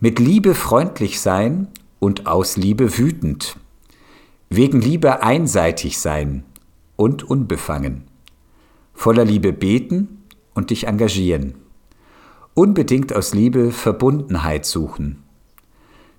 Mit 0.00 0.18
Liebe 0.18 0.56
freundlich 0.56 1.20
sein 1.20 1.68
und 2.00 2.26
aus 2.26 2.56
Liebe 2.56 2.98
wütend. 2.98 3.56
Wegen 4.48 4.80
Liebe 4.80 5.22
einseitig 5.22 6.00
sein 6.00 6.42
und 6.96 7.22
unbefangen 7.22 8.04
voller 8.96 9.24
Liebe 9.24 9.52
beten 9.52 10.24
und 10.54 10.70
dich 10.70 10.86
engagieren. 10.86 11.54
Unbedingt 12.54 13.14
aus 13.14 13.34
Liebe 13.34 13.70
Verbundenheit 13.70 14.64
suchen. 14.64 15.22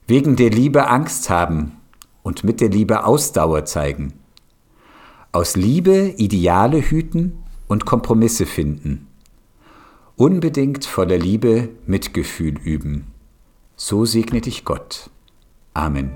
Wegen 0.06 0.36
der 0.36 0.52
Liebe 0.52 0.88
Angst 0.88 1.30
haben 1.30 1.74
und 2.22 2.44
mit 2.44 2.62
der 2.62 2.70
Liebe 2.70 3.04
Ausdauer 3.04 3.66
zeigen. 3.66 4.14
Aus 5.32 5.58
Liebe 5.58 6.14
Ideale 6.18 6.80
hüten 6.80 7.40
und 7.68 7.86
Kompromisse 7.86 8.46
finden. 8.46 9.08
Unbedingt 10.16 10.86
voller 10.86 11.18
Liebe 11.18 11.70
Mitgefühl 11.86 12.58
üben. 12.60 13.08
So 13.76 14.06
segne 14.06 14.42
dich 14.42 14.64
Gott. 14.64 15.10
Amen. 15.74 16.12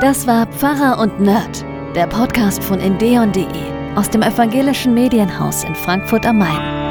Das 0.00 0.26
war 0.26 0.46
Pfarrer 0.46 1.00
und 1.00 1.20
Nerd, 1.20 1.64
der 1.94 2.06
Podcast 2.08 2.62
von 2.64 2.80
endeon.de 2.80 3.46
aus 3.94 4.10
dem 4.10 4.22
evangelischen 4.22 4.94
Medienhaus 4.94 5.62
in 5.62 5.74
Frankfurt 5.74 6.26
am 6.26 6.38
Main. 6.38 6.83